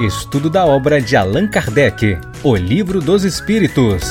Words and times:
Estudo 0.00 0.48
da 0.48 0.64
obra 0.64 1.02
de 1.02 1.16
Allan 1.16 1.48
Kardec, 1.48 2.18
O 2.44 2.54
Livro 2.54 3.00
dos 3.00 3.24
Espíritos. 3.24 4.04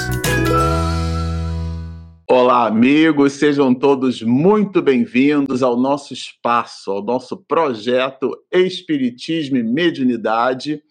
Olá, 2.30 2.68
amigos, 2.68 3.32
sejam 3.34 3.74
todos 3.74 4.22
muito 4.22 4.82
bem-vindos 4.82 5.64
ao 5.64 5.80
nosso 5.80 6.14
espaço, 6.14 6.92
ao 6.92 7.02
nosso 7.02 7.38
projeto 7.38 8.38
Espiritismo 8.52 9.56
e 9.56 9.64
Mediunidade. 9.64 10.82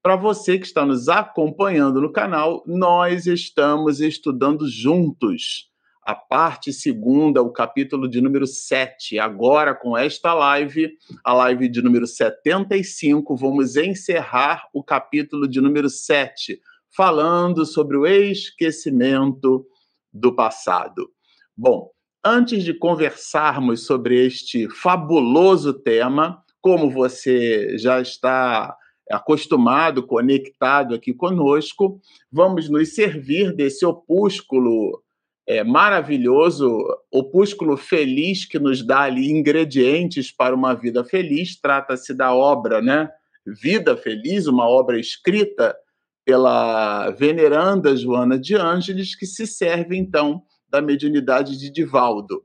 Para 0.00 0.14
você 0.14 0.56
que 0.56 0.66
está 0.66 0.86
nos 0.86 1.08
acompanhando 1.08 2.00
no 2.00 2.12
canal, 2.12 2.62
nós 2.64 3.26
estamos 3.26 4.00
estudando 4.00 4.70
juntos 4.70 5.73
a 6.04 6.14
parte 6.14 6.72
segunda, 6.72 7.40
o 7.40 7.50
capítulo 7.50 8.08
de 8.08 8.20
número 8.20 8.46
7. 8.46 9.18
Agora, 9.18 9.74
com 9.74 9.96
esta 9.96 10.34
live, 10.34 10.98
a 11.24 11.32
live 11.32 11.68
de 11.68 11.80
número 11.80 12.06
75, 12.06 13.34
vamos 13.34 13.76
encerrar 13.76 14.68
o 14.74 14.84
capítulo 14.84 15.48
de 15.48 15.60
número 15.60 15.88
7, 15.88 16.60
falando 16.94 17.64
sobre 17.64 17.96
o 17.96 18.06
esquecimento 18.06 19.66
do 20.12 20.34
passado. 20.34 21.10
Bom, 21.56 21.90
antes 22.22 22.64
de 22.64 22.74
conversarmos 22.74 23.86
sobre 23.86 24.26
este 24.26 24.68
fabuloso 24.68 25.72
tema, 25.72 26.44
como 26.60 26.90
você 26.90 27.78
já 27.78 28.00
está 28.00 28.76
acostumado, 29.10 30.06
conectado 30.06 30.94
aqui 30.94 31.12
conosco, 31.12 32.00
vamos 32.30 32.68
nos 32.68 32.94
servir 32.94 33.54
desse 33.54 33.84
opúsculo 33.84 35.03
é, 35.46 35.62
maravilhoso, 35.62 36.84
opúsculo 37.10 37.76
feliz 37.76 38.44
que 38.44 38.58
nos 38.58 38.84
dá 38.84 39.00
ali 39.00 39.30
ingredientes 39.30 40.32
para 40.32 40.54
uma 40.54 40.74
vida 40.74 41.04
feliz. 41.04 41.60
Trata-se 41.60 42.14
da 42.14 42.34
obra, 42.34 42.80
né? 42.80 43.10
Vida 43.46 43.94
Feliz, 43.94 44.46
uma 44.46 44.66
obra 44.66 44.98
escrita 44.98 45.76
pela 46.24 47.10
veneranda 47.10 47.94
Joana 47.94 48.38
de 48.38 48.56
Ângeles, 48.56 49.14
que 49.14 49.26
se 49.26 49.46
serve 49.46 49.96
então 49.98 50.42
da 50.66 50.80
mediunidade 50.80 51.58
de 51.58 51.70
Divaldo. 51.70 52.42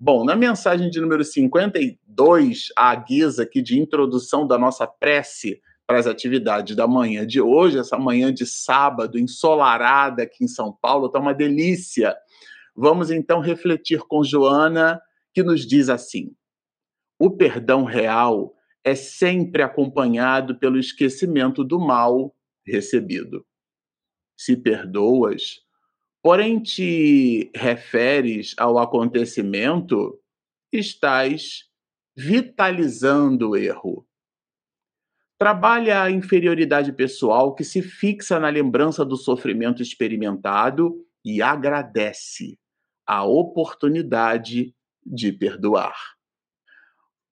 Bom, 0.00 0.24
na 0.24 0.34
mensagem 0.34 0.88
de 0.88 1.00
número 1.00 1.22
52, 1.22 2.68
a 2.76 2.94
guisa 2.94 3.42
aqui 3.42 3.60
de 3.60 3.78
introdução 3.78 4.46
da 4.46 4.56
nossa 4.56 4.86
prece 4.86 5.60
para 5.86 5.98
as 5.98 6.06
atividades 6.06 6.76
da 6.76 6.86
manhã 6.86 7.26
de 7.26 7.40
hoje, 7.40 7.78
essa 7.78 7.98
manhã 7.98 8.32
de 8.32 8.46
sábado 8.46 9.18
ensolarada 9.18 10.22
aqui 10.22 10.44
em 10.44 10.48
São 10.48 10.72
Paulo, 10.80 11.06
está 11.06 11.18
uma 11.18 11.34
delícia. 11.34 12.14
Vamos 12.80 13.10
então 13.10 13.40
refletir 13.40 13.98
com 14.02 14.22
Joana, 14.22 15.02
que 15.34 15.42
nos 15.42 15.66
diz 15.66 15.88
assim: 15.88 16.32
o 17.18 17.28
perdão 17.28 17.82
real 17.82 18.54
é 18.84 18.94
sempre 18.94 19.62
acompanhado 19.62 20.56
pelo 20.60 20.78
esquecimento 20.78 21.64
do 21.64 21.80
mal 21.80 22.32
recebido. 22.64 23.44
Se 24.38 24.56
perdoas, 24.56 25.60
porém 26.22 26.62
te 26.62 27.50
referes 27.52 28.54
ao 28.56 28.78
acontecimento, 28.78 30.16
estás 30.72 31.64
vitalizando 32.16 33.50
o 33.50 33.56
erro. 33.56 34.06
Trabalha 35.36 36.00
a 36.00 36.12
inferioridade 36.12 36.92
pessoal 36.92 37.56
que 37.56 37.64
se 37.64 37.82
fixa 37.82 38.38
na 38.38 38.48
lembrança 38.48 39.04
do 39.04 39.16
sofrimento 39.16 39.82
experimentado 39.82 41.04
e 41.24 41.42
agradece 41.42 42.56
a 43.08 43.24
oportunidade 43.24 44.74
de 45.04 45.32
perdoar. 45.32 45.96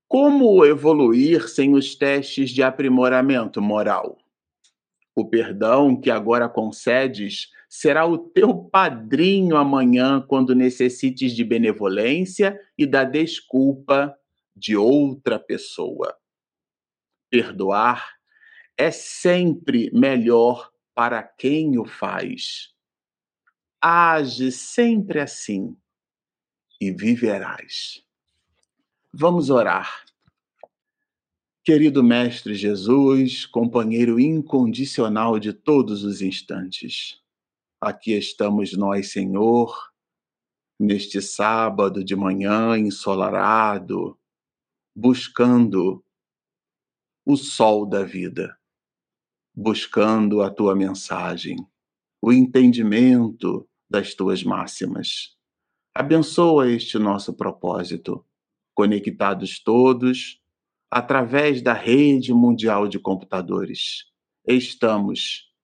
Como 0.08 0.64
evoluir 0.64 1.46
sem 1.50 1.74
os 1.74 1.94
testes 1.94 2.50
de 2.50 2.62
aprimoramento 2.62 3.60
moral? 3.60 4.16
O 5.14 5.28
perdão 5.28 6.00
que 6.00 6.10
agora 6.10 6.48
concedes 6.48 7.50
será 7.68 8.06
o 8.06 8.16
teu 8.16 8.54
padrinho 8.54 9.56
amanhã 9.56 10.24
quando 10.26 10.54
necessites 10.54 11.32
de 11.32 11.44
benevolência 11.44 12.58
e 12.78 12.86
da 12.86 13.04
desculpa 13.04 14.16
de 14.56 14.76
outra 14.76 15.38
pessoa. 15.38 16.16
Perdoar 17.28 18.14
é 18.78 18.90
sempre 18.90 19.90
melhor 19.92 20.70
para 20.94 21.22
quem 21.22 21.78
o 21.78 21.84
faz. 21.84 22.75
Age 23.80 24.50
sempre 24.50 25.20
assim 25.20 25.76
e 26.80 26.90
viverás. 26.90 28.02
Vamos 29.12 29.50
orar. 29.50 30.04
Querido 31.62 32.02
Mestre 32.02 32.54
Jesus, 32.54 33.44
companheiro 33.44 34.20
incondicional 34.20 35.38
de 35.38 35.52
todos 35.52 36.04
os 36.04 36.22
instantes, 36.22 37.20
aqui 37.80 38.12
estamos 38.12 38.72
nós, 38.76 39.10
Senhor, 39.10 39.76
neste 40.78 41.20
sábado 41.20 42.04
de 42.04 42.14
manhã 42.14 42.78
ensolarado, 42.78 44.18
buscando 44.94 46.04
o 47.24 47.36
sol 47.36 47.84
da 47.84 48.04
vida, 48.04 48.56
buscando 49.54 50.42
a 50.42 50.50
tua 50.50 50.74
mensagem 50.76 51.56
o 52.26 52.32
entendimento 52.32 53.68
das 53.88 54.12
tuas 54.12 54.42
máximas. 54.42 55.36
Abençoa 55.94 56.68
este 56.68 56.98
nosso 56.98 57.32
propósito, 57.32 58.26
conectados 58.74 59.62
todos 59.62 60.42
através 60.90 61.62
da 61.62 61.72
rede 61.72 62.34
mundial 62.34 62.88
de 62.88 62.98
computadores. 62.98 64.06
Estamos 64.44 65.54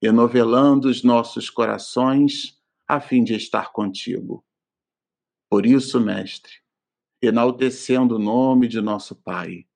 enovelando 0.00 0.88
os 0.88 1.02
nossos 1.02 1.50
corações 1.50 2.58
a 2.88 2.98
fim 2.98 3.22
de 3.22 3.34
estar 3.34 3.70
contigo. 3.70 4.42
Por 5.50 5.66
isso, 5.66 6.00
Mestre, 6.00 6.62
enaltecendo 7.20 8.16
o 8.16 8.18
nome 8.18 8.68
de 8.68 8.80
nosso 8.80 9.14
Pai, 9.14 9.66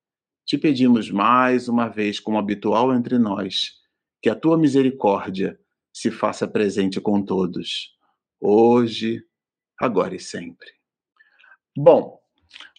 te 0.46 0.56
pedimos 0.56 1.10
mais 1.10 1.68
uma 1.68 1.86
vez, 1.86 2.18
como 2.18 2.38
habitual 2.38 2.94
entre 2.94 3.18
nós, 3.18 3.74
que 4.22 4.30
a 4.30 4.34
tua 4.34 4.56
misericórdia 4.56 5.60
se 5.94 6.10
faça 6.10 6.48
presente 6.48 7.00
com 7.00 7.22
todos, 7.22 7.94
hoje, 8.40 9.22
agora 9.80 10.16
e 10.16 10.20
sempre. 10.20 10.68
Bom, 11.76 12.18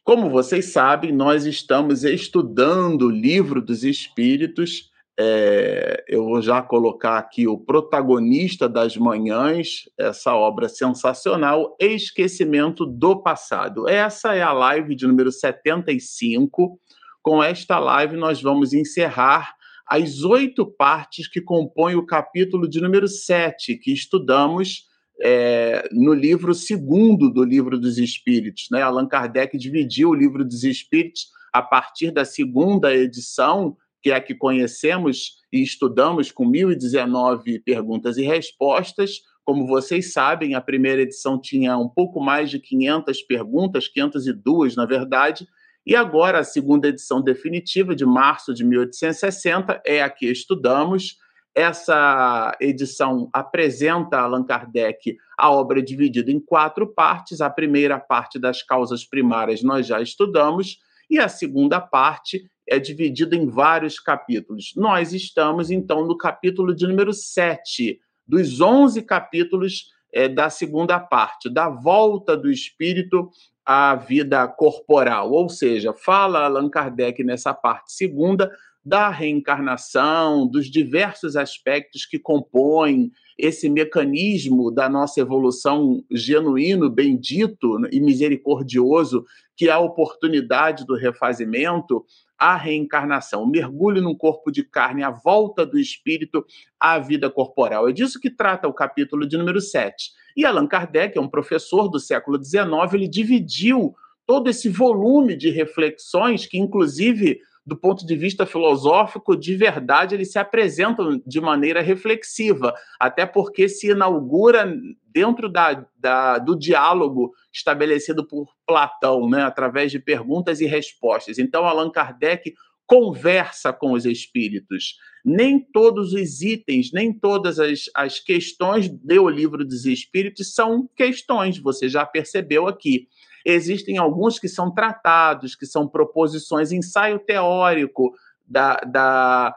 como 0.03 0.29
vocês 0.29 0.73
sabem, 0.73 1.13
nós 1.13 1.45
estamos 1.45 2.03
estudando 2.03 3.03
o 3.03 3.09
livro 3.09 3.61
dos 3.61 3.85
Espíritos. 3.85 4.91
É, 5.17 6.03
eu 6.09 6.25
vou 6.25 6.41
já 6.41 6.61
colocar 6.61 7.17
aqui 7.17 7.47
o 7.47 7.57
protagonista 7.57 8.67
das 8.67 8.97
manhãs, 8.97 9.89
essa 9.97 10.35
obra 10.35 10.67
sensacional, 10.67 11.73
Esquecimento 11.79 12.85
do 12.85 13.23
Passado. 13.23 13.87
Essa 13.87 14.35
é 14.35 14.41
a 14.41 14.51
live 14.51 14.93
de 14.93 15.07
número 15.07 15.31
75. 15.31 16.77
Com 17.21 17.41
esta 17.41 17.79
live, 17.79 18.17
nós 18.17 18.41
vamos 18.41 18.73
encerrar 18.73 19.54
as 19.87 20.23
oito 20.23 20.65
partes 20.65 21.27
que 21.27 21.39
compõem 21.39 21.95
o 21.95 22.05
capítulo 22.05 22.67
de 22.67 22.81
número 22.81 23.07
7, 23.07 23.77
que 23.77 23.93
estudamos 23.93 24.87
é, 25.21 25.87
no 25.91 26.13
livro 26.13 26.53
segundo 26.53 27.31
do 27.31 27.43
Livro 27.43 27.79
dos 27.79 27.97
Espíritos. 27.97 28.67
Né? 28.71 28.81
Allan 28.81 29.07
Kardec 29.07 29.57
dividiu 29.57 30.09
o 30.09 30.15
Livro 30.15 30.43
dos 30.43 30.63
Espíritos 30.63 31.27
a 31.53 31.61
partir 31.61 32.11
da 32.11 32.25
segunda 32.25 32.93
edição, 32.93 33.77
que 34.01 34.11
é 34.11 34.15
a 34.15 34.21
que 34.21 34.35
conhecemos 34.35 35.37
e 35.51 35.61
estudamos 35.61 36.31
com 36.31 36.45
1019 36.45 37.59
perguntas 37.59 38.17
e 38.17 38.23
respostas. 38.23 39.21
Como 39.43 39.65
vocês 39.67 40.11
sabem, 40.11 40.55
a 40.55 40.61
primeira 40.61 41.01
edição 41.01 41.39
tinha 41.39 41.77
um 41.77 41.87
pouco 41.87 42.19
mais 42.19 42.49
de 42.49 42.59
500 42.59 43.21
perguntas, 43.21 43.87
502 43.87 44.75
na 44.75 44.85
verdade, 44.85 45.47
e 45.85 45.95
agora, 45.95 46.39
a 46.39 46.43
segunda 46.43 46.87
edição 46.87 47.21
definitiva, 47.21 47.95
de 47.95 48.05
março 48.05 48.53
de 48.53 48.63
1860, 48.63 49.81
é 49.85 50.01
a 50.01 50.09
que 50.09 50.25
estudamos. 50.25 51.17
Essa 51.53 52.57
edição 52.59 53.29
apresenta 53.31 54.17
Allan 54.17 54.43
Kardec 54.43 55.15
a 55.37 55.51
obra 55.51 55.81
dividida 55.81 56.31
em 56.31 56.39
quatro 56.39 56.87
partes. 56.87 57.39
A 57.39 57.49
primeira 57.49 57.99
parte 57.99 58.39
das 58.39 58.63
causas 58.63 59.05
primárias 59.05 59.61
nós 59.61 59.85
já 59.85 60.01
estudamos, 60.01 60.79
e 61.09 61.19
a 61.19 61.29
segunda 61.29 61.79
parte 61.79 62.49
é 62.67 62.79
dividida 62.79 63.35
em 63.35 63.47
vários 63.47 63.99
capítulos. 63.99 64.73
Nós 64.75 65.13
estamos, 65.13 65.69
então, 65.69 66.05
no 66.05 66.17
capítulo 66.17 66.75
de 66.75 66.87
número 66.87 67.13
7, 67.13 67.99
dos 68.27 68.59
11 68.59 69.03
capítulos 69.03 69.91
é, 70.15 70.29
da 70.29 70.49
segunda 70.49 70.97
parte, 70.97 71.49
da 71.49 71.67
volta 71.67 72.37
do 72.37 72.49
espírito 72.49 73.29
a 73.65 73.95
vida 73.95 74.47
corporal, 74.47 75.31
ou 75.31 75.49
seja, 75.49 75.91
fala 75.91 76.45
Allan 76.45 76.69
Kardec 76.69 77.21
nessa 77.23 77.53
parte 77.53 77.91
segunda 77.91 78.49
da 78.85 79.09
reencarnação, 79.09 80.47
dos 80.47 80.69
diversos 80.69 81.35
aspectos 81.35 82.05
que 82.05 82.19
compõem 82.19 83.11
esse 83.37 83.67
mecanismo 83.67 84.71
da 84.71 84.87
nossa 84.87 85.19
evolução 85.19 86.03
genuíno, 86.11 86.89
bendito 86.89 87.79
e 87.91 87.99
misericordioso, 87.99 89.25
que 89.57 89.67
é 89.67 89.71
a 89.71 89.79
oportunidade 89.79 90.85
do 90.85 90.95
refazimento, 90.95 92.05
a 92.37 92.55
reencarnação, 92.55 93.43
o 93.43 93.47
mergulho 93.47 94.01
num 94.01 94.15
corpo 94.15 94.51
de 94.51 94.63
carne, 94.63 95.03
a 95.03 95.09
volta 95.09 95.65
do 95.65 95.79
espírito 95.79 96.45
à 96.79 96.99
vida 96.99 97.29
corporal. 97.29 97.87
É 97.87 97.91
disso 97.91 98.19
que 98.19 98.29
trata 98.29 98.67
o 98.67 98.73
capítulo 98.73 99.27
de 99.27 99.37
número 99.37 99.61
7. 99.61 100.11
E 100.35 100.45
Allan 100.45 100.67
Kardec, 100.67 101.17
é 101.17 101.21
um 101.21 101.29
professor 101.29 101.87
do 101.87 101.99
século 101.99 102.43
XIX, 102.43 102.93
ele 102.93 103.07
dividiu 103.07 103.95
todo 104.25 104.49
esse 104.49 104.67
volume 104.67 105.35
de 105.35 105.49
reflexões 105.49 106.45
que, 106.45 106.57
inclusive, 106.57 107.39
do 107.65 107.75
ponto 107.75 108.05
de 108.05 108.15
vista 108.15 108.45
filosófico, 108.45 109.35
de 109.35 109.55
verdade, 109.55 110.13
eles 110.13 110.31
se 110.31 110.37
apresentam 110.37 111.19
de 111.25 111.41
maneira 111.41 111.81
reflexiva, 111.81 112.73
até 112.99 113.25
porque 113.25 113.67
se 113.67 113.89
inaugura 113.89 114.71
dentro 115.07 115.49
da, 115.49 115.85
da, 115.97 116.37
do 116.37 116.55
diálogo 116.55 117.31
estabelecido 117.51 118.27
por 118.27 118.47
Platão, 118.67 119.27
né, 119.27 119.41
através 119.41 119.91
de 119.91 119.99
perguntas 119.99 120.61
e 120.61 120.65
respostas. 120.67 121.39
Então, 121.39 121.65
Allan 121.65 121.89
Kardec 121.89 122.53
conversa 122.85 123.73
com 123.73 123.93
os 123.93 124.05
espíritos. 124.05 124.97
Nem 125.23 125.59
todos 125.59 126.13
os 126.13 126.41
itens, 126.41 126.91
nem 126.93 127.11
todas 127.11 127.59
as, 127.59 127.85
as 127.95 128.19
questões 128.19 128.87
do 128.87 129.27
livro 129.27 129.65
dos 129.65 129.85
espíritos 129.85 130.53
são 130.53 130.87
questões, 130.95 131.57
você 131.57 131.89
já 131.89 132.05
percebeu 132.05 132.67
aqui. 132.67 133.07
Existem 133.45 133.97
alguns 133.97 134.39
que 134.39 134.49
são 134.49 134.73
tratados, 134.73 135.55
que 135.55 135.67
são 135.67 135.87
proposições, 135.87 136.71
ensaio 136.71 137.19
teórico 137.19 138.11
da, 138.47 138.77
da 138.77 139.55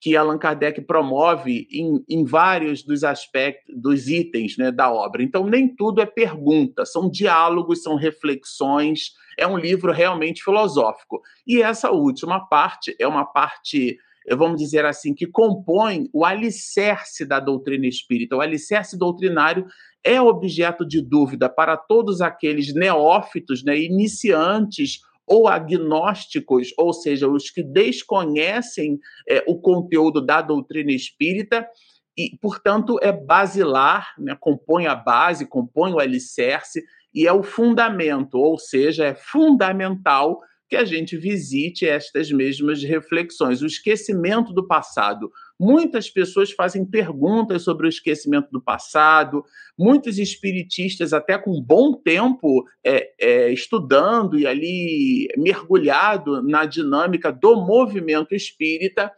que 0.00 0.16
Allan 0.16 0.38
Kardec 0.38 0.80
promove 0.82 1.66
em, 1.70 2.04
em, 2.08 2.24
vários 2.24 2.82
dos 2.84 3.02
aspectos, 3.02 3.74
dos 3.76 4.08
itens 4.08 4.56
né, 4.56 4.70
da 4.70 4.92
obra. 4.92 5.22
Então, 5.22 5.46
nem 5.46 5.74
tudo 5.74 6.00
é 6.00 6.06
pergunta, 6.06 6.86
são 6.86 7.10
diálogos, 7.10 7.82
são 7.82 7.96
reflexões, 7.96 9.12
é 9.36 9.46
um 9.46 9.58
livro 9.58 9.92
realmente 9.92 10.42
filosófico. 10.42 11.20
E 11.46 11.62
essa 11.62 11.90
última 11.90 12.46
parte 12.48 12.94
é 12.98 13.08
uma 13.08 13.24
parte, 13.24 13.98
vamos 14.36 14.60
dizer 14.60 14.84
assim, 14.84 15.12
que 15.14 15.26
compõe 15.26 16.08
o 16.12 16.24
alicerce 16.24 17.24
da 17.24 17.40
doutrina 17.40 17.86
espírita, 17.86 18.36
o 18.36 18.40
alicerce 18.40 18.96
doutrinário 18.96 19.66
é 20.08 20.22
objeto 20.22 20.86
de 20.86 21.02
dúvida 21.02 21.50
para 21.50 21.76
todos 21.76 22.22
aqueles 22.22 22.74
neófitos, 22.74 23.62
né, 23.62 23.78
iniciantes 23.78 25.00
ou 25.26 25.46
agnósticos, 25.46 26.72
ou 26.78 26.94
seja, 26.94 27.28
os 27.28 27.50
que 27.50 27.62
desconhecem 27.62 28.98
é, 29.28 29.44
o 29.46 29.60
conteúdo 29.60 30.24
da 30.24 30.40
doutrina 30.40 30.92
espírita, 30.92 31.68
e, 32.16 32.36
portanto, 32.40 32.98
é 33.02 33.12
basilar, 33.12 34.14
né, 34.18 34.34
compõe 34.40 34.86
a 34.86 34.94
base, 34.94 35.46
compõe 35.46 35.92
o 35.92 36.00
alicerce, 36.00 36.82
e 37.14 37.26
é 37.26 37.32
o 37.32 37.42
fundamento, 37.42 38.38
ou 38.38 38.58
seja, 38.58 39.04
é 39.04 39.14
fundamental 39.14 40.40
que 40.68 40.76
a 40.76 40.84
gente 40.84 41.16
visite 41.16 41.86
estas 41.86 42.30
mesmas 42.30 42.82
reflexões. 42.82 43.62
O 43.62 43.66
esquecimento 43.66 44.52
do 44.52 44.66
passado. 44.66 45.30
Muitas 45.58 46.08
pessoas 46.08 46.52
fazem 46.52 46.84
perguntas 46.84 47.62
sobre 47.62 47.86
o 47.86 47.88
esquecimento 47.88 48.48
do 48.52 48.62
passado, 48.62 49.44
muitos 49.76 50.18
espiritistas, 50.18 51.12
até 51.12 51.36
com 51.36 51.60
bom 51.60 51.94
tempo 51.94 52.64
é, 52.84 53.10
é, 53.20 53.52
estudando 53.52 54.38
e 54.38 54.46
ali 54.46 55.26
mergulhado 55.36 56.42
na 56.42 56.64
dinâmica 56.64 57.32
do 57.32 57.56
movimento 57.56 58.34
espírita, 58.34 59.12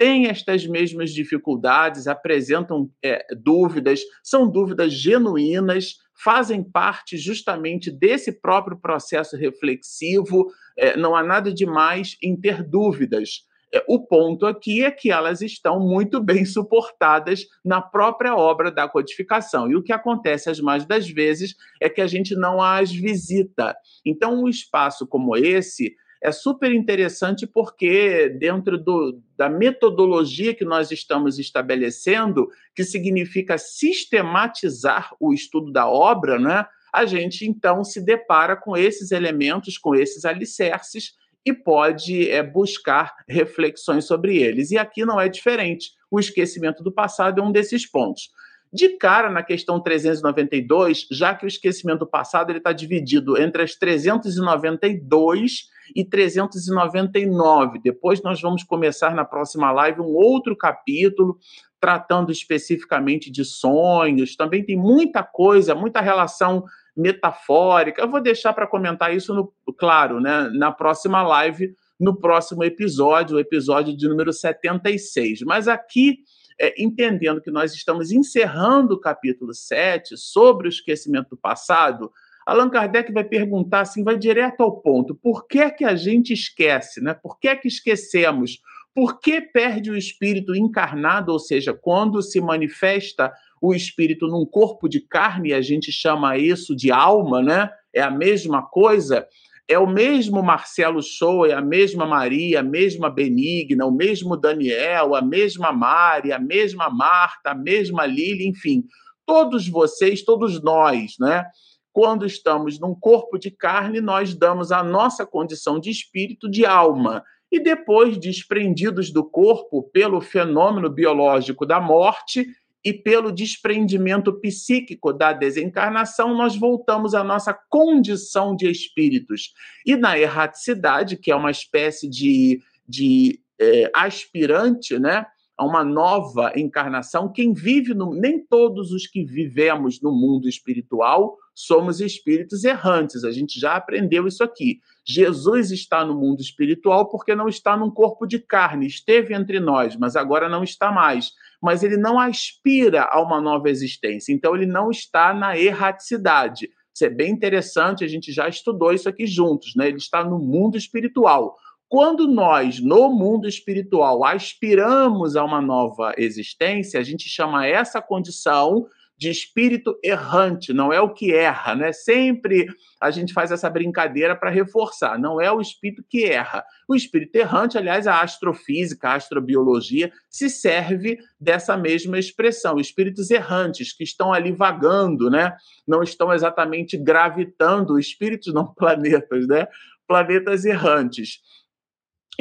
têm 0.00 0.28
estas 0.28 0.66
mesmas 0.66 1.12
dificuldades, 1.12 2.06
apresentam 2.06 2.88
é, 3.04 3.22
dúvidas, 3.36 4.00
são 4.22 4.50
dúvidas 4.50 4.94
genuínas, 4.94 5.96
fazem 6.14 6.62
parte 6.62 7.18
justamente 7.18 7.90
desse 7.90 8.40
próprio 8.40 8.78
processo 8.78 9.36
reflexivo. 9.36 10.46
É, 10.78 10.96
não 10.96 11.14
há 11.14 11.22
nada 11.22 11.52
de 11.52 11.66
mais 11.66 12.16
em 12.22 12.34
ter 12.34 12.62
dúvidas. 12.62 13.49
É, 13.72 13.84
o 13.86 14.00
ponto 14.00 14.46
aqui 14.46 14.84
é 14.84 14.90
que 14.90 15.10
elas 15.10 15.40
estão 15.40 15.78
muito 15.78 16.20
bem 16.20 16.44
suportadas 16.44 17.46
na 17.64 17.80
própria 17.80 18.34
obra 18.34 18.70
da 18.70 18.88
codificação. 18.88 19.70
E 19.70 19.76
o 19.76 19.82
que 19.82 19.92
acontece 19.92 20.50
as 20.50 20.60
mais 20.60 20.84
das 20.84 21.08
vezes 21.08 21.54
é 21.80 21.88
que 21.88 22.00
a 22.00 22.06
gente 22.06 22.34
não 22.34 22.60
as 22.60 22.90
visita. 22.90 23.76
Então, 24.04 24.42
um 24.42 24.48
espaço 24.48 25.06
como 25.06 25.36
esse 25.36 25.94
é 26.22 26.32
super 26.32 26.70
interessante 26.72 27.46
porque, 27.46 28.28
dentro 28.28 28.76
do, 28.76 29.22
da 29.38 29.48
metodologia 29.48 30.54
que 30.54 30.64
nós 30.64 30.90
estamos 30.90 31.38
estabelecendo, 31.38 32.50
que 32.74 32.84
significa 32.84 33.56
sistematizar 33.56 35.14
o 35.18 35.32
estudo 35.32 35.72
da 35.72 35.88
obra, 35.88 36.38
né, 36.38 36.66
a 36.92 37.06
gente 37.06 37.46
então 37.46 37.82
se 37.84 38.04
depara 38.04 38.54
com 38.54 38.76
esses 38.76 39.12
elementos, 39.12 39.78
com 39.78 39.94
esses 39.94 40.24
alicerces 40.24 41.14
e 41.44 41.52
pode 41.52 42.30
é, 42.30 42.42
buscar 42.42 43.14
reflexões 43.28 44.04
sobre 44.04 44.36
eles. 44.36 44.70
E 44.70 44.78
aqui 44.78 45.04
não 45.04 45.20
é 45.20 45.28
diferente. 45.28 45.92
O 46.10 46.20
esquecimento 46.20 46.82
do 46.82 46.92
passado 46.92 47.40
é 47.40 47.44
um 47.44 47.52
desses 47.52 47.86
pontos. 47.86 48.30
De 48.72 48.90
cara, 48.90 49.28
na 49.28 49.42
questão 49.42 49.80
392, 49.80 51.08
já 51.10 51.34
que 51.34 51.44
o 51.44 51.48
esquecimento 51.48 52.00
do 52.00 52.06
passado 52.06 52.52
está 52.52 52.72
dividido 52.72 53.36
entre 53.40 53.64
as 53.64 53.74
392 53.74 55.68
e 55.94 56.04
399. 56.04 57.80
Depois 57.82 58.22
nós 58.22 58.40
vamos 58.40 58.62
começar 58.62 59.12
na 59.12 59.24
próxima 59.24 59.72
live 59.72 60.00
um 60.00 60.14
outro 60.14 60.56
capítulo 60.56 61.36
tratando 61.80 62.30
especificamente 62.30 63.28
de 63.28 63.44
sonhos. 63.44 64.36
Também 64.36 64.64
tem 64.64 64.76
muita 64.76 65.24
coisa, 65.24 65.74
muita 65.74 66.00
relação 66.00 66.62
metafórica. 66.96 68.02
Eu 68.02 68.10
vou 68.10 68.20
deixar 68.20 68.52
para 68.52 68.66
comentar 68.66 69.14
isso, 69.14 69.34
no, 69.34 69.52
claro, 69.78 70.20
né, 70.20 70.50
na 70.54 70.72
próxima 70.72 71.22
live, 71.22 71.74
no 71.98 72.18
próximo 72.18 72.64
episódio, 72.64 73.36
o 73.36 73.40
episódio 73.40 73.96
de 73.96 74.08
número 74.08 74.32
76. 74.32 75.42
Mas 75.42 75.68
aqui, 75.68 76.18
é, 76.58 76.82
entendendo 76.82 77.40
que 77.40 77.50
nós 77.50 77.74
estamos 77.74 78.10
encerrando 78.10 78.94
o 78.94 79.00
capítulo 79.00 79.54
7 79.54 80.16
sobre 80.16 80.66
o 80.66 80.70
esquecimento 80.70 81.30
do 81.30 81.36
passado, 81.36 82.10
Allan 82.46 82.70
Kardec 82.70 83.12
vai 83.12 83.24
perguntar 83.24 83.82
assim, 83.82 84.02
vai 84.02 84.16
direto 84.16 84.62
ao 84.62 84.80
ponto: 84.80 85.14
por 85.14 85.46
que 85.46 85.60
é 85.60 85.70
que 85.70 85.84
a 85.84 85.94
gente 85.94 86.32
esquece, 86.32 87.00
né? 87.00 87.14
Por 87.14 87.38
que 87.38 87.48
é 87.48 87.56
que 87.56 87.68
esquecemos? 87.68 88.60
Por 88.94 89.20
que 89.20 89.40
perde 89.40 89.90
o 89.90 89.96
espírito 89.96 90.54
encarnado, 90.54 91.30
ou 91.30 91.38
seja, 91.38 91.72
quando 91.72 92.20
se 92.22 92.40
manifesta 92.40 93.32
o 93.60 93.74
espírito 93.74 94.26
num 94.26 94.46
corpo 94.46 94.88
de 94.88 95.00
carne, 95.00 95.52
a 95.52 95.60
gente 95.60 95.92
chama 95.92 96.38
isso 96.38 96.74
de 96.74 96.90
alma, 96.90 97.42
né? 97.42 97.70
É 97.94 98.00
a 98.00 98.10
mesma 98.10 98.62
coisa. 98.62 99.26
É 99.68 99.78
o 99.78 99.86
mesmo 99.86 100.42
Marcelo 100.42 101.00
Show, 101.00 101.46
é 101.46 101.52
a 101.52 101.60
mesma 101.60 102.04
Maria, 102.04 102.60
a 102.60 102.62
mesma 102.62 103.08
Benigna, 103.08 103.86
o 103.86 103.92
mesmo 103.92 104.36
Daniel, 104.36 105.14
a 105.14 105.22
mesma 105.22 105.70
Mari, 105.70 106.32
a 106.32 106.40
mesma 106.40 106.90
Marta, 106.90 107.50
a 107.50 107.54
mesma 107.54 108.04
Lili, 108.04 108.48
enfim, 108.48 108.82
todos 109.24 109.68
vocês, 109.68 110.24
todos 110.24 110.60
nós, 110.60 111.14
né? 111.20 111.44
Quando 111.92 112.26
estamos 112.26 112.80
num 112.80 112.94
corpo 112.94 113.38
de 113.38 113.50
carne, 113.50 114.00
nós 114.00 114.34
damos 114.34 114.72
a 114.72 114.82
nossa 114.82 115.26
condição 115.26 115.78
de 115.78 115.90
espírito 115.90 116.50
de 116.50 116.64
alma. 116.64 117.22
E 117.52 117.60
depois, 117.60 118.18
desprendidos 118.18 119.12
do 119.12 119.24
corpo 119.24 119.82
pelo 119.92 120.20
fenômeno 120.20 120.88
biológico 120.88 121.66
da 121.66 121.80
morte 121.80 122.46
e 122.84 122.92
pelo 122.92 123.30
desprendimento 123.30 124.32
psíquico 124.40 125.12
da 125.12 125.32
desencarnação, 125.32 126.34
nós 126.34 126.56
voltamos 126.56 127.14
à 127.14 127.22
nossa 127.22 127.52
condição 127.68 128.56
de 128.56 128.70
espíritos. 128.70 129.52
E 129.84 129.96
na 129.96 130.18
erraticidade, 130.18 131.16
que 131.16 131.30
é 131.30 131.36
uma 131.36 131.50
espécie 131.50 132.08
de, 132.08 132.62
de 132.88 133.40
é, 133.60 133.90
aspirante, 133.94 134.98
né? 134.98 135.26
a 135.60 135.64
uma 135.64 135.84
nova 135.84 136.52
encarnação. 136.56 137.30
Quem 137.30 137.52
vive 137.52 137.92
no. 137.92 138.14
Nem 138.14 138.42
todos 138.42 138.92
os 138.92 139.06
que 139.06 139.22
vivemos 139.22 140.00
no 140.00 140.10
mundo 140.10 140.48
espiritual 140.48 141.36
somos 141.66 142.00
espíritos 142.00 142.64
errantes. 142.64 143.24
A 143.24 143.30
gente 143.30 143.58
já 143.58 143.74
aprendeu 143.74 144.26
isso 144.26 144.42
aqui. 144.42 144.80
Jesus 145.04 145.70
está 145.70 146.04
no 146.04 146.14
mundo 146.14 146.40
espiritual 146.40 147.08
porque 147.08 147.34
não 147.34 147.48
está 147.48 147.76
num 147.76 147.90
corpo 147.90 148.26
de 148.26 148.38
carne. 148.38 148.86
Esteve 148.86 149.34
entre 149.34 149.60
nós, 149.60 149.96
mas 149.96 150.16
agora 150.16 150.48
não 150.48 150.62
está 150.62 150.90
mais. 150.90 151.32
Mas 151.60 151.82
ele 151.82 151.96
não 151.96 152.18
aspira 152.18 153.04
a 153.04 153.20
uma 153.20 153.40
nova 153.40 153.68
existência. 153.68 154.32
Então 154.32 154.54
ele 154.54 154.66
não 154.66 154.90
está 154.90 155.34
na 155.34 155.58
erraticidade. 155.58 156.70
Isso 156.94 157.04
é 157.04 157.10
bem 157.10 157.30
interessante, 157.30 158.04
a 158.04 158.08
gente 158.08 158.32
já 158.32 158.48
estudou 158.48 158.92
isso 158.92 159.08
aqui 159.08 159.26
juntos, 159.26 159.74
né? 159.76 159.88
Ele 159.88 159.96
está 159.96 160.24
no 160.24 160.38
mundo 160.38 160.76
espiritual. 160.76 161.56
Quando 161.88 162.28
nós, 162.28 162.80
no 162.80 163.10
mundo 163.10 163.48
espiritual, 163.48 164.24
aspiramos 164.24 165.34
a 165.34 165.44
uma 165.44 165.60
nova 165.60 166.14
existência, 166.16 167.00
a 167.00 167.02
gente 167.02 167.28
chama 167.28 167.66
essa 167.66 168.00
condição 168.00 168.86
de 169.20 169.28
espírito 169.28 169.98
errante, 170.02 170.72
não 170.72 170.90
é 170.90 170.98
o 170.98 171.12
que 171.12 171.30
erra, 171.30 171.74
né? 171.74 171.92
Sempre 171.92 172.66
a 172.98 173.10
gente 173.10 173.34
faz 173.34 173.52
essa 173.52 173.68
brincadeira 173.68 174.34
para 174.34 174.48
reforçar, 174.48 175.18
não 175.18 175.38
é 175.38 175.52
o 175.52 175.60
espírito 175.60 176.02
que 176.08 176.24
erra. 176.24 176.64
O 176.88 176.94
espírito 176.94 177.36
errante, 177.36 177.76
aliás, 177.76 178.06
a 178.06 178.22
astrofísica, 178.22 179.10
a 179.10 179.16
astrobiologia 179.16 180.10
se 180.30 180.48
serve 180.48 181.18
dessa 181.38 181.76
mesma 181.76 182.18
expressão, 182.18 182.80
espíritos 182.80 183.30
errantes 183.30 183.92
que 183.92 184.04
estão 184.04 184.32
ali 184.32 184.52
vagando, 184.52 185.28
né? 185.28 185.54
Não 185.86 186.02
estão 186.02 186.32
exatamente 186.32 186.96
gravitando, 186.96 187.98
espíritos 187.98 188.54
não 188.54 188.68
planetas, 188.72 189.46
né? 189.46 189.68
Planetas 190.08 190.64
errantes. 190.64 191.40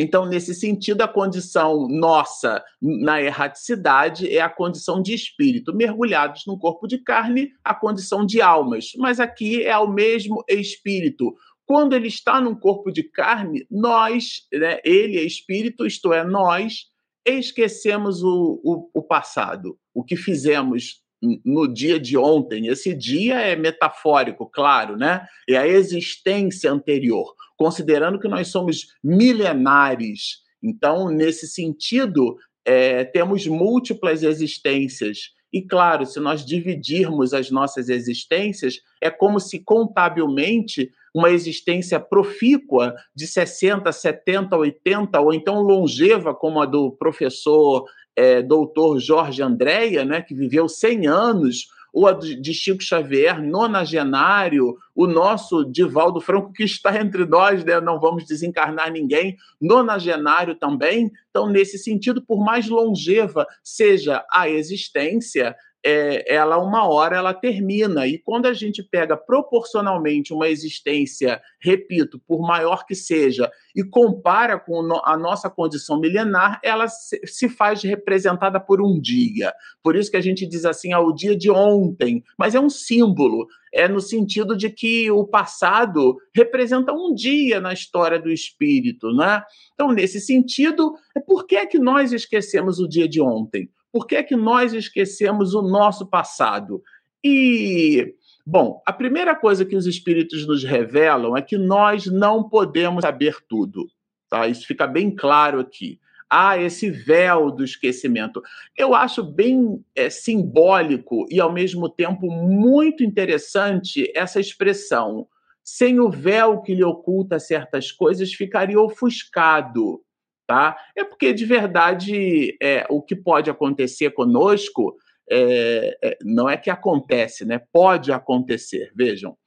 Então, 0.02 0.26
nesse 0.26 0.56
sentido, 0.56 1.02
a 1.02 1.10
condição 1.10 1.86
nossa 1.90 2.64
na 2.82 3.22
erraticidade 3.22 4.34
é 4.34 4.40
a 4.40 4.50
condição 4.50 5.02
de 5.02 5.14
espírito, 5.14 5.76
mergulhados 5.76 6.44
no 6.48 6.58
corpo 6.58 6.88
de 6.88 7.00
carne, 7.00 7.52
a 7.62 7.76
condição 7.76 8.26
de 8.26 8.42
almas. 8.42 8.94
Mas 8.98 9.20
aqui 9.20 9.62
é 9.62 9.78
o 9.78 9.92
mesmo 9.92 10.42
espírito. 10.48 11.36
Quando 11.66 11.94
ele 11.94 12.08
está 12.08 12.40
num 12.40 12.56
corpo 12.56 12.94
de 12.94 13.04
carne, 13.04 13.68
nós, 13.70 14.48
né, 14.54 14.80
ele 14.86 15.18
é 15.18 15.24
espírito, 15.24 15.86
isto 15.86 16.14
é, 16.14 16.24
nós, 16.24 16.86
esquecemos 17.26 18.24
o, 18.24 18.62
o, 18.64 18.90
o 18.94 19.04
passado, 19.04 19.78
o 19.94 20.02
que 20.02 20.16
fizemos 20.16 21.02
no 21.22 21.68
dia 21.68 22.00
de 22.00 22.18
ontem. 22.18 22.68
Esse 22.68 22.94
dia 22.94 23.40
é 23.40 23.56
metafórico, 23.56 24.46
claro, 24.46 24.96
né? 24.96 25.26
É 25.48 25.58
a 25.58 25.68
existência 25.68 26.72
anterior, 26.72 27.34
considerando 27.58 28.20
que 28.20 28.28
nós 28.28 28.48
somos 28.48 28.88
milenares. 29.04 30.40
Então, 30.62 31.10
nesse 31.10 31.48
sentido, 31.48 32.38
é, 32.66 33.04
temos 33.04 33.48
múltiplas 33.48 34.24
existências. 34.24 35.32
E 35.52 35.62
claro, 35.62 36.06
se 36.06 36.20
nós 36.20 36.46
dividirmos 36.46 37.34
as 37.34 37.50
nossas 37.50 37.90
existências, 37.90 38.82
é 39.02 39.10
como 39.10 39.40
se 39.40 39.60
contabilmente 39.60 40.92
uma 41.14 41.32
existência 41.32 42.00
profícua 42.00 42.94
de 43.16 43.26
60, 43.26 43.92
70, 43.92 44.56
80, 44.56 45.20
ou 45.20 45.34
então 45.34 45.60
longeva, 45.62 46.36
como 46.36 46.62
a 46.62 46.66
do 46.66 46.92
professor 46.92 47.86
é, 48.16 48.42
doutor 48.42 49.00
Jorge 49.00 49.42
Andréia, 49.42 50.04
né, 50.04 50.22
que 50.22 50.34
viveu 50.34 50.68
100 50.68 51.08
anos, 51.08 51.68
ou 51.94 52.08
a 52.08 52.14
de 52.14 52.54
Chico 52.54 52.84
Xavier, 52.84 53.42
nonagenário, 53.42 54.78
o 54.96 55.08
nosso 55.08 55.64
Divaldo 55.66 56.22
Franco, 56.22 56.54
que 56.54 56.64
está 56.64 57.00
entre 57.00 57.26
nós, 57.26 57.64
né? 57.64 57.80
não 57.82 58.00
vamos 58.00 58.26
desencarnar 58.26 58.92
ninguém, 58.92 59.38
nonagenário 59.60 60.56
também. 60.56 61.12
Então, 61.30 61.50
nesse 61.50 61.78
sentido, 61.78 62.22
por 62.22 62.44
mais 62.44 62.68
longeva 62.70 63.48
seja 63.64 64.24
a 64.32 64.50
existência, 64.50 65.56
é, 65.86 66.34
ela 66.34 66.58
uma 66.58 66.88
hora 66.88 67.18
ela 67.18 67.34
termina 67.34 68.06
e 68.06 68.18
quando 68.18 68.48
a 68.48 68.54
gente 68.54 68.84
pega 68.84 69.16
proporcionalmente 69.16 70.34
uma 70.34 70.50
existência, 70.50 71.42
repito, 71.60 72.20
por 72.28 72.42
maior 72.42 72.86
que 72.86 72.96
seja, 72.96 73.50
e 73.76 73.84
compara 73.84 74.60
com 74.60 74.82
a 75.06 75.18
nossa 75.18 75.50
condição 75.50 76.00
milenar, 76.00 76.60
ela 76.64 76.88
se 76.88 77.48
faz 77.48 77.82
representada 77.82 78.60
por 78.60 78.82
um 78.82 79.00
dia. 79.00 79.54
Por 79.82 79.96
isso 79.96 80.12
que 80.12 80.18
a 80.18 80.22
gente 80.22 80.46
diz 80.46 80.66
assim, 80.66 80.92
ah, 80.92 81.00
o 81.00 81.14
dia 81.14 81.36
de 81.36 81.50
ontem, 81.50 82.24
mas 82.38 82.56
é 82.56 82.60
um 82.60 82.70
símbolo, 82.70 83.48
é 83.74 83.88
no 83.88 84.02
sentido 84.02 84.58
de 84.58 84.70
que 84.70 85.10
o 85.12 85.26
passado 85.26 86.18
representa 86.36 86.92
um 86.92 87.14
dia 87.14 87.62
na 87.62 87.72
história 87.72 88.20
do 88.20 88.30
espírito, 88.30 89.14
né? 89.14 89.44
Então, 89.74 89.92
nesse 89.92 90.20
sentido, 90.20 90.96
é 91.16 91.20
por 91.20 91.46
que 91.46 91.56
é 91.56 91.66
que 91.66 91.80
nós 91.80 92.12
esquecemos 92.12 92.80
o 92.80 92.88
dia 92.88 93.08
de 93.08 93.22
ontem? 93.22 93.70
Por 93.92 94.06
que 94.06 94.16
é 94.16 94.24
que 94.24 94.36
nós 94.36 94.74
esquecemos 94.74 95.54
o 95.54 95.62
nosso 95.62 96.08
passado? 96.08 96.84
E, 97.24 98.14
bom, 98.46 98.82
a 98.86 98.94
primeira 98.94 99.36
coisa 99.36 99.66
que 99.66 99.76
os 99.76 99.86
espíritos 99.86 100.48
nos 100.48 100.64
revelam 100.64 101.36
é 101.36 101.42
que 101.42 101.58
nós 101.58 102.06
não 102.06 102.48
podemos 102.48 103.02
saber 103.02 103.38
tudo. 103.48 103.88
Tá? 104.30 104.48
Isso 104.48 104.66
fica 104.66 104.86
bem 104.86 105.14
claro 105.14 105.60
aqui. 105.60 106.00
Há 106.30 106.60
esse 106.60 106.92
véu 106.92 107.50
do 107.50 107.64
esquecimento. 107.64 108.42
Eu 108.78 108.94
acho 108.94 109.24
bem 109.24 109.84
é, 109.96 110.12
simbólico 110.12 111.26
e, 111.30 111.40
ao 111.40 111.52
mesmo 111.52 111.90
tempo, 111.90 112.28
muito 112.32 113.04
interessante 113.04 114.12
essa 114.16 114.40
expressão. 114.40 115.28
Sem 115.64 116.00
o 116.00 116.10
véu 116.10 116.62
que 116.62 116.76
lhe 116.76 116.84
oculta 116.84 117.40
certas 117.40 117.92
coisas, 117.92 118.32
ficaria 118.32 118.80
ofuscado 118.80 120.04
tá? 120.50 120.76
É 120.96 121.04
porque 121.04 121.32
de 121.32 121.46
verdade 121.46 122.58
é, 122.60 122.84
o 122.90 123.04
que 123.04 123.16
pode 123.16 123.52
acontecer 123.52 124.10
conosco 124.10 124.96
é, 125.30 125.96
é, 126.02 126.18
não 126.24 126.50
é 126.50 126.58
que 126.58 126.72
acontece, 126.72 127.46
né? 127.46 127.62
Pode 127.72 128.12
acontecer. 128.12 128.92
Vejam, 128.96 129.38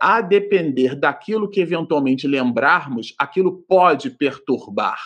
a 0.00 0.20
depender 0.20 0.94
daquilo 0.94 1.50
que 1.50 1.60
eventualmente 1.60 2.28
lembrarmos, 2.28 3.16
aquilo 3.18 3.64
pode 3.66 4.10
perturbar. 4.10 5.00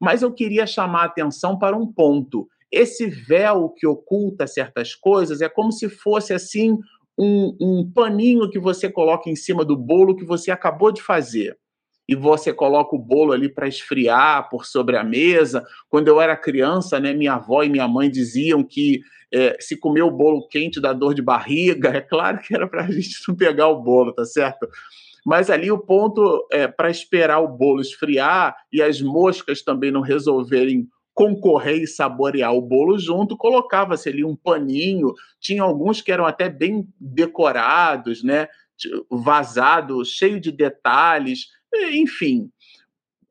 Mas 0.00 0.22
eu 0.22 0.32
queria 0.32 0.66
chamar 0.66 1.02
a 1.02 1.06
atenção 1.06 1.58
para 1.58 1.76
um 1.76 1.86
ponto. 1.86 2.48
Esse 2.72 3.06
véu 3.06 3.68
que 3.76 3.86
oculta 3.86 4.46
certas 4.46 4.94
coisas 4.94 5.42
é 5.42 5.48
como 5.50 5.72
se 5.72 5.90
fosse 5.90 6.32
assim 6.32 6.78
um, 7.18 7.54
um 7.60 7.92
paninho 7.92 8.48
que 8.48 8.58
você 8.58 8.90
coloca 8.90 9.28
em 9.28 9.36
cima 9.36 9.62
do 9.62 9.76
bolo 9.76 10.16
que 10.16 10.24
você 10.24 10.50
acabou 10.50 10.90
de 10.90 11.02
fazer 11.02 11.59
e 12.10 12.16
você 12.16 12.52
coloca 12.52 12.96
o 12.96 12.98
bolo 12.98 13.32
ali 13.32 13.48
para 13.48 13.68
esfriar 13.68 14.48
por 14.48 14.66
sobre 14.66 14.96
a 14.96 15.04
mesa. 15.04 15.64
Quando 15.88 16.08
eu 16.08 16.20
era 16.20 16.36
criança, 16.36 16.98
né, 16.98 17.14
minha 17.14 17.34
avó 17.34 17.62
e 17.62 17.68
minha 17.68 17.86
mãe 17.86 18.10
diziam 18.10 18.64
que 18.64 19.00
é, 19.32 19.56
se 19.60 19.76
comer 19.76 20.02
o 20.02 20.10
bolo 20.10 20.48
quente 20.48 20.80
dá 20.80 20.92
dor 20.92 21.14
de 21.14 21.22
barriga. 21.22 21.90
É 21.96 22.00
claro 22.00 22.40
que 22.40 22.52
era 22.52 22.66
para 22.66 22.82
a 22.82 22.90
gente 22.90 23.14
não 23.28 23.36
pegar 23.36 23.68
o 23.68 23.80
bolo, 23.80 24.12
tá 24.12 24.24
certo? 24.24 24.68
Mas 25.24 25.50
ali 25.50 25.70
o 25.70 25.78
ponto 25.78 26.48
é 26.50 26.66
para 26.66 26.90
esperar 26.90 27.38
o 27.38 27.46
bolo 27.46 27.80
esfriar 27.80 28.56
e 28.72 28.82
as 28.82 29.00
moscas 29.00 29.62
também 29.62 29.92
não 29.92 30.00
resolverem 30.00 30.88
concorrer 31.14 31.80
e 31.80 31.86
saborear 31.86 32.52
o 32.52 32.60
bolo 32.60 32.98
junto, 32.98 33.36
colocava-se 33.36 34.08
ali 34.08 34.24
um 34.24 34.34
paninho, 34.34 35.14
tinha 35.38 35.62
alguns 35.62 36.00
que 36.00 36.10
eram 36.10 36.26
até 36.26 36.48
bem 36.48 36.88
decorados, 36.98 38.24
né? 38.24 38.48
Vazado, 39.08 40.04
cheio 40.04 40.40
de 40.40 40.50
detalhes, 40.50 41.59
enfim, 41.74 42.50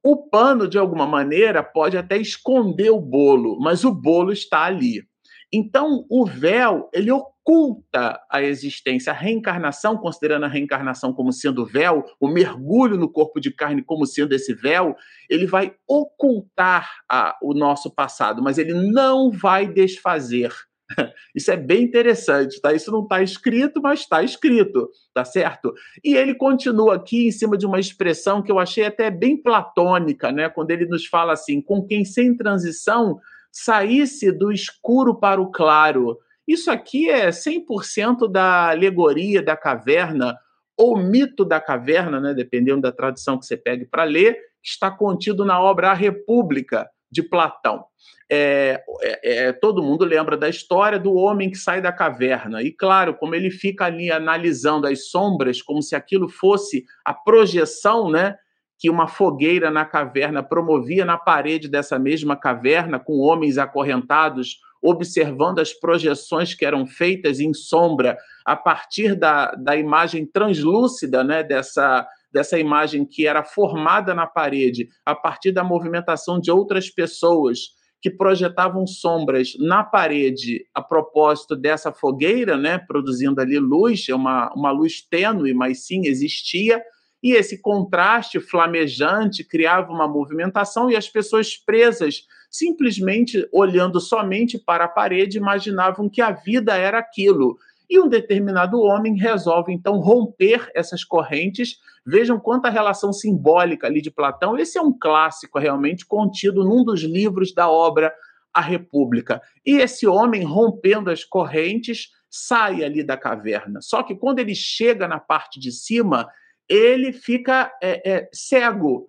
o 0.03 0.29
pano, 0.29 0.67
de 0.67 0.77
alguma 0.77 1.05
maneira, 1.05 1.61
pode 1.61 1.97
até 1.97 2.17
esconder 2.17 2.89
o 2.89 3.01
bolo, 3.01 3.59
mas 3.59 3.83
o 3.83 3.93
bolo 3.93 4.31
está 4.31 4.63
ali. 4.63 5.03
Então, 5.51 6.05
o 6.09 6.25
véu, 6.25 6.89
ele 6.93 7.11
oculta 7.11 8.21
a 8.31 8.41
existência, 8.41 9.11
a 9.11 9.15
reencarnação, 9.15 9.97
considerando 9.97 10.45
a 10.45 10.47
reencarnação 10.47 11.11
como 11.11 11.33
sendo 11.33 11.65
véu, 11.65 12.05
o 12.19 12.27
mergulho 12.27 12.97
no 12.97 13.11
corpo 13.11 13.41
de 13.41 13.51
carne 13.51 13.83
como 13.83 14.05
sendo 14.05 14.33
esse 14.33 14.53
véu, 14.53 14.95
ele 15.27 15.47
vai 15.47 15.73
ocultar 15.87 16.87
a, 17.09 17.35
o 17.41 17.53
nosso 17.53 17.93
passado, 17.93 18.43
mas 18.43 18.57
ele 18.57 18.73
não 18.73 19.31
vai 19.31 19.67
desfazer. 19.67 20.53
Isso 21.35 21.51
é 21.51 21.57
bem 21.57 21.83
interessante, 21.83 22.59
tá? 22.61 22.73
Isso 22.73 22.91
não 22.91 23.03
está 23.03 23.21
escrito, 23.21 23.81
mas 23.81 24.01
está 24.01 24.23
escrito, 24.23 24.89
tá 25.13 25.23
certo? 25.23 25.73
E 26.03 26.15
ele 26.15 26.33
continua 26.33 26.95
aqui 26.95 27.27
em 27.27 27.31
cima 27.31 27.57
de 27.57 27.65
uma 27.65 27.79
expressão 27.79 28.41
que 28.41 28.51
eu 28.51 28.59
achei 28.59 28.85
até 28.85 29.09
bem 29.11 29.37
platônica, 29.37 30.31
né? 30.31 30.49
Quando 30.49 30.71
ele 30.71 30.85
nos 30.85 31.05
fala 31.05 31.33
assim: 31.33 31.61
com 31.61 31.85
quem 31.85 32.03
sem 32.03 32.35
transição 32.35 33.19
saísse 33.51 34.31
do 34.31 34.51
escuro 34.51 35.15
para 35.15 35.41
o 35.41 35.51
claro. 35.51 36.17
Isso 36.47 36.71
aqui 36.71 37.09
é 37.09 37.29
100% 37.29 38.29
da 38.31 38.69
alegoria 38.71 39.41
da 39.41 39.55
caverna, 39.55 40.35
ou 40.75 40.97
mito 40.97 41.45
da 41.45 41.59
caverna, 41.59 42.19
né? 42.19 42.33
Dependendo 42.33 42.81
da 42.81 42.91
tradução 42.91 43.37
que 43.37 43.45
você 43.45 43.55
pegue 43.55 43.85
para 43.85 44.03
ler, 44.03 44.37
está 44.63 44.89
contido 44.89 45.45
na 45.45 45.61
obra 45.61 45.91
A 45.91 45.93
República 45.93 46.89
de 47.11 47.23
Platão. 47.23 47.85
É, 48.31 48.83
é, 49.01 49.47
é, 49.47 49.53
todo 49.53 49.81
mundo 49.81 50.05
lembra 50.05 50.37
da 50.37 50.47
história 50.47 50.99
do 50.99 51.13
homem 51.13 51.49
que 51.49 51.57
sai 51.57 51.81
da 51.81 51.91
caverna. 51.91 52.61
E, 52.61 52.71
claro, 52.71 53.15
como 53.15 53.33
ele 53.33 53.49
fica 53.49 53.85
ali 53.85 54.11
analisando 54.11 54.87
as 54.87 55.09
sombras, 55.09 55.61
como 55.61 55.81
se 55.81 55.95
aquilo 55.95 56.29
fosse 56.29 56.85
a 57.03 57.13
projeção 57.13 58.09
né, 58.09 58.35
que 58.77 58.89
uma 58.89 59.07
fogueira 59.07 59.71
na 59.71 59.83
caverna 59.83 60.43
promovia 60.43 61.03
na 61.03 61.17
parede 61.17 61.67
dessa 61.67 61.97
mesma 61.97 62.35
caverna, 62.35 62.99
com 62.99 63.19
homens 63.19 63.57
acorrentados, 63.57 64.59
observando 64.81 65.59
as 65.59 65.73
projeções 65.73 66.53
que 66.53 66.65
eram 66.65 66.85
feitas 66.85 67.39
em 67.39 67.53
sombra 67.53 68.17
a 68.45 68.55
partir 68.55 69.15
da, 69.15 69.51
da 69.51 69.75
imagem 69.75 70.25
translúcida 70.25 71.23
né, 71.23 71.43
dessa 71.43 72.07
dessa 72.31 72.59
imagem 72.59 73.05
que 73.05 73.27
era 73.27 73.43
formada 73.43 74.13
na 74.13 74.27
parede 74.27 74.87
a 75.05 75.15
partir 75.15 75.51
da 75.51 75.63
movimentação 75.63 76.39
de 76.39 76.51
outras 76.51 76.89
pessoas 76.89 77.77
que 78.01 78.09
projetavam 78.09 78.87
sombras 78.87 79.53
na 79.59 79.83
parede 79.83 80.65
a 80.73 80.81
propósito 80.81 81.55
dessa 81.55 81.91
fogueira, 81.91 82.57
né, 82.57 82.77
produzindo 82.77 83.41
ali 83.41 83.59
luz, 83.59 84.07
é 84.09 84.15
uma, 84.15 84.51
uma 84.53 84.71
luz 84.71 85.01
tênue, 85.01 85.53
mas 85.53 85.85
sim 85.85 86.05
existia, 86.05 86.81
e 87.21 87.33
esse 87.33 87.61
contraste 87.61 88.39
flamejante 88.39 89.43
criava 89.43 89.91
uma 89.91 90.07
movimentação 90.07 90.89
e 90.89 90.95
as 90.95 91.09
pessoas 91.09 91.57
presas, 91.57 92.23
simplesmente 92.49 93.45
olhando 93.51 93.99
somente 93.99 94.57
para 94.57 94.85
a 94.85 94.89
parede, 94.89 95.37
imaginavam 95.37 96.09
que 96.09 96.21
a 96.21 96.31
vida 96.31 96.75
era 96.75 96.97
aquilo. 96.97 97.57
E 97.89 97.99
um 97.99 98.07
determinado 98.07 98.79
homem 98.81 99.17
resolve 99.17 99.73
então 99.73 99.99
romper 99.99 100.69
essas 100.75 101.03
correntes. 101.03 101.77
Vejam 102.05 102.39
quanta 102.39 102.69
relação 102.69 103.11
simbólica 103.11 103.87
ali 103.87 104.01
de 104.01 104.11
Platão. 104.11 104.57
Esse 104.57 104.77
é 104.77 104.81
um 104.81 104.97
clássico 104.97 105.57
realmente 105.57 106.05
contido 106.05 106.63
num 106.63 106.83
dos 106.83 107.01
livros 107.01 107.53
da 107.53 107.69
obra 107.69 108.13
A 108.53 108.61
República. 108.61 109.41
E 109.65 109.77
esse 109.77 110.05
homem, 110.05 110.43
rompendo 110.43 111.09
as 111.09 111.23
correntes, 111.23 112.09
sai 112.29 112.83
ali 112.83 113.03
da 113.03 113.17
caverna. 113.17 113.81
Só 113.81 114.03
que 114.03 114.15
quando 114.15 114.39
ele 114.39 114.53
chega 114.53 115.07
na 115.07 115.19
parte 115.19 115.59
de 115.59 115.71
cima, 115.71 116.29
ele 116.67 117.11
fica 117.11 117.71
é, 117.81 118.09
é, 118.09 118.29
cego 118.31 119.07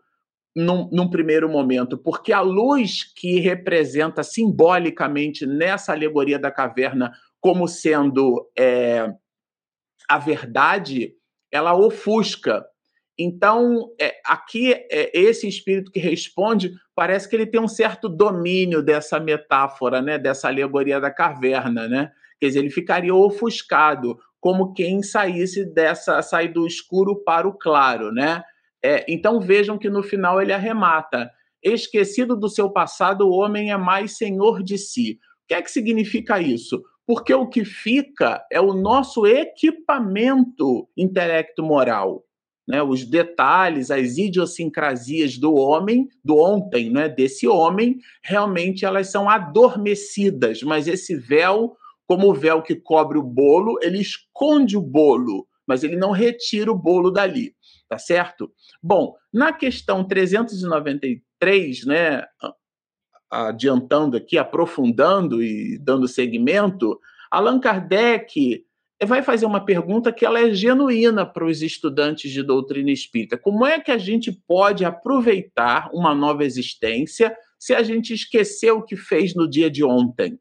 num, 0.57 0.89
num, 0.91 1.09
primeiro 1.09 1.49
momento, 1.49 1.97
porque 1.97 2.33
a 2.33 2.41
luz 2.41 3.05
que 3.05 3.39
representa 3.39 4.23
simbolicamente 4.23 5.47
nessa 5.47 5.93
alegoria 5.93 6.39
da 6.39 6.51
caverna 6.51 7.13
como 7.40 7.66
sendo 7.66 8.50
é, 8.59 9.12
a 10.09 10.18
verdade, 10.18 11.14
ela 11.50 11.75
ofusca. 11.75 12.64
Então, 13.18 13.90
é, 14.00 14.14
aqui, 14.25 14.73
é, 14.73 15.11
esse 15.18 15.47
espírito 15.47 15.90
que 15.90 16.00
responde, 16.00 16.73
parece 16.94 17.28
que 17.28 17.37
ele 17.37 17.47
tem 17.47 17.61
um 17.61 17.68
certo 17.68 18.09
domínio 18.09 18.82
dessa 18.82 19.20
metáfora, 19.20 20.00
né, 20.00 20.18
dessa 20.18 20.49
alegoria 20.49 21.00
da 21.00 21.11
caverna, 21.11 21.87
né? 21.87 22.11
Quer 22.38 22.47
dizer, 22.47 22.59
ele 22.61 22.70
ficaria 22.70 23.14
ofuscado, 23.14 24.18
como 24.40 24.73
quem 24.73 25.02
saísse 25.02 25.64
dessa, 25.64 26.23
sair 26.23 26.49
do 26.49 26.66
escuro 26.66 27.23
para 27.23 27.47
o 27.47 27.52
claro, 27.52 28.11
né? 28.11 28.42
É, 28.82 29.04
então 29.06 29.38
vejam 29.38 29.76
que 29.76 29.90
no 29.90 30.02
final 30.02 30.40
ele 30.40 30.52
arremata: 30.52 31.30
esquecido 31.62 32.35
do 32.35 32.49
seu 32.49 32.70
passado, 32.70 33.28
o 33.28 33.32
homem 33.32 33.70
é 33.70 33.76
mais 33.76 34.16
senhor 34.16 34.62
de 34.62 34.78
si. 34.78 35.18
O 35.44 35.49
que 35.49 35.54
é 35.54 35.61
que 35.61 35.70
significa 35.70 36.40
isso? 36.40 36.82
Porque 37.11 37.35
o 37.35 37.49
que 37.49 37.64
fica 37.64 38.40
é 38.52 38.61
o 38.61 38.73
nosso 38.73 39.26
equipamento 39.26 40.88
intelecto-moral. 40.97 42.25
Né, 42.69 42.81
os 42.85 43.05
detalhes, 43.05 43.90
as 43.90 44.17
idiosincrasias 44.17 45.37
do 45.37 45.57
homem, 45.57 46.09
do 46.25 46.37
ontem, 46.37 46.88
né, 46.88 47.09
desse 47.09 47.49
homem, 47.49 47.99
realmente 48.23 48.85
elas 48.85 49.11
são 49.11 49.29
adormecidas, 49.29 50.62
mas 50.62 50.87
esse 50.87 51.17
véu, 51.17 51.76
como 52.07 52.31
o 52.31 52.35
véu 52.35 52.62
que 52.62 52.76
cobre 52.76 53.19
o 53.19 53.25
bolo, 53.25 53.76
ele 53.83 53.99
esconde 53.99 54.76
o 54.76 54.81
bolo, 54.81 55.49
mas 55.67 55.83
ele 55.83 55.97
não 55.97 56.12
retira 56.12 56.71
o 56.71 56.79
bolo 56.79 57.11
dali, 57.11 57.57
tá 57.88 57.99
certo? 57.99 58.52
Bom, 58.81 59.17
na 59.35 59.52
questão 59.52 60.07
393, 60.07 61.87
né, 61.87 62.23
adiantando 63.31 64.17
aqui, 64.17 64.37
aprofundando 64.37 65.43
e 65.43 65.79
dando 65.79 66.09
seguimento, 66.09 67.01
Allan 67.31 67.61
Kardec 67.61 68.65
vai 69.07 69.23
fazer 69.23 69.47
uma 69.47 69.65
pergunta 69.65 70.13
que 70.13 70.27
ela 70.27 70.41
é 70.41 70.53
genuína 70.53 71.25
para 71.25 71.47
os 71.47 71.63
estudantes 71.63 72.31
de 72.31 72.43
doutrina 72.43 72.91
espírita. 72.91 73.39
Como 73.39 73.65
é 73.65 73.81
que 73.81 73.91
a 73.91 73.97
gente 73.97 74.31
pode 74.33 74.85
aproveitar 74.85 75.91
uma 75.93 76.15
nova 76.15 76.45
existência 76.45 77.35
se 77.59 77.75
a 77.75 77.83
gente 77.83 78.13
esqueceu 78.13 78.79
o 78.79 78.83
que 78.83 78.97
fez 78.97 79.35
no 79.35 79.49
dia 79.49 79.71
de 79.71 79.85
ontem? 79.85 80.39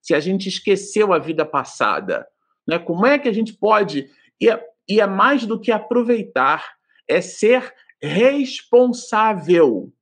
Se 0.00 0.14
a 0.14 0.20
gente 0.20 0.48
esqueceu 0.48 1.12
a 1.12 1.18
vida 1.18 1.44
passada? 1.44 2.26
Né? 2.66 2.78
Como 2.78 3.06
é 3.06 3.18
que 3.18 3.28
a 3.28 3.32
gente 3.32 3.52
pode... 3.52 4.08
E 4.40 4.48
é, 4.48 4.60
e 4.88 5.00
é 5.00 5.06
mais 5.06 5.46
do 5.46 5.60
que 5.60 5.70
aproveitar, 5.70 6.72
é 7.06 7.20
ser 7.20 7.72
responsável 8.02 9.92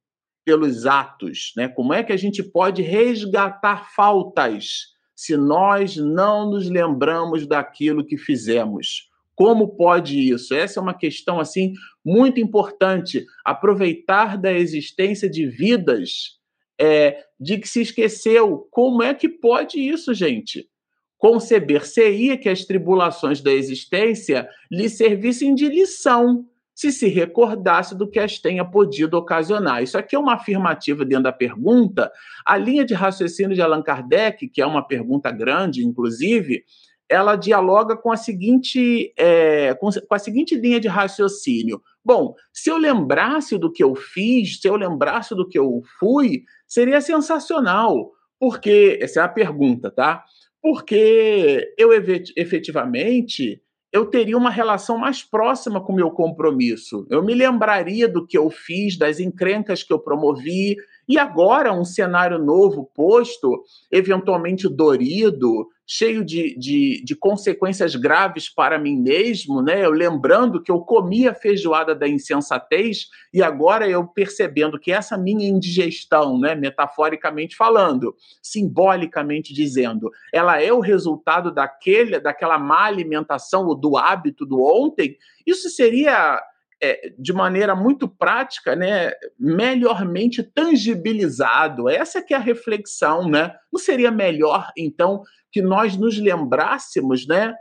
pelos 0.50 0.85
atos, 0.85 1.52
né? 1.57 1.69
Como 1.69 1.95
é 1.95 2.02
que 2.02 2.12
a 2.12 2.16
gente 2.16 2.42
pode 2.42 2.83
resgatar 2.83 3.88
faltas 3.95 4.88
se 5.14 5.37
nós 5.37 5.95
não 5.97 6.50
nos 6.50 6.69
lembramos 6.69 7.47
daquilo 7.47 8.04
que 8.04 8.19
fizemos? 8.19 9.09
Como 9.37 9.76
pode 9.76 10.19
isso? 10.19 10.52
Essa 10.52 10.80
é 10.80 10.83
uma 10.83 10.92
questão 10.92 11.38
assim 11.38 11.73
muito 12.04 12.40
importante. 12.40 13.25
Aproveitar 13.45 14.37
da 14.37 14.52
existência 14.52 15.30
de 15.30 15.47
vidas 15.47 16.40
é, 16.80 17.23
de 17.38 17.57
que 17.57 17.69
se 17.69 17.83
esqueceu. 17.83 18.66
Como 18.73 19.04
é 19.04 19.14
que 19.14 19.28
pode 19.28 19.78
isso, 19.78 20.12
gente? 20.12 20.69
Conceber-se-ia 21.16 22.37
que 22.37 22.49
as 22.49 22.64
tribulações 22.64 23.40
da 23.40 23.52
existência 23.52 24.49
lhe 24.69 24.88
servissem 24.88 25.54
de 25.54 25.69
lição 25.69 26.45
se 26.81 26.91
se 26.91 27.09
recordasse 27.09 27.95
do 27.95 28.09
que 28.09 28.19
as 28.19 28.39
tenha 28.39 28.65
podido 28.65 29.13
ocasionar. 29.13 29.83
Isso 29.83 29.99
aqui 29.99 30.17
é 30.17 30.19
uma 30.19 30.33
afirmativa 30.33 31.05
dentro 31.05 31.25
da 31.25 31.33
pergunta. 31.33 32.11
A 32.43 32.57
linha 32.57 32.87
de 32.87 32.95
raciocínio 32.95 33.55
de 33.55 33.61
Allan 33.61 33.83
Kardec, 33.83 34.49
que 34.49 34.63
é 34.63 34.67
uma 34.67 34.83
pergunta 34.83 35.31
grande, 35.31 35.85
inclusive, 35.85 36.64
ela 37.07 37.37
dialoga 37.37 37.99
com 37.99 38.11
a 38.11 38.16
seguinte, 38.16 39.12
é, 39.19 39.75
com, 39.75 39.90
a 40.11 40.19
seguinte 40.19 40.55
linha 40.55 40.81
de 40.81 40.88
raciocínio. 40.88 41.83
Bom, 42.03 42.35
se 42.51 42.71
eu 42.71 42.79
lembrasse 42.79 43.59
do 43.59 43.71
que 43.71 43.85
eu 43.85 43.95
fiz, 43.95 44.59
se 44.59 44.66
eu 44.66 44.75
lembrasse 44.75 45.35
do 45.35 45.47
que 45.47 45.59
eu 45.59 45.83
fui, 45.99 46.45
seria 46.66 47.03
sensacional. 47.03 48.11
Porque, 48.38 48.99
essa 49.03 49.21
é 49.21 49.23
a 49.23 49.29
pergunta, 49.29 49.90
tá? 49.90 50.25
Porque 50.62 51.75
eu 51.77 51.90
efetivamente 51.93 53.61
eu 53.92 54.07
teria 54.07 54.37
uma 54.37 54.50
relação 54.50 54.96
mais 54.96 55.22
próxima 55.22 55.81
com 55.81 55.92
o 55.92 55.96
meu 55.96 56.11
compromisso. 56.11 57.07
Eu 57.11 57.22
me 57.22 57.35
lembraria 57.35 58.09
do 58.09 58.24
que 58.24 58.38
eu 58.38 58.48
fiz, 58.48 58.96
das 58.96 59.18
encrencas 59.18 59.83
que 59.83 59.92
eu 59.92 59.98
promovi, 59.98 60.76
e 61.11 61.18
agora 61.18 61.73
um 61.73 61.85
cenário 61.85 62.38
novo 62.38 62.88
posto, 62.94 63.64
eventualmente 63.90 64.68
dorido, 64.68 65.66
cheio 65.85 66.25
de, 66.25 66.57
de, 66.57 67.03
de, 67.05 67.16
consequências 67.16 67.96
graves 67.96 68.49
para 68.49 68.79
mim 68.79 68.96
mesmo, 68.96 69.61
né? 69.61 69.85
Eu 69.85 69.90
lembrando 69.90 70.62
que 70.62 70.70
eu 70.70 70.79
comia 70.83 71.35
feijoada 71.35 71.96
da 71.96 72.07
insensatez 72.07 73.09
e 73.35 73.42
agora 73.42 73.88
eu 73.88 74.07
percebendo 74.07 74.79
que 74.79 74.92
essa 74.92 75.18
minha 75.18 75.49
indigestão, 75.49 76.38
né, 76.38 76.55
metaforicamente 76.55 77.57
falando, 77.57 78.14
simbolicamente 78.40 79.53
dizendo, 79.53 80.12
ela 80.33 80.62
é 80.62 80.73
o 80.73 80.79
resultado 80.79 81.53
daquele, 81.53 82.20
daquela 82.20 82.57
má 82.57 82.85
alimentação 82.85 83.66
ou 83.66 83.75
do 83.75 83.96
hábito 83.96 84.46
do 84.46 84.62
ontem, 84.62 85.16
isso 85.44 85.68
seria 85.70 86.40
é, 86.83 87.12
de 87.19 87.33
maneira 87.33 87.75
muito 87.77 88.09
prática, 88.09 88.75
né, 88.75 89.12
melhormente 89.38 90.43
tangibilizado. 90.43 91.88
Essa 91.88 92.23
que 92.23 92.33
é 92.33 92.37
a 92.37 92.40
reflexão, 92.40 93.29
né? 93.29 93.55
Não 93.73 93.79
seria 93.79 94.11
melhor, 94.11 94.71
então, 94.77 95.23
que 95.53 95.61
nós 95.61 95.97
nos 95.97 96.19
lembrássemos, 96.19 97.27
né? 97.27 97.55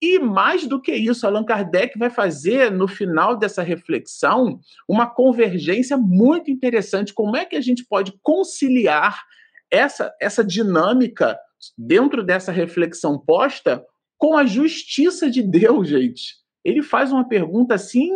E 0.00 0.18
mais 0.18 0.66
do 0.66 0.80
que 0.80 0.92
isso, 0.92 1.24
Allan 1.24 1.44
Kardec 1.44 1.96
vai 1.96 2.10
fazer 2.10 2.72
no 2.72 2.88
final 2.88 3.36
dessa 3.36 3.62
reflexão 3.62 4.58
uma 4.88 5.06
convergência 5.06 5.96
muito 5.96 6.50
interessante. 6.50 7.14
Como 7.14 7.36
é 7.36 7.44
que 7.44 7.54
a 7.54 7.60
gente 7.60 7.84
pode 7.84 8.12
conciliar 8.20 9.22
essa, 9.70 10.12
essa 10.20 10.44
dinâmica 10.44 11.38
dentro 11.78 12.24
dessa 12.24 12.50
reflexão 12.50 13.16
posta 13.16 13.84
com 14.18 14.36
a 14.36 14.44
justiça 14.44 15.30
de 15.30 15.40
Deus, 15.40 15.88
gente? 15.88 16.41
Ele 16.64 16.82
faz 16.82 17.12
uma 17.12 17.26
pergunta 17.28 17.74
assim 17.74 18.10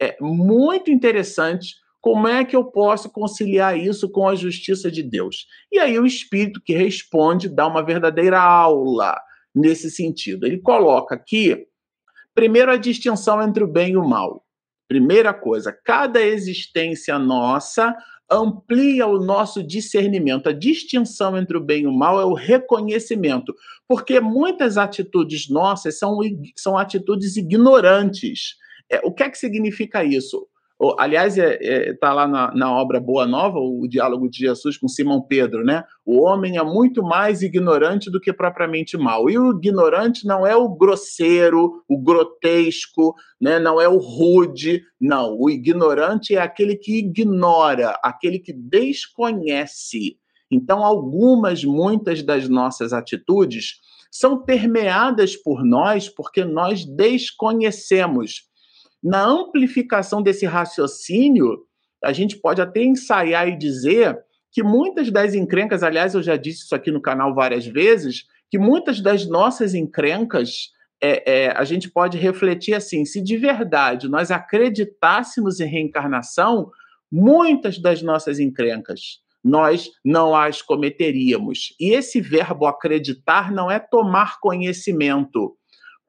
é, 0.00 0.16
muito 0.20 0.90
interessante. 0.90 1.76
Como 2.00 2.26
é 2.26 2.44
que 2.44 2.56
eu 2.56 2.64
posso 2.64 3.10
conciliar 3.10 3.78
isso 3.78 4.10
com 4.10 4.28
a 4.28 4.34
justiça 4.34 4.90
de 4.90 5.02
Deus? 5.02 5.46
E 5.70 5.78
aí 5.78 5.98
o 5.98 6.06
Espírito 6.06 6.60
que 6.64 6.74
responde 6.74 7.48
dá 7.48 7.66
uma 7.66 7.84
verdadeira 7.84 8.40
aula 8.40 9.16
nesse 9.54 9.90
sentido. 9.90 10.46
Ele 10.46 10.58
coloca 10.58 11.14
aqui, 11.14 11.66
primeiro, 12.34 12.72
a 12.72 12.76
distinção 12.76 13.40
entre 13.42 13.62
o 13.62 13.68
bem 13.68 13.92
e 13.92 13.96
o 13.96 14.04
mal. 14.04 14.44
Primeira 14.88 15.32
coisa, 15.32 15.72
cada 15.84 16.20
existência 16.20 17.18
nossa 17.18 17.96
amplia 18.32 19.06
o 19.06 19.22
nosso 19.22 19.62
discernimento. 19.62 20.48
A 20.48 20.52
distinção 20.52 21.36
entre 21.36 21.56
o 21.56 21.60
bem 21.60 21.82
e 21.82 21.86
o 21.86 21.92
mal 21.92 22.20
é 22.20 22.24
o 22.24 22.34
reconhecimento, 22.34 23.54
porque 23.88 24.20
muitas 24.20 24.78
atitudes 24.78 25.48
nossas 25.48 25.98
são, 25.98 26.18
são 26.56 26.78
atitudes 26.78 27.36
ignorantes. 27.36 28.56
É, 28.90 29.00
o 29.04 29.12
que 29.12 29.22
é 29.22 29.30
que 29.30 29.38
significa 29.38 30.04
isso? 30.04 30.46
Aliás, 30.98 31.38
está 31.38 31.48
é, 31.48 31.90
é, 31.90 31.94
tá 31.94 32.12
lá 32.12 32.26
na, 32.26 32.52
na, 32.54 32.72
obra 32.72 32.98
Boa 32.98 33.24
Nova, 33.24 33.58
o 33.60 33.86
diálogo 33.88 34.28
de 34.28 34.38
Jesus 34.38 34.76
com 34.76 34.88
Simão 34.88 35.22
Pedro, 35.22 35.64
né? 35.64 35.84
O 36.04 36.22
homem 36.24 36.58
é 36.58 36.62
muito 36.62 37.04
mais 37.04 37.40
ignorante 37.40 38.10
do 38.10 38.20
que 38.20 38.32
propriamente 38.32 38.96
mal. 38.96 39.30
E 39.30 39.38
o 39.38 39.52
ignorante 39.52 40.26
não 40.26 40.44
é 40.44 40.56
o 40.56 40.68
grosseiro, 40.68 41.84
o 41.88 41.96
grotesco, 41.96 43.14
né? 43.40 43.60
não 43.60 43.80
é 43.80 43.88
o 43.88 43.98
rude, 43.98 44.82
não. 45.00 45.36
O 45.38 45.48
ignorante 45.48 46.34
é 46.34 46.40
aquele 46.40 46.74
que 46.74 46.98
ignora, 46.98 47.96
aquele 48.02 48.40
que 48.40 48.52
desconhece. 48.52 50.18
Então, 50.50 50.84
algumas, 50.84 51.64
muitas 51.64 52.24
das 52.24 52.48
nossas 52.48 52.92
atitudes 52.92 53.76
são 54.10 54.42
permeadas 54.42 55.36
por 55.36 55.64
nós 55.64 56.08
porque 56.08 56.44
nós 56.44 56.84
desconhecemos 56.84 58.50
na 59.02 59.24
amplificação 59.24 60.22
desse 60.22 60.46
raciocínio, 60.46 61.58
a 62.02 62.12
gente 62.12 62.36
pode 62.36 62.60
até 62.60 62.82
ensaiar 62.82 63.48
e 63.48 63.56
dizer 63.56 64.18
que 64.50 64.62
muitas 64.62 65.10
das 65.10 65.34
encrencas, 65.34 65.82
aliás, 65.82 66.14
eu 66.14 66.22
já 66.22 66.36
disse 66.36 66.64
isso 66.64 66.74
aqui 66.74 66.90
no 66.90 67.00
canal 67.00 67.34
várias 67.34 67.66
vezes, 67.66 68.24
que 68.50 68.58
muitas 68.58 69.00
das 69.00 69.26
nossas 69.26 69.74
encrencas 69.74 70.70
é, 71.02 71.44
é, 71.44 71.50
a 71.50 71.64
gente 71.64 71.90
pode 71.90 72.18
refletir 72.18 72.74
assim: 72.74 73.04
se 73.04 73.20
de 73.20 73.36
verdade 73.36 74.08
nós 74.08 74.30
acreditássemos 74.30 75.58
em 75.58 75.66
reencarnação, 75.66 76.70
muitas 77.10 77.78
das 77.78 78.02
nossas 78.02 78.38
encrencas 78.38 79.22
nós 79.44 79.90
não 80.04 80.36
as 80.36 80.62
cometeríamos. 80.62 81.74
E 81.80 81.92
esse 81.92 82.20
verbo 82.20 82.66
acreditar 82.66 83.50
não 83.50 83.70
é 83.70 83.78
tomar 83.78 84.38
conhecimento, 84.38 85.56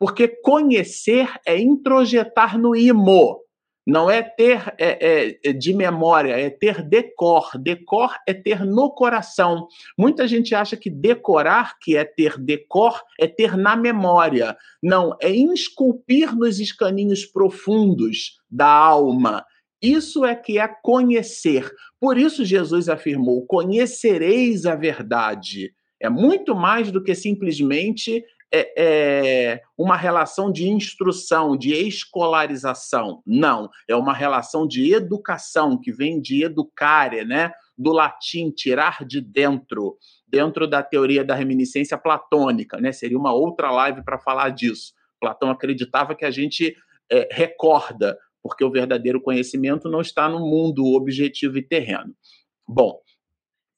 porque 0.03 0.27
conhecer 0.27 1.29
é 1.47 1.57
introjetar 1.57 2.59
no 2.59 2.75
imo. 2.75 3.39
Não 3.87 4.11
é 4.11 4.21
ter 4.21 4.75
é, 4.77 5.39
é, 5.45 5.53
de 5.53 5.73
memória, 5.73 6.37
é 6.37 6.49
ter 6.49 6.83
decor. 6.83 7.51
Decor 7.57 8.13
é 8.27 8.33
ter 8.33 8.65
no 8.65 8.91
coração. 8.91 9.65
Muita 9.97 10.27
gente 10.27 10.53
acha 10.53 10.75
que 10.75 10.89
decorar, 10.89 11.79
que 11.79 11.95
é 11.95 12.03
ter 12.03 12.37
decor, 12.37 13.01
é 13.17 13.27
ter 13.27 13.55
na 13.55 13.77
memória. 13.77 14.57
Não, 14.83 15.15
é 15.21 15.29
esculpir 15.29 16.35
nos 16.35 16.59
escaninhos 16.59 17.25
profundos 17.25 18.41
da 18.51 18.67
alma. 18.67 19.45
Isso 19.81 20.25
é 20.25 20.35
que 20.35 20.59
é 20.59 20.67
conhecer. 20.67 21.71
Por 21.97 22.17
isso 22.17 22.43
Jesus 22.43 22.89
afirmou: 22.89 23.45
conhecereis 23.45 24.65
a 24.65 24.75
verdade. 24.75 25.71
É 26.03 26.09
muito 26.09 26.53
mais 26.53 26.91
do 26.91 27.01
que 27.01 27.15
simplesmente 27.15 28.21
é, 28.53 28.73
é, 28.77 29.61
uma 29.75 29.97
relação 29.97 30.51
de 30.51 30.69
instrução, 30.69 31.57
de 31.57 31.73
escolarização. 31.73 33.23
Não, 33.25 33.67
é 33.87 33.95
uma 33.95 34.13
relação 34.13 34.67
de 34.67 34.93
educação, 34.93 35.79
que 35.79 35.91
vem 35.91 36.21
de 36.21 36.43
educare, 36.43 37.25
né? 37.25 37.51
do 37.75 37.91
latim, 37.91 38.51
tirar 38.51 39.03
de 39.03 39.19
dentro, 39.19 39.97
dentro 40.27 40.67
da 40.67 40.83
teoria 40.83 41.23
da 41.23 41.33
reminiscência 41.33 41.97
platônica. 41.97 42.79
Né? 42.79 42.91
Seria 42.91 43.17
uma 43.17 43.33
outra 43.33 43.71
live 43.71 44.03
para 44.03 44.19
falar 44.19 44.49
disso. 44.49 44.93
Platão 45.19 45.49
acreditava 45.49 46.13
que 46.13 46.23
a 46.23 46.29
gente 46.29 46.75
é, 47.11 47.27
recorda, 47.31 48.15
porque 48.43 48.63
o 48.63 48.71
verdadeiro 48.71 49.19
conhecimento 49.19 49.89
não 49.89 50.01
está 50.01 50.29
no 50.29 50.39
mundo 50.39 50.85
objetivo 50.93 51.57
e 51.57 51.63
terreno. 51.63 52.13
Bom, 52.67 52.99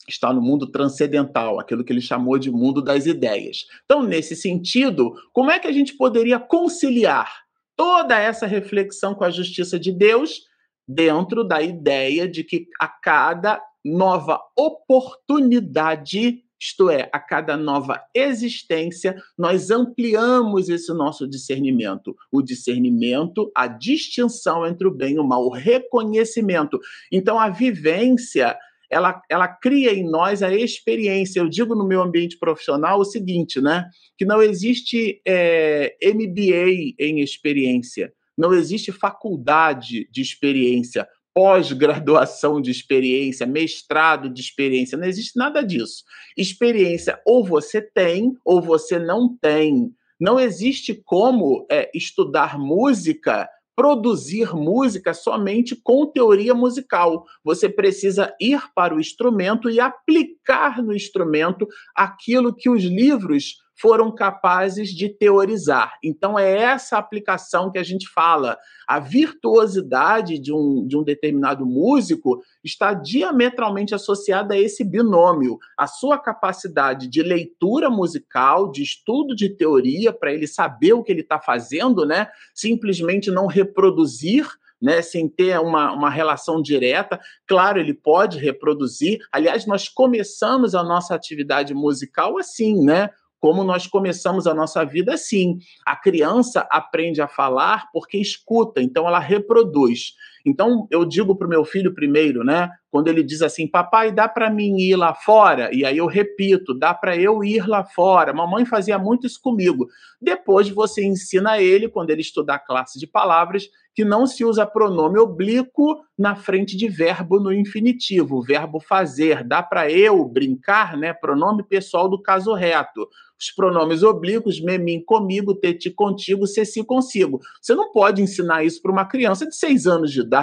está 0.07 0.31
no 0.31 0.41
mundo 0.41 0.67
transcendental, 0.67 1.59
aquilo 1.59 1.83
que 1.83 1.91
ele 1.91 2.01
chamou 2.01 2.37
de 2.37 2.51
mundo 2.51 2.81
das 2.81 3.05
ideias. 3.05 3.65
Então, 3.85 4.03
nesse 4.03 4.35
sentido, 4.35 5.13
como 5.33 5.51
é 5.51 5.59
que 5.59 5.67
a 5.67 5.71
gente 5.71 5.95
poderia 5.95 6.39
conciliar 6.39 7.45
toda 7.75 8.17
essa 8.17 8.45
reflexão 8.45 9.13
com 9.13 9.23
a 9.23 9.31
justiça 9.31 9.79
de 9.79 9.91
Deus 9.91 10.43
dentro 10.87 11.43
da 11.43 11.61
ideia 11.61 12.27
de 12.27 12.43
que 12.43 12.67
a 12.79 12.87
cada 12.87 13.61
nova 13.83 14.39
oportunidade, 14.57 16.43
isto 16.59 16.89
é, 16.89 17.09
a 17.11 17.19
cada 17.19 17.57
nova 17.57 18.01
existência, 18.13 19.15
nós 19.37 19.69
ampliamos 19.69 20.69
esse 20.69 20.93
nosso 20.93 21.27
discernimento. 21.27 22.15
O 22.31 22.41
discernimento, 22.41 23.51
a 23.55 23.67
distinção 23.67 24.65
entre 24.65 24.87
o 24.87 24.91
bem 24.91 25.15
e 25.15 25.19
o 25.19 25.23
mal, 25.23 25.45
o 25.45 25.51
reconhecimento. 25.51 26.79
Então, 27.11 27.39
a 27.39 27.49
vivência 27.49 28.57
ela, 28.95 29.21
ela 29.29 29.47
cria 29.49 29.93
em 29.93 30.09
nós 30.09 30.41
a 30.41 30.53
experiência. 30.53 31.41
Eu 31.41 31.49
digo 31.49 31.75
no 31.75 31.85
meu 31.85 32.01
ambiente 32.01 32.39
profissional 32.39 32.97
o 32.97 33.03
seguinte, 33.03 33.59
né? 33.59 33.89
Que 34.17 34.23
não 34.23 34.41
existe 34.41 35.21
é, 35.27 35.97
MBA 36.01 36.95
em 36.97 37.19
experiência, 37.19 38.13
não 38.37 38.53
existe 38.53 38.93
faculdade 38.93 40.07
de 40.09 40.21
experiência, 40.21 41.05
pós-graduação 41.33 42.61
de 42.61 42.71
experiência, 42.71 43.45
mestrado 43.45 44.29
de 44.29 44.39
experiência, 44.39 44.97
não 44.97 45.05
existe 45.05 45.37
nada 45.37 45.61
disso. 45.61 46.05
Experiência 46.37 47.19
ou 47.25 47.43
você 47.43 47.81
tem 47.81 48.31
ou 48.45 48.61
você 48.61 48.97
não 48.97 49.35
tem. 49.35 49.91
Não 50.17 50.39
existe 50.39 50.93
como 51.03 51.67
é, 51.69 51.91
estudar 51.93 52.57
música 52.57 53.49
produzir 53.75 54.53
música 54.55 55.13
somente 55.13 55.75
com 55.75 56.05
teoria 56.05 56.53
musical. 56.53 57.25
Você 57.43 57.67
precisa 57.67 58.33
ir 58.39 58.61
para 58.73 58.95
o 58.95 58.99
instrumento 58.99 59.69
e 59.69 59.79
aplicar 59.79 60.81
no 60.81 60.93
instrumento 60.93 61.67
aquilo 61.93 62.55
que 62.55 62.69
os 62.69 62.83
livros 62.83 63.64
foram 63.75 64.13
capazes 64.13 64.89
de 64.89 65.09
teorizar. 65.09 65.93
Então, 66.03 66.39
é 66.39 66.57
essa 66.57 66.97
aplicação 66.97 67.71
que 67.71 67.77
a 67.77 67.83
gente 67.83 68.07
fala. 68.07 68.57
A 68.87 68.99
virtuosidade 68.99 70.39
de 70.39 70.53
um, 70.53 70.85
de 70.87 70.97
um 70.97 71.03
determinado 71.03 71.65
músico 71.65 72.41
está 72.63 72.93
diametralmente 72.93 73.93
associada 73.93 74.53
a 74.53 74.59
esse 74.59 74.83
binômio. 74.83 75.57
A 75.77 75.87
sua 75.87 76.17
capacidade 76.17 77.07
de 77.07 77.21
leitura 77.21 77.89
musical, 77.89 78.71
de 78.71 78.81
estudo 78.81 79.35
de 79.35 79.49
teoria, 79.49 80.13
para 80.13 80.33
ele 80.33 80.47
saber 80.47 80.93
o 80.93 81.03
que 81.03 81.11
ele 81.11 81.21
está 81.21 81.39
fazendo, 81.39 82.05
né? 82.05 82.27
simplesmente 82.53 83.29
não 83.29 83.47
reproduzir 83.47 84.47
né, 84.81 85.01
sem 85.01 85.27
ter 85.27 85.59
uma, 85.59 85.91
uma 85.93 86.09
relação 86.09 86.61
direta. 86.61 87.19
Claro, 87.47 87.79
ele 87.79 87.93
pode 87.93 88.37
reproduzir. 88.37 89.19
Aliás, 89.31 89.65
nós 89.65 89.89
começamos 89.89 90.75
a 90.75 90.83
nossa 90.83 91.15
atividade 91.15 91.73
musical 91.73 92.37
assim, 92.37 92.83
né? 92.83 93.09
Como 93.45 93.63
nós 93.63 93.85
começamos 93.85 94.47
a 94.47 94.55
nossa 94.55 94.83
vida 94.83 95.13
assim. 95.13 95.59
A 95.85 95.95
criança 95.95 96.67
aprende 96.71 97.21
a 97.21 97.27
falar 97.27 97.91
porque 97.93 98.17
escuta, 98.17 98.81
então 98.81 99.07
ela 99.07 99.19
reproduz. 99.19 100.15
Então 100.45 100.87
eu 100.91 101.03
digo 101.03 101.35
para 101.35 101.47
o 101.47 101.49
meu 101.49 101.65
filho 101.65 101.93
primeiro, 101.93 102.43
né? 102.43 102.69
Quando 102.91 103.07
ele 103.07 103.23
diz 103.23 103.41
assim, 103.41 103.67
papai, 103.67 104.11
dá 104.11 104.29
para 104.29 104.49
mim 104.49 104.77
ir 104.77 104.95
lá 104.95 105.13
fora? 105.13 105.69
E 105.73 105.83
aí 105.83 105.97
eu 105.97 106.05
repito, 106.05 106.77
dá 106.77 106.93
para 106.93 107.17
eu 107.17 107.43
ir 107.43 107.67
lá 107.67 107.83
fora. 107.83 108.31
Mamãe 108.31 108.65
fazia 108.65 108.97
muito 108.97 109.27
isso 109.27 109.39
comigo. 109.41 109.87
Depois 110.21 110.69
você 110.69 111.05
ensina 111.05 111.59
ele, 111.59 111.89
quando 111.89 112.11
ele 112.11 112.21
estudar 112.21 112.59
classe 112.59 112.99
de 112.99 113.07
palavras, 113.07 113.67
que 113.95 114.03
não 114.03 114.27
se 114.27 114.43
usa 114.43 114.65
pronome 114.65 115.17
oblíquo 115.17 115.97
na 116.17 116.35
frente 116.35 116.75
de 116.75 116.87
verbo 116.89 117.39
no 117.39 117.51
infinitivo, 117.51 118.41
verbo 118.41 118.79
fazer. 118.79 119.43
Dá 119.43 119.63
para 119.63 119.89
eu 119.89 120.23
brincar, 120.25 120.97
né? 120.97 121.13
Pronome 121.13 121.63
pessoal 121.63 122.09
do 122.09 122.21
caso 122.21 122.53
reto. 122.53 123.07
Os 123.39 123.51
pronomes 123.51 124.03
oblíquos, 124.03 124.61
me, 124.61 124.77
mim, 124.77 125.03
comigo, 125.03 125.53
te, 125.53 125.73
ti, 125.73 125.91
contigo, 125.91 126.47
se, 126.47 126.65
si, 126.65 126.83
consigo. 126.83 127.39
Você 127.61 127.73
não 127.73 127.91
pode 127.91 128.21
ensinar 128.21 128.63
isso 128.63 128.81
para 128.81 128.91
uma 128.91 129.05
criança 129.05 129.45
de 129.45 129.55
seis 129.55 129.85
anos 129.85 130.11
de 130.11 130.21
idade 130.21 130.34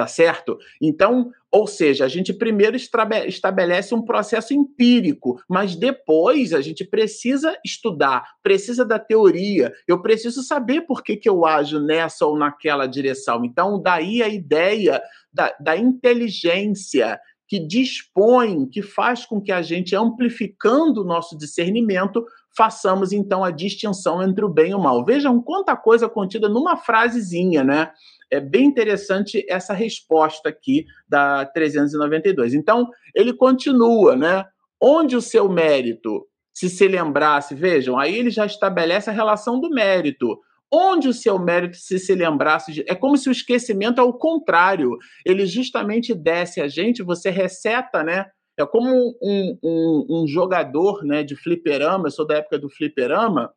tá 0.00 0.06
certo? 0.06 0.58
Então, 0.80 1.30
ou 1.52 1.66
seja, 1.66 2.06
a 2.06 2.08
gente 2.08 2.32
primeiro 2.32 2.74
estabelece 2.74 3.94
um 3.94 4.00
processo 4.00 4.54
empírico, 4.54 5.38
mas 5.46 5.76
depois 5.76 6.54
a 6.54 6.62
gente 6.62 6.86
precisa 6.86 7.54
estudar, 7.62 8.24
precisa 8.42 8.82
da 8.82 8.98
teoria, 8.98 9.70
eu 9.86 10.00
preciso 10.00 10.42
saber 10.42 10.82
por 10.82 11.02
que, 11.02 11.16
que 11.16 11.28
eu 11.28 11.44
ajo 11.44 11.78
nessa 11.78 12.24
ou 12.24 12.38
naquela 12.38 12.86
direção. 12.86 13.44
Então, 13.44 13.80
daí 13.82 14.22
a 14.22 14.28
ideia 14.28 15.02
da, 15.30 15.54
da 15.60 15.76
inteligência 15.76 17.20
que 17.46 17.58
dispõe, 17.58 18.64
que 18.66 18.80
faz 18.80 19.26
com 19.26 19.38
que 19.38 19.52
a 19.52 19.60
gente, 19.60 19.94
amplificando 19.94 21.02
o 21.02 21.04
nosso 21.04 21.36
discernimento, 21.36 22.24
façamos 22.56 23.12
então 23.12 23.44
a 23.44 23.50
distinção 23.50 24.22
entre 24.22 24.44
o 24.44 24.48
bem 24.48 24.70
e 24.70 24.74
o 24.74 24.78
mal. 24.78 25.04
Vejam 25.04 25.42
quanta 25.42 25.76
coisa 25.76 26.08
contida 26.08 26.48
numa 26.48 26.76
frasezinha, 26.76 27.64
né? 27.64 27.90
É 28.30 28.40
bem 28.40 28.64
interessante 28.64 29.44
essa 29.48 29.74
resposta 29.74 30.48
aqui 30.48 30.86
da 31.08 31.44
392. 31.46 32.54
Então, 32.54 32.88
ele 33.14 33.32
continua, 33.32 34.14
né? 34.14 34.44
Onde 34.80 35.16
o 35.16 35.20
seu 35.20 35.48
mérito, 35.48 36.26
se 36.54 36.70
se 36.70 36.86
lembrasse, 36.86 37.54
vejam, 37.54 37.98
aí 37.98 38.16
ele 38.16 38.30
já 38.30 38.46
estabelece 38.46 39.10
a 39.10 39.12
relação 39.12 39.60
do 39.60 39.68
mérito. 39.68 40.38
Onde 40.72 41.08
o 41.08 41.12
seu 41.12 41.38
mérito, 41.38 41.76
se 41.76 41.98
se 41.98 42.14
lembrasse, 42.14 42.72
de... 42.72 42.84
é 42.86 42.94
como 42.94 43.16
se 43.16 43.28
o 43.28 43.32
esquecimento 43.32 44.00
é 44.00 44.04
o 44.04 44.12
contrário. 44.12 44.96
Ele 45.26 45.44
justamente 45.44 46.14
desce 46.14 46.60
a 46.60 46.68
gente, 46.68 47.02
você 47.02 47.30
receta, 47.30 48.04
né? 48.04 48.26
É 48.56 48.64
como 48.66 48.88
um, 49.22 49.58
um, 49.62 50.06
um 50.10 50.26
jogador 50.26 51.02
né, 51.02 51.22
de 51.22 51.34
fliperama, 51.34 52.06
eu 52.06 52.10
sou 52.10 52.26
da 52.26 52.36
época 52.36 52.58
do 52.58 52.68
fliperama, 52.68 53.50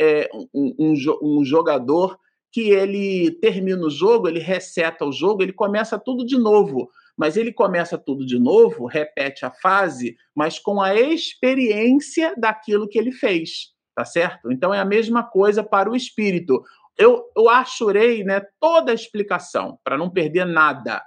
é 0.00 0.30
um, 0.32 0.74
um, 0.78 0.94
um 1.40 1.44
jogador 1.44 2.16
que 2.50 2.70
ele 2.70 3.32
termina 3.40 3.84
o 3.86 3.90
jogo, 3.90 4.28
ele 4.28 4.38
reseta 4.38 5.04
o 5.04 5.12
jogo, 5.12 5.42
ele 5.42 5.52
começa 5.52 5.98
tudo 5.98 6.24
de 6.24 6.38
novo. 6.38 6.90
Mas 7.16 7.36
ele 7.36 7.52
começa 7.52 7.98
tudo 7.98 8.24
de 8.24 8.38
novo, 8.38 8.86
repete 8.86 9.44
a 9.44 9.50
fase, 9.50 10.16
mas 10.34 10.58
com 10.58 10.80
a 10.80 10.94
experiência 10.94 12.34
daquilo 12.36 12.88
que 12.88 12.98
ele 12.98 13.10
fez, 13.10 13.72
tá 13.94 14.04
certo? 14.04 14.52
Então 14.52 14.72
é 14.72 14.78
a 14.78 14.84
mesma 14.84 15.24
coisa 15.24 15.64
para 15.64 15.90
o 15.90 15.96
espírito. 15.96 16.62
Eu, 16.96 17.24
eu 17.36 17.48
achurei 17.48 18.22
né, 18.22 18.40
toda 18.60 18.92
a 18.92 18.94
explicação, 18.94 19.78
para 19.82 19.98
não 19.98 20.08
perder 20.08 20.44
nada. 20.44 21.02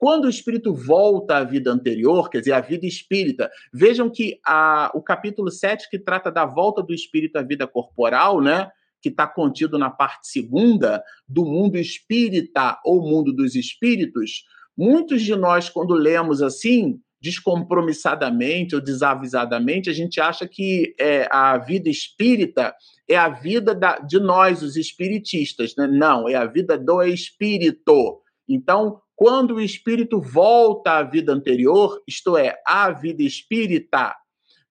Quando 0.00 0.24
o 0.24 0.30
espírito 0.30 0.74
volta 0.74 1.36
à 1.36 1.44
vida 1.44 1.70
anterior, 1.70 2.30
quer 2.30 2.38
dizer, 2.38 2.52
à 2.52 2.60
vida 2.60 2.86
espírita, 2.86 3.50
vejam 3.70 4.08
que 4.08 4.40
a, 4.46 4.90
o 4.94 5.02
capítulo 5.02 5.50
7, 5.50 5.90
que 5.90 5.98
trata 5.98 6.32
da 6.32 6.46
volta 6.46 6.82
do 6.82 6.94
espírito 6.94 7.36
à 7.36 7.42
vida 7.42 7.66
corporal, 7.66 8.40
né? 8.40 8.70
Que 9.00 9.08
está 9.08 9.26
contido 9.26 9.78
na 9.78 9.90
parte 9.90 10.28
segunda 10.28 11.02
do 11.28 11.44
mundo 11.44 11.76
espírita 11.76 12.78
ou 12.84 13.02
mundo 13.02 13.32
dos 13.32 13.54
espíritos, 13.54 14.44
muitos 14.76 15.22
de 15.22 15.34
nós, 15.34 15.68
quando 15.68 15.94
lemos 15.94 16.42
assim, 16.42 17.00
descompromissadamente 17.20 18.74
ou 18.74 18.80
desavisadamente, 18.80 19.90
a 19.90 19.92
gente 19.92 20.20
acha 20.20 20.48
que 20.48 20.94
é, 20.98 21.28
a 21.30 21.58
vida 21.58 21.88
espírita 21.88 22.74
é 23.08 23.16
a 23.16 23.28
vida 23.28 23.74
da, 23.74 23.98
de 23.98 24.18
nós, 24.18 24.62
os 24.62 24.76
espiritistas. 24.76 25.74
Né? 25.76 25.86
Não, 25.86 26.28
é 26.28 26.34
a 26.34 26.46
vida 26.46 26.78
do 26.78 27.02
espírito. 27.02 28.22
Então, 28.48 29.00
quando 29.14 29.56
o 29.56 29.60
espírito 29.60 30.20
volta 30.20 30.92
à 30.92 31.02
vida 31.02 31.32
anterior, 31.32 32.00
isto 32.08 32.36
é, 32.36 32.56
à 32.66 32.90
vida 32.90 33.22
espírita, 33.22 34.14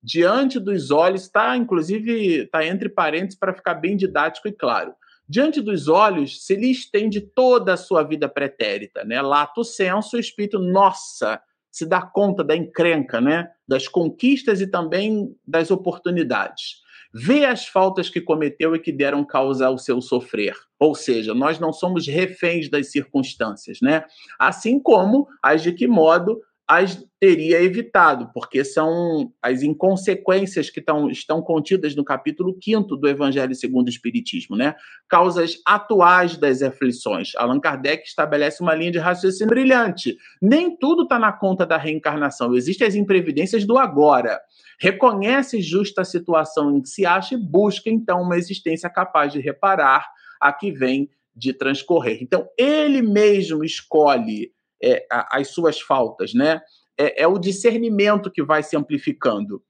diante 0.01 0.59
dos 0.59 0.91
olhos, 0.91 1.23
está 1.23 1.55
inclusive 1.57 2.43
está 2.43 2.65
entre 2.65 2.89
parênteses 2.89 3.37
para 3.37 3.53
ficar 3.53 3.75
bem 3.75 3.97
didático 3.97 4.47
e 4.47 4.51
claro. 4.51 4.93
diante 5.27 5.61
dos 5.61 5.87
olhos 5.87 6.45
se 6.45 6.55
lhe 6.55 6.71
estende 6.71 7.21
toda 7.21 7.73
a 7.73 7.77
sua 7.77 8.03
vida 8.03 8.27
pretérita, 8.27 9.03
né? 9.03 9.21
Lato 9.21 9.63
senso, 9.63 10.17
o 10.17 10.19
espírito, 10.19 10.57
nossa, 10.57 11.39
se 11.71 11.85
dá 11.85 12.01
conta 12.01 12.43
da 12.43 12.55
encrenca, 12.55 13.21
né? 13.21 13.49
Das 13.67 13.87
conquistas 13.87 14.59
e 14.61 14.67
também 14.67 15.35
das 15.45 15.69
oportunidades. 15.69 16.81
Vê 17.13 17.45
as 17.45 17.67
faltas 17.67 18.09
que 18.09 18.21
cometeu 18.21 18.75
e 18.75 18.79
que 18.79 18.91
deram 18.91 19.25
causa 19.25 19.65
ao 19.65 19.77
seu 19.77 19.99
sofrer. 19.99 20.55
Ou 20.77 20.93
seja, 20.93 21.33
nós 21.33 21.59
não 21.59 21.73
somos 21.73 22.07
reféns 22.07 22.69
das 22.69 22.91
circunstâncias, 22.91 23.79
né? 23.81 24.05
Assim 24.37 24.79
como 24.79 25.27
as 25.41 25.63
de 25.63 25.73
que 25.73 25.87
modo 25.87 26.39
as 26.69 27.03
teria 27.19 27.59
evitado, 27.63 28.29
porque 28.31 28.63
são 28.63 29.33
as 29.41 29.63
inconsequências 29.63 30.69
que 30.69 30.79
tão, 30.79 31.09
estão 31.09 31.41
contidas 31.41 31.95
no 31.95 32.03
capítulo 32.05 32.55
5 32.63 32.95
do 32.95 33.09
Evangelho 33.09 33.55
segundo 33.55 33.87
o 33.87 33.89
Espiritismo, 33.89 34.55
né? 34.55 34.75
Causas 35.09 35.57
atuais 35.65 36.37
das 36.37 36.61
aflições. 36.61 37.31
Allan 37.35 37.59
Kardec 37.59 38.07
estabelece 38.07 38.61
uma 38.61 38.75
linha 38.75 38.91
de 38.91 38.99
raciocínio 38.99 39.49
brilhante. 39.49 40.15
Nem 40.39 40.77
tudo 40.77 41.03
está 41.03 41.17
na 41.17 41.33
conta 41.33 41.65
da 41.65 41.75
reencarnação, 41.75 42.55
existem 42.55 42.87
as 42.87 42.93
imprevidências 42.93 43.65
do 43.65 43.79
agora. 43.79 44.39
Reconhece 44.79 45.61
justa 45.61 46.01
a 46.01 46.05
situação 46.05 46.77
em 46.77 46.81
que 46.81 46.89
se 46.89 47.03
acha 47.03 47.33
e 47.33 47.37
busca, 47.37 47.89
então, 47.89 48.21
uma 48.21 48.37
existência 48.37 48.89
capaz 48.91 49.33
de 49.33 49.39
reparar 49.39 50.05
a 50.39 50.53
que 50.53 50.71
vem 50.71 51.09
de 51.35 51.51
transcorrer. 51.51 52.19
Então, 52.21 52.47
ele 52.57 53.01
mesmo 53.01 53.63
escolhe 53.63 54.51
é, 54.81 55.05
as 55.09 55.49
suas 55.49 55.79
faltas, 55.79 56.33
né? 56.33 56.61
É, 56.97 57.23
é, 57.23 57.27
o 57.27 57.37
discernimento 57.37 58.31
que 58.31 58.43
vai 58.43 58.61
se 58.61 58.75
amplificando. 58.75 59.63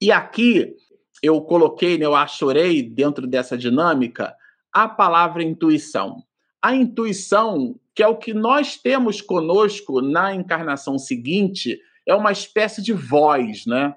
E 0.00 0.12
aqui 0.12 0.74
eu 1.22 1.40
coloquei, 1.40 1.96
né, 1.96 2.04
eu 2.04 2.14
achorei 2.14 2.82
dentro 2.82 3.26
dessa 3.26 3.56
dinâmica 3.56 4.34
a 4.72 4.88
palavra 4.88 5.42
intuição. 5.42 6.22
A 6.60 6.74
intuição, 6.74 7.78
que 7.94 8.02
é 8.02 8.08
o 8.08 8.16
que 8.16 8.34
nós 8.34 8.76
temos 8.76 9.22
conosco 9.22 10.02
na 10.02 10.34
encarnação 10.34 10.98
seguinte, 10.98 11.80
é 12.06 12.14
uma 12.14 12.30
espécie 12.30 12.82
de 12.82 12.92
voz, 12.92 13.64
né? 13.66 13.94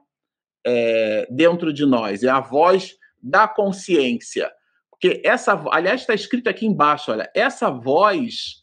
É, 0.65 1.27
dentro 1.31 1.71
de 1.71 1.85
nós, 1.85 2.21
é 2.23 2.29
a 2.29 2.39
voz 2.39 2.95
da 3.21 3.47
consciência. 3.47 4.51
Porque 4.89 5.21
essa, 5.23 5.53
aliás, 5.71 6.01
está 6.01 6.13
escrito 6.13 6.49
aqui 6.49 6.65
embaixo, 6.65 7.11
olha, 7.11 7.29
essa 7.33 7.69
voz 7.69 8.58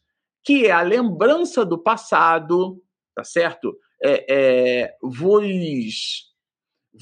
que 0.47 0.65
é 0.65 0.71
a 0.71 0.81
lembrança 0.81 1.67
do 1.67 1.77
passado, 1.77 2.81
tá 3.17 3.25
certo? 3.25 3.77
É, 4.01 4.27
é, 4.29 4.95
vos, 5.03 6.33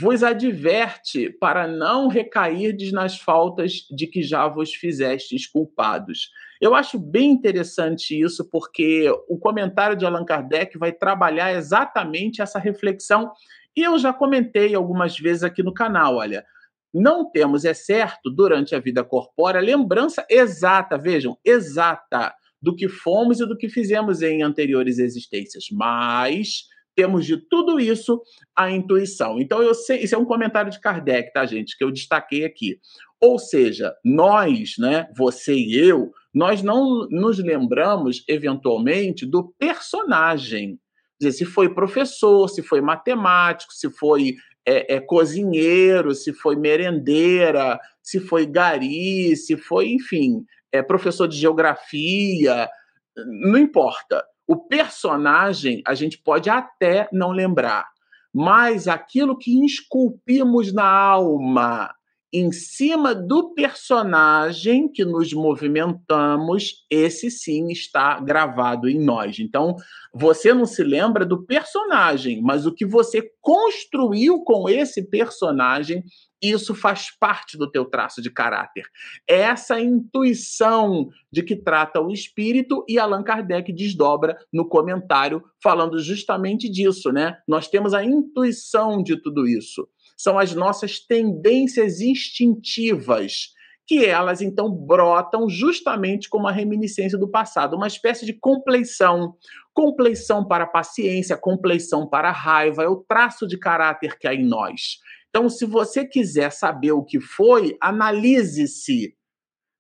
vos 0.01 0.23
adverte 0.23 1.29
para 1.39 1.69
não 1.69 2.09
recairdes 2.09 2.91
nas 2.91 3.19
faltas 3.19 3.87
de 3.95 4.07
que 4.07 4.23
já 4.23 4.49
vos 4.49 4.73
fizestes 4.73 5.47
culpados. 5.47 6.31
Eu 6.59 6.75
acho 6.75 6.99
bem 6.99 7.33
interessante 7.33 8.19
isso, 8.19 8.49
porque 8.49 9.11
o 9.29 9.39
comentário 9.39 9.95
de 9.95 10.07
Allan 10.07 10.25
Kardec 10.25 10.79
vai 10.79 10.91
trabalhar 10.91 11.53
exatamente 11.53 12.41
essa 12.41 12.59
reflexão. 12.59 13.31
E 13.77 13.83
eu 13.83 13.99
já 13.99 14.11
comentei 14.11 14.75
algumas 14.75 15.19
vezes 15.19 15.43
aqui 15.43 15.63
no 15.63 15.75
canal, 15.75 16.17
olha, 16.17 16.47
não 16.95 17.31
temos, 17.31 17.67
é 17.67 17.75
certo, 17.75 18.31
durante 18.31 18.75
a 18.75 18.81
vida 18.81 19.05
corpórea, 19.05 19.61
lembrança 19.61 20.25
exata, 20.31 20.97
vejam, 20.97 21.37
exata 21.45 22.33
do 22.65 22.75
que 22.75 22.89
fomos 22.89 23.41
e 23.41 23.47
do 23.47 23.59
que 23.59 23.69
fizemos 23.69 24.23
em 24.23 24.43
anteriores 24.43 24.99
existências, 24.99 25.67
mas 25.71 26.65
temos 26.97 27.27
de 27.27 27.37
tudo 27.37 27.79
isso 27.79 28.23
a 28.57 28.71
intuição. 28.71 29.39
Então, 29.39 29.63
eu 29.63 29.75
sei, 29.75 29.99
isso 29.99 30.15
é 30.15 30.19
um 30.19 30.25
comentário 30.25 30.71
de 30.71 30.81
Kardec, 30.81 31.31
tá, 31.35 31.45
gente, 31.45 31.77
que 31.77 31.85
eu 31.85 31.91
destaquei 31.91 32.43
aqui. 32.43 32.79
Ou 33.21 33.39
seja, 33.39 33.95
nós, 34.03 34.77
né, 34.79 35.07
você 35.15 35.55
e 35.55 35.77
eu, 35.77 36.11
nós 36.33 36.63
não 36.63 37.07
nos 37.11 37.39
lembramos, 37.39 38.25
eventualmente, 38.27 39.27
do 39.27 39.53
personagem. 39.59 40.79
Quer 41.21 41.29
dizer, 41.29 41.39
se 41.39 41.45
foi 41.45 41.69
professor, 41.75 42.49
se 42.49 42.63
foi 42.63 42.81
matemático, 42.81 43.75
se 43.75 43.91
foi 43.91 44.37
é, 44.65 44.95
é, 44.95 45.01
cozinheiro, 45.01 46.15
se 46.15 46.33
foi 46.33 46.57
merendeira, 46.57 47.79
se 48.03 48.19
foi 48.21 48.47
gari, 48.47 49.37
se 49.37 49.55
foi, 49.55 49.89
enfim, 49.91 50.45
é 50.75 50.83
professor 50.83 51.29
de 51.29 51.37
geografia, 51.37 52.69
não 53.17 53.57
importa. 53.57 54.25
O 54.45 54.57
personagem 54.57 55.81
a 55.87 55.95
gente 55.95 56.19
pode 56.19 56.51
até 56.51 57.09
não 57.13 57.31
lembrar, 57.31 57.87
mas 58.35 58.89
aquilo 58.89 59.39
que 59.39 59.65
esculpimos 59.65 60.73
na 60.73 60.85
alma, 60.85 61.95
em 62.33 62.51
cima 62.51 63.15
do 63.15 63.55
personagem 63.55 64.91
que 64.91 65.05
nos 65.05 65.33
movimentamos, 65.33 66.85
esse 66.91 67.31
sim 67.31 67.69
está 67.69 68.19
gravado 68.19 68.89
em 68.89 68.99
nós. 68.99 69.39
Então, 69.39 69.77
você 70.13 70.53
não 70.53 70.67
se 70.67 70.83
lembra 70.83 71.25
do 71.25 71.47
personagem, 71.47 72.43
mas 72.43 72.67
o 72.67 72.75
que 72.75 72.85
você 72.85 73.31
construiu 73.41 74.43
com 74.43 74.69
esse 74.69 75.09
personagem 75.09 76.03
isso 76.51 76.75
faz 76.75 77.11
parte 77.19 77.57
do 77.57 77.71
teu 77.71 77.85
traço 77.85 78.21
de 78.21 78.31
caráter. 78.31 78.85
É 79.29 79.41
essa 79.41 79.81
intuição 79.81 81.09
de 81.31 81.43
que 81.43 81.57
trata 81.57 82.01
o 82.01 82.11
espírito 82.11 82.85
e 82.89 82.99
Allan 82.99 83.23
Kardec 83.23 83.73
desdobra 83.73 84.37
no 84.53 84.69
comentário 84.69 85.43
falando 85.63 85.99
justamente 85.99 86.71
disso, 86.71 87.13
né? 87.13 87.39
Nós 87.47 87.69
temos 87.69 87.95
a 87.95 88.05
intuição 88.05 89.03
de 89.03 89.21
tudo 89.21 89.47
isso. 89.47 89.89
São 90.17 90.39
as 90.39 90.55
nossas 90.55 91.01
tendências 91.01 92.01
instintivas 92.01 93.55
que 93.87 94.05
elas 94.05 94.41
então 94.41 94.71
brotam 94.71 95.49
justamente 95.49 96.29
como 96.29 96.49
a 96.49 96.53
reminiscência 96.53 97.19
do 97.19 97.29
passado, 97.29 97.77
uma 97.77 97.87
espécie 97.87 98.25
de 98.25 98.33
compleição. 98.33 99.35
Compleição 99.73 100.47
para 100.47 100.67
paciência, 100.67 101.37
compleição 101.37 102.09
para 102.09 102.31
raiva, 102.31 102.85
é 102.85 102.89
o 102.89 103.05
traço 103.07 103.47
de 103.47 103.59
caráter 103.59 104.17
que 104.19 104.29
há 104.29 104.35
em 104.35 104.47
nós. 104.47 104.99
Então, 105.37 105.49
se 105.49 105.67
você 105.67 106.07
quiser 106.07 106.53
saber 106.53 106.93
o 106.93 107.03
que 107.03 107.19
foi, 107.19 107.77
analise-se. 107.81 109.17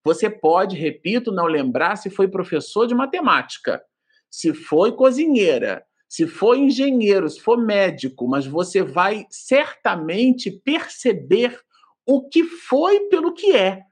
Você 0.04 0.28
pode, 0.28 0.74
repito, 0.74 1.30
não 1.30 1.46
lembrar 1.46 1.94
se 1.94 2.10
foi 2.10 2.26
professor 2.26 2.88
de 2.88 2.94
matemática, 2.94 3.80
se 4.28 4.52
foi 4.52 4.90
cozinheira, 4.90 5.86
se 6.08 6.26
foi 6.26 6.58
engenheiro, 6.58 7.30
se 7.30 7.38
for 7.38 7.56
médico, 7.56 8.26
mas 8.26 8.44
você 8.44 8.82
vai 8.82 9.28
certamente 9.30 10.50
perceber 10.50 11.56
o 12.04 12.28
que 12.28 12.42
foi 12.42 13.08
pelo 13.08 13.32
que 13.32 13.52
é 13.54 13.84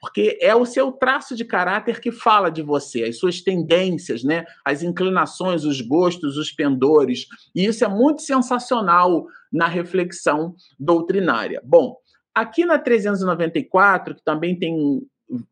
porque 0.00 0.38
é 0.40 0.54
o 0.54 0.64
seu 0.64 0.90
traço 0.90 1.36
de 1.36 1.44
caráter 1.44 2.00
que 2.00 2.10
fala 2.10 2.50
de 2.50 2.62
você, 2.62 3.04
as 3.04 3.18
suas 3.18 3.42
tendências, 3.42 4.24
né? 4.24 4.44
as 4.64 4.82
inclinações, 4.82 5.64
os 5.64 5.80
gostos, 5.80 6.36
os 6.36 6.50
pendores. 6.50 7.26
E 7.54 7.66
isso 7.66 7.84
é 7.84 7.88
muito 7.88 8.22
sensacional 8.22 9.26
na 9.52 9.66
reflexão 9.66 10.54
doutrinária. 10.78 11.60
Bom, 11.64 11.96
aqui 12.34 12.64
na 12.64 12.78
394, 12.78 14.14
que 14.14 14.24
também 14.24 14.58
tem 14.58 15.02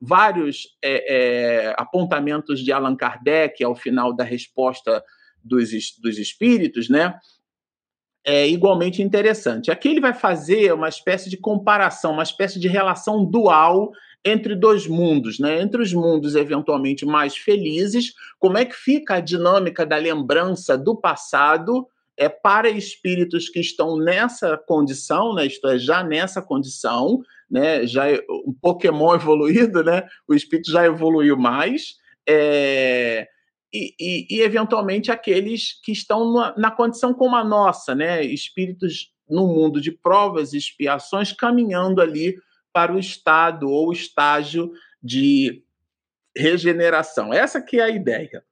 vários 0.01 0.77
é, 0.83 1.69
é, 1.69 1.75
apontamentos 1.77 2.61
de 2.61 2.73
Allan 2.73 2.97
Kardec 2.97 3.63
ao 3.63 3.77
final 3.77 4.15
da 4.15 4.25
resposta 4.25 5.05
dos, 5.43 5.71
dos 6.01 6.19
espíritos, 6.19 6.89
né? 6.89 7.15
É 8.25 8.47
igualmente 8.49 9.01
interessante. 9.01 9.71
Aqui 9.71 9.89
ele 9.89 10.01
vai 10.01 10.13
fazer 10.13 10.73
uma 10.73 10.89
espécie 10.89 11.31
de 11.31 11.37
comparação, 11.37 12.13
uma 12.13 12.23
espécie 12.23 12.59
de 12.59 12.69
relação 12.69 13.25
dual 13.25 13.91
entre 14.25 14.55
dois 14.55 14.87
mundos, 14.87 15.39
né? 15.39 15.61
entre 15.61 15.83
os 15.83 15.93
mundos 15.93 16.35
eventualmente 16.35 17.07
mais 17.07 17.37
felizes, 17.37 18.13
como 18.39 18.59
é 18.59 18.65
que 18.65 18.75
fica 18.75 19.15
a 19.15 19.21
dinâmica 19.21 19.87
da 19.87 19.97
lembrança 19.97 20.77
do 20.77 20.97
passado 20.97 21.87
é 22.17 22.29
para 22.29 22.69
espíritos 22.69 23.49
que 23.49 23.61
estão 23.61 23.97
nessa 23.97 24.57
condição, 24.57 25.35
né? 25.35 25.47
isto 25.47 25.69
é, 25.69 25.79
já 25.79 26.03
nessa 26.03 26.43
condição, 26.43 27.23
né? 27.49 27.87
já 27.87 28.11
é 28.11 28.21
um 28.45 28.53
Pokémon 28.53 29.15
evoluído, 29.17 29.85
né? 29.85 30.07
o 30.27 30.35
espírito 30.35 30.71
já 30.71 30.85
evoluiu 30.85 31.37
mais, 31.37 31.97
é... 32.29 33.29
E, 33.71 33.95
e, 34.01 34.27
e, 34.31 34.41
eventualmente 34.41 35.11
aqueles 35.11 35.79
que 35.85 35.93
estão 35.93 36.33
na, 36.33 36.55
na, 36.57 36.71
condição 36.71 37.13
como 37.13 37.37
a 37.37 37.45
nossa, 37.45 37.95
né? 37.95 38.25
Espíritos 38.25 39.13
no 39.29 39.47
mundo 39.47 39.79
de 39.79 39.93
provas 39.93 40.55
e 40.55 40.57
expiações, 40.57 41.33
caminhando 41.33 42.01
ali 42.01 42.35
para 42.73 42.93
o 42.93 42.99
estado 42.99 43.71
ou 43.71 43.93
estágio 43.93 44.73
de 45.03 45.63
regeneração. 46.37 47.33
Essa 47.33 47.61
que 47.61 47.81
é 47.81 47.85
a 47.85 47.91
ideia. 47.91 48.45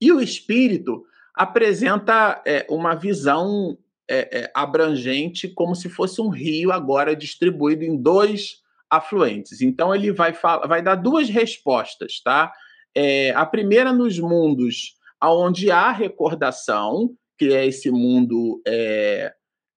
E 0.00 0.12
o 0.12 0.20
espírito 0.20 1.04
apresenta 1.34 2.42
é, 2.46 2.66
uma 2.68 2.94
visão 2.94 3.78
é, 4.08 4.40
é, 4.40 4.50
abrangente, 4.54 5.48
como 5.48 5.74
se 5.74 5.88
fosse 5.88 6.20
um 6.20 6.28
rio 6.28 6.72
agora 6.72 7.16
distribuído 7.16 7.84
em 7.84 7.96
dois 7.96 8.60
afluentes. 8.90 9.62
Então 9.62 9.94
ele 9.94 10.12
vai, 10.12 10.32
vai 10.66 10.82
dar 10.82 10.96
duas 10.96 11.28
respostas, 11.28 12.20
tá? 12.22 12.52
É, 12.94 13.30
a 13.30 13.46
primeira 13.46 13.92
nos 13.92 14.18
mundos 14.18 14.96
onde 15.22 15.70
há 15.70 15.90
recordação, 15.92 17.16
que 17.38 17.54
é 17.54 17.64
esse 17.64 17.90
mundo 17.90 18.60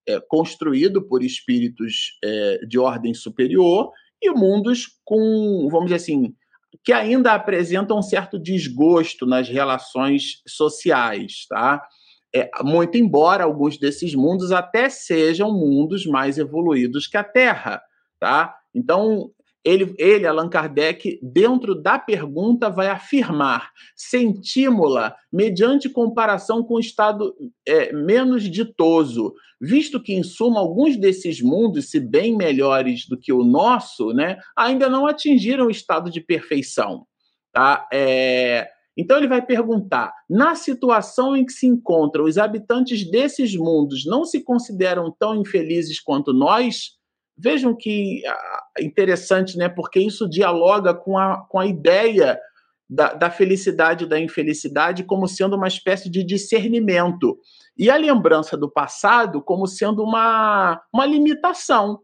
é, 0.06 0.20
construído 0.20 1.02
por 1.06 1.22
espíritos 1.22 2.18
é, 2.24 2.58
de 2.66 2.78
ordem 2.78 3.14
superior, 3.14 3.90
e 4.22 4.30
mundos 4.30 4.86
com, 5.04 5.68
vamos 5.70 5.86
dizer 5.86 5.96
assim, 5.96 6.34
que 6.84 6.92
ainda 6.92 7.32
apresentam 7.32 7.98
um 7.98 8.02
certo 8.02 8.38
desgosto 8.38 9.26
nas 9.26 9.48
relações 9.48 10.42
sociais, 10.46 11.46
tá? 11.48 11.82
É, 12.34 12.50
muito 12.62 12.98
embora 12.98 13.44
alguns 13.44 13.78
desses 13.78 14.14
mundos 14.14 14.52
até 14.52 14.88
sejam 14.88 15.52
mundos 15.52 16.04
mais 16.06 16.38
evoluídos 16.38 17.06
que 17.06 17.16
a 17.16 17.24
Terra, 17.24 17.82
tá? 18.20 18.54
Então, 18.74 19.30
ele, 19.66 19.92
ele, 19.98 20.28
Allan 20.28 20.48
Kardec, 20.48 21.18
dentro 21.20 21.74
da 21.74 21.98
pergunta, 21.98 22.70
vai 22.70 22.86
afirmar: 22.86 23.72
sentímula 23.96 25.16
mediante 25.32 25.88
comparação 25.88 26.62
com 26.62 26.74
o 26.74 26.80
estado 26.80 27.34
é, 27.66 27.92
menos 27.92 28.44
ditoso, 28.44 29.34
visto 29.60 30.00
que, 30.00 30.14
em 30.14 30.22
suma, 30.22 30.60
alguns 30.60 30.96
desses 30.96 31.42
mundos, 31.42 31.90
se 31.90 31.98
bem 31.98 32.36
melhores 32.36 33.08
do 33.08 33.18
que 33.18 33.32
o 33.32 33.42
nosso, 33.42 34.12
né, 34.12 34.38
ainda 34.56 34.88
não 34.88 35.04
atingiram 35.04 35.66
o 35.66 35.70
estado 35.70 36.12
de 36.12 36.20
perfeição. 36.20 37.04
Tá? 37.52 37.88
É, 37.92 38.68
então 38.96 39.18
ele 39.18 39.26
vai 39.26 39.44
perguntar: 39.44 40.12
na 40.30 40.54
situação 40.54 41.36
em 41.36 41.44
que 41.44 41.52
se 41.52 41.66
encontram 41.66 42.24
os 42.24 42.38
habitantes 42.38 43.10
desses 43.10 43.56
mundos, 43.56 44.06
não 44.06 44.24
se 44.24 44.44
consideram 44.44 45.12
tão 45.18 45.34
infelizes 45.34 46.00
quanto 46.00 46.32
nós? 46.32 46.95
Vejam 47.38 47.74
que 47.74 48.22
ah, 48.26 48.64
interessante, 48.80 49.56
né? 49.58 49.68
Porque 49.68 50.00
isso 50.00 50.28
dialoga 50.28 50.94
com 50.94 51.18
a, 51.18 51.44
com 51.48 51.58
a 51.58 51.66
ideia 51.66 52.38
da, 52.88 53.12
da 53.12 53.30
felicidade 53.30 54.04
e 54.04 54.08
da 54.08 54.18
infelicidade 54.18 55.04
como 55.04 55.26
sendo 55.26 55.56
uma 55.56 55.68
espécie 55.68 56.08
de 56.08 56.22
discernimento. 56.22 57.38
E 57.76 57.90
a 57.90 57.96
lembrança 57.96 58.56
do 58.56 58.70
passado 58.70 59.42
como 59.42 59.66
sendo 59.66 60.02
uma, 60.02 60.80
uma 60.92 61.04
limitação 61.04 62.00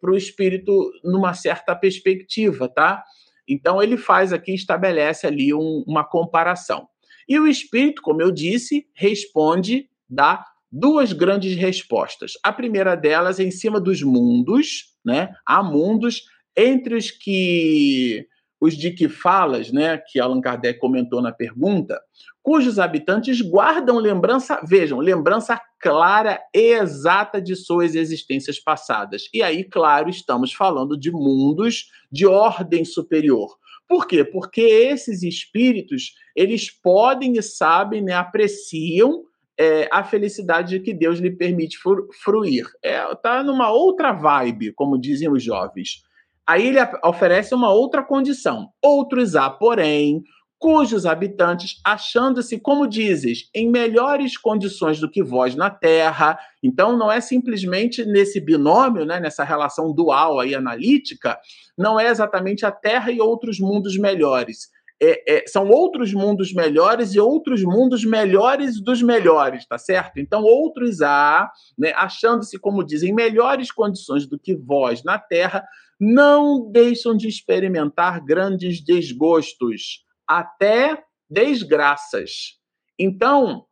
para 0.00 0.10
o 0.10 0.16
espírito 0.16 0.90
numa 1.04 1.34
certa 1.34 1.74
perspectiva, 1.74 2.68
tá? 2.68 3.02
Então 3.46 3.82
ele 3.82 3.96
faz 3.96 4.32
aqui, 4.32 4.54
estabelece 4.54 5.26
ali 5.26 5.54
um, 5.54 5.84
uma 5.86 6.04
comparação. 6.04 6.88
E 7.28 7.38
o 7.38 7.46
espírito, 7.46 8.02
como 8.02 8.22
eu 8.22 8.30
disse, 8.30 8.86
responde, 8.94 9.88
dá 10.08 10.44
duas 10.70 11.12
grandes 11.12 11.56
respostas. 11.56 12.32
A 12.42 12.52
primeira 12.52 12.94
delas 12.94 13.40
é 13.40 13.44
em 13.44 13.50
cima 13.50 13.80
dos 13.80 14.02
mundos, 14.02 14.94
né? 15.04 15.30
Há 15.46 15.62
mundos 15.62 16.24
entre 16.56 16.96
os 16.96 17.10
que 17.10 18.26
os 18.60 18.76
de 18.76 18.90
que 18.90 19.08
falas, 19.08 19.70
né, 19.70 19.98
que 19.98 20.18
Allan 20.18 20.40
Kardec 20.40 20.80
comentou 20.80 21.22
na 21.22 21.30
pergunta, 21.30 22.00
cujos 22.42 22.78
habitantes 22.78 23.40
guardam 23.40 23.98
lembrança, 23.98 24.60
vejam, 24.66 24.98
lembrança 24.98 25.60
clara 25.78 26.40
e 26.52 26.72
exata 26.74 27.40
de 27.40 27.54
suas 27.54 27.94
existências 27.94 28.58
passadas. 28.58 29.28
E 29.32 29.42
aí, 29.42 29.62
claro, 29.62 30.10
estamos 30.10 30.52
falando 30.52 30.98
de 30.98 31.12
mundos 31.12 31.86
de 32.10 32.26
ordem 32.26 32.84
superior. 32.84 33.56
Por 33.86 34.06
quê? 34.06 34.24
Porque 34.24 34.60
esses 34.60 35.22
espíritos, 35.22 36.14
eles 36.34 36.68
podem 36.70 37.38
e 37.38 37.42
sabem, 37.42 38.02
né, 38.02 38.14
apreciam 38.14 39.22
é, 39.58 39.88
a 39.90 40.04
felicidade 40.04 40.78
que 40.80 40.94
Deus 40.94 41.18
lhe 41.18 41.30
permite 41.30 41.78
fruir. 42.22 42.64
É, 42.82 43.02
tá 43.16 43.42
numa 43.42 43.70
outra 43.70 44.12
vibe, 44.12 44.72
como 44.72 44.98
dizem 44.98 45.28
os 45.30 45.42
jovens. 45.42 46.02
Aí 46.46 46.68
ele 46.68 46.78
oferece 47.04 47.54
uma 47.54 47.70
outra 47.70 48.02
condição. 48.02 48.68
Outros 48.82 49.34
há, 49.34 49.50
porém, 49.50 50.22
cujos 50.58 51.04
habitantes, 51.06 51.80
achando-se, 51.84 52.58
como 52.58 52.86
dizes, 52.86 53.50
em 53.54 53.68
melhores 53.68 54.36
condições 54.36 54.98
do 54.98 55.10
que 55.10 55.22
vós 55.22 55.54
na 55.54 55.70
terra. 55.70 56.38
Então, 56.62 56.96
não 56.96 57.10
é 57.10 57.20
simplesmente 57.20 58.04
nesse 58.04 58.40
binômio, 58.40 59.04
né, 59.04 59.20
nessa 59.20 59.44
relação 59.44 59.92
dual 59.92 60.40
aí 60.40 60.54
analítica, 60.54 61.38
não 61.76 61.98
é 61.98 62.08
exatamente 62.08 62.64
a 62.64 62.72
terra 62.72 63.10
e 63.10 63.20
outros 63.20 63.60
mundos 63.60 63.98
melhores. 63.98 64.68
É, 65.00 65.36
é, 65.36 65.44
são 65.46 65.68
outros 65.68 66.12
mundos 66.12 66.52
melhores 66.52 67.14
e 67.14 67.20
outros 67.20 67.62
mundos 67.62 68.04
melhores 68.04 68.82
dos 68.82 69.00
melhores, 69.00 69.64
tá 69.64 69.78
certo? 69.78 70.18
Então, 70.18 70.42
outros 70.42 71.00
há, 71.02 71.48
né, 71.78 71.92
achando-se, 71.94 72.58
como 72.58 72.84
dizem, 72.84 73.10
em 73.10 73.14
melhores 73.14 73.70
condições 73.70 74.26
do 74.26 74.38
que 74.38 74.56
vós 74.56 75.04
na 75.04 75.16
terra, 75.16 75.64
não 76.00 76.70
deixam 76.70 77.16
de 77.16 77.28
experimentar 77.28 78.24
grandes 78.24 78.84
desgostos 78.84 80.04
até 80.26 81.02
desgraças. 81.30 82.58
Então, 82.98 83.66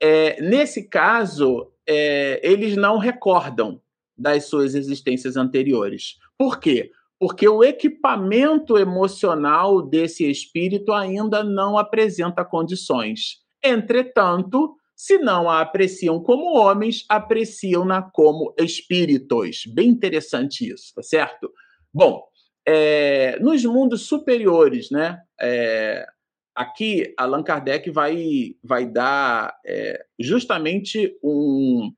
é, 0.00 0.40
nesse 0.40 0.88
caso, 0.88 1.72
é, 1.86 2.40
eles 2.42 2.76
não 2.76 2.98
recordam 2.98 3.80
das 4.16 4.44
suas 4.44 4.74
existências 4.74 5.36
anteriores. 5.36 6.18
Por 6.36 6.58
quê? 6.58 6.90
Porque 7.18 7.48
o 7.48 7.64
equipamento 7.64 8.78
emocional 8.78 9.82
desse 9.82 10.30
espírito 10.30 10.92
ainda 10.92 11.42
não 11.42 11.76
apresenta 11.76 12.44
condições. 12.44 13.38
Entretanto, 13.62 14.76
se 14.94 15.16
não 15.18 15.48
a 15.48 15.60
apreciam 15.60 16.20
como 16.20 16.58
homens, 16.58 17.04
apreciam-na 17.08 18.02
como 18.02 18.52
espíritos. 18.58 19.62
Bem 19.66 19.88
interessante 19.88 20.72
isso, 20.72 20.92
tá 20.94 21.02
certo? 21.02 21.52
Bom, 21.94 22.24
é, 22.66 23.38
nos 23.40 23.64
mundos 23.64 24.02
superiores, 24.02 24.90
né? 24.90 25.20
É, 25.40 26.04
aqui 26.54 27.14
Allan 27.16 27.44
Kardec 27.44 27.90
vai, 27.90 28.56
vai 28.62 28.86
dar 28.86 29.56
é, 29.64 30.04
justamente 30.18 31.16
um 31.22 31.92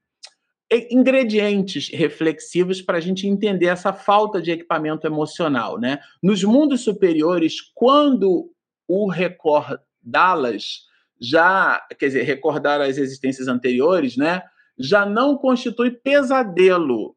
ingredientes 0.90 1.88
reflexivos 1.88 2.80
para 2.80 2.98
a 2.98 3.00
gente 3.00 3.26
entender 3.26 3.66
essa 3.66 3.92
falta 3.92 4.40
de 4.40 4.52
equipamento 4.52 5.06
emocional, 5.06 5.78
né? 5.78 5.98
Nos 6.22 6.44
mundos 6.44 6.82
superiores, 6.82 7.60
quando 7.74 8.50
o 8.86 9.08
recordá-las 9.08 10.88
já, 11.20 11.84
quer 11.98 12.06
dizer, 12.06 12.22
recordar 12.22 12.80
as 12.80 12.98
existências 12.98 13.48
anteriores, 13.48 14.16
né? 14.16 14.42
Já 14.78 15.04
não 15.04 15.36
constitui 15.36 15.90
pesadelo 15.90 17.14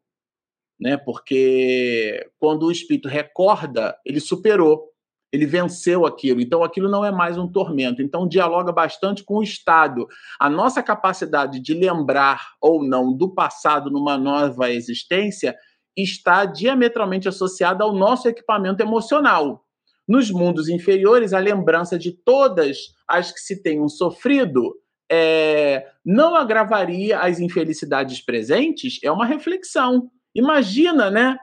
né? 0.78 0.96
Porque 0.96 2.28
quando 2.38 2.66
o 2.66 2.72
espírito 2.72 3.08
recorda, 3.08 3.96
ele 4.04 4.20
superou, 4.20 4.92
ele 5.34 5.46
venceu 5.46 6.06
aquilo. 6.06 6.40
Então 6.40 6.62
aquilo 6.62 6.88
não 6.88 7.04
é 7.04 7.10
mais 7.10 7.36
um 7.36 7.48
tormento. 7.48 8.00
Então 8.00 8.28
dialoga 8.28 8.70
bastante 8.70 9.24
com 9.24 9.38
o 9.38 9.42
estado. 9.42 10.06
A 10.38 10.48
nossa 10.48 10.80
capacidade 10.80 11.58
de 11.58 11.74
lembrar 11.74 12.52
ou 12.60 12.84
não 12.84 13.12
do 13.12 13.34
passado 13.34 13.90
numa 13.90 14.16
nova 14.16 14.70
existência 14.70 15.56
está 15.96 16.44
diametralmente 16.44 17.26
associada 17.26 17.82
ao 17.82 17.92
nosso 17.92 18.28
equipamento 18.28 18.80
emocional. 18.80 19.64
Nos 20.06 20.30
mundos 20.30 20.68
inferiores, 20.68 21.32
a 21.32 21.40
lembrança 21.40 21.98
de 21.98 22.12
todas 22.12 22.94
as 23.08 23.32
que 23.32 23.40
se 23.40 23.60
tenham 23.60 23.88
sofrido 23.88 24.76
é, 25.10 25.88
não 26.04 26.36
agravaria 26.36 27.18
as 27.18 27.40
infelicidades 27.40 28.20
presentes? 28.20 29.00
É 29.02 29.10
uma 29.10 29.26
reflexão. 29.26 30.12
Imagina, 30.32 31.10
né? 31.10 31.36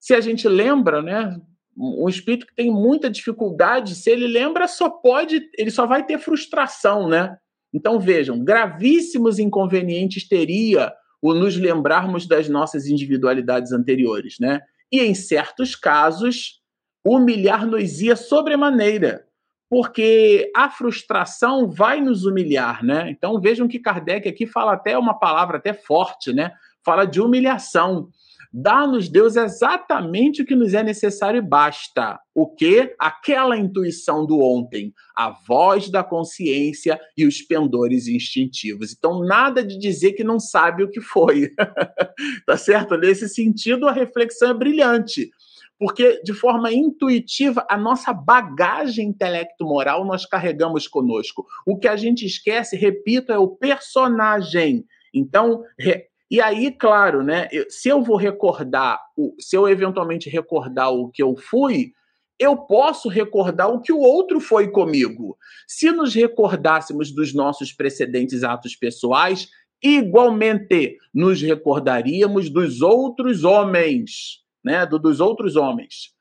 Se 0.00 0.12
a 0.12 0.20
gente 0.20 0.48
lembra, 0.48 1.00
né? 1.00 1.40
Um 1.76 2.08
espírito 2.08 2.46
que 2.46 2.54
tem 2.54 2.70
muita 2.70 3.10
dificuldade, 3.10 3.94
se 3.94 4.10
ele 4.10 4.26
lembra, 4.26 4.66
só 4.66 4.88
pode, 4.88 5.48
ele 5.58 5.70
só 5.70 5.86
vai 5.86 6.04
ter 6.04 6.18
frustração, 6.18 7.08
né? 7.08 7.36
Então 7.72 8.00
vejam, 8.00 8.42
gravíssimos 8.42 9.38
inconvenientes 9.38 10.26
teria 10.26 10.92
o 11.20 11.34
nos 11.34 11.56
lembrarmos 11.56 12.26
das 12.26 12.48
nossas 12.48 12.86
individualidades 12.86 13.72
anteriores, 13.72 14.36
né? 14.40 14.60
E 14.90 15.00
em 15.00 15.14
certos 15.14 15.74
casos, 15.74 16.62
humilhar-nos 17.04 18.00
ia 18.00 18.16
sobremaneira, 18.16 19.26
porque 19.68 20.50
a 20.56 20.70
frustração 20.70 21.68
vai 21.68 22.00
nos 22.00 22.24
humilhar, 22.24 22.82
né? 22.84 23.10
Então 23.10 23.38
vejam 23.40 23.68
que 23.68 23.78
Kardec 23.78 24.26
aqui 24.28 24.46
fala 24.46 24.72
até 24.72 24.96
uma 24.96 25.18
palavra 25.18 25.58
até 25.58 25.74
forte, 25.74 26.32
né? 26.32 26.52
fala 26.86 27.04
de 27.04 27.20
humilhação. 27.20 28.08
Dá-nos, 28.52 29.08
Deus, 29.08 29.36
exatamente 29.36 30.42
o 30.42 30.46
que 30.46 30.54
nos 30.54 30.74
é 30.74 30.82
necessário 30.82 31.38
e 31.38 31.42
basta. 31.42 32.18
O 32.34 32.46
que? 32.46 32.94
Aquela 32.98 33.56
intuição 33.56 34.26
do 34.26 34.40
ontem, 34.40 34.92
a 35.16 35.30
voz 35.30 35.90
da 35.90 36.04
consciência 36.04 37.00
e 37.16 37.26
os 37.26 37.42
pendores 37.42 38.08
instintivos. 38.08 38.92
Então, 38.92 39.20
nada 39.20 39.64
de 39.64 39.78
dizer 39.78 40.12
que 40.12 40.24
não 40.24 40.38
sabe 40.38 40.82
o 40.82 40.90
que 40.90 41.00
foi. 41.00 41.50
tá 42.46 42.56
certo? 42.56 42.96
Nesse 42.96 43.28
sentido, 43.28 43.88
a 43.88 43.92
reflexão 43.92 44.50
é 44.50 44.54
brilhante. 44.54 45.30
Porque, 45.78 46.22
de 46.22 46.32
forma 46.32 46.72
intuitiva, 46.72 47.66
a 47.68 47.76
nossa 47.76 48.12
bagagem 48.12 49.08
intelecto-moral 49.08 50.06
nós 50.06 50.24
carregamos 50.24 50.88
conosco. 50.88 51.46
O 51.66 51.78
que 51.78 51.86
a 51.86 51.96
gente 51.96 52.24
esquece, 52.24 52.76
repito, 52.76 53.30
é 53.30 53.38
o 53.38 53.48
personagem. 53.48 54.86
Então, 55.12 55.62
e 56.30 56.40
aí, 56.40 56.72
claro, 56.72 57.22
né? 57.22 57.48
Se 57.68 57.88
eu 57.88 58.02
vou 58.02 58.16
recordar, 58.16 59.00
se 59.38 59.56
eu 59.56 59.68
eventualmente 59.68 60.28
recordar 60.28 60.90
o 60.90 61.08
que 61.08 61.22
eu 61.22 61.36
fui, 61.36 61.92
eu 62.38 62.56
posso 62.56 63.08
recordar 63.08 63.68
o 63.68 63.80
que 63.80 63.92
o 63.92 64.00
outro 64.00 64.40
foi 64.40 64.70
comigo. 64.70 65.38
Se 65.66 65.90
nos 65.90 66.14
recordássemos 66.14 67.10
dos 67.10 67.32
nossos 67.32 67.72
precedentes 67.72 68.42
atos 68.44 68.76
pessoais, 68.76 69.48
igualmente 69.82 70.98
nos 71.14 71.40
recordaríamos 71.40 72.50
dos 72.50 72.82
outros 72.82 73.44
homens. 73.44 74.44
né, 74.66 74.84
do, 74.84 74.98
dos 74.98 75.20
outros 75.20 75.54
homens, 75.54 76.12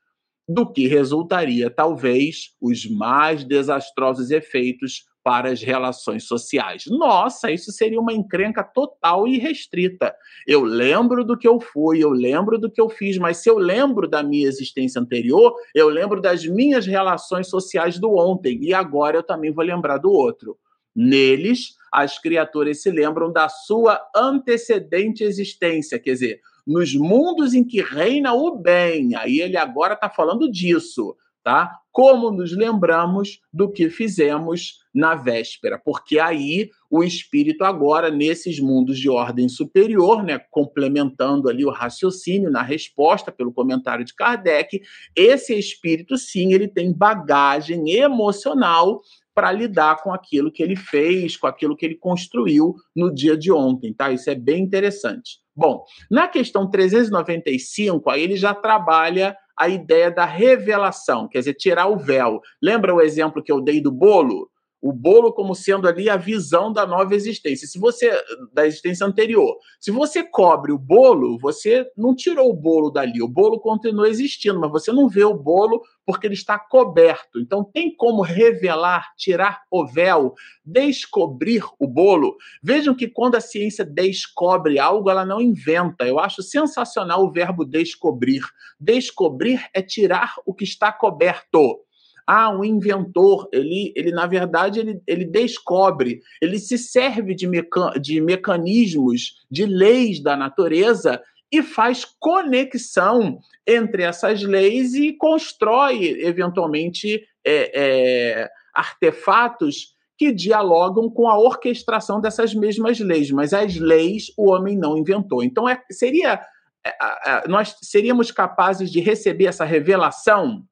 do 0.48 0.72
que 0.72 0.88
resultaria, 0.88 1.68
talvez, 1.68 2.52
os 2.62 2.86
mais 2.86 3.44
desastrosos 3.44 4.30
efeitos 4.30 5.04
para 5.26 5.50
as 5.50 5.64
relações 5.64 6.26
sociais. 6.26 6.84
Nossa, 6.86 7.50
isso 7.50 7.72
seria 7.72 8.00
uma 8.00 8.14
encrenca 8.14 8.64
total 8.64 9.28
e 9.28 9.40
restrita. 9.40 10.16
Eu 10.46 10.62
lembro 10.62 11.26
do 11.26 11.36
que 11.36 11.48
eu 11.48 11.60
fui, 11.60 11.98
eu 11.98 12.12
lembro 12.12 12.60
do 12.60 12.70
que 12.70 12.80
eu 12.80 12.88
fiz, 12.90 13.18
mas 13.18 13.38
se 13.38 13.50
eu 13.50 13.58
lembro 13.58 14.08
da 14.08 14.22
minha 14.22 14.48
existência 14.48 15.02
anterior, 15.02 15.56
eu 15.74 15.90
lembro 15.90 16.22
das 16.22 16.46
minhas 16.46 16.86
relações 16.86 17.48
sociais 17.48 17.98
do 17.98 18.16
ontem 18.16 18.60
e 18.62 18.72
agora 18.72 19.18
eu 19.18 19.24
também 19.24 19.52
vou 19.52 19.66
lembrar 19.66 19.98
do 19.98 20.12
outro. 20.12 20.60
Neles, 20.96 21.76
as 21.92 22.20
criaturas 22.20 22.84
se 22.84 22.92
lembram 22.92 23.34
da 23.34 23.50
sua 23.50 24.00
antecedente 24.16 25.24
existência, 25.24 25.98
quer 25.98 26.14
dizer, 26.14 26.42
nos 26.68 26.94
mundos 26.94 27.56
em 27.56 27.64
que 27.64 27.82
reina 27.82 28.32
o 28.36 28.56
bem. 28.56 29.16
Aí 29.16 29.42
ele 29.42 29.58
agora 29.58 29.96
está 29.96 30.08
falando 30.08 30.48
disso 30.52 31.18
tá? 31.46 31.80
Como 31.96 32.30
nos 32.30 32.52
lembramos 32.52 33.40
do 33.54 33.72
que 33.72 33.90
fizemos 33.90 34.80
na 34.94 35.16
véspera, 35.16 35.80
porque 35.80 36.20
aí 36.20 36.70
o 36.92 37.06
espírito 37.06 37.64
agora 37.64 38.12
nesses 38.12 38.60
mundos 38.60 39.00
de 39.00 39.10
ordem 39.10 39.48
superior, 39.48 40.22
né, 40.22 40.38
complementando 40.52 41.48
ali 41.48 41.64
o 41.64 41.72
raciocínio 41.72 42.52
na 42.52 42.62
resposta 42.62 43.32
pelo 43.32 43.54
comentário 43.54 44.04
de 44.04 44.14
Kardec, 44.14 44.82
esse 45.16 45.58
espírito 45.58 46.18
sim, 46.18 46.52
ele 46.52 46.68
tem 46.68 46.92
bagagem 46.92 47.90
emocional 47.92 49.00
para 49.34 49.54
lidar 49.54 50.04
com 50.04 50.14
aquilo 50.14 50.52
que 50.52 50.62
ele 50.62 50.76
fez, 50.76 51.38
com 51.38 51.48
aquilo 51.48 51.78
que 51.78 51.86
ele 51.86 51.96
construiu 51.96 52.76
no 52.94 53.10
dia 53.14 53.38
de 53.38 53.54
ontem, 53.54 53.94
tá? 53.94 54.12
Isso 54.12 54.30
é 54.30 54.36
bem 54.36 54.62
interessante. 54.62 55.40
Bom, 55.56 55.86
na 56.12 56.28
questão 56.28 56.70
395, 56.70 58.10
aí 58.10 58.22
ele 58.22 58.36
já 58.36 58.54
trabalha 58.54 59.38
a 59.58 59.68
ideia 59.70 60.12
da 60.12 60.26
revelação, 60.26 61.28
quer 61.28 61.40
dizer, 61.40 61.54
tirar 61.54 61.88
o 61.88 61.98
véu. 61.98 62.42
Lembra 62.62 62.94
o 62.94 63.02
exemplo 63.02 63.42
que 63.42 63.52
eu 63.52 63.62
dei 63.62 63.82
do 63.82 63.92
bolo? 63.92 64.50
O 64.86 64.94
bolo 64.94 65.34
como 65.34 65.56
sendo 65.56 65.88
ali 65.88 66.12
a 66.12 66.16
visão 66.16 66.72
da 66.72 66.86
nova 66.86 67.16
existência. 67.16 67.68
Se 67.68 67.80
você 67.80 68.16
da 68.54 68.68
existência 68.68 69.04
anterior, 69.04 69.58
se 69.80 69.90
você 69.90 70.22
cobre 70.22 70.72
o 70.72 70.78
bolo, 70.78 71.40
você 71.40 71.90
não 71.98 72.14
tirou 72.14 72.52
o 72.52 72.56
bolo 72.56 72.92
dali. 72.92 73.20
O 73.20 73.28
bolo 73.28 73.60
continua 73.60 74.08
existindo, 74.08 74.60
mas 74.60 74.70
você 74.70 74.92
não 74.92 75.10
vê 75.10 75.24
o 75.24 75.34
bolo 75.34 75.82
porque 76.06 76.28
ele 76.28 76.36
está 76.36 76.60
coberto. 76.60 77.40
Então 77.40 77.64
tem 77.64 77.96
como 77.96 78.22
revelar, 78.22 79.12
tirar 79.18 79.64
o 79.72 79.88
véu, 79.88 80.36
descobrir 80.64 81.64
o 81.80 81.88
bolo. 81.88 82.38
Vejam 82.62 82.94
que 82.94 83.08
quando 83.08 83.34
a 83.34 83.42
ciência 83.42 83.84
descobre 83.84 84.78
algo, 84.78 85.10
ela 85.10 85.26
não 85.26 85.42
inventa. 85.42 86.06
Eu 86.06 86.20
acho 86.20 86.44
sensacional 86.44 87.24
o 87.24 87.32
verbo 87.32 87.66
descobrir. 87.66 88.44
Descobrir 88.80 89.66
é 89.74 89.82
tirar 89.82 90.36
o 90.46 90.54
que 90.54 90.64
está 90.64 90.92
coberto. 90.92 91.85
Ah, 92.28 92.50
um 92.50 92.64
inventor, 92.64 93.48
ele, 93.52 93.94
ele 93.96 94.12
na 94.12 94.26
verdade, 94.26 94.80
ele, 94.80 95.02
ele 95.06 95.26
descobre, 95.26 96.22
ele 96.42 96.58
se 96.58 96.78
serve 96.78 97.36
de, 97.36 97.48
meca 97.48 97.92
de 98.00 98.20
mecanismos, 98.20 99.46
de 99.50 99.66
leis 99.66 100.22
da 100.22 100.36
natureza 100.36 101.22
e 101.52 101.62
faz 101.62 102.06
conexão 102.20 103.40
entre 103.68 104.04
essas 104.04 104.42
leis 104.42 104.94
e 104.96 105.14
constrói, 105.14 106.20
eventualmente, 106.20 107.24
é, 107.46 107.72
é, 107.74 108.50
artefatos 108.74 109.94
que 110.18 110.32
dialogam 110.32 111.10
com 111.10 111.28
a 111.28 111.38
orquestração 111.38 112.20
dessas 112.20 112.54
mesmas 112.54 113.00
leis, 113.00 113.30
mas 113.32 113.54
as 113.54 113.76
leis 113.76 114.32
o 114.38 114.50
homem 114.50 114.78
não 114.78 114.98
inventou. 114.98 115.44
Então, 115.44 115.68
é, 115.68 115.82
seria 115.92 116.42
é, 116.86 117.48
nós 117.48 117.76
seríamos 117.82 118.32
capazes 118.32 118.92
de 118.92 119.00
receber 119.00 119.46
essa 119.46 119.66
revelação 119.66 120.64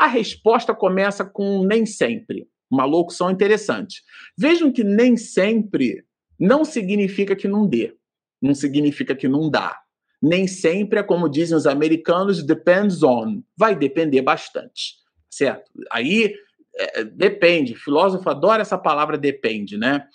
a 0.00 0.06
resposta 0.06 0.74
começa 0.74 1.26
com 1.26 1.62
nem 1.62 1.84
sempre. 1.84 2.48
Uma 2.70 2.86
locução 2.86 3.30
interessante. 3.30 4.02
Vejam 4.38 4.72
que 4.72 4.82
nem 4.82 5.14
sempre 5.14 6.02
não 6.38 6.64
significa 6.64 7.36
que 7.36 7.46
não 7.46 7.66
dê, 7.66 7.94
não 8.40 8.54
significa 8.54 9.14
que 9.14 9.28
não 9.28 9.50
dá. 9.50 9.78
Nem 10.22 10.46
sempre 10.46 11.00
é 11.00 11.02
como 11.02 11.28
dizem 11.28 11.54
os 11.54 11.66
americanos, 11.66 12.42
depends 12.42 13.02
on. 13.02 13.42
Vai 13.54 13.76
depender 13.76 14.22
bastante, 14.22 14.94
certo? 15.30 15.70
Aí 15.92 16.34
é, 16.76 17.04
depende. 17.04 17.74
O 17.74 17.78
filósofo 17.78 18.30
adora 18.30 18.62
essa 18.62 18.78
palavra 18.78 19.18
depende, 19.18 19.76
né? 19.76 20.06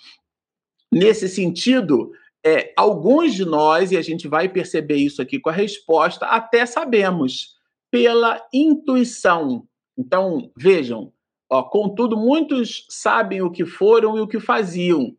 Nesse 0.92 1.28
sentido, 1.28 2.10
é, 2.44 2.72
alguns 2.76 3.34
de 3.34 3.44
nós, 3.44 3.92
e 3.92 3.96
a 3.96 4.02
gente 4.02 4.26
vai 4.26 4.48
perceber 4.48 4.96
isso 4.96 5.22
aqui 5.22 5.38
com 5.38 5.50
a 5.50 5.52
resposta, 5.52 6.26
até 6.26 6.66
sabemos, 6.66 7.54
pela 7.88 8.44
intuição, 8.52 9.66
então, 9.96 10.50
vejam, 10.56 11.12
ó, 11.50 11.62
contudo, 11.62 12.16
muitos 12.16 12.86
sabem 12.88 13.42
o 13.42 13.50
que 13.50 13.64
foram 13.64 14.16
e 14.16 14.20
o 14.20 14.28
que 14.28 14.38
faziam. 14.38 15.16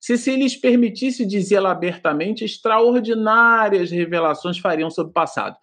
Se 0.00 0.16
se 0.16 0.36
lhes 0.36 0.56
permitisse 0.56 1.26
dizê-lo 1.26 1.66
abertamente, 1.66 2.44
extraordinárias 2.44 3.90
revelações 3.90 4.58
fariam 4.58 4.90
sobre 4.90 5.10
o 5.10 5.14
passado. 5.14 5.56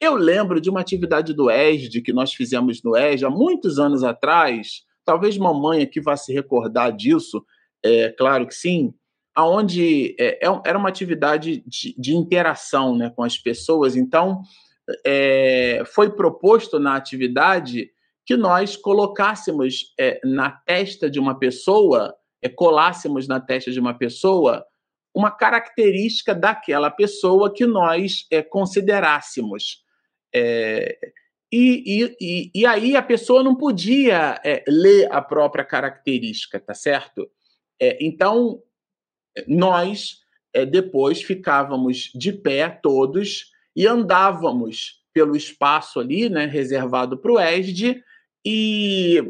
Eu 0.00 0.14
lembro 0.14 0.60
de 0.60 0.70
uma 0.70 0.80
atividade 0.80 1.34
do 1.34 1.50
ESD 1.50 2.00
que 2.00 2.12
nós 2.12 2.32
fizemos 2.32 2.82
no 2.82 2.96
ESD 2.96 3.26
há 3.26 3.30
muitos 3.30 3.78
anos 3.78 4.02
atrás. 4.02 4.84
Talvez 5.04 5.36
mamãe 5.36 5.82
aqui 5.82 6.00
vá 6.00 6.16
se 6.16 6.32
recordar 6.32 6.96
disso, 6.96 7.44
é 7.82 8.10
claro 8.10 8.46
que 8.46 8.54
sim, 8.54 8.94
aonde 9.34 10.14
é, 10.18 10.46
é 10.46 10.60
era 10.64 10.78
uma 10.78 10.88
atividade 10.88 11.62
de, 11.66 11.94
de, 11.98 12.14
interação 12.14 12.96
né, 12.96 13.10
com 13.10 13.22
as 13.22 13.38
pessoas. 13.38 13.96
Então, 13.96 14.42
é, 15.04 15.82
foi 15.86 16.10
proposto 16.10 16.78
na 16.78 16.96
atividade 16.96 17.90
que 18.30 18.36
nós 18.36 18.76
colocássemos 18.76 19.92
é, 19.98 20.20
na 20.22 20.52
testa 20.52 21.10
de 21.10 21.18
uma 21.18 21.36
pessoa, 21.36 22.14
é, 22.40 22.48
colássemos 22.48 23.26
na 23.26 23.40
testa 23.40 23.72
de 23.72 23.80
uma 23.80 23.92
pessoa 23.92 24.64
uma 25.12 25.32
característica 25.32 26.32
daquela 26.32 26.92
pessoa 26.92 27.52
que 27.52 27.66
nós 27.66 28.28
é, 28.30 28.40
considerássemos. 28.40 29.82
É, 30.32 30.96
e, 31.52 32.14
e, 32.20 32.50
e, 32.54 32.64
aí 32.64 32.94
a 32.94 33.02
pessoa 33.02 33.42
não 33.42 33.56
podia 33.56 34.40
é, 34.44 34.62
ler 34.68 35.08
a 35.10 35.20
própria 35.20 35.64
característica, 35.64 36.60
tá 36.60 36.72
certo? 36.72 37.28
É, 37.82 37.98
então, 38.00 38.62
nós 39.48 40.20
depois 40.70 41.20
ficávamos 41.20 42.12
de 42.14 42.32
pé 42.32 42.68
todos 42.68 43.50
e 43.74 43.88
andávamos 43.88 45.00
pelo 45.12 45.34
espaço 45.34 45.98
ali, 45.98 46.28
né, 46.28 46.46
reservado 46.46 47.18
para 47.18 47.32
o 47.32 47.40
ESD, 47.40 48.04
e, 48.44 49.22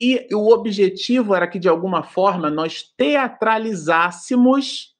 e 0.00 0.26
o 0.32 0.50
objetivo 0.52 1.34
era 1.34 1.48
que, 1.48 1.58
de 1.58 1.68
alguma 1.68 2.02
forma, 2.02 2.50
nós 2.50 2.82
teatralizássemos 2.96 4.94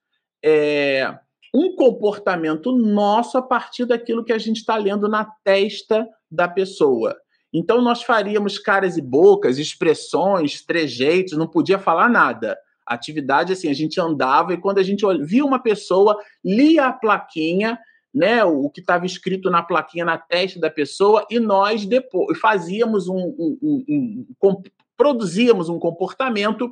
é, 0.44 1.18
um 1.54 1.74
comportamento 1.74 2.76
nosso 2.76 3.36
a 3.38 3.42
partir 3.42 3.84
daquilo 3.84 4.24
que 4.24 4.32
a 4.32 4.38
gente 4.38 4.58
está 4.58 4.76
lendo 4.76 5.08
na 5.08 5.24
testa 5.44 6.06
da 6.30 6.48
pessoa. 6.48 7.16
Então, 7.52 7.82
nós 7.82 8.02
faríamos 8.02 8.58
caras 8.58 8.96
e 8.96 9.02
bocas, 9.02 9.58
expressões, 9.58 10.64
trejeitos, 10.64 11.36
não 11.36 11.48
podia 11.48 11.78
falar 11.78 12.08
nada. 12.08 12.56
Atividade, 12.86 13.52
assim, 13.52 13.68
a 13.68 13.74
gente 13.74 14.00
andava 14.00 14.52
e 14.52 14.60
quando 14.60 14.78
a 14.78 14.82
gente 14.82 15.04
via 15.22 15.44
uma 15.44 15.58
pessoa, 15.60 16.16
lia 16.44 16.86
a 16.86 16.92
plaquinha 16.92 17.78
né, 18.12 18.44
o 18.44 18.68
que 18.68 18.80
estava 18.80 19.06
escrito 19.06 19.50
na 19.50 19.62
plaquinha 19.62 20.04
na 20.04 20.18
testa 20.18 20.58
da 20.58 20.70
pessoa 20.70 21.24
e 21.30 21.38
nós 21.38 21.86
depois 21.86 22.38
fazíamos 22.38 23.08
um, 23.08 23.16
um, 23.16 23.58
um, 23.62 24.26
um 24.42 24.62
produzíamos 25.00 25.70
um 25.70 25.78
comportamento 25.78 26.70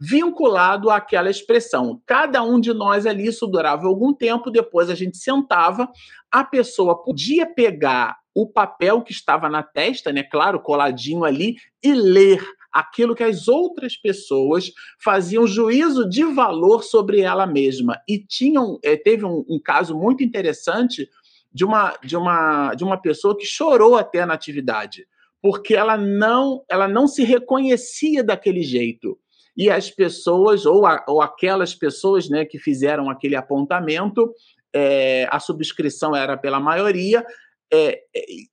vinculado 0.00 0.90
àquela 0.90 1.30
expressão. 1.30 2.02
Cada 2.04 2.42
um 2.42 2.58
de 2.58 2.74
nós 2.74 3.06
ali, 3.06 3.28
isso 3.28 3.46
durava 3.46 3.86
algum 3.86 4.12
tempo, 4.12 4.50
depois 4.50 4.90
a 4.90 4.96
gente 4.96 5.16
sentava, 5.16 5.88
a 6.28 6.42
pessoa 6.42 7.00
podia 7.00 7.46
pegar 7.46 8.16
o 8.34 8.48
papel 8.48 9.02
que 9.02 9.12
estava 9.12 9.48
na 9.48 9.62
testa, 9.62 10.12
né, 10.12 10.24
claro, 10.24 10.58
coladinho 10.58 11.22
ali, 11.22 11.54
e 11.80 11.92
ler 11.92 12.44
aquilo 12.78 13.14
que 13.14 13.24
as 13.24 13.48
outras 13.48 13.96
pessoas 13.96 14.70
faziam 15.02 15.46
juízo 15.46 16.08
de 16.08 16.24
valor 16.24 16.82
sobre 16.82 17.20
ela 17.20 17.46
mesma. 17.46 18.00
E 18.08 18.18
tinham, 18.18 18.78
é, 18.84 18.96
teve 18.96 19.24
um, 19.24 19.44
um 19.48 19.58
caso 19.58 19.96
muito 19.96 20.22
interessante 20.22 21.08
de 21.52 21.64
uma, 21.64 21.96
de, 22.04 22.16
uma, 22.16 22.74
de 22.74 22.84
uma 22.84 23.00
pessoa 23.00 23.36
que 23.36 23.44
chorou 23.44 23.96
até 23.96 24.24
na 24.24 24.34
atividade, 24.34 25.06
porque 25.42 25.74
ela 25.74 25.96
não, 25.96 26.62
ela 26.70 26.86
não 26.86 27.06
se 27.06 27.24
reconhecia 27.24 28.22
daquele 28.22 28.62
jeito. 28.62 29.18
E 29.56 29.68
as 29.68 29.90
pessoas, 29.90 30.64
ou, 30.64 30.86
a, 30.86 31.04
ou 31.08 31.20
aquelas 31.20 31.74
pessoas 31.74 32.28
né, 32.28 32.44
que 32.44 32.58
fizeram 32.58 33.10
aquele 33.10 33.34
apontamento, 33.34 34.32
é, 34.72 35.26
a 35.30 35.40
subscrição 35.40 36.14
era 36.14 36.36
pela 36.36 36.60
maioria, 36.60 37.26
é, 37.72 38.00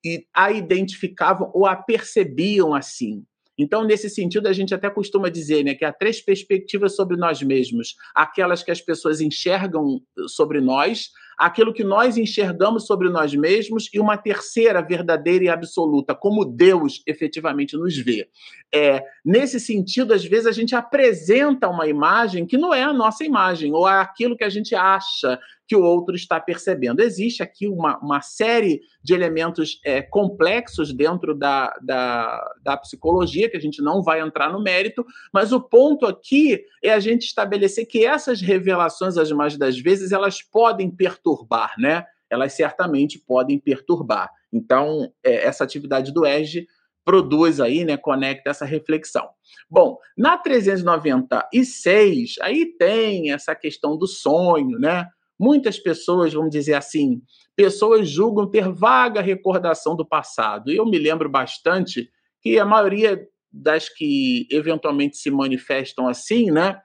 e 0.04 0.26
a 0.34 0.52
identificavam 0.52 1.50
ou 1.54 1.66
a 1.66 1.76
percebiam 1.76 2.74
assim. 2.74 3.24
Então, 3.58 3.84
nesse 3.84 4.10
sentido, 4.10 4.48
a 4.48 4.54
gente 4.54 4.74
até 4.74 4.90
costuma 4.90 5.30
dizer 5.30 5.64
né, 5.64 5.74
que 5.74 5.86
há 5.86 5.94
três 5.94 6.22
perspectivas 6.22 6.96
sobre 6.96 7.16
nós 7.16 7.42
mesmos: 7.42 7.96
aquelas 8.14 8.64
que 8.64 8.72
as 8.72 8.82
pessoas 8.82 9.22
enxergam 9.22 10.02
sobre 10.28 10.60
nós, 10.60 11.12
aquilo 11.38 11.74
que 11.74 11.84
nós 11.84 12.18
enxergamos 12.18 12.86
sobre 12.86 13.10
nós 13.10 13.34
mesmos, 13.34 13.90
e 13.94 14.00
uma 14.00 14.18
terceira 14.18 14.82
verdadeira 14.82 15.46
e 15.46 15.50
absoluta, 15.50 16.14
como 16.16 16.46
Deus 16.46 17.02
efetivamente 17.08 17.78
nos 17.78 17.98
vê. 17.98 18.28
É, 18.74 19.02
nesse 19.24 19.60
sentido, 19.60 20.14
às 20.14 20.26
vezes 20.26 20.48
a 20.48 20.52
gente 20.52 20.76
apresenta 20.76 21.70
uma 21.70 21.88
imagem 21.88 22.46
que 22.46 22.58
não 22.58 22.74
é 22.74 22.84
a 22.84 22.94
nossa 22.94 23.24
imagem, 23.24 23.74
ou 23.74 23.88
é 23.88 24.00
aquilo 24.00 24.36
que 24.36 24.44
a 24.44 24.50
gente 24.50 24.76
acha 24.76 25.40
que 25.68 25.76
o 25.76 25.84
outro 25.84 26.16
está 26.16 26.40
percebendo. 26.40 27.02
Existe 27.02 27.42
aqui 27.42 27.68
uma, 27.68 27.98
uma 28.00 28.22
série 28.22 28.82
de 29.04 29.14
elementos 29.14 29.80
é, 29.84 30.02
complexos 30.02 30.94
dentro 30.94 31.34
da, 31.34 31.76
da, 31.82 32.54
da 32.62 32.78
psicologia, 32.78 33.50
que 33.50 33.58
a 33.58 33.62
gente 33.62 33.82
não 33.82 34.04
vai 34.04 34.22
entrar 34.22 34.52
no 34.52 34.62
mérito, 34.62 35.06
mas 35.34 35.52
o 35.52 35.62
ponto 35.62 36.06
aqui 36.06 36.64
é 36.84 36.94
a 36.94 37.00
gente 37.00 37.26
estabelecer 37.26 37.86
que 37.86 38.06
essas 38.06 38.42
revelações, 38.42 39.18
as 39.18 39.32
mais 39.32 39.58
das 39.58 39.78
vezes, 39.80 40.12
elas 40.12 40.42
podem 40.42 40.90
perturbar, 40.92 41.74
né? 41.78 42.06
Elas 42.30 42.54
certamente 42.54 43.20
podem 43.20 43.60
perturbar. 43.60 44.30
Então, 44.52 45.12
é, 45.24 45.46
essa 45.46 45.64
atividade 45.64 46.14
do 46.14 46.26
ERG 46.26 46.68
produz 47.06 47.62
aí, 47.62 47.86
né, 47.86 47.96
conecta 47.96 48.50
essa 48.50 48.66
reflexão. 48.66 49.30
Bom, 49.70 50.00
na 50.18 50.38
396, 50.38 52.36
aí 52.42 52.66
tem 52.78 53.32
essa 53.32 53.54
questão 53.56 53.96
do 53.96 54.08
sonho, 54.08 54.80
né? 54.80 55.08
Muitas 55.40 55.78
pessoas, 55.78 56.34
vamos 56.34 56.50
dizer 56.50 56.74
assim, 56.74 57.22
pessoas 57.56 58.10
julgam 58.10 58.50
ter 58.50 58.70
vaga 58.72 59.22
recordação 59.22 59.96
do 59.96 60.06
passado. 60.06 60.72
Eu 60.72 60.86
me 60.86 60.98
lembro 60.98 61.30
bastante 61.30 62.10
que 62.42 62.58
a 62.60 62.66
maioria 62.66 63.20
das 63.52 63.90
que 63.90 64.48
eventualmente 64.52 65.18
se 65.18 65.32
manifestam 65.32 66.08
assim, 66.08 66.52
né? 66.52 66.80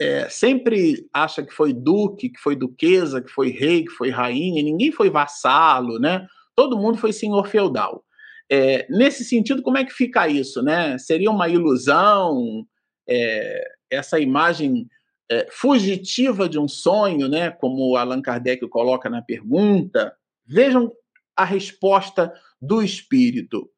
É, 0.00 0.28
sempre 0.28 1.08
acha 1.12 1.42
que 1.42 1.52
foi 1.52 1.72
duque, 1.72 2.28
que 2.28 2.38
foi 2.38 2.54
duquesa, 2.54 3.20
que 3.20 3.30
foi 3.30 3.50
rei, 3.50 3.84
que 3.84 3.90
foi 3.90 4.10
rainha, 4.10 4.62
ninguém 4.62 4.92
foi 4.92 5.10
vassalo, 5.10 5.98
né? 5.98 6.26
Todo 6.54 6.78
mundo 6.78 6.98
foi 6.98 7.12
senhor 7.12 7.46
feudal. 7.48 8.04
É, 8.50 8.86
nesse 8.88 9.24
sentido, 9.24 9.62
como 9.62 9.76
é 9.76 9.84
que 9.84 9.92
fica 9.92 10.28
isso, 10.28 10.62
né? 10.62 10.96
Seria 10.98 11.30
uma 11.30 11.48
ilusão 11.48 12.64
é, 13.08 13.62
essa 13.90 14.20
imagem 14.20 14.86
é, 15.30 15.46
fugitiva 15.50 16.48
de 16.48 16.58
um 16.58 16.66
sonho, 16.66 17.28
né, 17.28 17.50
como 17.50 17.96
Allan 17.96 18.22
Kardec 18.22 18.66
coloca 18.68 19.10
na 19.10 19.22
pergunta, 19.22 20.14
vejam 20.46 20.90
a 21.36 21.44
resposta 21.44 22.32
do 22.60 22.82
espírito. 22.82 23.70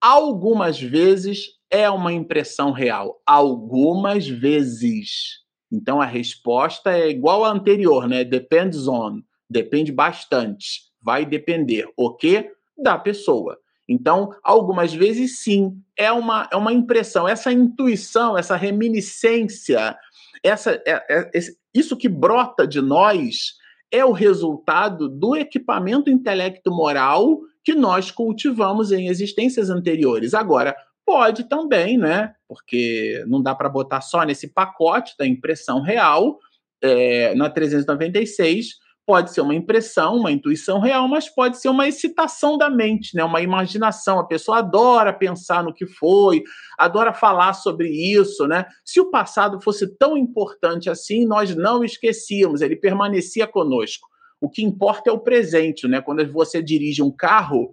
Algumas 0.00 0.80
vezes 0.80 1.58
é 1.70 1.88
uma 1.90 2.12
impressão 2.12 2.72
real, 2.72 3.20
algumas 3.26 4.26
vezes. 4.26 5.42
Então 5.70 6.00
a 6.00 6.06
resposta 6.06 6.90
é 6.92 7.08
igual 7.08 7.44
à 7.44 7.50
anterior, 7.50 8.08
né? 8.08 8.24
Depends 8.24 8.86
on, 8.86 9.22
depende 9.48 9.92
bastante, 9.92 10.82
vai 11.00 11.24
depender 11.26 11.88
o 11.96 12.14
que 12.14 12.50
da 12.76 12.98
pessoa. 12.98 13.58
Então, 13.92 14.34
algumas 14.42 14.92
vezes 14.92 15.40
sim, 15.40 15.76
é 15.96 16.10
uma, 16.10 16.48
é 16.50 16.56
uma 16.56 16.72
impressão, 16.72 17.28
essa 17.28 17.52
intuição, 17.52 18.36
essa 18.36 18.56
reminiscência 18.56 19.96
essa, 20.42 20.82
é, 20.86 21.04
é, 21.08 21.30
isso 21.72 21.96
que 21.96 22.08
brota 22.08 22.66
de 22.66 22.80
nós 22.80 23.54
é 23.90 24.04
o 24.04 24.12
resultado 24.12 25.08
do 25.08 25.36
equipamento 25.36 26.10
intelecto-moral 26.10 27.38
que 27.64 27.74
nós 27.74 28.10
cultivamos 28.10 28.90
em 28.90 29.06
existências 29.06 29.70
anteriores. 29.70 30.34
Agora, 30.34 30.74
pode 31.06 31.44
também, 31.44 31.96
né? 31.96 32.34
Porque 32.48 33.22
não 33.28 33.40
dá 33.40 33.54
para 33.54 33.68
botar 33.68 34.00
só 34.00 34.24
nesse 34.24 34.48
pacote 34.48 35.14
da 35.16 35.26
impressão 35.26 35.80
real, 35.80 36.40
é, 36.82 37.34
na 37.36 37.48
396, 37.48 38.81
Pode 39.04 39.32
ser 39.32 39.40
uma 39.40 39.54
impressão, 39.54 40.16
uma 40.16 40.30
intuição 40.30 40.78
real, 40.78 41.08
mas 41.08 41.28
pode 41.28 41.60
ser 41.60 41.68
uma 41.68 41.88
excitação 41.88 42.56
da 42.56 42.70
mente, 42.70 43.16
né? 43.16 43.24
uma 43.24 43.40
imaginação. 43.40 44.20
A 44.20 44.26
pessoa 44.26 44.58
adora 44.58 45.12
pensar 45.12 45.64
no 45.64 45.74
que 45.74 45.86
foi, 45.86 46.44
adora 46.78 47.12
falar 47.12 47.54
sobre 47.54 47.88
isso. 47.88 48.46
Né? 48.46 48.64
Se 48.84 49.00
o 49.00 49.10
passado 49.10 49.60
fosse 49.60 49.96
tão 49.96 50.16
importante 50.16 50.88
assim, 50.88 51.26
nós 51.26 51.54
não 51.56 51.82
esquecíamos, 51.82 52.60
ele 52.60 52.76
permanecia 52.76 53.46
conosco. 53.46 54.08
O 54.40 54.48
que 54.48 54.62
importa 54.62 55.10
é 55.10 55.12
o 55.12 55.18
presente. 55.18 55.88
Né? 55.88 56.00
Quando 56.00 56.24
você 56.32 56.62
dirige 56.62 57.02
um 57.02 57.10
carro, 57.10 57.72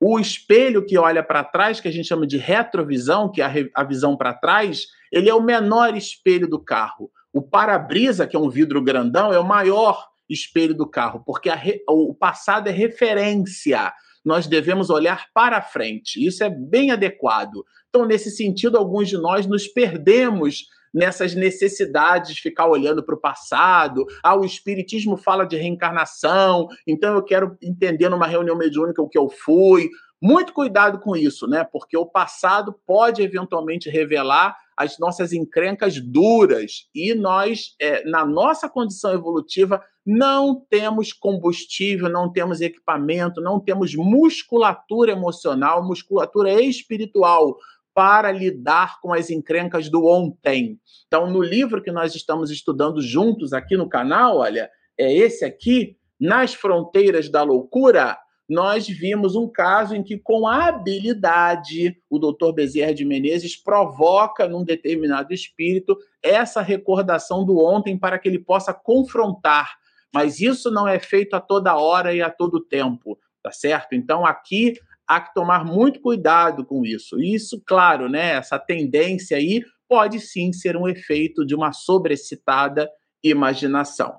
o 0.00 0.18
espelho 0.18 0.84
que 0.84 0.96
olha 0.96 1.22
para 1.22 1.44
trás, 1.44 1.78
que 1.78 1.88
a 1.88 1.92
gente 1.92 2.08
chama 2.08 2.26
de 2.26 2.38
retrovisão, 2.38 3.30
que 3.30 3.42
é 3.42 3.44
a, 3.44 3.82
a 3.82 3.84
visão 3.84 4.16
para 4.16 4.32
trás, 4.32 4.86
ele 5.12 5.28
é 5.28 5.34
o 5.34 5.42
menor 5.42 5.94
espelho 5.94 6.48
do 6.48 6.58
carro. 6.58 7.10
O 7.32 7.42
para-brisa, 7.42 8.26
que 8.26 8.34
é 8.34 8.38
um 8.38 8.48
vidro 8.48 8.82
grandão, 8.82 9.30
é 9.30 9.38
o 9.38 9.46
maior 9.46 10.08
espelho 10.32 10.74
do 10.74 10.88
carro, 10.88 11.22
porque 11.24 11.50
re... 11.50 11.82
o 11.88 12.14
passado 12.14 12.68
é 12.68 12.72
referência. 12.72 13.92
Nós 14.24 14.46
devemos 14.46 14.90
olhar 14.90 15.28
para 15.32 15.62
frente. 15.62 16.24
Isso 16.24 16.44
é 16.44 16.50
bem 16.50 16.90
adequado. 16.90 17.64
Então, 17.88 18.04
nesse 18.04 18.30
sentido, 18.30 18.76
alguns 18.76 19.08
de 19.08 19.16
nós 19.16 19.46
nos 19.46 19.66
perdemos 19.66 20.66
nessas 20.92 21.34
necessidades 21.34 22.34
de 22.34 22.40
ficar 22.40 22.66
olhando 22.66 23.02
para 23.02 23.14
o 23.14 23.20
passado. 23.20 24.04
Ah, 24.22 24.36
o 24.36 24.44
Espiritismo 24.44 25.16
fala 25.16 25.44
de 25.44 25.56
reencarnação, 25.56 26.66
então 26.86 27.14
eu 27.14 27.22
quero 27.22 27.56
entender 27.62 28.08
numa 28.08 28.26
reunião 28.26 28.56
mediúnica 28.56 29.00
o 29.00 29.08
que 29.08 29.18
eu 29.18 29.28
fui. 29.28 29.88
Muito 30.22 30.52
cuidado 30.52 31.00
com 31.00 31.16
isso, 31.16 31.46
né? 31.46 31.64
Porque 31.64 31.96
o 31.96 32.04
passado 32.04 32.74
pode 32.86 33.22
eventualmente 33.22 33.88
revelar 33.88 34.54
as 34.76 34.98
nossas 34.98 35.32
encrencas 35.32 35.98
duras 35.98 36.88
e 36.94 37.14
nós, 37.14 37.74
é, 37.80 38.04
na 38.04 38.26
nossa 38.26 38.68
condição 38.68 39.14
evolutiva, 39.14 39.82
não 40.04 40.54
temos 40.54 41.12
combustível, 41.12 42.08
não 42.08 42.30
temos 42.30 42.60
equipamento, 42.60 43.40
não 43.40 43.60
temos 43.60 43.94
musculatura 43.94 45.12
emocional, 45.12 45.86
musculatura 45.86 46.60
espiritual 46.62 47.56
para 47.94 48.32
lidar 48.32 49.00
com 49.00 49.12
as 49.12 49.30
encrencas 49.30 49.88
do 49.90 50.06
ontem. 50.06 50.78
Então, 51.06 51.30
no 51.30 51.42
livro 51.42 51.82
que 51.82 51.90
nós 51.90 52.14
estamos 52.14 52.50
estudando 52.50 53.02
juntos 53.02 53.52
aqui 53.52 53.76
no 53.76 53.88
canal, 53.88 54.38
olha, 54.38 54.70
é 54.96 55.12
esse 55.12 55.44
aqui, 55.44 55.96
Nas 56.18 56.54
Fronteiras 56.54 57.30
da 57.30 57.42
Loucura, 57.42 58.16
nós 58.50 58.88
vimos 58.88 59.36
um 59.36 59.48
caso 59.48 59.94
em 59.94 60.02
que, 60.02 60.18
com 60.18 60.46
habilidade, 60.46 61.96
o 62.10 62.18
doutor 62.18 62.52
Bezerra 62.52 62.92
de 62.92 63.04
Menezes 63.04 63.56
provoca 63.56 64.48
num 64.48 64.64
determinado 64.64 65.32
espírito 65.32 65.96
essa 66.20 66.60
recordação 66.60 67.44
do 67.44 67.58
ontem 67.58 67.96
para 67.96 68.18
que 68.18 68.28
ele 68.28 68.40
possa 68.40 68.74
confrontar. 68.74 69.79
Mas 70.12 70.40
isso 70.40 70.70
não 70.70 70.86
é 70.88 70.98
feito 70.98 71.34
a 71.34 71.40
toda 71.40 71.76
hora 71.76 72.14
e 72.14 72.20
a 72.20 72.30
todo 72.30 72.64
tempo, 72.64 73.18
tá 73.42 73.52
certo? 73.52 73.94
Então 73.94 74.26
aqui 74.26 74.74
há 75.06 75.20
que 75.20 75.34
tomar 75.34 75.64
muito 75.64 76.00
cuidado 76.00 76.64
com 76.64 76.84
isso. 76.84 77.20
Isso, 77.20 77.62
claro, 77.66 78.08
né? 78.08 78.32
Essa 78.36 78.58
tendência 78.58 79.36
aí 79.36 79.62
pode 79.88 80.20
sim 80.20 80.52
ser 80.52 80.76
um 80.76 80.88
efeito 80.88 81.44
de 81.44 81.54
uma 81.54 81.72
sobrecitada 81.72 82.88
imaginação. 83.22 84.14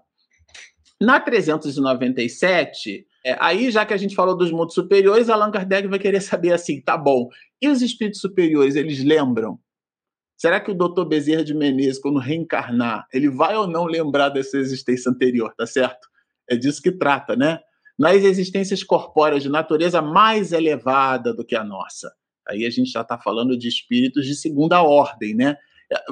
Na 1.02 1.20
397, 1.20 3.06
é, 3.26 3.38
aí, 3.39 3.72
já 3.72 3.86
que 3.86 3.94
a 3.94 3.98
gente 3.98 4.16
falou 4.16 4.36
dos 4.36 4.52
mundos 4.52 4.74
superiores, 4.74 5.30
Allan 5.30 5.52
Kardec 5.52 5.88
vai 5.88 6.00
querer 6.00 6.22
saber 6.22 6.54
assim, 6.54 6.82
tá 6.82 6.98
bom, 6.98 7.28
e 7.62 7.68
os 7.70 7.82
espíritos 7.82 8.20
superiores, 8.20 8.76
eles 8.76 9.04
lembram? 9.04 9.60
Será 10.42 10.60
que 10.60 10.72
o 10.72 10.74
doutor 10.74 11.06
Bezerra 11.06 11.44
de 11.44 11.54
Menezes, 11.54 12.00
quando 12.00 12.18
reencarnar, 12.18 13.06
ele 13.14 13.30
vai 13.30 13.56
ou 13.56 13.68
não 13.68 13.86
lembrar 13.86 14.30
dessa 14.30 14.58
existência 14.58 15.12
anterior, 15.12 15.54
tá 15.56 15.68
certo? 15.68 16.10
É 16.50 16.56
disso 16.56 16.82
que 16.82 16.92
trata, 16.92 17.36
né? 17.36 17.60
Nas 17.96 18.24
existências 18.24 18.84
corpóreas 18.84 19.44
de 19.44 19.50
natureza 19.50 20.02
mais 20.02 20.52
elevada 20.52 21.32
do 21.32 21.46
que 21.46 21.56
a 21.56 21.64
nossa. 21.64 22.12
Aí 22.50 22.66
a 22.66 22.72
gente 22.72 22.89
já 22.89 23.02
está 23.02 23.20
falando 23.20 23.56
de 23.56 23.68
espíritos 23.68 24.26
de 24.26 24.34
segunda 24.34 24.82
ordem, 24.82 25.36
né? 25.36 25.58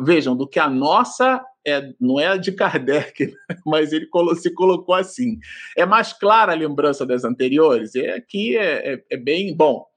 Vejam, 0.04 0.38
do 0.38 0.48
que 0.48 0.60
a 0.60 0.70
nossa 0.70 1.44
é, 1.66 1.92
não 2.00 2.20
é 2.20 2.28
a 2.28 2.38
de 2.38 2.52
Kardec, 2.52 3.26
né? 3.50 3.58
mas 3.66 3.92
ele 3.92 4.08
se 4.36 4.54
colocou 4.54 4.94
assim. 4.94 5.40
É 5.76 5.88
mais 5.88 6.14
clara 6.14 6.52
a 6.52 6.56
lembrança 6.56 7.04
das 7.04 7.24
anteriores? 7.24 7.96
É, 7.96 8.12
aqui 8.12 8.56
é, 8.56 8.94
é, 8.94 9.04
é 9.10 9.18
bem 9.18 9.58
bom. 9.58 9.88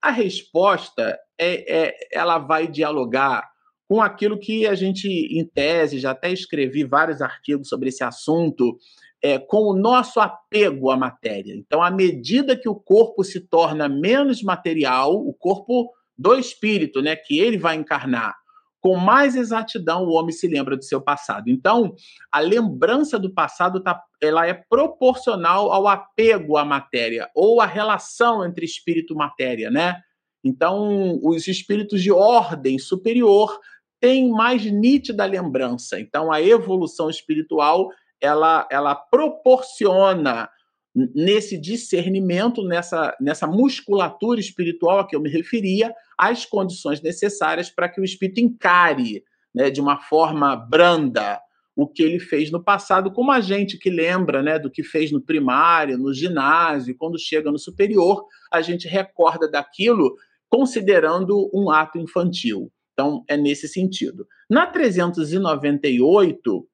A 0.00 0.10
resposta 0.10 1.18
é, 1.38 1.82
é, 1.82 1.98
ela 2.10 2.38
vai 2.38 2.66
dialogar 2.66 3.52
com 3.94 4.02
aquilo 4.02 4.36
que 4.36 4.66
a 4.66 4.74
gente, 4.74 5.06
em 5.08 5.46
tese, 5.46 6.00
já 6.00 6.10
até 6.10 6.32
escrevi 6.32 6.82
vários 6.82 7.22
artigos 7.22 7.68
sobre 7.68 7.90
esse 7.90 8.02
assunto, 8.02 8.76
é, 9.22 9.38
com 9.38 9.68
o 9.68 9.76
nosso 9.76 10.18
apego 10.18 10.90
à 10.90 10.96
matéria. 10.96 11.54
Então, 11.54 11.80
à 11.80 11.92
medida 11.92 12.56
que 12.56 12.68
o 12.68 12.74
corpo 12.74 13.22
se 13.22 13.38
torna 13.38 13.88
menos 13.88 14.42
material, 14.42 15.14
o 15.14 15.32
corpo 15.32 15.92
do 16.18 16.34
espírito, 16.34 17.00
né, 17.00 17.14
que 17.14 17.38
ele 17.38 17.56
vai 17.56 17.76
encarnar, 17.76 18.34
com 18.80 18.96
mais 18.96 19.36
exatidão 19.36 20.02
o 20.02 20.10
homem 20.10 20.32
se 20.32 20.48
lembra 20.48 20.76
do 20.76 20.82
seu 20.82 21.00
passado. 21.00 21.48
Então, 21.48 21.94
a 22.32 22.40
lembrança 22.40 23.16
do 23.16 23.32
passado 23.32 23.80
tá, 23.80 24.02
ela 24.20 24.44
é 24.44 24.54
proporcional 24.54 25.70
ao 25.70 25.86
apego 25.86 26.56
à 26.56 26.64
matéria 26.64 27.30
ou 27.32 27.60
à 27.60 27.64
relação 27.64 28.44
entre 28.44 28.64
espírito 28.64 29.14
e 29.14 29.16
matéria, 29.16 29.70
né? 29.70 30.00
Então, 30.44 31.18
os 31.22 31.48
espíritos 31.48 32.02
de 32.02 32.12
ordem 32.12 32.78
superior 32.78 33.58
têm 34.04 34.28
mais 34.28 34.62
nítida 34.66 35.24
lembrança. 35.24 35.98
Então, 35.98 36.30
a 36.30 36.42
evolução 36.42 37.08
espiritual 37.08 37.88
ela, 38.20 38.68
ela 38.70 38.94
proporciona 38.94 40.50
nesse 40.94 41.58
discernimento, 41.58 42.62
nessa, 42.62 43.16
nessa 43.18 43.46
musculatura 43.46 44.38
espiritual 44.38 44.98
a 44.98 45.06
que 45.06 45.16
eu 45.16 45.22
me 45.22 45.30
referia, 45.30 45.90
as 46.18 46.44
condições 46.44 47.00
necessárias 47.00 47.70
para 47.70 47.88
que 47.88 47.98
o 47.98 48.04
espírito 48.04 48.40
encare 48.40 49.24
né, 49.54 49.70
de 49.70 49.80
uma 49.80 49.98
forma 49.98 50.54
branda 50.54 51.40
o 51.74 51.88
que 51.88 52.02
ele 52.02 52.20
fez 52.20 52.50
no 52.50 52.62
passado, 52.62 53.10
como 53.10 53.32
a 53.32 53.40
gente 53.40 53.78
que 53.78 53.88
lembra 53.88 54.42
né, 54.42 54.58
do 54.58 54.70
que 54.70 54.84
fez 54.84 55.10
no 55.10 55.20
primário, 55.20 55.96
no 55.96 56.12
ginásio, 56.12 56.94
quando 56.96 57.18
chega 57.18 57.50
no 57.50 57.58
superior, 57.58 58.22
a 58.52 58.60
gente 58.60 58.86
recorda 58.86 59.50
daquilo 59.50 60.14
considerando 60.50 61.50
um 61.54 61.70
ato 61.70 61.98
infantil. 61.98 62.70
Então, 62.94 63.24
é 63.28 63.36
nesse 63.36 63.68
sentido. 63.68 64.26
Na 64.48 64.66
398, 64.66 66.66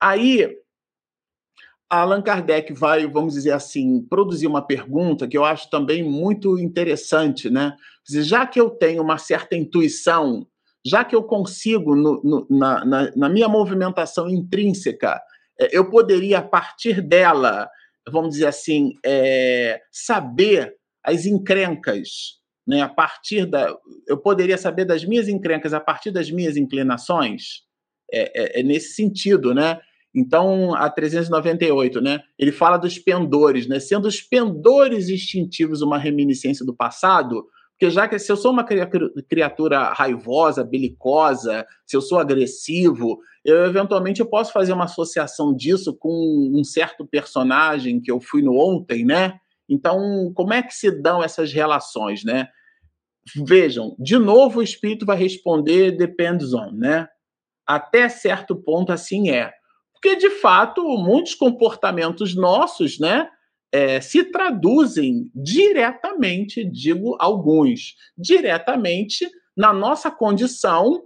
aí 0.00 0.58
Allan 1.88 2.20
Kardec 2.20 2.72
vai, 2.74 3.06
vamos 3.06 3.34
dizer 3.34 3.52
assim, 3.52 4.02
produzir 4.02 4.46
uma 4.46 4.60
pergunta 4.60 5.26
que 5.26 5.38
eu 5.38 5.44
acho 5.44 5.70
também 5.70 6.02
muito 6.02 6.58
interessante, 6.58 7.48
né? 7.48 7.74
Já 8.06 8.46
que 8.46 8.60
eu 8.60 8.68
tenho 8.68 9.02
uma 9.02 9.16
certa 9.16 9.56
intuição, 9.56 10.46
já 10.84 11.04
que 11.04 11.16
eu 11.16 11.22
consigo, 11.22 11.96
no, 11.96 12.20
no, 12.22 12.46
na, 12.50 12.84
na, 12.84 13.10
na, 13.16 13.28
minha 13.28 13.48
movimentação 13.48 14.28
intrínseca, 14.28 15.20
é, 15.58 15.76
eu 15.76 15.88
poderia, 15.88 16.38
a 16.38 16.42
partir 16.42 17.00
dela, 17.00 17.70
vamos 18.10 18.30
dizer 18.30 18.46
assim, 18.46 18.94
é, 19.04 19.80
saber 19.90 20.76
as 21.02 21.24
encrencas, 21.24 22.37
né? 22.68 22.82
A 22.82 22.88
partir 22.88 23.46
da. 23.46 23.74
Eu 24.06 24.18
poderia 24.18 24.58
saber 24.58 24.84
das 24.84 25.02
minhas 25.02 25.26
encrencas 25.26 25.72
a 25.72 25.80
partir 25.80 26.10
das 26.10 26.30
minhas 26.30 26.56
inclinações? 26.56 27.62
É, 28.12 28.58
é, 28.58 28.60
é 28.60 28.62
nesse 28.62 28.94
sentido, 28.94 29.54
né? 29.54 29.80
Então, 30.14 30.74
a 30.74 30.90
398, 30.90 32.00
né? 32.00 32.20
Ele 32.38 32.52
fala 32.52 32.76
dos 32.76 32.98
pendores, 32.98 33.66
né? 33.66 33.80
Sendo 33.80 34.06
os 34.06 34.20
pendores 34.20 35.08
instintivos 35.08 35.80
uma 35.80 35.98
reminiscência 35.98 36.64
do 36.64 36.74
passado, 36.74 37.46
porque 37.72 37.90
já 37.90 38.08
que 38.08 38.18
se 38.18 38.30
eu 38.30 38.36
sou 38.36 38.52
uma 38.52 38.66
criatura 39.28 39.92
raivosa, 39.92 40.64
belicosa, 40.64 41.64
se 41.86 41.96
eu 41.96 42.00
sou 42.00 42.18
agressivo, 42.18 43.18
eu 43.44 43.64
eventualmente 43.64 44.20
eu 44.20 44.26
posso 44.26 44.52
fazer 44.52 44.72
uma 44.72 44.84
associação 44.84 45.54
disso 45.54 45.96
com 45.96 46.50
um 46.52 46.64
certo 46.64 47.06
personagem 47.06 48.00
que 48.00 48.10
eu 48.10 48.20
fui 48.20 48.42
no 48.42 48.58
ontem, 48.58 49.04
né? 49.04 49.38
Então, 49.68 50.32
como 50.34 50.52
é 50.52 50.62
que 50.62 50.74
se 50.74 50.90
dão 50.90 51.22
essas 51.22 51.52
relações, 51.52 52.24
né? 52.24 52.48
Vejam, 53.36 53.94
de 53.98 54.18
novo 54.18 54.60
o 54.60 54.62
espírito 54.62 55.06
vai 55.06 55.16
responder 55.16 55.92
depends 55.92 56.52
on, 56.52 56.72
né? 56.72 57.08
Até 57.66 58.08
certo 58.08 58.56
ponto 58.56 58.92
assim 58.92 59.30
é. 59.30 59.52
Porque, 59.92 60.16
de 60.16 60.30
fato, 60.30 60.82
muitos 60.96 61.34
comportamentos 61.34 62.34
nossos, 62.34 63.00
né, 63.00 63.28
é, 63.72 64.00
se 64.00 64.24
traduzem 64.24 65.30
diretamente, 65.34 66.64
digo 66.64 67.16
alguns, 67.18 67.94
diretamente 68.16 69.28
na 69.56 69.72
nossa 69.72 70.10
condição 70.10 71.02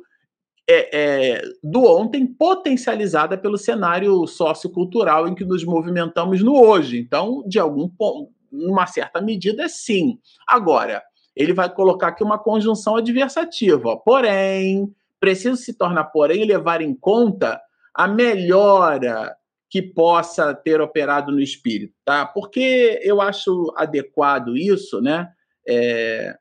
é, 0.68 0.96
é, 1.36 1.42
do 1.62 1.84
ontem 1.84 2.26
potencializada 2.26 3.36
pelo 3.36 3.58
cenário 3.58 4.26
sociocultural 4.26 5.26
em 5.26 5.34
que 5.34 5.44
nos 5.44 5.64
movimentamos 5.64 6.42
no 6.42 6.54
hoje. 6.54 6.98
Então, 6.98 7.42
de 7.48 7.58
algum 7.58 7.88
ponto, 7.88 8.30
numa 8.50 8.86
certa 8.86 9.20
medida, 9.20 9.68
sim. 9.68 10.18
Agora, 10.46 11.02
ele 11.36 11.52
vai 11.52 11.72
colocar 11.72 12.08
aqui 12.08 12.22
uma 12.22 12.38
conjunção 12.38 12.96
adversativa. 12.96 13.96
Porém, 13.96 14.92
preciso 15.18 15.56
se 15.56 15.74
tornar, 15.74 16.04
porém, 16.04 16.44
levar 16.44 16.80
em 16.82 16.94
conta 16.94 17.60
a 17.94 18.08
melhora 18.08 19.34
que 19.70 19.80
possa 19.80 20.54
ter 20.54 20.80
operado 20.80 21.32
no 21.32 21.40
espírito, 21.40 21.94
tá? 22.04 22.26
Porque 22.26 23.00
eu 23.02 23.22
acho 23.22 23.72
adequado 23.76 24.56
isso, 24.56 25.00
né? 25.00 25.30
É, 25.66 26.36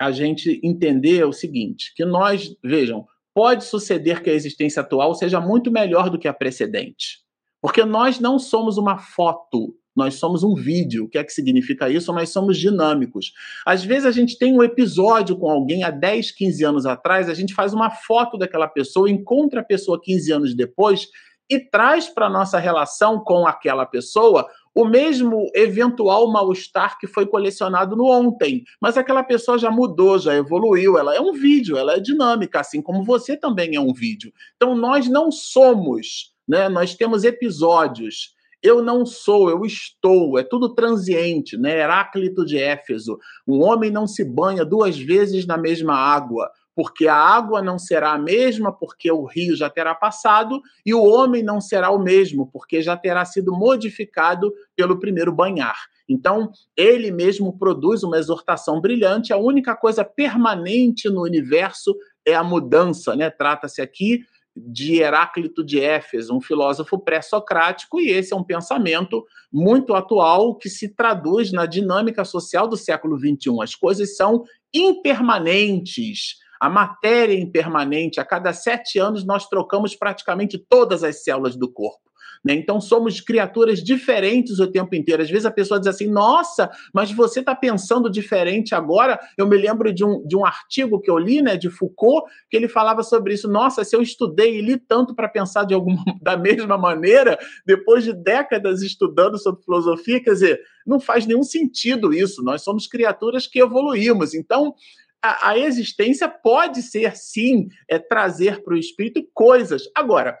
a 0.00 0.10
gente 0.10 0.60
entender 0.62 1.24
o 1.24 1.32
seguinte, 1.32 1.92
que 1.94 2.04
nós, 2.04 2.56
vejam, 2.62 3.06
pode 3.32 3.64
suceder 3.64 4.22
que 4.22 4.30
a 4.30 4.34
existência 4.34 4.80
atual 4.80 5.14
seja 5.14 5.40
muito 5.40 5.70
melhor 5.70 6.10
do 6.10 6.18
que 6.18 6.26
a 6.26 6.32
precedente, 6.32 7.18
porque 7.60 7.84
nós 7.84 8.18
não 8.18 8.38
somos 8.38 8.76
uma 8.76 8.98
foto 8.98 9.77
nós 9.98 10.14
somos 10.14 10.42
um 10.42 10.54
vídeo. 10.54 11.04
O 11.04 11.08
que 11.08 11.18
é 11.18 11.24
que 11.24 11.32
significa 11.32 11.90
isso? 11.90 12.12
Nós 12.12 12.30
somos 12.30 12.56
dinâmicos. 12.56 13.32
Às 13.66 13.84
vezes 13.84 14.06
a 14.06 14.12
gente 14.12 14.38
tem 14.38 14.54
um 14.54 14.62
episódio 14.62 15.36
com 15.36 15.50
alguém 15.50 15.82
há 15.82 15.90
10, 15.90 16.30
15 16.30 16.64
anos 16.64 16.86
atrás, 16.86 17.28
a 17.28 17.34
gente 17.34 17.52
faz 17.52 17.74
uma 17.74 17.90
foto 17.90 18.38
daquela 18.38 18.68
pessoa, 18.68 19.10
encontra 19.10 19.60
a 19.60 19.64
pessoa 19.64 20.00
15 20.00 20.32
anos 20.32 20.54
depois 20.54 21.08
e 21.50 21.58
traz 21.58 22.08
para 22.08 22.26
a 22.26 22.30
nossa 22.30 22.58
relação 22.58 23.20
com 23.20 23.46
aquela 23.46 23.84
pessoa 23.86 24.46
o 24.74 24.84
mesmo 24.84 25.50
eventual 25.54 26.30
mal-estar 26.30 26.98
que 27.00 27.08
foi 27.08 27.26
colecionado 27.26 27.96
no 27.96 28.06
ontem. 28.06 28.62
Mas 28.80 28.96
aquela 28.96 29.24
pessoa 29.24 29.58
já 29.58 29.70
mudou, 29.72 30.18
já 30.18 30.36
evoluiu, 30.36 30.96
ela 30.96 31.16
é 31.16 31.20
um 31.20 31.32
vídeo, 31.32 31.76
ela 31.76 31.94
é 31.94 32.00
dinâmica, 32.00 32.60
assim 32.60 32.80
como 32.80 33.02
você 33.02 33.36
também 33.36 33.74
é 33.74 33.80
um 33.80 33.92
vídeo. 33.92 34.32
Então 34.54 34.76
nós 34.76 35.08
não 35.08 35.32
somos, 35.32 36.32
né? 36.46 36.68
Nós 36.68 36.94
temos 36.94 37.24
episódios. 37.24 38.37
Eu 38.62 38.82
não 38.82 39.06
sou, 39.06 39.48
eu 39.48 39.64
estou, 39.64 40.38
é 40.38 40.42
tudo 40.42 40.74
transiente, 40.74 41.56
né? 41.56 41.78
Heráclito 41.78 42.44
de 42.44 42.58
Éfeso. 42.58 43.18
Um 43.46 43.62
homem 43.62 43.90
não 43.90 44.06
se 44.06 44.24
banha 44.24 44.64
duas 44.64 44.98
vezes 44.98 45.46
na 45.46 45.56
mesma 45.56 45.94
água, 45.94 46.50
porque 46.74 47.06
a 47.06 47.14
água 47.14 47.62
não 47.62 47.78
será 47.78 48.12
a 48.12 48.18
mesma, 48.18 48.72
porque 48.72 49.10
o 49.10 49.24
rio 49.24 49.56
já 49.56 49.70
terá 49.70 49.94
passado, 49.94 50.60
e 50.84 50.92
o 50.92 51.04
homem 51.04 51.42
não 51.42 51.60
será 51.60 51.90
o 51.90 51.98
mesmo, 51.98 52.50
porque 52.52 52.82
já 52.82 52.96
terá 52.96 53.24
sido 53.24 53.52
modificado 53.52 54.52
pelo 54.76 54.98
primeiro 54.98 55.32
banhar. 55.32 55.76
Então, 56.08 56.50
ele 56.76 57.10
mesmo 57.10 57.56
produz 57.58 58.02
uma 58.02 58.18
exortação 58.18 58.80
brilhante. 58.80 59.32
A 59.32 59.36
única 59.36 59.76
coisa 59.76 60.04
permanente 60.04 61.08
no 61.10 61.22
universo 61.22 61.94
é 62.26 62.34
a 62.34 62.42
mudança, 62.42 63.14
né? 63.14 63.28
Trata-se 63.28 63.82
aqui 63.82 64.20
de 64.66 65.00
Heráclito 65.00 65.64
de 65.64 65.80
Éfeso, 65.80 66.34
um 66.34 66.40
filósofo 66.40 66.98
pré-socrático, 66.98 68.00
e 68.00 68.10
esse 68.10 68.32
é 68.32 68.36
um 68.36 68.44
pensamento 68.44 69.24
muito 69.52 69.94
atual 69.94 70.56
que 70.56 70.68
se 70.68 70.94
traduz 70.94 71.52
na 71.52 71.66
dinâmica 71.66 72.24
social 72.24 72.66
do 72.68 72.76
século 72.76 73.18
XXI. 73.18 73.62
As 73.62 73.74
coisas 73.74 74.16
são 74.16 74.44
impermanentes, 74.74 76.36
a 76.60 76.68
matéria 76.68 77.34
é 77.34 77.40
impermanente. 77.40 78.20
A 78.20 78.24
cada 78.24 78.52
sete 78.52 78.98
anos, 78.98 79.24
nós 79.24 79.46
trocamos 79.48 79.94
praticamente 79.94 80.58
todas 80.58 81.04
as 81.04 81.22
células 81.22 81.56
do 81.56 81.70
corpo. 81.70 82.07
Né? 82.44 82.54
Então 82.54 82.80
somos 82.80 83.20
criaturas 83.20 83.82
diferentes 83.82 84.58
o 84.58 84.66
tempo 84.66 84.94
inteiro. 84.94 85.22
Às 85.22 85.30
vezes 85.30 85.46
a 85.46 85.50
pessoa 85.50 85.78
diz 85.78 85.88
assim: 85.88 86.08
nossa, 86.08 86.70
mas 86.92 87.10
você 87.10 87.40
está 87.40 87.54
pensando 87.54 88.10
diferente 88.10 88.74
agora. 88.74 89.18
Eu 89.36 89.46
me 89.46 89.56
lembro 89.56 89.92
de 89.92 90.04
um, 90.04 90.26
de 90.26 90.36
um 90.36 90.44
artigo 90.44 91.00
que 91.00 91.10
eu 91.10 91.18
li, 91.18 91.42
né, 91.42 91.56
de 91.56 91.70
Foucault, 91.70 92.30
que 92.50 92.56
ele 92.56 92.68
falava 92.68 93.02
sobre 93.02 93.34
isso. 93.34 93.48
Nossa, 93.48 93.84
se 93.84 93.94
eu 93.94 94.02
estudei 94.02 94.58
e 94.58 94.62
li 94.62 94.76
tanto 94.76 95.14
para 95.14 95.28
pensar 95.28 95.64
de 95.64 95.74
alguma 95.74 96.02
da 96.22 96.36
mesma 96.36 96.78
maneira, 96.78 97.38
depois 97.66 98.04
de 98.04 98.12
décadas 98.12 98.82
estudando 98.82 99.38
sobre 99.38 99.62
filosofia, 99.64 100.22
quer 100.22 100.32
dizer, 100.32 100.60
não 100.86 100.98
faz 100.98 101.26
nenhum 101.26 101.42
sentido 101.42 102.12
isso. 102.14 102.42
Nós 102.42 102.62
somos 102.62 102.86
criaturas 102.86 103.46
que 103.46 103.60
evoluímos. 103.60 104.34
Então, 104.34 104.74
a, 105.22 105.50
a, 105.50 105.58
existência 105.58 106.28
pode 106.28 106.82
ser, 106.82 107.16
sim, 107.16 107.68
é, 107.88 107.98
trazer 107.98 108.62
para 108.62 108.74
o 108.74 108.78
espírito 108.78 109.26
coisas. 109.34 109.82
Agora, 109.94 110.38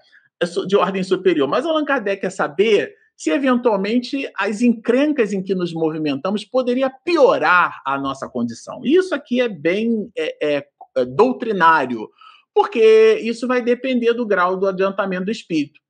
de 0.66 0.76
ordem 0.76 1.02
superior. 1.02 1.48
Mas 1.48 1.66
Allan 1.66 1.84
Kardec 1.84 2.20
quer 2.20 2.30
saber 2.30 2.94
se 3.16 3.30
eventualmente 3.30 4.30
as 4.36 4.62
encrencas 4.62 5.32
em 5.32 5.42
que 5.42 5.52
nos 5.52 5.72
movimentamos 5.72 6.44
poderia 6.44 6.88
piorar 6.88 7.82
a 7.84 7.98
nossa 7.98 8.28
condição. 8.28 8.80
Isso 8.84 9.12
aqui 9.12 9.40
é 9.40 9.48
bem 9.48 10.08
é, 10.16 10.36
é, 10.40 10.68
é, 10.96 11.04
doutrinário, 11.04 12.08
porque 12.54 13.18
isso 13.20 13.48
vai 13.48 13.60
depender 13.60 14.12
do 14.14 14.24
grau 14.24 14.56
do 14.56 14.68
adiantamento 14.68 15.24
do 15.24 15.32
espírito. 15.32 15.80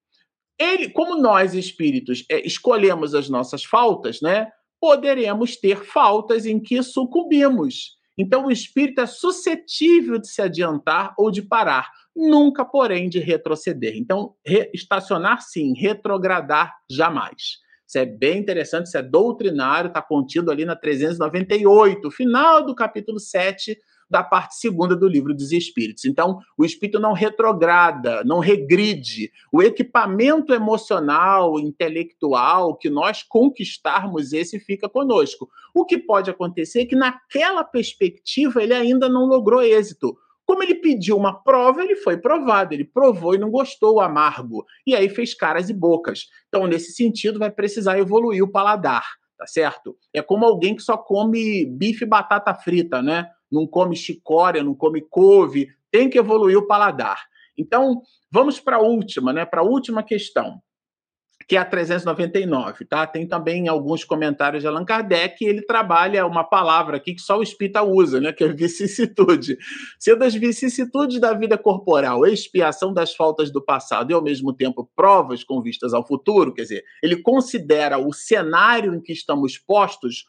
Ele, 0.58 0.88
como 0.88 1.20
nós 1.20 1.52
espíritos 1.54 2.24
é, 2.30 2.44
escolhemos 2.46 3.14
as 3.14 3.28
nossas 3.28 3.62
faltas, 3.62 4.22
né, 4.22 4.50
poderemos 4.80 5.56
ter 5.56 5.84
faltas 5.84 6.46
em 6.46 6.58
que 6.58 6.82
sucumbimos. 6.82 7.97
Então, 8.18 8.46
o 8.46 8.50
espírito 8.50 9.00
é 9.00 9.06
suscetível 9.06 10.18
de 10.18 10.28
se 10.28 10.42
adiantar 10.42 11.14
ou 11.16 11.30
de 11.30 11.40
parar, 11.40 11.88
nunca, 12.14 12.64
porém, 12.64 13.08
de 13.08 13.20
retroceder. 13.20 13.96
Então, 13.96 14.34
re 14.44 14.68
estacionar 14.74 15.40
sim, 15.40 15.72
retrogradar 15.74 16.74
jamais. 16.90 17.58
Isso 17.86 17.98
é 17.98 18.04
bem 18.04 18.38
interessante, 18.38 18.86
isso 18.86 18.98
é 18.98 19.02
doutrinário, 19.02 19.88
está 19.88 20.02
contido 20.02 20.50
ali 20.50 20.64
na 20.64 20.76
398, 20.76 22.10
final 22.10 22.66
do 22.66 22.74
capítulo 22.74 23.18
7 23.18 23.78
da 24.10 24.22
parte 24.22 24.56
segunda 24.56 24.96
do 24.96 25.06
livro 25.06 25.34
dos 25.34 25.52
Espíritos. 25.52 26.04
Então, 26.04 26.38
o 26.56 26.64
espírito 26.64 26.98
não 26.98 27.12
retrograda, 27.12 28.24
não 28.24 28.38
regride. 28.38 29.30
O 29.52 29.62
equipamento 29.62 30.54
emocional, 30.54 31.58
intelectual 31.58 32.76
que 32.76 32.88
nós 32.88 33.22
conquistarmos, 33.22 34.32
esse 34.32 34.58
fica 34.58 34.88
conosco. 34.88 35.48
O 35.74 35.84
que 35.84 35.98
pode 35.98 36.30
acontecer 36.30 36.82
é 36.82 36.86
que 36.86 36.96
naquela 36.96 37.62
perspectiva 37.62 38.62
ele 38.62 38.74
ainda 38.74 39.08
não 39.08 39.26
logrou 39.26 39.62
êxito 39.62 40.16
Como 40.46 40.62
ele 40.62 40.76
pediu 40.76 41.14
uma 41.14 41.42
prova, 41.42 41.82
ele 41.82 41.94
foi 41.96 42.16
provado, 42.16 42.72
ele 42.72 42.84
provou 42.84 43.34
e 43.34 43.38
não 43.38 43.50
gostou 43.50 43.96
o 43.96 44.00
amargo, 44.00 44.64
e 44.86 44.96
aí 44.96 45.06
fez 45.10 45.34
caras 45.34 45.68
e 45.68 45.74
bocas. 45.74 46.26
Então, 46.48 46.66
nesse 46.66 46.92
sentido, 46.92 47.38
vai 47.38 47.50
precisar 47.50 47.98
evoluir 47.98 48.42
o 48.42 48.50
paladar, 48.50 49.04
tá 49.36 49.46
certo? 49.46 49.94
É 50.10 50.22
como 50.22 50.46
alguém 50.46 50.74
que 50.74 50.82
só 50.82 50.96
come 50.96 51.66
bife 51.66 52.04
e 52.04 52.08
batata 52.08 52.54
frita, 52.54 53.02
né? 53.02 53.28
Não 53.50 53.66
come 53.66 53.96
chicória, 53.96 54.62
não 54.62 54.74
come 54.74 55.00
couve, 55.00 55.68
tem 55.90 56.08
que 56.08 56.18
evoluir 56.18 56.58
o 56.58 56.66
paladar. 56.66 57.26
Então, 57.56 58.02
vamos 58.30 58.60
para 58.60 58.76
a 58.76 58.82
última, 58.82 59.32
né? 59.32 59.44
Para 59.44 59.62
a 59.62 59.64
última 59.64 60.02
questão 60.02 60.60
que 61.48 61.56
é 61.56 61.58
a 61.58 61.64
399, 61.64 62.84
tá? 62.84 63.06
Tem 63.06 63.26
também 63.26 63.68
alguns 63.68 64.04
comentários 64.04 64.62
de 64.62 64.68
Allan 64.68 64.84
Kardec, 64.84 65.42
ele 65.42 65.62
trabalha 65.62 66.26
uma 66.26 66.44
palavra 66.44 66.98
aqui 66.98 67.14
que 67.14 67.22
só 67.22 67.38
o 67.38 67.42
espírita 67.42 67.82
usa, 67.82 68.20
né? 68.20 68.34
Que 68.34 68.44
é 68.44 68.48
vicissitude. 68.52 69.56
Sendo 69.98 70.24
as 70.24 70.34
vicissitudes 70.34 71.18
da 71.18 71.32
vida 71.32 71.56
corporal, 71.56 72.26
expiação 72.26 72.92
das 72.92 73.14
faltas 73.14 73.50
do 73.50 73.64
passado 73.64 74.10
e, 74.10 74.14
ao 74.14 74.22
mesmo 74.22 74.52
tempo, 74.52 74.90
provas 74.94 75.42
com 75.42 75.62
vistas 75.62 75.94
ao 75.94 76.06
futuro, 76.06 76.52
quer 76.52 76.62
dizer, 76.62 76.84
ele 77.02 77.22
considera 77.22 77.96
o 77.96 78.12
cenário 78.12 78.94
em 78.94 79.00
que 79.00 79.14
estamos 79.14 79.56
postos 79.56 80.26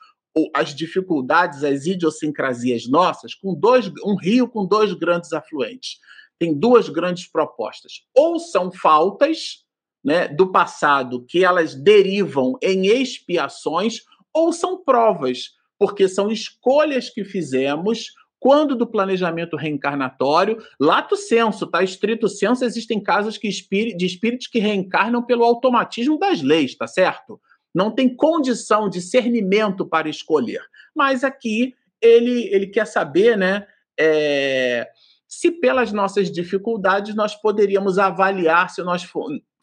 as 0.54 0.76
dificuldades, 0.76 1.64
as 1.64 1.86
idiosincrasias 1.86 2.88
nossas, 2.88 3.34
com 3.34 3.54
dois, 3.54 3.92
um 4.06 4.16
rio 4.16 4.48
com 4.48 4.66
dois 4.66 4.94
grandes 4.94 5.34
afluentes. 5.34 6.00
Tem 6.38 6.54
duas 6.54 6.88
grandes 6.88 7.28
propostas. 7.28 8.04
Ou 8.16 8.40
são 8.40 8.72
faltas, 8.72 9.66
né, 10.04 10.28
do 10.28 10.52
passado 10.52 11.26
que 11.26 11.44
elas 11.44 11.76
derivam 11.76 12.58
em 12.62 12.88
expiações 12.88 14.02
ou 14.34 14.54
são 14.54 14.82
provas, 14.82 15.52
porque 15.78 16.08
são 16.08 16.32
escolhas 16.32 17.10
que 17.10 17.26
fizemos 17.26 18.14
quando 18.40 18.76
do 18.76 18.88
planejamento 18.88 19.58
reencarnatório, 19.58 20.58
lato 20.80 21.18
senso, 21.18 21.68
tá? 21.68 21.84
Estrito 21.84 22.30
senso, 22.30 22.64
existem 22.64 23.02
casos 23.02 23.38
que 23.38 23.50
de 23.50 24.06
espíritos 24.06 24.48
que 24.48 24.60
reencarnam 24.60 25.22
pelo 25.22 25.44
automatismo 25.44 26.18
das 26.18 26.42
leis, 26.42 26.74
tá 26.76 26.88
certo? 26.88 27.40
Não 27.74 27.92
tem 27.94 28.16
condição, 28.16 28.90
discernimento 28.90 29.86
para 29.86 30.10
escolher. 30.10 30.62
Mas 30.96 31.24
aqui 31.24 31.76
ele, 32.02 32.48
ele 32.54 32.68
quer 32.68 32.86
saber, 32.86 33.38
né? 33.38 33.68
É, 34.00 34.90
se 35.28 35.52
pelas 35.52 35.92
nossas 35.92 36.32
dificuldades 36.32 37.14
nós 37.14 37.36
poderíamos 37.36 38.00
avaliar 38.00 38.70
se 38.70 38.82
nós 38.82 39.08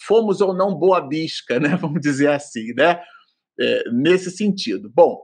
fomos 0.01 0.41
ou 0.41 0.55
não 0.55 0.75
boa 0.75 1.01
bisca, 1.01 1.59
né? 1.59 1.75
Vamos 1.81 2.01
dizer 2.01 2.31
assim, 2.31 2.73
né? 2.75 3.01
É, 3.59 3.91
nesse 3.91 4.31
sentido. 4.31 4.91
Bom, 4.95 5.19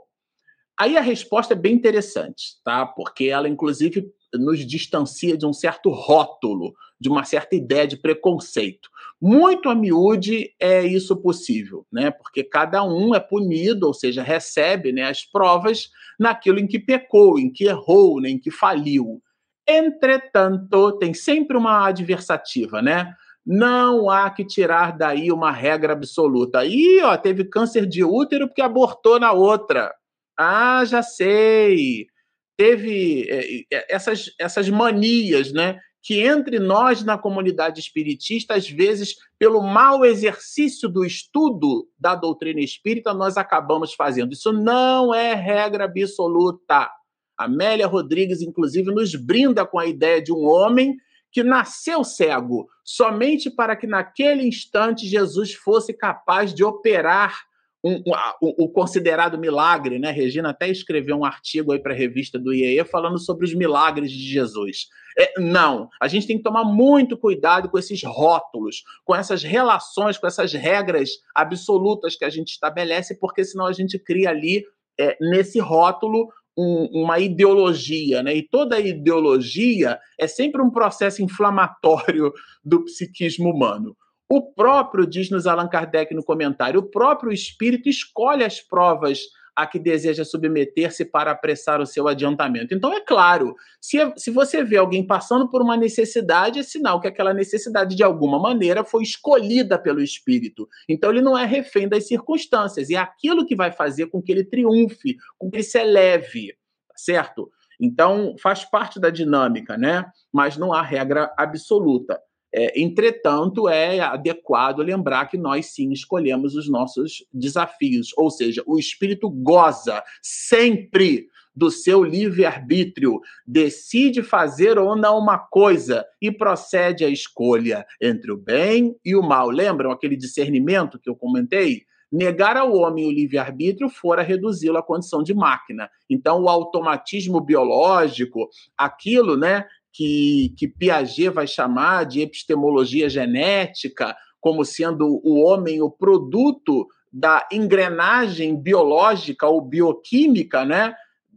aí 0.78 0.96
a 0.96 1.02
resposta 1.02 1.54
é 1.54 1.56
bem 1.56 1.74
interessante, 1.74 2.60
tá? 2.64 2.86
Porque 2.86 3.26
ela, 3.26 3.48
inclusive, 3.48 4.10
nos 4.34 4.66
distancia 4.66 5.36
de 5.36 5.46
um 5.46 5.52
certo 5.52 5.90
rótulo, 5.90 6.74
de 6.98 7.08
uma 7.08 7.24
certa 7.24 7.54
ideia 7.54 7.86
de 7.86 7.96
preconceito. 7.96 8.88
Muito 9.24 9.68
a 9.68 9.74
miúde 9.76 10.52
é 10.58 10.82
isso 10.84 11.14
possível, 11.16 11.86
né? 11.92 12.10
Porque 12.10 12.42
cada 12.42 12.82
um 12.82 13.14
é 13.14 13.20
punido, 13.20 13.86
ou 13.86 13.94
seja, 13.94 14.20
recebe 14.20 14.90
né, 14.90 15.04
as 15.04 15.24
provas 15.24 15.90
naquilo 16.18 16.58
em 16.58 16.66
que 16.66 16.76
pecou, 16.76 17.38
em 17.38 17.48
que 17.48 17.66
errou, 17.66 18.20
né, 18.20 18.30
em 18.30 18.38
que 18.38 18.50
faliu. 18.50 19.22
Entretanto, 19.64 20.98
tem 20.98 21.14
sempre 21.14 21.56
uma 21.56 21.86
adversativa, 21.86 22.82
né? 22.82 23.14
Não 23.46 24.10
há 24.10 24.28
que 24.28 24.44
tirar 24.44 24.98
daí 24.98 25.30
uma 25.30 25.52
regra 25.52 25.92
absoluta. 25.92 26.58
Aí, 26.58 27.00
ó, 27.04 27.16
teve 27.16 27.44
câncer 27.44 27.86
de 27.86 28.02
útero 28.02 28.48
porque 28.48 28.60
abortou 28.60 29.20
na 29.20 29.30
outra. 29.30 29.94
Ah, 30.36 30.84
já 30.84 31.00
sei. 31.00 32.08
Teve 32.56 33.28
é, 33.30 33.76
é, 33.76 33.86
essas, 33.94 34.32
essas 34.36 34.68
manias, 34.68 35.52
né? 35.52 35.78
Que 36.03 36.20
entre 36.20 36.59
nós 36.59 37.05
na 37.05 37.16
comunidade 37.16 37.80
espiritista, 37.80 38.55
às 38.55 38.68
vezes, 38.68 39.16
pelo 39.38 39.62
mau 39.62 40.05
exercício 40.05 40.88
do 40.88 41.05
estudo 41.05 41.88
da 41.98 42.14
doutrina 42.14 42.61
espírita, 42.61 43.14
nós 43.14 43.36
acabamos 43.36 43.94
fazendo. 43.94 44.32
Isso 44.32 44.53
não 44.53 45.14
é 45.14 45.32
regra 45.34 45.84
absoluta. 45.84 46.90
Amélia 47.38 47.86
Rodrigues, 47.86 48.42
inclusive, 48.42 48.92
nos 48.92 49.14
brinda 49.14 49.64
com 49.64 49.78
a 49.78 49.86
ideia 49.86 50.20
de 50.20 50.32
um 50.32 50.44
homem 50.44 50.96
que 51.30 51.42
nasceu 51.42 52.05
cego, 52.05 52.68
somente 52.84 53.50
para 53.50 53.74
que 53.74 53.86
naquele 53.86 54.46
instante 54.46 55.07
Jesus 55.07 55.55
fosse 55.55 55.94
capaz 55.94 56.53
de 56.53 56.62
operar 56.62 57.40
um, 57.84 58.00
o, 58.40 58.64
o, 58.64 58.68
considerado 58.68 59.38
milagre, 59.38 59.98
né? 59.98 60.10
Regina 60.10 60.50
até 60.50 60.68
escreveu 60.68 61.16
um 61.16 61.24
artigo 61.24 61.72
aí 61.72 61.80
para 61.80 61.92
a 61.92 61.96
revista 61.96 62.38
do 62.38 62.52
IEE 62.52 62.84
falando 62.84 63.18
sobre 63.18 63.44
os 63.44 63.54
milagres 63.54 64.10
de 64.10 64.22
Jesus. 64.22 64.86
É, 65.18 65.40
não, 65.40 65.88
a 66.00 66.06
gente 66.06 66.26
tem 66.26 66.36
que 66.36 66.44
tomar 66.44 66.64
muito 66.64 67.16
cuidado 67.16 67.68
com 67.68 67.78
esses 67.78 68.02
rótulos, 68.04 68.82
com 69.04 69.14
essas 69.14 69.42
relações, 69.42 70.16
com 70.16 70.26
essas 70.26 70.52
regras 70.52 71.10
absolutas 71.34 72.16
que 72.16 72.24
a 72.24 72.30
gente 72.30 72.52
estabelece, 72.52 73.18
porque 73.18 73.44
senão 73.44 73.66
a 73.66 73.72
gente 73.72 73.98
cria 73.98 74.30
ali, 74.30 74.64
é, 74.98 75.16
nesse 75.20 75.58
rótulo, 75.58 76.28
um, 76.56 77.02
uma 77.02 77.18
ideologia, 77.18 78.22
né? 78.22 78.34
E 78.34 78.46
toda 78.46 78.78
ideologia 78.78 79.98
é 80.18 80.26
sempre 80.26 80.62
um 80.62 80.70
processo 80.70 81.22
inflamatório 81.22 82.32
do 82.64 82.84
psiquismo 82.84 83.50
humano. 83.50 83.96
O 84.34 84.40
próprio, 84.40 85.06
diz-nos 85.06 85.46
Allan 85.46 85.68
Kardec 85.68 86.14
no 86.14 86.24
comentário, 86.24 86.80
o 86.80 86.90
próprio 86.90 87.30
espírito 87.30 87.86
escolhe 87.86 88.42
as 88.42 88.62
provas 88.62 89.20
a 89.54 89.66
que 89.66 89.78
deseja 89.78 90.24
submeter-se 90.24 91.04
para 91.04 91.32
apressar 91.32 91.82
o 91.82 91.86
seu 91.86 92.08
adiantamento. 92.08 92.72
Então, 92.74 92.94
é 92.94 93.00
claro, 93.02 93.54
se, 93.78 93.98
se 94.16 94.30
você 94.30 94.64
vê 94.64 94.78
alguém 94.78 95.06
passando 95.06 95.50
por 95.50 95.60
uma 95.60 95.76
necessidade, 95.76 96.60
é 96.60 96.62
sinal 96.62 96.98
que 96.98 97.06
aquela 97.06 97.34
necessidade, 97.34 97.94
de 97.94 98.02
alguma 98.02 98.38
maneira, 98.38 98.82
foi 98.82 99.02
escolhida 99.02 99.78
pelo 99.78 100.00
espírito. 100.00 100.66
Então, 100.88 101.10
ele 101.10 101.20
não 101.20 101.36
é 101.36 101.44
refém 101.44 101.86
das 101.86 102.08
circunstâncias, 102.08 102.88
e 102.88 102.94
é 102.94 102.98
aquilo 102.98 103.44
que 103.44 103.54
vai 103.54 103.70
fazer 103.70 104.06
com 104.06 104.22
que 104.22 104.32
ele 104.32 104.44
triunfe, 104.44 105.18
com 105.36 105.50
que 105.50 105.56
ele 105.56 105.62
se 105.62 105.78
eleve, 105.78 106.56
tá 106.88 106.94
certo? 106.96 107.50
Então, 107.78 108.34
faz 108.42 108.64
parte 108.64 108.98
da 108.98 109.10
dinâmica, 109.10 109.76
né? 109.76 110.06
Mas 110.32 110.56
não 110.56 110.72
há 110.72 110.80
regra 110.80 111.30
absoluta. 111.36 112.18
É, 112.55 112.80
entretanto, 112.80 113.68
é 113.68 114.00
adequado 114.00 114.80
lembrar 114.80 115.26
que 115.26 115.38
nós 115.38 115.66
sim 115.66 115.90
escolhemos 115.90 116.55
os 116.55 116.68
nossos 116.68 117.24
desafios, 117.32 118.11
ou 118.16 118.30
seja, 118.30 118.62
o 118.66 118.78
espírito 118.78 119.30
goza 119.30 120.03
sempre 120.20 121.28
do 121.55 121.70
seu 121.70 122.03
livre-arbítrio, 122.03 123.20
decide 123.46 124.22
fazer 124.22 124.78
ou 124.78 124.96
não 124.96 125.18
uma 125.18 125.38
coisa 125.38 126.05
e 126.20 126.30
procede 126.30 127.05
à 127.05 127.09
escolha 127.09 127.86
entre 128.00 128.32
o 128.32 128.36
bem 128.36 128.96
e 129.05 129.14
o 129.14 129.22
mal. 129.22 129.50
Lembram 129.50 129.90
aquele 129.90 130.16
discernimento 130.16 130.98
que 130.98 131.11
eu 131.11 131.16
comentei? 131.16 131.82
Negar 132.11 132.59
ao 132.59 132.74
homem 132.74 133.07
o 133.07 133.11
livre-arbítrio 133.11 133.88
fora 133.88 134.22
reduzi-lo 134.22 134.76
à 134.76 134.82
condição 134.82 135.22
de 135.22 135.32
máquina. 135.32 135.90
Então, 136.11 136.42
o 136.42 136.48
automatismo 136.48 137.40
biológico, 137.40 138.50
aquilo 138.76 139.34
né, 139.34 139.64
que, 139.93 140.55
que 140.57 140.66
Piaget 140.66 141.28
vai 141.28 141.47
chamar 141.47 142.05
de 142.05 142.20
epistemologia 142.20 143.09
genética, 143.09 144.16
como 144.40 144.64
sendo 144.64 145.20
o 145.22 145.40
homem 145.45 145.80
o 145.82 145.90
produto 145.90 146.86
da 147.12 147.47
engrenagem 147.53 148.57
biológica 148.57 149.47
ou 149.47 149.61
bioquímica, 149.61 150.64
né? 150.64 150.95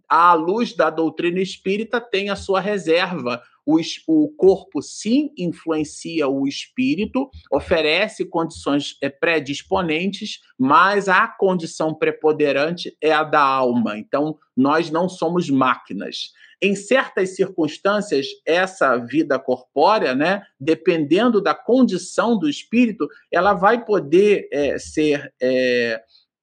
À 0.07 0.33
luz 0.33 0.73
da 0.73 0.89
doutrina 0.89 1.41
espírita, 1.41 1.99
tem 1.99 2.29
a 2.29 2.35
sua 2.35 2.59
reserva. 2.59 3.41
O, 3.65 3.79
o 4.07 4.29
corpo 4.29 4.81
sim 4.81 5.31
influencia 5.35 6.27
o 6.27 6.47
espírito, 6.47 7.29
oferece 7.51 8.23
condições 8.23 8.95
é, 9.01 9.09
predisponentes, 9.09 10.39
mas 10.57 11.09
a 11.09 11.27
condição 11.27 11.93
preponderante 11.93 12.95
é 13.01 13.11
a 13.11 13.23
da 13.23 13.41
alma. 13.41 13.97
Então, 13.97 14.37
nós 14.55 14.91
não 14.91 15.09
somos 15.09 15.49
máquinas. 15.49 16.31
Em 16.61 16.75
certas 16.75 17.35
circunstâncias, 17.35 18.27
essa 18.45 18.97
vida 18.97 19.37
corpórea, 19.37 20.15
né, 20.15 20.43
dependendo 20.59 21.41
da 21.41 21.53
condição 21.53 22.37
do 22.37 22.49
espírito, 22.49 23.07
ela 23.31 23.53
vai 23.53 23.83
poder 23.83 24.47
é, 24.51 24.77
ser 24.79 25.33
é, 25.41 26.01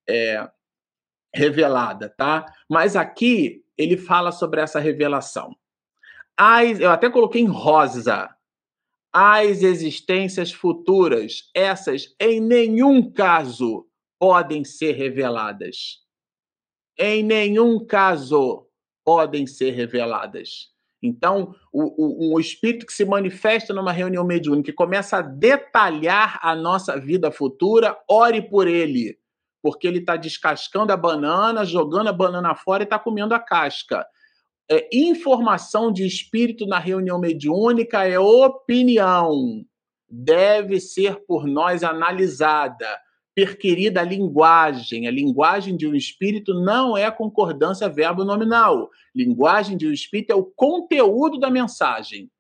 é, 0.09 0.49
revelada, 1.35 2.09
tá? 2.11 2.45
Mas 2.69 2.95
aqui 2.95 3.65
ele 3.77 3.97
fala 3.97 4.31
sobre 4.33 4.61
essa 4.61 4.79
revelação. 4.79 5.57
As, 6.37 6.81
eu 6.81 6.91
até 6.91 7.11
coloquei 7.11 7.41
em 7.41 7.47
rosa. 7.47 8.29
As 9.13 9.63
existências 9.63 10.53
futuras, 10.53 11.51
essas 11.55 12.15
em 12.19 12.41
nenhum 12.41 13.13
caso 13.13 13.87
podem 14.19 14.65
ser 14.65 14.93
reveladas. 14.93 15.99
Em 16.99 17.23
nenhum 17.23 17.85
caso 17.85 18.67
podem 19.05 19.47
ser 19.47 19.71
reveladas. 19.71 20.73
Então, 21.03 21.55
o, 21.73 22.35
o, 22.35 22.41
espírito 22.41 22.87
que 22.87 22.93
se 22.93 23.05
manifesta 23.05 23.75
numa 23.75 23.91
reunião 23.91 24.25
mediúnica 24.25 24.71
e 24.71 24.75
começa 24.75 25.17
a 25.17 25.23
detalhar 25.23 26.39
a 26.41 26.55
nossa 26.55 26.99
vida 26.99 27.33
futura, 27.33 27.99
ore 28.09 28.41
por 28.41 28.69
ele, 28.69 29.19
porque 29.61 29.89
ele 29.89 29.99
está 29.99 30.17
descascando 30.17 30.93
a 30.93 30.97
banana, 30.97 31.65
jogando 31.65 32.09
a 32.09 32.13
banana 32.13 32.55
fora 32.55 32.83
e 32.83 32.85
está 32.85 33.01
comendo 33.01 33.35
a 33.35 33.41
casca. 33.41 34.07
é, 34.71 34.89
informação 34.93 35.93
de 35.93 36.07
espírito 36.07 36.67
na 36.67 36.79
reunião 36.79 37.19
mediúnica 37.19 38.07
é 38.07 38.19
opinião. 38.19 39.65
Deve 40.09 40.79
ser 40.79 41.25
por 41.27 41.47
nós 41.47 41.83
analisada, 41.83 42.87
perquirida 43.35 44.01
a 44.01 44.05
linguagem. 44.05 45.07
A 45.07 45.11
linguagem 45.11 45.77
de 45.77 45.87
um 45.87 45.95
espírito 45.95 46.55
não 46.55 46.97
é 46.97 47.11
concordância 47.11 47.89
verbo 47.89 48.25
nominal. 48.25 48.91
Linguagem 49.15 49.77
de 49.77 49.87
um 49.87 49.93
espírito 49.93 50.33
é 50.33 50.35
o 50.35 50.45
conteúdo 50.45 51.39
da 51.39 51.51
mensagem. 51.51 52.31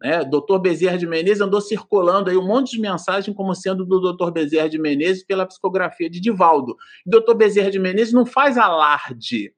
Né? 0.00 0.24
Doutor 0.24 0.58
Bezerra 0.58 0.98
de 0.98 1.06
Menezes 1.06 1.40
andou 1.40 1.60
circulando 1.60 2.30
aí 2.30 2.36
um 2.36 2.46
monte 2.46 2.72
de 2.72 2.80
mensagem 2.80 3.32
como 3.32 3.54
sendo 3.54 3.84
do 3.84 4.00
doutor 4.00 4.30
Bezerra 4.30 4.68
de 4.68 4.78
Menezes 4.78 5.24
pela 5.24 5.46
psicografia 5.46 6.10
de 6.10 6.20
Divaldo. 6.20 6.72
O 7.06 7.10
doutor 7.10 7.34
Bezerra 7.34 7.70
de 7.70 7.78
Menezes 7.78 8.12
não 8.12 8.26
faz 8.26 8.58
alarde, 8.58 9.54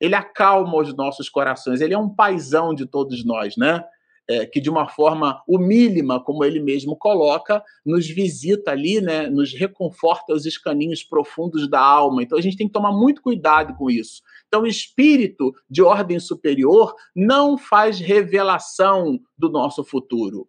ele 0.00 0.14
acalma 0.14 0.76
os 0.76 0.94
nossos 0.94 1.28
corações, 1.28 1.80
ele 1.80 1.94
é 1.94 1.98
um 1.98 2.08
paisão 2.08 2.74
de 2.74 2.84
todos 2.86 3.24
nós, 3.24 3.56
né? 3.56 3.82
É, 4.28 4.44
que 4.44 4.60
de 4.60 4.68
uma 4.68 4.88
forma 4.88 5.40
humílima, 5.46 6.18
como 6.18 6.44
ele 6.44 6.58
mesmo 6.58 6.96
coloca, 6.96 7.62
nos 7.84 8.08
visita 8.08 8.72
ali, 8.72 9.00
né, 9.00 9.30
nos 9.30 9.54
reconforta 9.54 10.32
os 10.32 10.44
escaninhos 10.44 11.04
profundos 11.04 11.70
da 11.70 11.80
alma. 11.80 12.24
Então 12.24 12.36
a 12.36 12.40
gente 12.40 12.56
tem 12.56 12.66
que 12.66 12.72
tomar 12.72 12.90
muito 12.90 13.22
cuidado 13.22 13.76
com 13.76 13.88
isso. 13.88 14.20
Então, 14.48 14.62
o 14.62 14.66
espírito 14.66 15.52
de 15.68 15.82
ordem 15.82 16.18
superior 16.18 16.94
não 17.14 17.58
faz 17.58 17.98
revelação 17.98 19.18
do 19.36 19.50
nosso 19.50 19.84
futuro. 19.84 20.48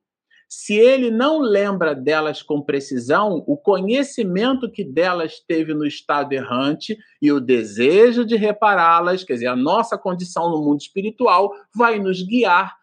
Se 0.49 0.75
ele 0.75 1.11
não 1.11 1.39
lembra 1.39 1.93
delas 1.93 2.41
com 2.41 2.61
precisão, 2.61 3.43
o 3.45 3.57
conhecimento 3.57 4.71
que 4.71 4.81
delas 4.81 5.41
teve 5.45 5.73
no 5.73 5.85
estado 5.85 6.31
errante 6.31 6.97
e 7.21 7.33
o 7.33 7.41
desejo 7.41 8.23
de 8.23 8.37
repará-las, 8.37 9.25
quer 9.25 9.33
dizer, 9.33 9.47
a 9.47 9.57
nossa 9.57 9.97
condição 9.97 10.49
no 10.49 10.63
mundo 10.63 10.79
espiritual, 10.79 11.51
vai 11.75 11.99
nos 11.99 12.21
guiar 12.21 12.77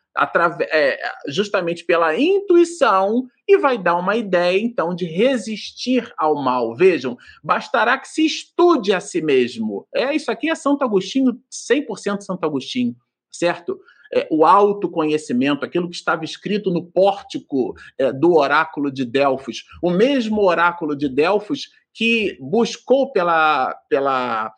é, 0.70 0.98
justamente 1.28 1.84
pela 1.84 2.16
intuição 2.16 3.26
e 3.46 3.58
vai 3.58 3.76
dar 3.76 3.96
uma 3.96 4.16
ideia, 4.16 4.58
então, 4.58 4.94
de 4.94 5.04
resistir 5.04 6.12
ao 6.16 6.34
mal. 6.42 6.74
Vejam, 6.74 7.16
bastará 7.42 7.98
que 7.98 8.08
se 8.08 8.24
estude 8.24 8.92
a 8.92 9.00
si 9.00 9.20
mesmo. 9.20 9.86
É 9.94 10.14
Isso 10.14 10.30
aqui 10.30 10.48
é 10.48 10.54
Santo 10.54 10.84
Agostinho, 10.84 11.38
100% 11.50 12.22
Santo 12.22 12.44
Agostinho, 12.44 12.94
certo? 13.30 13.78
É, 14.12 14.28
o 14.30 14.46
autoconhecimento, 14.46 15.64
aquilo 15.64 15.90
que 15.90 15.96
estava 15.96 16.24
escrito 16.24 16.70
no 16.70 16.84
pórtico 16.84 17.74
é, 17.98 18.12
do 18.12 18.34
oráculo 18.34 18.90
de 18.92 19.04
Delfos. 19.04 19.64
O 19.82 19.90
mesmo 19.90 20.42
oráculo 20.42 20.96
de 20.96 21.08
Delfos 21.08 21.68
que 21.92 22.36
buscou 22.40 23.12
pela, 23.12 23.74
pela 23.88 24.52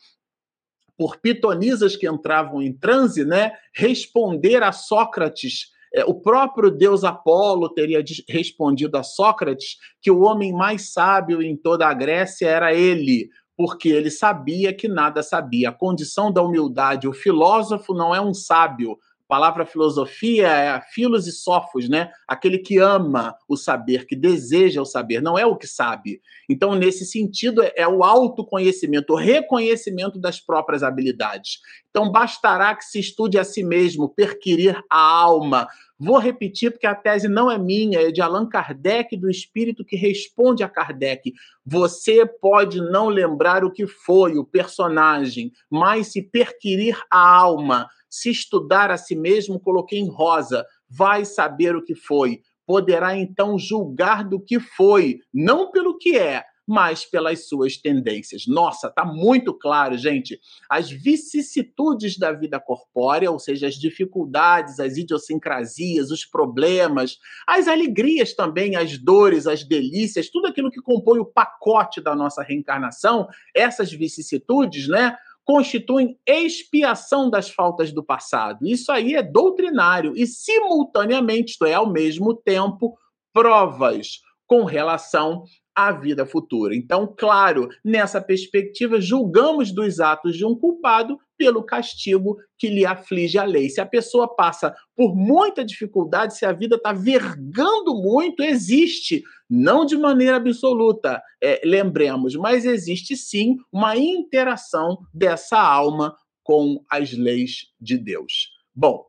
por 0.97 1.19
pitonisas 1.19 1.97
que 1.97 2.09
entravam 2.09 2.63
em 2.63 2.73
transe, 2.73 3.25
né, 3.25 3.53
responder 3.75 4.63
a 4.63 4.73
Sócrates. 4.73 5.73
É, 5.95 6.05
o 6.05 6.15
próprio 6.15 6.71
deus 6.71 7.05
Apolo 7.05 7.69
teria 7.69 8.03
respondido 8.29 8.97
a 8.97 9.03
Sócrates 9.03 9.77
que 10.01 10.11
o 10.11 10.21
homem 10.21 10.53
mais 10.53 10.93
sábio 10.93 11.43
em 11.43 11.57
toda 11.57 11.87
a 11.87 11.95
Grécia 11.95 12.49
era 12.49 12.75
ele, 12.75 13.29
porque 13.57 13.89
ele 13.89 14.11
sabia 14.11 14.73
que 14.75 14.89
nada 14.89 15.23
sabia. 15.23 15.71
A 15.71 15.73
condição 15.73 16.33
da 16.33 16.43
humildade, 16.43 17.09
o 17.09 17.13
filósofo 17.13 17.95
não 17.95 18.15
é 18.15 18.21
um 18.21 18.35
sábio, 18.35 18.99
palavra 19.29 19.67
filosofia 19.67 20.49
é 20.49 20.81
filos 20.93 21.27
e 21.27 21.33
sofos, 21.33 21.89
né? 21.89 22.11
Aquele 22.27 22.59
que 22.59 22.79
ama 22.79 23.37
o 23.49 23.57
saber, 23.57 24.07
que 24.07 24.15
deseja 24.15 24.81
o 24.81 24.87
saber, 24.87 25.21
não 25.21 25.39
é 25.39 25.45
o 25.45 25.57
que 25.57 25.67
sabe. 25.67 26.21
Então, 26.49 26.75
nesse 26.75 27.05
sentido, 27.05 27.63
é, 27.63 27.73
é 27.77 27.89
o 27.89 28.05
autoconhecimento, 28.05 29.13
o 29.13 29.17
reconhecimento 29.17 30.19
das 30.19 30.41
próprias 30.41 30.83
habilidades. 30.83 31.59
Então, 31.91 32.11
bastará 32.11 32.75
que 32.75 32.85
se 32.85 33.01
estude 33.01 33.39
a 33.39 33.45
si 33.45 33.65
mesmo, 33.65 34.09
perquirir 34.09 34.79
a 34.91 34.99
alma. 34.99 35.67
Vou 35.99 36.19
repetir 36.19 36.71
porque 36.71 36.87
a 36.87 36.95
tese 36.95 37.27
não 37.27 37.51
é 37.51 37.59
minha, 37.59 38.01
é 38.01 38.11
de 38.11 38.21
Allan 38.21 38.47
Kardec, 38.47 39.17
do 39.17 39.31
espírito 39.31 39.85
que 39.85 39.97
responde 39.97 40.63
a 40.63 40.69
Kardec. 40.69 41.33
Você 41.65 42.27
pode 42.27 42.81
não 42.81 43.09
lembrar 43.09 43.65
o 43.65 43.73
que 43.73 43.87
foi 43.87 44.37
o 44.37 44.45
personagem, 44.45 45.51
mas 45.71 46.13
se 46.13 46.23
perquirir 46.23 47.01
a 47.11 47.19
alma, 47.19 47.89
se 48.11 48.31
estudar 48.31 48.91
a 48.91 48.99
si 48.99 49.17
mesmo, 49.17 49.59
coloquei 49.59 49.99
em 49.99 50.09
rosa, 50.09 50.67
vai 50.89 51.25
saber 51.25 51.75
o 51.75 51.83
que 51.83 51.95
foi, 51.95 52.41
poderá 52.67 53.17
então 53.17 53.59
julgar 53.59 54.23
do 54.23 54.39
que 54.39 54.61
foi, 54.61 55.21
não 55.33 55.71
pelo 55.71 55.97
que 55.97 56.19
é, 56.19 56.45
mas 56.67 57.05
pelas 57.05 57.49
suas 57.49 57.77
tendências. 57.77 58.47
Nossa, 58.47 58.91
tá 58.91 59.05
muito 59.05 59.55
claro, 59.55 59.97
gente. 59.97 60.41
As 60.69 60.91
vicissitudes 60.91 62.19
da 62.19 62.33
vida 62.33 62.59
corpórea, 62.59 63.31
ou 63.31 63.39
seja, 63.39 63.69
as 63.69 63.75
dificuldades, 63.75 64.81
as 64.81 64.97
idiosincrasias, 64.97 66.11
os 66.11 66.25
problemas, 66.25 67.19
as 67.47 67.69
alegrias 67.69 68.35
também, 68.35 68.75
as 68.75 68.99
dores, 68.99 69.47
as 69.47 69.63
delícias, 69.63 70.29
tudo 70.29 70.49
aquilo 70.49 70.71
que 70.71 70.83
compõe 70.83 71.21
o 71.21 71.27
pacote 71.27 72.01
da 72.01 72.17
nossa 72.17 72.43
reencarnação, 72.43 73.29
essas 73.55 73.93
vicissitudes, 73.93 74.89
né? 74.89 75.17
constituem 75.45 76.19
expiação 76.27 77.31
das 77.31 77.49
faltas 77.49 77.93
do 77.93 78.03
passado. 78.03 78.67
Isso 78.67 78.91
aí 78.91 79.15
é 79.15 79.23
doutrinário 79.23 80.13
e, 80.17 80.27
simultaneamente, 80.27 81.53
isto 81.53 81.65
é, 81.65 81.75
ao 81.75 81.89
mesmo 81.89 82.35
tempo, 82.35 82.99
provas 83.33 84.23
com 84.45 84.65
relação 84.65 85.45
à 85.77 85.93
vida 85.93 86.25
futura. 86.25 86.75
Então, 86.75 87.15
claro, 87.15 87.69
nessa 87.85 88.19
perspectiva, 88.19 88.99
julgamos 88.99 89.71
dos 89.71 90.01
atos 90.01 90.35
de 90.35 90.45
um 90.47 90.55
culpado 90.55 91.19
pelo 91.37 91.63
castigo 91.63 92.39
que 92.59 92.69
lhe 92.69 92.87
aflige 92.87 93.39
a 93.39 93.45
lei. 93.45 93.69
Se 93.69 93.79
a 93.79 93.85
pessoa 93.85 94.35
passa 94.35 94.75
por 94.97 95.15
muita 95.15 95.63
dificuldade, 95.63 96.35
se 96.35 96.47
a 96.47 96.53
vida 96.53 96.77
está 96.77 96.95
vergando 96.95 97.95
muito, 97.95 98.43
existe, 98.43 99.23
não 99.51 99.85
de 99.85 99.99
maneira 99.99 100.37
absoluta, 100.37 101.23
é, 101.43 101.61
lembremos, 101.63 102.35
mas 102.37 102.65
existe 102.65 103.15
sim 103.15 103.57
uma 103.71 103.97
interação 103.99 104.97
dessa 105.13 105.61
alma 105.61 106.17
com 106.43 106.83
as 106.91 107.13
leis 107.13 107.67
de 107.79 107.99
Deus. 107.99 108.51
Bom, 108.75 109.05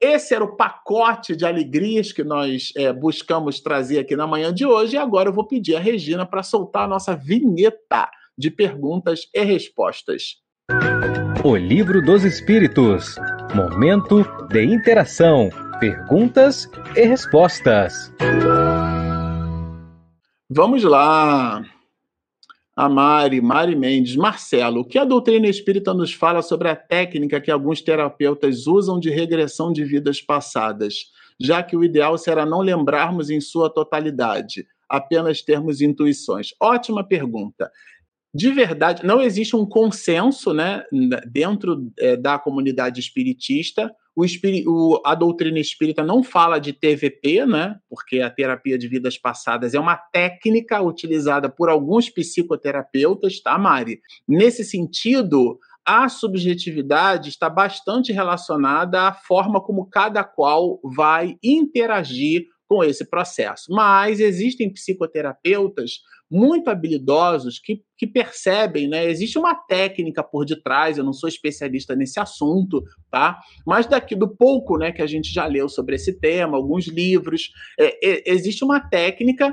esse 0.00 0.34
era 0.34 0.42
o 0.42 0.56
pacote 0.56 1.36
de 1.36 1.44
alegrias 1.44 2.10
que 2.10 2.24
nós 2.24 2.72
é, 2.76 2.92
buscamos 2.92 3.60
trazer 3.60 3.98
aqui 3.98 4.16
na 4.16 4.26
manhã 4.26 4.52
de 4.52 4.64
hoje. 4.64 4.96
E 4.96 4.98
agora 4.98 5.28
eu 5.28 5.32
vou 5.32 5.46
pedir 5.46 5.76
a 5.76 5.80
Regina 5.80 6.24
para 6.24 6.42
soltar 6.42 6.84
a 6.84 6.88
nossa 6.88 7.14
vinheta 7.14 8.10
de 8.36 8.50
perguntas 8.50 9.28
e 9.34 9.44
respostas. 9.44 10.36
O 11.44 11.56
Livro 11.56 12.00
dos 12.02 12.24
Espíritos 12.24 13.16
Momento 13.54 14.24
de 14.48 14.62
interação, 14.62 15.50
perguntas 15.80 16.70
e 16.94 17.04
respostas. 17.04 18.12
Vamos 20.48 20.84
lá 20.84 21.62
a 22.80 22.88
Mari, 22.88 23.42
Mari 23.42 23.76
Mendes, 23.76 24.16
Marcelo, 24.16 24.80
o 24.80 24.84
que 24.86 24.98
a 24.98 25.04
doutrina 25.04 25.46
espírita 25.46 25.92
nos 25.92 26.14
fala 26.14 26.40
sobre 26.40 26.66
a 26.70 26.74
técnica 26.74 27.38
que 27.38 27.50
alguns 27.50 27.82
terapeutas 27.82 28.66
usam 28.66 28.98
de 28.98 29.10
regressão 29.10 29.70
de 29.70 29.84
vidas 29.84 30.22
passadas, 30.22 31.12
já 31.38 31.62
que 31.62 31.76
o 31.76 31.84
ideal 31.84 32.16
será 32.16 32.46
não 32.46 32.62
lembrarmos 32.62 33.28
em 33.28 33.38
sua 33.38 33.68
totalidade, 33.68 34.66
apenas 34.88 35.42
termos 35.42 35.82
intuições? 35.82 36.54
Ótima 36.58 37.04
pergunta. 37.04 37.70
De 38.32 38.50
verdade, 38.50 39.04
não 39.04 39.20
existe 39.20 39.54
um 39.54 39.66
consenso 39.66 40.54
né, 40.54 40.82
dentro 41.30 41.92
é, 41.98 42.16
da 42.16 42.38
comunidade 42.38 42.98
espiritista 42.98 43.94
o, 44.16 44.24
o, 44.66 45.02
a 45.04 45.14
doutrina 45.14 45.58
espírita 45.58 46.02
não 46.02 46.22
fala 46.22 46.58
de 46.58 46.72
TVP, 46.72 47.46
né? 47.46 47.76
Porque 47.88 48.20
a 48.20 48.30
terapia 48.30 48.78
de 48.78 48.88
vidas 48.88 49.16
passadas 49.16 49.74
é 49.74 49.80
uma 49.80 49.96
técnica 49.96 50.80
utilizada 50.82 51.48
por 51.48 51.68
alguns 51.68 52.10
psicoterapeutas, 52.10 53.40
tá, 53.40 53.56
Mari? 53.56 54.00
Nesse 54.26 54.64
sentido, 54.64 55.58
a 55.84 56.08
subjetividade 56.08 57.28
está 57.28 57.48
bastante 57.48 58.12
relacionada 58.12 59.08
à 59.08 59.12
forma 59.12 59.60
como 59.60 59.88
cada 59.88 60.22
qual 60.22 60.78
vai 60.84 61.36
interagir 61.42 62.46
com 62.70 62.84
esse 62.84 63.04
processo. 63.04 63.64
Mas 63.68 64.20
existem 64.20 64.72
psicoterapeutas 64.72 66.02
muito 66.30 66.70
habilidosos 66.70 67.58
que, 67.58 67.82
que 67.98 68.06
percebem, 68.06 68.88
né? 68.88 69.10
Existe 69.10 69.36
uma 69.36 69.56
técnica 69.56 70.22
por 70.22 70.44
detrás, 70.44 70.96
eu 70.96 71.02
não 71.02 71.12
sou 71.12 71.28
especialista 71.28 71.96
nesse 71.96 72.20
assunto, 72.20 72.84
tá? 73.10 73.40
Mas 73.66 73.86
daqui 73.86 74.14
do 74.14 74.28
pouco, 74.28 74.78
né, 74.78 74.92
que 74.92 75.02
a 75.02 75.06
gente 75.08 75.34
já 75.34 75.46
leu 75.46 75.68
sobre 75.68 75.96
esse 75.96 76.20
tema, 76.20 76.56
alguns 76.56 76.86
livros, 76.86 77.50
é, 77.76 77.98
é, 78.08 78.22
existe 78.32 78.62
uma 78.62 78.78
técnica 78.78 79.52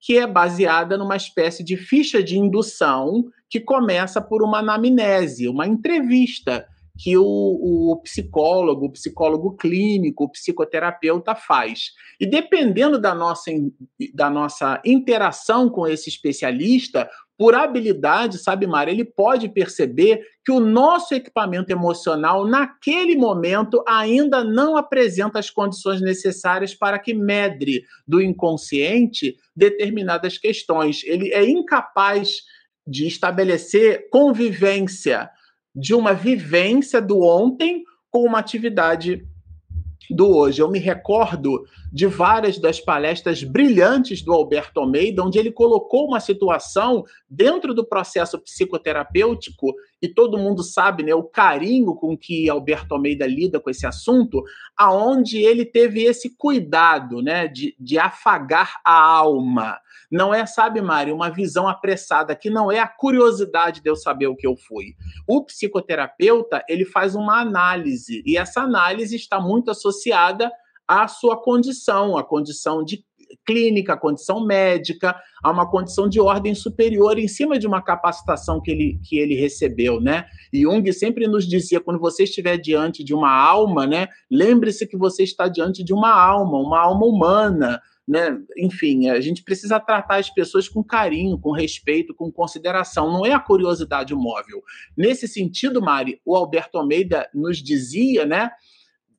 que 0.00 0.18
é 0.18 0.26
baseada 0.26 0.98
numa 0.98 1.14
espécie 1.14 1.62
de 1.62 1.76
ficha 1.76 2.20
de 2.20 2.36
indução 2.36 3.26
que 3.48 3.60
começa 3.60 4.20
por 4.20 4.42
uma 4.42 4.58
anamnese, 4.58 5.46
uma 5.46 5.68
entrevista 5.68 6.66
que 6.98 7.16
o, 7.16 7.24
o, 7.24 8.00
psicólogo, 8.02 8.86
o 8.86 8.92
psicólogo 8.92 9.56
clínico, 9.56 10.24
o 10.24 10.30
psicoterapeuta 10.30 11.34
faz. 11.34 11.92
E 12.18 12.26
dependendo 12.26 13.00
da 13.00 13.14
nossa, 13.14 13.50
da 14.14 14.30
nossa 14.30 14.80
interação 14.84 15.68
com 15.68 15.86
esse 15.86 16.08
especialista, 16.08 17.08
por 17.38 17.54
habilidade, 17.54 18.38
sabe, 18.38 18.66
Mara, 18.66 18.90
ele 18.90 19.04
pode 19.04 19.48
perceber 19.50 20.22
que 20.42 20.50
o 20.50 20.58
nosso 20.58 21.14
equipamento 21.14 21.70
emocional, 21.70 22.46
naquele 22.46 23.14
momento, 23.14 23.84
ainda 23.86 24.42
não 24.42 24.74
apresenta 24.76 25.38
as 25.38 25.50
condições 25.50 26.00
necessárias 26.00 26.74
para 26.74 26.98
que 26.98 27.12
medre 27.12 27.82
do 28.08 28.22
inconsciente 28.22 29.36
determinadas 29.54 30.38
questões. 30.38 31.02
Ele 31.04 31.30
é 31.30 31.46
incapaz 31.46 32.38
de 32.86 33.06
estabelecer 33.06 34.08
convivência 34.08 35.28
de 35.76 35.94
uma 35.94 36.14
vivência 36.14 37.02
do 37.02 37.20
ontem 37.20 37.84
com 38.10 38.24
uma 38.24 38.38
atividade 38.38 39.26
do 40.10 40.34
hoje. 40.34 40.62
Eu 40.62 40.70
me 40.70 40.78
recordo 40.78 41.64
de 41.96 42.06
várias 42.06 42.58
das 42.58 42.78
palestras 42.78 43.42
brilhantes 43.42 44.20
do 44.20 44.30
Alberto 44.30 44.80
Almeida, 44.80 45.22
onde 45.22 45.38
ele 45.38 45.50
colocou 45.50 46.06
uma 46.06 46.20
situação 46.20 47.02
dentro 47.26 47.72
do 47.72 47.88
processo 47.88 48.38
psicoterapêutico, 48.38 49.74
e 50.02 50.06
todo 50.06 50.36
mundo 50.36 50.62
sabe 50.62 51.02
né, 51.02 51.14
o 51.14 51.22
carinho 51.22 51.94
com 51.94 52.14
que 52.14 52.50
Alberto 52.50 52.94
Almeida 52.94 53.26
lida 53.26 53.58
com 53.58 53.70
esse 53.70 53.86
assunto, 53.86 54.44
aonde 54.76 55.38
ele 55.38 55.64
teve 55.64 56.02
esse 56.02 56.36
cuidado 56.36 57.22
né, 57.22 57.48
de, 57.48 57.74
de 57.80 57.98
afagar 57.98 58.78
a 58.84 58.92
alma. 58.92 59.78
Não 60.12 60.34
é, 60.34 60.44
sabe, 60.44 60.82
Mari, 60.82 61.12
uma 61.12 61.30
visão 61.30 61.66
apressada, 61.66 62.36
que 62.36 62.50
não 62.50 62.70
é 62.70 62.78
a 62.78 62.86
curiosidade 62.86 63.80
de 63.80 63.88
eu 63.88 63.96
saber 63.96 64.26
o 64.26 64.36
que 64.36 64.46
eu 64.46 64.54
fui. 64.54 64.94
O 65.26 65.42
psicoterapeuta, 65.42 66.62
ele 66.68 66.84
faz 66.84 67.14
uma 67.14 67.40
análise, 67.40 68.22
e 68.26 68.36
essa 68.36 68.60
análise 68.60 69.16
está 69.16 69.40
muito 69.40 69.70
associada 69.70 70.52
à 70.86 71.08
sua 71.08 71.40
condição, 71.40 72.16
a 72.16 72.24
condição 72.24 72.84
de 72.84 73.04
clínica, 73.44 73.94
a 73.94 73.96
condição 73.96 74.44
médica, 74.44 75.16
a 75.42 75.50
uma 75.50 75.68
condição 75.68 76.08
de 76.08 76.20
ordem 76.20 76.54
superior 76.54 77.18
em 77.18 77.28
cima 77.28 77.58
de 77.58 77.66
uma 77.66 77.82
capacitação 77.82 78.60
que 78.60 78.70
ele, 78.70 79.00
que 79.02 79.18
ele 79.18 79.34
recebeu, 79.34 80.00
né? 80.00 80.26
Jung 80.52 80.92
sempre 80.92 81.26
nos 81.26 81.46
dizia, 81.46 81.80
quando 81.80 81.98
você 81.98 82.24
estiver 82.24 82.56
diante 82.56 83.04
de 83.04 83.14
uma 83.14 83.30
alma, 83.30 83.86
né, 83.86 84.08
lembre-se 84.30 84.86
que 84.86 84.96
você 84.96 85.22
está 85.22 85.48
diante 85.48 85.84
de 85.84 85.92
uma 85.92 86.12
alma, 86.12 86.58
uma 86.58 86.80
alma 86.80 87.06
humana, 87.06 87.80
né? 88.06 88.38
Enfim, 88.56 89.08
a 89.08 89.20
gente 89.20 89.42
precisa 89.42 89.80
tratar 89.80 90.18
as 90.18 90.30
pessoas 90.30 90.68
com 90.68 90.82
carinho, 90.82 91.38
com 91.38 91.50
respeito, 91.50 92.14
com 92.14 92.30
consideração. 92.30 93.12
Não 93.12 93.26
é 93.26 93.32
a 93.32 93.40
curiosidade 93.40 94.14
móvel. 94.14 94.62
Nesse 94.96 95.26
sentido, 95.26 95.80
Mari, 95.80 96.20
o 96.24 96.36
Alberto 96.36 96.78
Almeida 96.78 97.28
nos 97.34 97.58
dizia, 97.58 98.24
né? 98.24 98.50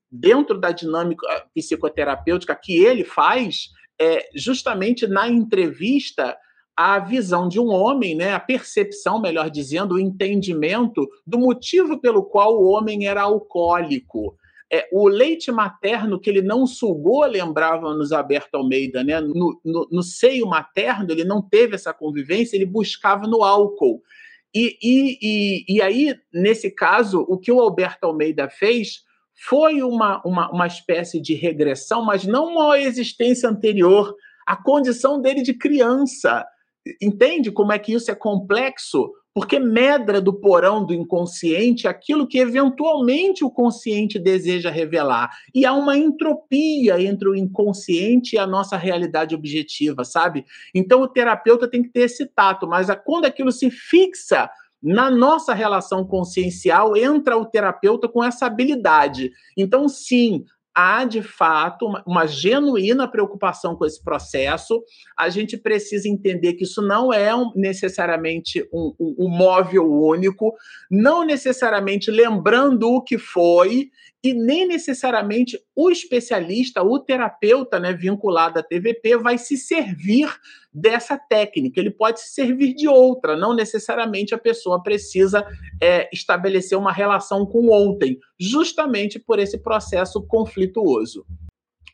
Dentro 0.10 0.60
da 0.60 0.72
dinâmica 0.72 1.26
psicoterapêutica 1.54 2.56
que 2.56 2.84
ele 2.84 3.04
faz, 3.04 3.70
é 4.00 4.30
justamente 4.36 5.08
na 5.08 5.28
entrevista 5.28 6.38
a 6.78 7.00
visão 7.00 7.50
de 7.50 7.60
um 7.60 7.70
homem, 7.70 8.14
né, 8.14 8.34
a 8.34 8.40
percepção, 8.40 9.20
melhor 9.20 9.50
dizendo, 9.50 9.96
o 9.96 10.00
entendimento 10.00 11.10
do 11.26 11.40
motivo 11.40 12.00
pelo 12.00 12.24
qual 12.24 12.56
o 12.56 12.68
homem 12.68 13.08
era 13.08 13.24
alcoólico. 13.24 14.38
É, 14.72 14.88
o 14.92 15.08
leite 15.08 15.52
materno 15.52 16.20
que 16.20 16.30
ele 16.30 16.42
não 16.42 16.68
sugou, 16.68 17.26
lembrava-nos 17.26 18.12
Alberto 18.12 18.58
Almeida, 18.58 19.04
né? 19.04 19.20
No, 19.20 19.60
no, 19.66 19.88
no, 19.90 20.04
seio 20.04 20.46
materno, 20.46 21.12
ele 21.12 21.24
não 21.24 21.42
teve 21.42 21.74
essa 21.74 21.94
convivência, 21.94 22.56
ele 22.56 22.66
buscava 22.66 23.26
no 23.26 23.44
álcool. 23.44 24.04
E, 24.54 24.78
e, 24.84 25.18
e, 25.22 25.76
e 25.78 25.82
aí, 25.82 26.16
nesse 26.34 26.70
caso, 26.70 27.26
o 27.30 27.38
que 27.38 27.52
o 27.52 27.62
Alberto 27.62 28.06
Almeida 28.06 28.50
fez 28.50 29.04
foi 29.38 29.82
uma, 29.84 30.22
uma, 30.26 30.52
uma 30.52 30.68
espécie 30.68 31.22
de 31.22 31.34
regressão, 31.34 32.04
mas 32.04 32.26
não 32.26 32.48
uma 32.48 32.80
existência 32.80 33.50
anterior, 33.50 34.16
a 34.46 34.56
condição 34.56 35.22
dele 35.22 35.42
de 35.42 35.54
criança. 35.54 36.46
Entende 37.02 37.52
como 37.52 37.72
é 37.72 37.80
que 37.80 37.94
isso 37.94 38.10
é 38.10 38.16
complexo? 38.16 39.12
porque 39.38 39.60
medra 39.60 40.20
do 40.20 40.34
porão 40.34 40.84
do 40.84 40.96
inconsciente 40.96 41.88
aquilo 41.88 42.28
que 42.28 42.40
eventualmente 42.40 43.46
o 43.46 43.52
consciente 43.52 44.18
deseja 44.18 44.72
revelar. 44.72 45.30
E 45.54 45.64
há 45.64 45.74
uma 45.74 45.96
entropia 45.96 47.00
entre 47.00 47.30
o 47.30 47.36
inconsciente 47.36 48.36
e 48.36 48.40
a 48.40 48.48
nossa 48.48 48.76
realidade 48.76 49.36
objetiva, 49.36 50.04
sabe? 50.04 50.44
Então 50.74 51.04
o 51.04 51.08
terapeuta 51.08 51.70
tem 51.70 51.84
que 51.84 51.90
ter 51.90 52.06
esse 52.06 52.26
tato, 52.26 52.66
mas 52.66 52.88
quando 53.06 53.26
aquilo 53.26 53.52
se 53.52 53.70
fixa 53.70 54.50
na 54.82 55.10
nossa 55.10 55.54
relação 55.54 56.06
consciencial, 56.06 56.96
entra 56.96 57.38
o 57.38 57.46
terapeuta 57.46 58.08
com 58.08 58.24
essa 58.24 58.46
habilidade. 58.46 59.32
Então, 59.58 59.88
sim, 59.90 60.44
há 60.78 61.06
de 61.06 61.24
fato 61.24 61.88
uma, 61.88 62.04
uma, 62.06 62.28
genuína 62.28 63.08
preocupação 63.08 63.76
com 63.76 63.84
esse 63.84 64.02
processo. 64.04 64.84
A 65.18 65.28
gente 65.28 65.58
precisa 65.58 66.08
entender 66.08 66.54
que 66.54 66.66
isso 66.66 66.84
não 66.84 67.12
é 67.12 67.36
um, 67.36 67.52
necessariamente 67.56 68.64
um, 68.72 68.94
um, 69.00 69.16
um, 69.26 69.28
móvel 69.28 69.92
único, 69.92 70.54
não 70.92 71.26
necessariamente 71.26 72.12
lembrando 72.12 72.88
o 72.92 73.02
que 73.02 73.18
foi, 73.18 73.90
e 74.24 74.34
nem 74.34 74.68
necessariamente 74.68 75.60
o 75.76 75.90
especialista, 75.90 76.84
o 76.84 77.00
terapeuta 77.00 77.80
né, 77.80 77.94
vinculado 77.94 78.60
à 78.60 78.64
TVP, 78.64 79.18
vai 79.18 79.38
se 79.38 79.58
servir 79.58 80.30
dessa 80.78 81.18
técnica. 81.18 81.80
Ele 81.80 81.90
pode 81.90 82.22
se 82.22 82.30
servir 82.30 82.76
de 82.76 82.88
outra, 82.88 83.36
não 83.36 83.56
necessariamente 83.56 84.36
a 84.36 84.38
pessoa 84.38 84.84
precisa 84.84 85.46
é, 85.82 86.08
estabelecer 86.14 86.78
uma 86.78 86.92
relação 86.92 87.46
com 87.46 87.72
ontem, 87.72 88.20
justamente 88.40 89.18
por 89.18 89.40
esse 89.40 89.58
processo 89.58 90.22
conflituoso. 90.28 91.26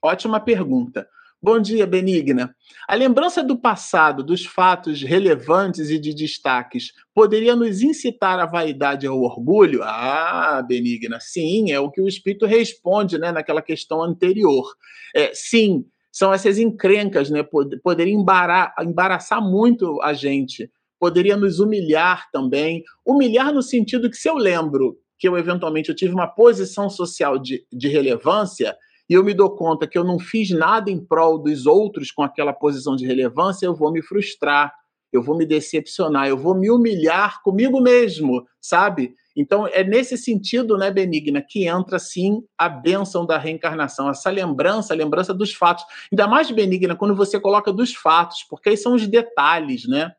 Ótima 0.03 0.39
pergunta. 0.39 1.07
Bom 1.41 1.59
dia, 1.59 1.85
Benigna. 1.85 2.55
A 2.87 2.95
lembrança 2.95 3.43
do 3.43 3.57
passado, 3.57 4.23
dos 4.23 4.45
fatos 4.45 5.01
relevantes 5.01 5.89
e 5.89 5.99
de 5.99 6.13
destaques, 6.13 6.93
poderia 7.13 7.53
nos 7.53 7.81
incitar 7.81 8.39
à 8.39 8.45
vaidade 8.45 9.05
e 9.05 9.09
ao 9.09 9.21
orgulho? 9.21 9.81
Ah, 9.83 10.63
Benigna, 10.65 11.19
sim, 11.19 11.71
é 11.71 11.79
o 11.79 11.91
que 11.91 12.01
o 12.01 12.07
espírito 12.07 12.45
responde 12.45 13.17
né, 13.17 13.31
naquela 13.31 13.61
questão 13.61 14.01
anterior. 14.01 14.73
É, 15.13 15.31
sim, 15.33 15.85
são 16.13 16.31
essas 16.31 16.59
encrencas, 16.59 17.31
né? 17.31 17.43
Poderia 17.83 18.13
embaraçar, 18.13 18.75
embaraçar 18.85 19.41
muito 19.41 19.99
a 20.03 20.13
gente, 20.13 20.71
poderia 20.99 21.35
nos 21.35 21.59
humilhar 21.59 22.29
também. 22.31 22.83
Humilhar 23.03 23.51
no 23.51 23.63
sentido 23.63 24.09
que, 24.11 24.15
se 24.15 24.29
eu 24.29 24.35
lembro 24.35 24.95
que 25.17 25.27
eu 25.27 25.35
eventualmente 25.35 25.89
eu 25.89 25.95
tive 25.95 26.13
uma 26.13 26.27
posição 26.27 26.87
social 26.87 27.39
de, 27.39 27.65
de 27.73 27.87
relevância 27.87 28.77
e 29.09 29.13
eu 29.15 29.23
me 29.23 29.33
dou 29.33 29.55
conta 29.55 29.87
que 29.87 29.97
eu 29.97 30.03
não 30.03 30.19
fiz 30.19 30.51
nada 30.51 30.91
em 30.91 31.03
prol 31.03 31.39
dos 31.39 31.65
outros 31.65 32.11
com 32.11 32.21
aquela 32.21 32.53
posição 32.53 32.95
de 32.95 33.07
relevância, 33.07 33.65
eu 33.65 33.73
vou 33.73 33.91
me 33.91 34.01
frustrar, 34.01 34.71
eu 35.13 35.21
vou 35.21 35.37
me 35.37 35.45
decepcionar, 35.45 36.27
eu 36.27 36.37
vou 36.37 36.55
me 36.55 36.71
humilhar 36.71 37.41
comigo 37.43 37.79
mesmo, 37.79 38.45
sabe? 38.59 39.15
Então, 39.35 39.67
é 39.67 39.83
nesse 39.83 40.17
sentido, 40.17 40.77
né, 40.77 40.91
Benigna, 40.91 41.41
que 41.41 41.67
entra, 41.67 41.97
sim, 41.99 42.43
a 42.57 42.67
bênção 42.67 43.25
da 43.25 43.37
reencarnação, 43.37 44.09
essa 44.09 44.29
lembrança, 44.29 44.93
a 44.93 44.97
lembrança 44.97 45.33
dos 45.33 45.53
fatos. 45.53 45.85
Ainda 46.11 46.27
mais, 46.27 46.51
Benigna, 46.51 46.95
quando 46.95 47.15
você 47.15 47.39
coloca 47.39 47.71
dos 47.71 47.93
fatos, 47.93 48.43
porque 48.49 48.69
aí 48.69 48.77
são 48.77 48.93
os 48.95 49.07
detalhes, 49.07 49.87
né? 49.87 50.11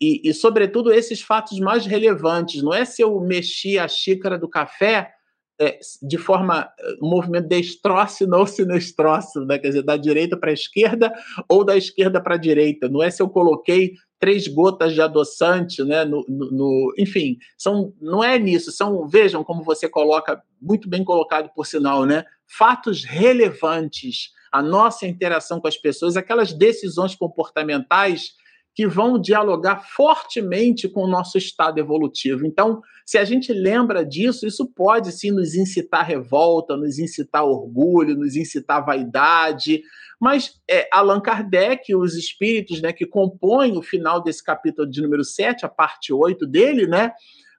E, 0.00 0.28
e, 0.28 0.34
sobretudo, 0.34 0.92
esses 0.92 1.22
fatos 1.22 1.58
mais 1.58 1.86
relevantes. 1.86 2.62
Não 2.62 2.74
é 2.74 2.84
se 2.84 3.00
eu 3.00 3.18
mexi 3.20 3.78
a 3.78 3.88
xícara 3.88 4.38
do 4.38 4.48
café 4.48 5.15
é, 5.58 5.78
de 6.02 6.18
forma 6.18 6.68
um 7.02 7.08
movimento 7.08 7.48
destroço 7.48 8.26
ou 8.30 8.46
sinestroço, 8.46 9.44
né? 9.46 9.58
quer 9.58 9.68
dizer, 9.68 9.82
da 9.82 9.96
direita 9.96 10.36
para 10.36 10.50
a 10.50 10.54
esquerda 10.54 11.12
ou 11.48 11.64
da 11.64 11.76
esquerda 11.76 12.20
para 12.20 12.34
a 12.34 12.38
direita. 12.38 12.88
Não 12.88 13.02
é 13.02 13.10
se 13.10 13.22
eu 13.22 13.28
coloquei 13.28 13.94
três 14.18 14.48
gotas 14.48 14.94
de 14.94 15.00
adoçante, 15.00 15.82
né? 15.84 16.04
No, 16.04 16.24
no, 16.28 16.50
no, 16.50 16.94
enfim, 16.98 17.38
são, 17.56 17.92
não 18.00 18.22
é 18.22 18.38
nisso. 18.38 18.72
São, 18.72 19.06
vejam 19.06 19.44
como 19.44 19.62
você 19.62 19.88
coloca, 19.88 20.42
muito 20.60 20.88
bem 20.88 21.04
colocado 21.04 21.50
por 21.54 21.66
sinal, 21.66 22.04
né? 22.04 22.24
Fatos 22.46 23.04
relevantes, 23.04 24.30
a 24.52 24.62
nossa 24.62 25.06
interação 25.06 25.60
com 25.60 25.68
as 25.68 25.76
pessoas, 25.76 26.16
aquelas 26.16 26.52
decisões 26.52 27.14
comportamentais 27.14 28.34
que 28.76 28.86
vão 28.86 29.18
dialogar 29.18 29.82
fortemente 29.88 30.86
com 30.86 31.04
o 31.04 31.08
nosso 31.08 31.38
estado 31.38 31.80
evolutivo. 31.80 32.44
Então, 32.44 32.82
se 33.06 33.16
a 33.16 33.24
gente 33.24 33.50
lembra 33.50 34.04
disso, 34.04 34.46
isso 34.46 34.70
pode 34.70 35.12
sim 35.12 35.30
nos 35.30 35.54
incitar 35.54 36.04
revolta, 36.04 36.76
nos 36.76 36.98
incitar 36.98 37.42
orgulho, 37.42 38.14
nos 38.14 38.36
incitar 38.36 38.84
vaidade. 38.84 39.82
Mas 40.20 40.60
é, 40.70 40.86
Allan 40.92 41.22
Kardec, 41.22 41.94
os 41.96 42.16
espíritos 42.16 42.82
né, 42.82 42.92
que 42.92 43.06
compõem 43.06 43.78
o 43.78 43.82
final 43.82 44.22
desse 44.22 44.44
capítulo 44.44 44.86
de 44.86 45.00
número 45.00 45.24
7, 45.24 45.64
a 45.64 45.70
parte 45.70 46.12
8 46.12 46.46
dele, 46.46 46.86
né, 46.86 47.12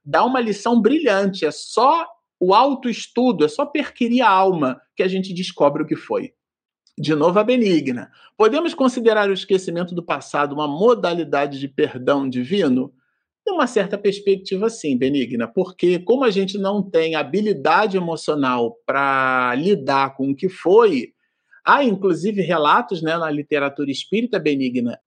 dá 0.06 0.24
uma 0.24 0.40
lição 0.40 0.80
brilhante. 0.80 1.48
É 1.48 1.52
só 1.52 2.06
o 2.40 2.54
autoestudo, 2.54 3.44
é 3.44 3.48
só 3.48 3.66
perquirir 3.66 4.22
a 4.22 4.30
alma 4.30 4.80
que 4.96 5.02
a 5.02 5.08
gente 5.08 5.34
descobre 5.34 5.82
o 5.82 5.88
que 5.88 5.96
foi. 5.96 6.34
De 6.98 7.14
novo, 7.14 7.38
a 7.38 7.44
benigna. 7.44 8.10
Podemos 8.36 8.74
considerar 8.74 9.30
o 9.30 9.34
esquecimento 9.34 9.94
do 9.94 10.02
passado 10.02 10.54
uma 10.54 10.68
modalidade 10.68 11.60
de 11.60 11.68
perdão 11.68 12.28
divino? 12.28 12.92
Tem 13.46 13.54
uma 13.54 13.68
certa 13.68 13.98
perspectiva, 13.98 14.68
sim, 14.70 14.98
benigna, 14.98 15.48
porque 15.48 16.00
como 16.00 16.24
a 16.24 16.32
gente 16.32 16.58
não 16.58 16.82
tem 16.82 17.16
habilidade 17.16 17.98
emocional 17.98 18.78
para 18.86 19.54
lidar 19.56 20.16
com 20.16 20.32
o 20.32 20.36
que 20.36 20.50
foi, 20.50 21.14
há 21.64 21.84
inclusive 21.84 22.42
relatos 22.42 23.02
né, 23.02 23.16
na 23.16 23.30
literatura 23.30 23.92
espírita 23.92 24.40
benigna 24.40 25.00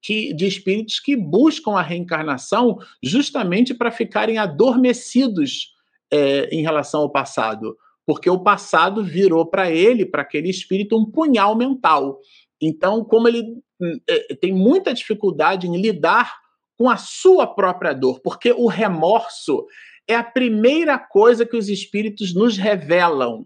que, 0.00 0.32
de 0.32 0.46
espíritos 0.46 1.00
que 1.00 1.16
buscam 1.16 1.72
a 1.72 1.82
reencarnação 1.82 2.78
justamente 3.02 3.74
para 3.74 3.90
ficarem 3.90 4.38
adormecidos 4.38 5.74
é, 6.10 6.48
em 6.54 6.62
relação 6.62 7.00
ao 7.00 7.10
passado, 7.10 7.76
porque 8.06 8.28
o 8.28 8.42
passado 8.42 9.02
virou 9.04 9.46
para 9.46 9.70
ele, 9.70 10.04
para 10.04 10.22
aquele 10.22 10.50
espírito, 10.50 10.96
um 10.96 11.04
punhal 11.04 11.56
mental. 11.56 12.18
Então, 12.60 13.04
como 13.04 13.28
ele 13.28 13.62
é, 14.08 14.34
tem 14.36 14.52
muita 14.52 14.94
dificuldade 14.94 15.66
em 15.66 15.80
lidar 15.80 16.40
com 16.78 16.88
a 16.88 16.96
sua 16.96 17.46
própria 17.46 17.92
dor, 17.92 18.20
porque 18.20 18.52
o 18.52 18.66
remorso 18.66 19.66
é 20.08 20.14
a 20.14 20.24
primeira 20.24 20.98
coisa 20.98 21.46
que 21.46 21.56
os 21.56 21.68
espíritos 21.68 22.34
nos 22.34 22.56
revelam. 22.56 23.44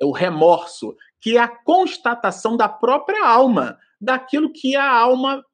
É 0.00 0.04
o 0.04 0.10
remorso, 0.10 0.96
que 1.20 1.36
é 1.36 1.40
a 1.40 1.48
constatação 1.48 2.56
da 2.56 2.68
própria 2.68 3.26
alma, 3.26 3.78
daquilo 4.00 4.52
que 4.52 4.74
a 4.74 4.90
alma 4.90 5.44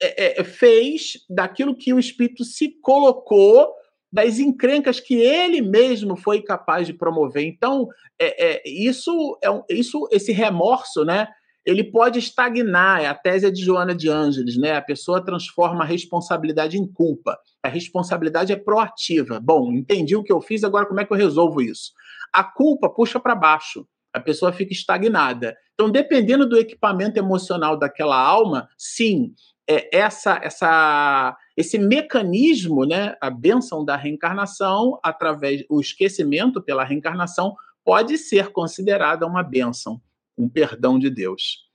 é, 0.00 0.40
é, 0.40 0.44
fez, 0.44 1.24
daquilo 1.28 1.76
que 1.76 1.92
o 1.92 1.98
espírito 1.98 2.44
se 2.44 2.70
colocou, 2.80 3.72
das 4.12 4.38
encrencas 4.38 5.00
que 5.00 5.14
ele 5.14 5.60
mesmo 5.60 6.16
foi 6.16 6.42
capaz 6.42 6.86
de 6.86 6.94
promover. 6.94 7.44
Então, 7.44 7.88
é, 8.18 8.56
é 8.56 8.62
isso, 8.68 9.38
é 9.42 9.74
isso, 9.74 10.08
esse 10.10 10.32
remorso, 10.32 11.04
né? 11.04 11.28
ele 11.68 11.84
pode 11.84 12.18
estagnar, 12.18 13.02
é 13.02 13.06
a 13.06 13.14
tese 13.14 13.50
de 13.50 13.62
Joana 13.62 13.94
de 13.94 14.08
Ângeles, 14.08 14.56
né? 14.56 14.74
A 14.74 14.80
pessoa 14.80 15.22
transforma 15.22 15.84
a 15.84 15.86
responsabilidade 15.86 16.78
em 16.78 16.90
culpa. 16.90 17.38
A 17.62 17.68
responsabilidade 17.68 18.50
é 18.50 18.56
proativa. 18.56 19.38
Bom, 19.38 19.70
entendi 19.74 20.16
o 20.16 20.22
que 20.22 20.32
eu 20.32 20.40
fiz, 20.40 20.64
agora 20.64 20.86
como 20.86 20.98
é 21.00 21.04
que 21.04 21.12
eu 21.12 21.16
resolvo 21.16 21.60
isso? 21.60 21.92
A 22.32 22.42
culpa 22.42 22.88
puxa 22.88 23.20
para 23.20 23.34
baixo. 23.34 23.86
A 24.14 24.18
pessoa 24.18 24.50
fica 24.50 24.72
estagnada. 24.72 25.54
Então, 25.74 25.90
dependendo 25.90 26.48
do 26.48 26.56
equipamento 26.56 27.18
emocional 27.18 27.78
daquela 27.78 28.18
alma, 28.18 28.66
sim, 28.78 29.34
é 29.68 29.94
essa 29.94 30.40
essa 30.42 31.36
esse 31.58 31.76
mecanismo, 31.76 32.84
né, 32.84 33.16
a 33.20 33.28
benção 33.28 33.84
da 33.84 33.96
reencarnação 33.96 34.98
através 35.02 35.64
o 35.68 35.80
esquecimento 35.80 36.62
pela 36.62 36.84
reencarnação 36.84 37.56
pode 37.84 38.16
ser 38.16 38.52
considerada 38.52 39.26
uma 39.26 39.42
benção 39.42 40.00
um 40.38 40.48
perdão 40.48 40.98
de 40.98 41.10
Deus. 41.10 41.66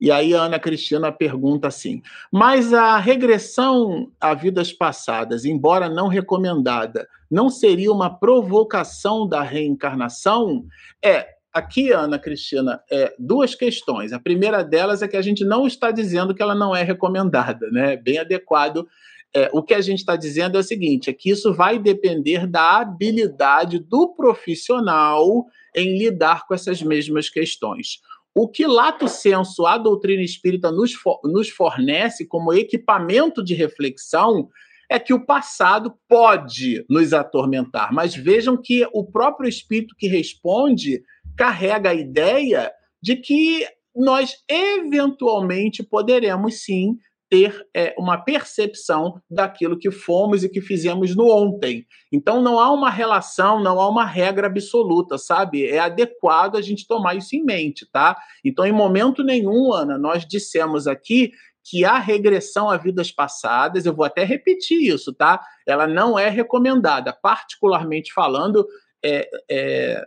E 0.00 0.10
aí 0.10 0.34
a 0.34 0.42
Ana 0.42 0.58
Cristina 0.58 1.12
pergunta 1.12 1.68
assim: 1.68 2.00
mas 2.32 2.72
a 2.72 2.96
regressão 2.96 4.10
a 4.18 4.32
vidas 4.32 4.72
passadas, 4.72 5.44
embora 5.44 5.88
não 5.88 6.08
recomendada, 6.08 7.06
não 7.30 7.50
seria 7.50 7.92
uma 7.92 8.08
provocação 8.08 9.28
da 9.28 9.42
reencarnação? 9.42 10.64
É, 11.04 11.28
aqui, 11.52 11.92
Ana 11.92 12.18
Cristina, 12.18 12.80
é, 12.90 13.14
duas 13.18 13.54
questões. 13.54 14.12
A 14.12 14.18
primeira 14.18 14.62
delas 14.62 15.02
é 15.02 15.08
que 15.08 15.16
a 15.16 15.22
gente 15.22 15.44
não 15.44 15.66
está 15.66 15.90
dizendo 15.90 16.34
que 16.34 16.42
ela 16.42 16.54
não 16.54 16.74
é 16.74 16.82
recomendada, 16.82 17.68
né? 17.70 17.96
Bem 17.96 18.18
adequado. 18.18 18.86
É, 19.32 19.48
o 19.52 19.62
que 19.62 19.74
a 19.74 19.80
gente 19.80 19.98
está 19.98 20.16
dizendo 20.16 20.56
é 20.56 20.60
o 20.60 20.64
seguinte: 20.64 21.10
é 21.10 21.12
que 21.12 21.30
isso 21.30 21.52
vai 21.52 21.78
depender 21.78 22.46
da 22.46 22.78
habilidade 22.78 23.78
do 23.78 24.08
profissional 24.08 25.46
em 25.74 25.98
lidar 25.98 26.46
com 26.46 26.54
essas 26.54 26.82
mesmas 26.82 27.28
questões. 27.28 28.00
O 28.34 28.48
que 28.48 28.66
lato 28.66 29.08
senso 29.08 29.66
a 29.66 29.76
doutrina 29.76 30.22
espírita 30.22 30.70
nos, 30.70 30.92
for, 30.92 31.20
nos 31.24 31.48
fornece 31.48 32.26
como 32.26 32.52
equipamento 32.52 33.42
de 33.42 33.54
reflexão 33.54 34.48
é 34.88 34.98
que 34.98 35.14
o 35.14 35.24
passado 35.24 35.94
pode 36.08 36.84
nos 36.88 37.12
atormentar, 37.12 37.92
mas 37.92 38.14
vejam 38.14 38.56
que 38.56 38.84
o 38.92 39.04
próprio 39.04 39.48
espírito 39.48 39.94
que 39.96 40.08
responde 40.08 41.00
carrega 41.36 41.90
a 41.90 41.94
ideia 41.94 42.70
de 43.02 43.16
que 43.16 43.66
nós 43.94 44.36
eventualmente 44.48 45.82
poderemos 45.82 46.62
sim 46.62 46.96
ter 47.30 47.64
é, 47.72 47.94
uma 47.96 48.18
percepção 48.18 49.22
daquilo 49.30 49.78
que 49.78 49.90
fomos 49.90 50.42
e 50.42 50.48
que 50.48 50.60
fizemos 50.60 51.14
no 51.14 51.30
ontem. 51.30 51.86
Então 52.12 52.42
não 52.42 52.58
há 52.58 52.72
uma 52.72 52.90
relação, 52.90 53.62
não 53.62 53.80
há 53.80 53.88
uma 53.88 54.04
regra 54.04 54.48
absoluta, 54.48 55.16
sabe? 55.16 55.64
É 55.64 55.78
adequado 55.78 56.56
a 56.56 56.60
gente 56.60 56.88
tomar 56.88 57.14
isso 57.14 57.36
em 57.36 57.44
mente, 57.44 57.86
tá? 57.90 58.16
Então, 58.44 58.66
em 58.66 58.72
momento 58.72 59.22
nenhum, 59.22 59.72
Ana, 59.72 59.96
nós 59.96 60.26
dissemos 60.26 60.88
aqui 60.88 61.30
que 61.62 61.84
a 61.84 61.98
regressão 61.98 62.68
a 62.68 62.76
vidas 62.76 63.12
passadas, 63.12 63.86
eu 63.86 63.94
vou 63.94 64.04
até 64.04 64.24
repetir 64.24 64.92
isso, 64.92 65.14
tá? 65.14 65.40
Ela 65.64 65.86
não 65.86 66.18
é 66.18 66.28
recomendada, 66.28 67.12
particularmente 67.12 68.12
falando. 68.12 68.66
É, 69.04 69.30
é, 69.48 70.06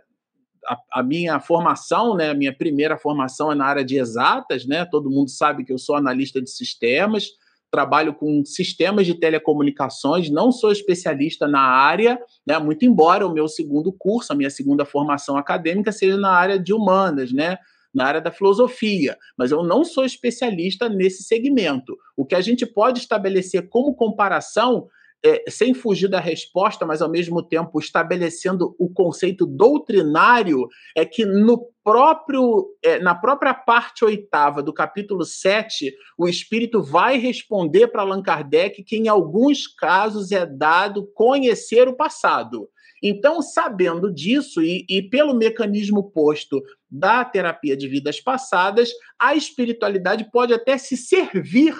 a, 0.66 1.00
a, 1.00 1.02
minha 1.02 1.40
formação, 1.40 2.16
né, 2.16 2.30
a 2.30 2.34
minha 2.34 2.52
primeira 2.52 2.96
formação 2.96 3.50
é 3.50 3.54
na 3.54 3.66
área 3.66 3.84
de 3.84 3.96
exatas, 3.96 4.66
né? 4.66 4.84
Todo 4.84 5.10
mundo 5.10 5.30
sabe 5.30 5.64
que 5.64 5.72
eu 5.72 5.78
sou 5.78 5.96
analista 5.96 6.40
de 6.40 6.50
sistemas, 6.50 7.28
trabalho 7.70 8.14
com 8.14 8.44
sistemas 8.44 9.06
de 9.06 9.14
telecomunicações, 9.14 10.30
não 10.30 10.52
sou 10.52 10.70
especialista 10.70 11.48
na 11.48 11.60
área, 11.60 12.18
né? 12.46 12.58
Muito 12.58 12.84
embora 12.84 13.26
o 13.26 13.32
meu 13.32 13.48
segundo 13.48 13.92
curso, 13.92 14.32
a 14.32 14.36
minha 14.36 14.50
segunda 14.50 14.84
formação 14.84 15.36
acadêmica 15.36 15.90
seja 15.90 16.16
na 16.16 16.30
área 16.30 16.58
de 16.58 16.72
humanas, 16.72 17.32
né? 17.32 17.58
Na 17.92 18.06
área 18.06 18.20
da 18.20 18.30
filosofia, 18.30 19.16
mas 19.36 19.50
eu 19.50 19.62
não 19.62 19.84
sou 19.84 20.04
especialista 20.04 20.88
nesse 20.88 21.22
segmento. 21.22 21.96
O 22.16 22.24
que 22.24 22.34
a 22.34 22.40
gente 22.40 22.66
pode 22.66 23.00
estabelecer 23.00 23.68
como 23.68 23.94
comparação 23.94 24.88
é, 25.24 25.42
sem 25.48 25.72
fugir 25.72 26.08
da 26.08 26.20
resposta, 26.20 26.84
mas 26.84 27.00
ao 27.00 27.08
mesmo 27.08 27.42
tempo 27.42 27.80
estabelecendo 27.80 28.76
o 28.78 28.90
conceito 28.90 29.46
doutrinário, 29.46 30.68
é 30.94 31.06
que 31.06 31.24
no 31.24 31.66
próprio, 31.82 32.68
é, 32.82 32.98
na 32.98 33.14
própria 33.14 33.54
parte 33.54 34.04
oitava 34.04 34.62
do 34.62 34.72
capítulo 34.72 35.24
7, 35.24 35.94
o 36.18 36.28
Espírito 36.28 36.82
vai 36.82 37.16
responder 37.16 37.88
para 37.88 38.02
Allan 38.02 38.22
Kardec 38.22 38.84
que, 38.84 38.96
em 38.96 39.08
alguns 39.08 39.66
casos, 39.66 40.30
é 40.30 40.44
dado 40.44 41.06
conhecer 41.14 41.88
o 41.88 41.96
passado. 41.96 42.68
Então, 43.02 43.40
sabendo 43.40 44.12
disso 44.12 44.62
e, 44.62 44.84
e, 44.88 45.02
pelo 45.02 45.34
mecanismo 45.34 46.10
posto 46.10 46.62
da 46.90 47.24
terapia 47.24 47.76
de 47.76 47.88
vidas 47.88 48.20
passadas, 48.20 48.90
a 49.18 49.34
espiritualidade 49.34 50.30
pode 50.30 50.52
até 50.52 50.76
se 50.78 50.96
servir 50.96 51.74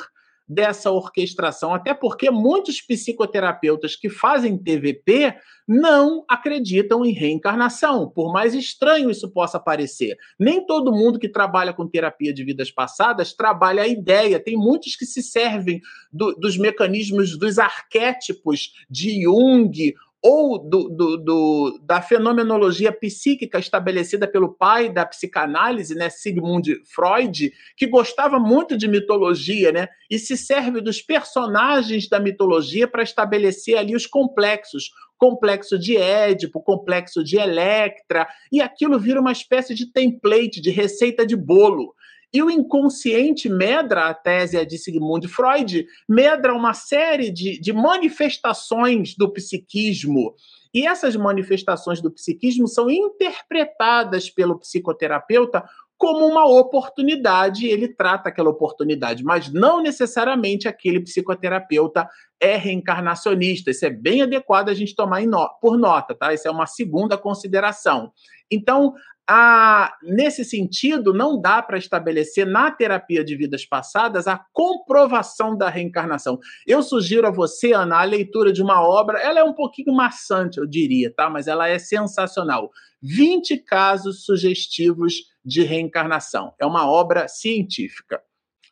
dessa 0.47 0.91
orquestração, 0.91 1.75
até 1.75 1.95
porque 1.95 2.31
muitos 2.31 2.81
psicoterapeutas 2.81 3.97
que 3.97 4.11
fazem 4.11 4.59
TVP 4.59 5.35
não 5.67 6.25
acreditam 6.29 7.05
em 7.05 7.13
reencarnação, 7.13 8.11
por 8.11 8.31
mais 8.31 8.55
estranho 8.55 9.11
isso 9.11 9.31
possa 9.31 9.59
parecer. 9.59 10.17
Nem 10.39 10.65
todo 10.67 10.93
mundo 10.93 11.19
que 11.19 11.29
trabalha 11.29 11.73
com 11.73 11.89
terapia 11.89 12.35
de 12.35 12.45
vidas 12.45 12.71
passadas 12.71 13.33
trabalha 13.33 13.83
a 13.83 13.89
ideia, 13.89 14.39
tem 14.39 14.57
muitos 14.57 14.95
que 14.97 15.07
se 15.07 15.23
servem 15.23 15.81
do, 16.13 16.35
dos 16.35 16.59
mecanismos, 16.59 17.39
dos 17.39 17.59
arquétipos 17.59 18.73
de 18.91 19.23
Jung 19.23 19.95
ou 20.27 20.59
do, 20.59 20.89
do, 20.89 21.17
do, 21.19 21.79
da 21.83 22.01
fenomenologia 22.01 22.91
psíquica 22.91 23.59
estabelecida 23.59 24.27
pelo 24.27 24.55
pai 24.55 24.89
da 24.89 25.05
psicanálise, 25.05 25.95
né, 25.95 26.09
Sigmund 26.09 26.81
Freud, 26.87 27.53
que 27.77 27.87
gostava 27.87 28.39
muito 28.39 28.75
de 28.75 28.89
mitologia, 28.89 29.71
né, 29.71 29.87
e 30.11 30.19
se 30.19 30.35
serve 30.35 30.81
dos 30.81 31.03
personagens 31.03 32.09
da 32.09 32.19
mitologia 32.19 32.89
para 32.89 33.03
estabelecer 33.03 33.77
ali 33.77 33.95
os 33.95 34.07
complexos, 34.07 34.93
complexo 35.19 35.79
de 35.79 35.99
Édipo, 35.99 36.63
complexo 36.63 37.23
de 37.23 37.37
Electra, 37.37 38.27
e 38.51 38.63
aquilo 38.63 38.99
vira 38.99 39.21
uma 39.21 39.33
espécie 39.33 39.75
de 39.75 39.93
template, 39.93 40.59
de 40.59 40.71
receita 40.71 41.27
de 41.27 41.37
bolo. 41.37 41.95
E 42.35 42.43
o 42.43 42.51
inconsciente 42.51 43.49
medra, 43.49 44.09
a 44.09 44.15
tese 44.15 44.57
é 44.57 44.65
de 44.65 44.77
Sigmund 44.77 45.29
Freud, 45.29 45.87
medra 46.09 46.53
uma 46.53 46.75
série 46.75 47.31
de, 47.31 47.61
de 47.61 47.73
manifestações 47.73 49.15
do 49.17 49.33
psiquismo. 49.33 50.35
E 50.75 50.85
essas 50.85 51.15
manifestações 51.15 52.03
do 52.03 52.11
psiquismo 52.11 52.67
são 52.67 52.91
interpretadas 52.91 54.29
pelo 54.29 54.59
psicoterapeuta 54.59 55.63
como 55.97 56.27
uma 56.27 56.45
oportunidade, 56.45 57.67
ele 57.67 57.87
trata 57.87 58.29
aquela 58.29 58.51
oportunidade, 58.51 59.23
mas 59.23 59.53
não 59.53 59.81
necessariamente 59.81 60.67
aquele 60.67 61.01
psicoterapeuta 61.01 62.09
é 62.45 62.57
reencarnacionista. 62.57 63.71
Isso 63.71 63.87
é 63.87 63.91
bem 63.91 64.21
adequado 64.21 64.69
a 64.69 64.75
gente 64.75 64.95
tomar 64.95 65.23
no 65.23 65.49
por 65.61 65.79
nota, 65.79 66.15
tá? 66.15 66.35
Isso 66.35 66.47
é 66.47 66.51
uma 66.51 66.67
segunda 66.67 67.17
consideração. 67.17 68.13
Então, 68.51 68.95
a, 69.27 69.95
nesse 70.03 70.45
sentido, 70.45 71.15
não 71.15 71.41
dá 71.41 71.63
para 71.63 71.79
estabelecer 71.79 72.47
na 72.47 72.71
terapia 72.71 73.25
de 73.25 73.35
vidas 73.35 73.65
passadas 73.65 74.29
a 74.29 74.45
comprovação 74.53 75.57
da 75.57 75.71
reencarnação. 75.71 76.39
Eu 76.67 76.83
sugiro 76.83 77.27
a 77.27 77.31
você, 77.31 77.73
Ana, 77.73 78.01
a 78.01 78.05
leitura 78.05 78.53
de 78.53 78.63
uma 78.63 78.87
obra, 78.87 79.19
ela 79.19 79.41
é 79.41 79.45
um 79.45 79.55
pouquinho 79.55 79.95
maçante, 79.95 80.59
eu 80.59 80.67
diria, 80.67 81.11
tá? 81.11 81.31
Mas 81.31 81.47
ela 81.47 81.67
é 81.67 81.79
sensacional. 81.79 82.71
20 83.01 83.57
casos 83.59 84.27
sugestivos 84.27 85.15
de 85.43 85.63
reencarnação. 85.63 86.53
É 86.61 86.67
uma 86.67 86.87
obra 86.87 87.27
científica. 87.27 88.21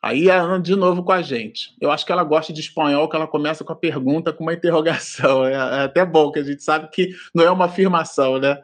Aí 0.03 0.29
a 0.29 0.41
Ana 0.41 0.59
de 0.59 0.75
novo 0.75 1.01
com 1.01 1.13
a 1.13 1.21
gente. 1.21 1.73
Eu 1.79 1.89
acho 1.89 2.05
que 2.05 2.11
ela 2.11 2.25
gosta 2.25 2.51
de 2.51 2.59
espanhol, 2.59 3.07
que 3.07 3.15
ela 3.15 3.25
começa 3.25 3.63
com 3.63 3.71
a 3.71 3.75
pergunta, 3.75 4.33
com 4.33 4.43
uma 4.43 4.53
interrogação. 4.53 5.45
É, 5.47 5.53
é 5.53 5.83
até 5.85 6.05
bom, 6.05 6.29
que 6.29 6.39
a 6.39 6.43
gente 6.43 6.61
sabe 6.61 6.89
que 6.89 7.15
não 7.33 7.45
é 7.45 7.49
uma 7.49 7.65
afirmação, 7.65 8.37
né? 8.37 8.61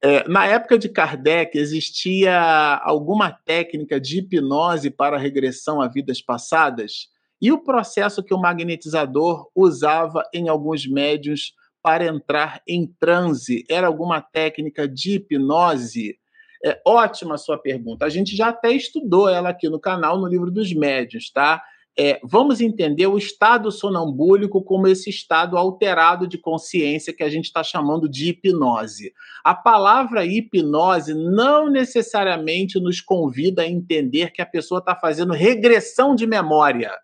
É, 0.00 0.26
na 0.26 0.46
época 0.46 0.78
de 0.78 0.88
Kardec, 0.88 1.58
existia 1.58 2.80
alguma 2.82 3.30
técnica 3.30 4.00
de 4.00 4.20
hipnose 4.20 4.90
para 4.90 5.18
regressão 5.18 5.82
a 5.82 5.88
vidas 5.88 6.22
passadas? 6.22 7.08
E 7.38 7.52
o 7.52 7.62
processo 7.62 8.22
que 8.22 8.32
o 8.32 8.40
magnetizador 8.40 9.50
usava 9.54 10.22
em 10.32 10.48
alguns 10.48 10.86
médios 10.86 11.52
para 11.82 12.06
entrar 12.06 12.62
em 12.66 12.86
transe? 12.98 13.66
Era 13.68 13.88
alguma 13.88 14.22
técnica 14.22 14.88
de 14.88 15.16
hipnose? 15.16 16.16
É 16.64 16.80
ótima 16.86 17.36
sua 17.36 17.58
pergunta. 17.58 18.04
A 18.04 18.08
gente 18.08 18.36
já 18.36 18.48
até 18.48 18.72
estudou 18.72 19.28
ela 19.28 19.48
aqui 19.48 19.68
no 19.68 19.80
canal, 19.80 20.18
no 20.18 20.26
livro 20.26 20.50
dos 20.50 20.72
médios, 20.72 21.30
tá? 21.30 21.62
É, 21.98 22.20
vamos 22.24 22.60
entender 22.60 23.06
o 23.06 23.18
estado 23.18 23.70
sonambúlico 23.70 24.62
como 24.64 24.86
esse 24.86 25.10
estado 25.10 25.58
alterado 25.58 26.26
de 26.26 26.38
consciência 26.38 27.12
que 27.12 27.22
a 27.22 27.28
gente 27.28 27.46
está 27.46 27.62
chamando 27.62 28.08
de 28.08 28.30
hipnose. 28.30 29.12
A 29.44 29.54
palavra 29.54 30.24
hipnose 30.24 31.12
não 31.12 31.68
necessariamente 31.68 32.80
nos 32.80 33.00
convida 33.00 33.62
a 33.62 33.68
entender 33.68 34.32
que 34.32 34.40
a 34.40 34.46
pessoa 34.46 34.78
está 34.78 34.96
fazendo 34.96 35.34
regressão 35.34 36.14
de 36.14 36.26
memória. 36.26 36.96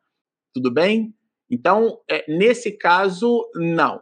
Tudo 0.55 0.73
bem? 0.73 1.13
Então, 1.51 1.99
é, 2.09 2.25
nesse 2.27 2.73
caso, 2.73 3.47
não 3.57 4.01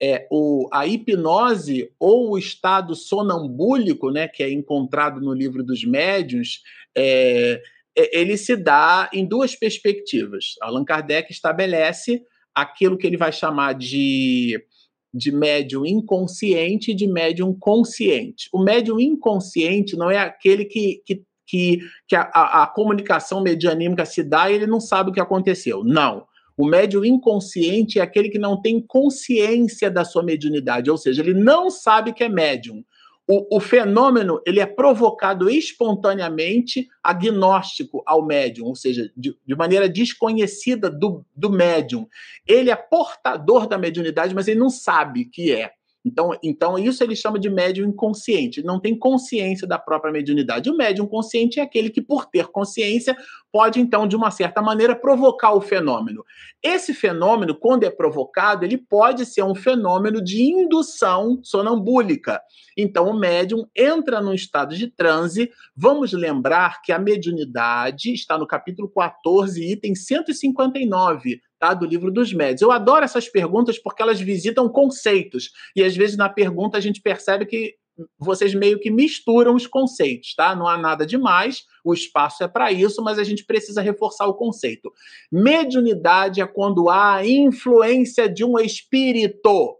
é, 0.00 0.26
o, 0.30 0.68
a 0.72 0.86
hipnose 0.86 1.90
ou 1.98 2.30
o 2.30 2.38
estado 2.38 2.94
sonambúlico, 2.94 4.10
né, 4.10 4.28
que 4.28 4.42
é 4.42 4.50
encontrado 4.50 5.20
no 5.20 5.32
livro 5.32 5.64
dos 5.64 5.84
médiuns, 5.84 6.62
é, 6.96 7.60
é, 7.96 8.20
ele 8.20 8.36
se 8.36 8.56
dá 8.56 9.10
em 9.12 9.26
duas 9.26 9.56
perspectivas. 9.56 10.54
Allan 10.62 10.84
Kardec 10.84 11.32
estabelece 11.32 12.22
aquilo 12.54 12.96
que 12.96 13.06
ele 13.06 13.16
vai 13.16 13.32
chamar 13.32 13.72
de, 13.74 14.64
de 15.12 15.32
médium 15.32 15.84
inconsciente 15.84 16.92
e 16.92 16.94
de 16.94 17.08
médium 17.08 17.52
consciente. 17.52 18.48
O 18.52 18.62
médium 18.62 19.00
inconsciente 19.00 19.96
não 19.96 20.10
é 20.10 20.18
aquele 20.18 20.64
que, 20.64 21.02
que, 21.04 21.22
que, 21.44 21.80
que 22.06 22.14
a, 22.14 22.30
a, 22.32 22.62
a 22.62 22.66
comunicação 22.68 23.42
medianímica 23.42 24.06
se 24.06 24.22
dá 24.22 24.48
e 24.48 24.54
ele 24.54 24.66
não 24.66 24.80
sabe 24.80 25.10
o 25.10 25.12
que 25.12 25.20
aconteceu. 25.20 25.82
Não. 25.82 26.27
O 26.58 26.66
médium 26.66 27.04
inconsciente 27.04 28.00
é 28.00 28.02
aquele 28.02 28.28
que 28.28 28.38
não 28.38 28.60
tem 28.60 28.80
consciência 28.80 29.88
da 29.88 30.04
sua 30.04 30.24
mediunidade, 30.24 30.90
ou 30.90 30.98
seja, 30.98 31.22
ele 31.22 31.32
não 31.32 31.70
sabe 31.70 32.12
que 32.12 32.24
é 32.24 32.28
médium. 32.28 32.84
O, 33.30 33.58
o, 33.58 33.60
fenômeno 33.60 34.40
ele 34.44 34.58
é 34.58 34.66
provocado 34.66 35.48
espontaneamente 35.48 36.88
agnóstico 37.00 38.02
ao 38.04 38.26
médium, 38.26 38.66
ou 38.66 38.74
seja, 38.74 39.12
de, 39.14 39.36
de, 39.46 39.54
maneira 39.54 39.88
desconhecida 39.88 40.90
do, 40.90 41.24
do 41.36 41.50
médium. 41.50 42.08
Ele 42.46 42.70
é 42.70 42.76
portador 42.76 43.68
da 43.68 43.78
mediunidade, 43.78 44.34
mas 44.34 44.48
ele 44.48 44.58
não 44.58 44.70
sabe 44.70 45.26
que 45.26 45.52
é. 45.52 45.72
Então, 46.08 46.30
então, 46.42 46.78
isso 46.78 47.04
ele 47.04 47.14
chama 47.14 47.38
de 47.38 47.50
médium 47.50 47.88
inconsciente, 47.88 48.62
não 48.62 48.80
tem 48.80 48.98
consciência 48.98 49.68
da 49.68 49.78
própria 49.78 50.10
mediunidade. 50.10 50.70
O 50.70 50.76
médium 50.76 51.06
consciente 51.06 51.60
é 51.60 51.62
aquele 51.62 51.90
que, 51.90 52.00
por 52.00 52.24
ter 52.24 52.46
consciência, 52.46 53.14
pode, 53.52 53.78
então, 53.78 54.08
de 54.08 54.16
uma 54.16 54.30
certa 54.30 54.62
maneira, 54.62 54.96
provocar 54.96 55.52
o 55.52 55.60
fenômeno. 55.60 56.24
Esse 56.62 56.94
fenômeno, 56.94 57.54
quando 57.54 57.84
é 57.84 57.90
provocado, 57.90 58.64
ele 58.64 58.78
pode 58.78 59.26
ser 59.26 59.42
um 59.42 59.54
fenômeno 59.54 60.22
de 60.22 60.42
indução 60.42 61.40
sonambúlica. 61.42 62.40
Então, 62.76 63.10
o 63.10 63.18
médium 63.18 63.66
entra 63.76 64.20
num 64.20 64.32
estado 64.32 64.74
de 64.74 64.88
transe. 64.88 65.50
Vamos 65.76 66.12
lembrar 66.12 66.80
que 66.82 66.90
a 66.90 66.98
mediunidade 66.98 68.12
está 68.14 68.38
no 68.38 68.46
capítulo 68.46 68.88
14, 68.88 69.72
item 69.72 69.94
159 69.94 71.40
tá? 71.58 71.74
do 71.74 71.86
livro 71.86 72.10
dos 72.10 72.32
médios. 72.32 72.62
Eu 72.62 72.70
adoro 72.70 73.04
essas 73.04 73.28
perguntas 73.28 73.78
porque 73.78 74.02
elas 74.02 74.20
visitam 74.20 74.68
conceitos. 74.68 75.50
E 75.74 75.82
às 75.82 75.96
vezes 75.96 76.16
na 76.16 76.28
pergunta 76.28 76.78
a 76.78 76.80
gente 76.80 77.00
percebe 77.00 77.46
que 77.46 77.74
vocês 78.18 78.54
meio 78.54 78.78
que 78.78 78.90
misturam 78.90 79.54
os 79.54 79.66
conceitos, 79.66 80.34
tá? 80.34 80.54
Não 80.54 80.68
há 80.68 80.76
nada 80.76 81.04
demais, 81.04 81.64
o 81.84 81.92
espaço 81.92 82.44
é 82.44 82.48
para 82.48 82.70
isso, 82.70 83.02
mas 83.02 83.18
a 83.18 83.24
gente 83.24 83.44
precisa 83.44 83.82
reforçar 83.82 84.26
o 84.26 84.34
conceito. 84.34 84.92
Mediunidade 85.32 86.40
é 86.40 86.46
quando 86.46 86.88
há 86.88 87.26
influência 87.26 88.28
de 88.28 88.44
um 88.44 88.58
espírito 88.58 89.76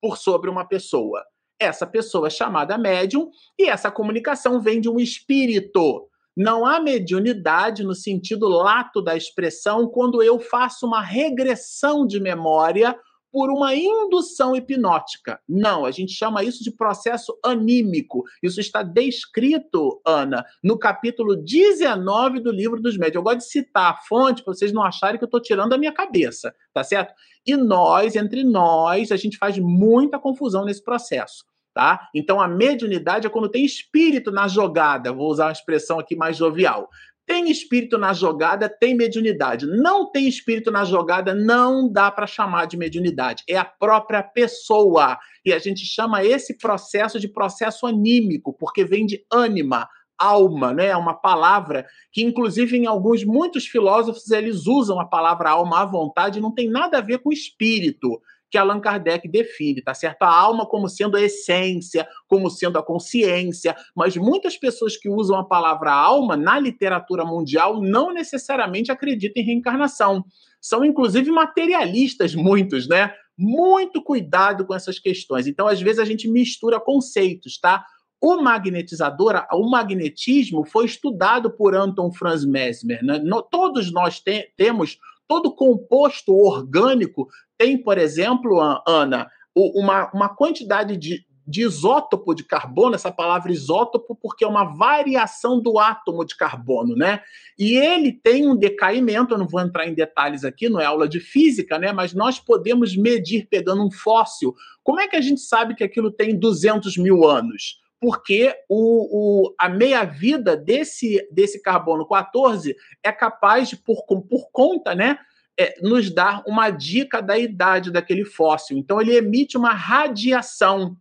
por 0.00 0.16
sobre 0.16 0.48
uma 0.48 0.64
pessoa. 0.64 1.24
Essa 1.58 1.86
pessoa 1.86 2.26
é 2.26 2.30
chamada 2.30 2.76
médium 2.76 3.30
e 3.58 3.68
essa 3.68 3.90
comunicação 3.90 4.60
vem 4.60 4.80
de 4.80 4.88
um 4.88 5.00
espírito. 5.00 6.08
Não 6.36 6.66
há 6.66 6.78
mediunidade 6.78 7.82
no 7.82 7.94
sentido 7.94 8.46
lato 8.46 9.00
da 9.00 9.16
expressão 9.16 9.88
quando 9.88 10.22
eu 10.22 10.38
faço 10.38 10.86
uma 10.86 11.00
regressão 11.00 12.06
de 12.06 12.20
memória 12.20 12.94
por 13.32 13.50
uma 13.50 13.74
indução 13.74 14.56
hipnótica. 14.56 15.40
Não, 15.48 15.84
a 15.84 15.90
gente 15.90 16.12
chama 16.12 16.42
isso 16.42 16.62
de 16.62 16.70
processo 16.70 17.38
anímico. 17.44 18.24
Isso 18.42 18.60
está 18.60 18.82
descrito, 18.82 20.00
Ana, 20.06 20.44
no 20.62 20.78
capítulo 20.78 21.36
19 21.36 22.40
do 22.40 22.50
livro 22.50 22.80
dos 22.80 22.96
médios. 22.96 23.16
Eu 23.16 23.22
gosto 23.22 23.38
de 23.38 23.44
citar 23.44 23.92
a 23.92 23.96
fonte 23.96 24.42
para 24.42 24.54
vocês 24.54 24.72
não 24.72 24.82
acharem 24.82 25.18
que 25.18 25.24
eu 25.24 25.26
estou 25.26 25.40
tirando 25.40 25.70
da 25.70 25.78
minha 25.78 25.92
cabeça, 25.92 26.54
tá 26.72 26.82
certo? 26.82 27.12
E 27.46 27.56
nós, 27.56 28.16
entre 28.16 28.42
nós, 28.42 29.12
a 29.12 29.16
gente 29.16 29.36
faz 29.36 29.58
muita 29.58 30.18
confusão 30.18 30.64
nesse 30.64 30.82
processo. 30.82 31.44
Tá? 31.76 32.08
Então 32.14 32.40
a 32.40 32.48
mediunidade 32.48 33.26
é 33.26 33.30
quando 33.30 33.50
tem 33.50 33.62
espírito 33.62 34.30
na 34.30 34.48
jogada, 34.48 35.12
vou 35.12 35.28
usar 35.30 35.44
uma 35.44 35.52
expressão 35.52 36.00
aqui 36.00 36.16
mais 36.16 36.38
jovial. 36.38 36.88
Tem 37.26 37.50
espírito 37.50 37.98
na 37.98 38.14
jogada, 38.14 38.66
tem 38.66 38.94
mediunidade. 38.94 39.66
Não 39.66 40.10
tem 40.10 40.26
espírito 40.26 40.70
na 40.70 40.86
jogada, 40.86 41.34
não 41.34 41.86
dá 41.92 42.10
para 42.10 42.26
chamar 42.26 42.64
de 42.64 42.78
mediunidade. 42.78 43.44
É 43.46 43.58
a 43.58 43.64
própria 43.64 44.22
pessoa. 44.22 45.18
E 45.44 45.52
a 45.52 45.58
gente 45.58 45.84
chama 45.84 46.24
esse 46.24 46.56
processo 46.56 47.20
de 47.20 47.28
processo 47.28 47.86
anímico, 47.86 48.54
porque 48.54 48.82
vem 48.82 49.04
de 49.04 49.22
ânima, 49.30 49.86
alma, 50.18 50.72
né? 50.72 50.86
É 50.86 50.96
uma 50.96 51.12
palavra 51.12 51.84
que, 52.10 52.22
inclusive, 52.24 52.74
em 52.74 52.86
alguns, 52.86 53.22
muitos 53.22 53.66
filósofos, 53.66 54.30
eles 54.30 54.66
usam 54.66 54.98
a 54.98 55.04
palavra 55.04 55.50
alma 55.50 55.82
à 55.82 55.84
vontade, 55.84 56.40
não 56.40 56.54
tem 56.54 56.70
nada 56.70 56.96
a 56.96 57.02
ver 57.02 57.18
com 57.18 57.30
espírito 57.30 58.18
que 58.50 58.58
Allan 58.58 58.80
Kardec 58.80 59.28
define, 59.28 59.82
tá 59.82 59.94
certo? 59.94 60.22
A 60.22 60.28
alma 60.28 60.66
como 60.66 60.88
sendo 60.88 61.16
a 61.16 61.22
essência, 61.22 62.06
como 62.28 62.48
sendo 62.48 62.78
a 62.78 62.82
consciência, 62.82 63.76
mas 63.94 64.16
muitas 64.16 64.56
pessoas 64.56 64.96
que 64.96 65.08
usam 65.08 65.38
a 65.38 65.44
palavra 65.44 65.92
alma 65.92 66.36
na 66.36 66.58
literatura 66.58 67.24
mundial 67.24 67.82
não 67.82 68.12
necessariamente 68.12 68.92
acreditam 68.92 69.42
em 69.42 69.46
reencarnação. 69.46 70.24
São 70.60 70.84
inclusive 70.84 71.30
materialistas 71.30 72.34
muitos, 72.34 72.88
né? 72.88 73.12
Muito 73.36 74.02
cuidado 74.02 74.66
com 74.66 74.74
essas 74.74 74.98
questões. 74.98 75.46
Então, 75.46 75.66
às 75.66 75.80
vezes 75.80 75.98
a 75.98 76.04
gente 76.04 76.28
mistura 76.28 76.80
conceitos, 76.80 77.58
tá? 77.58 77.84
O 78.20 78.40
magnetizador, 78.40 79.46
o 79.52 79.70
magnetismo 79.70 80.64
foi 80.64 80.86
estudado 80.86 81.50
por 81.50 81.74
Anton 81.74 82.10
Franz 82.12 82.44
Mesmer. 82.44 83.04
Né? 83.04 83.20
todos 83.50 83.92
nós 83.92 84.20
te, 84.20 84.50
temos 84.56 84.98
todo 85.28 85.54
composto 85.54 86.32
orgânico 86.34 87.28
tem, 87.58 87.76
por 87.76 87.98
exemplo, 87.98 88.60
Ana, 88.86 89.30
uma, 89.54 90.10
uma 90.12 90.28
quantidade 90.28 90.96
de, 90.96 91.24
de 91.46 91.62
isótopo 91.62 92.34
de 92.34 92.44
carbono, 92.44 92.94
essa 92.94 93.10
palavra 93.10 93.52
isótopo, 93.52 94.14
porque 94.20 94.44
é 94.44 94.48
uma 94.48 94.64
variação 94.64 95.60
do 95.60 95.78
átomo 95.78 96.24
de 96.24 96.36
carbono, 96.36 96.96
né? 96.96 97.22
E 97.58 97.76
ele 97.76 98.12
tem 98.12 98.48
um 98.48 98.56
decaimento, 98.56 99.34
eu 99.34 99.38
não 99.38 99.46
vou 99.46 99.60
entrar 99.60 99.86
em 99.86 99.94
detalhes 99.94 100.44
aqui, 100.44 100.68
não 100.68 100.80
é 100.80 100.84
aula 100.84 101.08
de 101.08 101.20
física, 101.20 101.78
né? 101.78 101.92
Mas 101.92 102.12
nós 102.12 102.40
podemos 102.40 102.96
medir 102.96 103.46
pegando 103.48 103.84
um 103.84 103.90
fóssil. 103.90 104.54
Como 104.82 105.00
é 105.00 105.08
que 105.08 105.16
a 105.16 105.20
gente 105.20 105.40
sabe 105.40 105.74
que 105.74 105.84
aquilo 105.84 106.10
tem 106.10 106.38
200 106.38 106.96
mil 106.98 107.24
anos? 107.26 107.80
Porque 107.98 108.54
o, 108.68 109.46
o, 109.46 109.54
a 109.58 109.68
meia-vida 109.70 110.56
desse, 110.56 111.26
desse 111.30 111.62
carbono 111.62 112.06
14 112.06 112.76
é 113.02 113.10
capaz 113.10 113.70
de, 113.70 113.76
por, 113.76 114.04
por 114.04 114.50
conta, 114.52 114.94
né? 114.94 115.18
É, 115.58 115.74
nos 115.80 116.12
dar 116.12 116.42
uma 116.46 116.70
dica 116.70 117.20
da 117.20 117.38
idade 117.38 117.90
daquele 117.90 118.24
fóssil. 118.24 118.76
Então, 118.76 119.00
ele 119.00 119.16
emite 119.16 119.56
uma 119.56 119.72
radiação. 119.72 120.96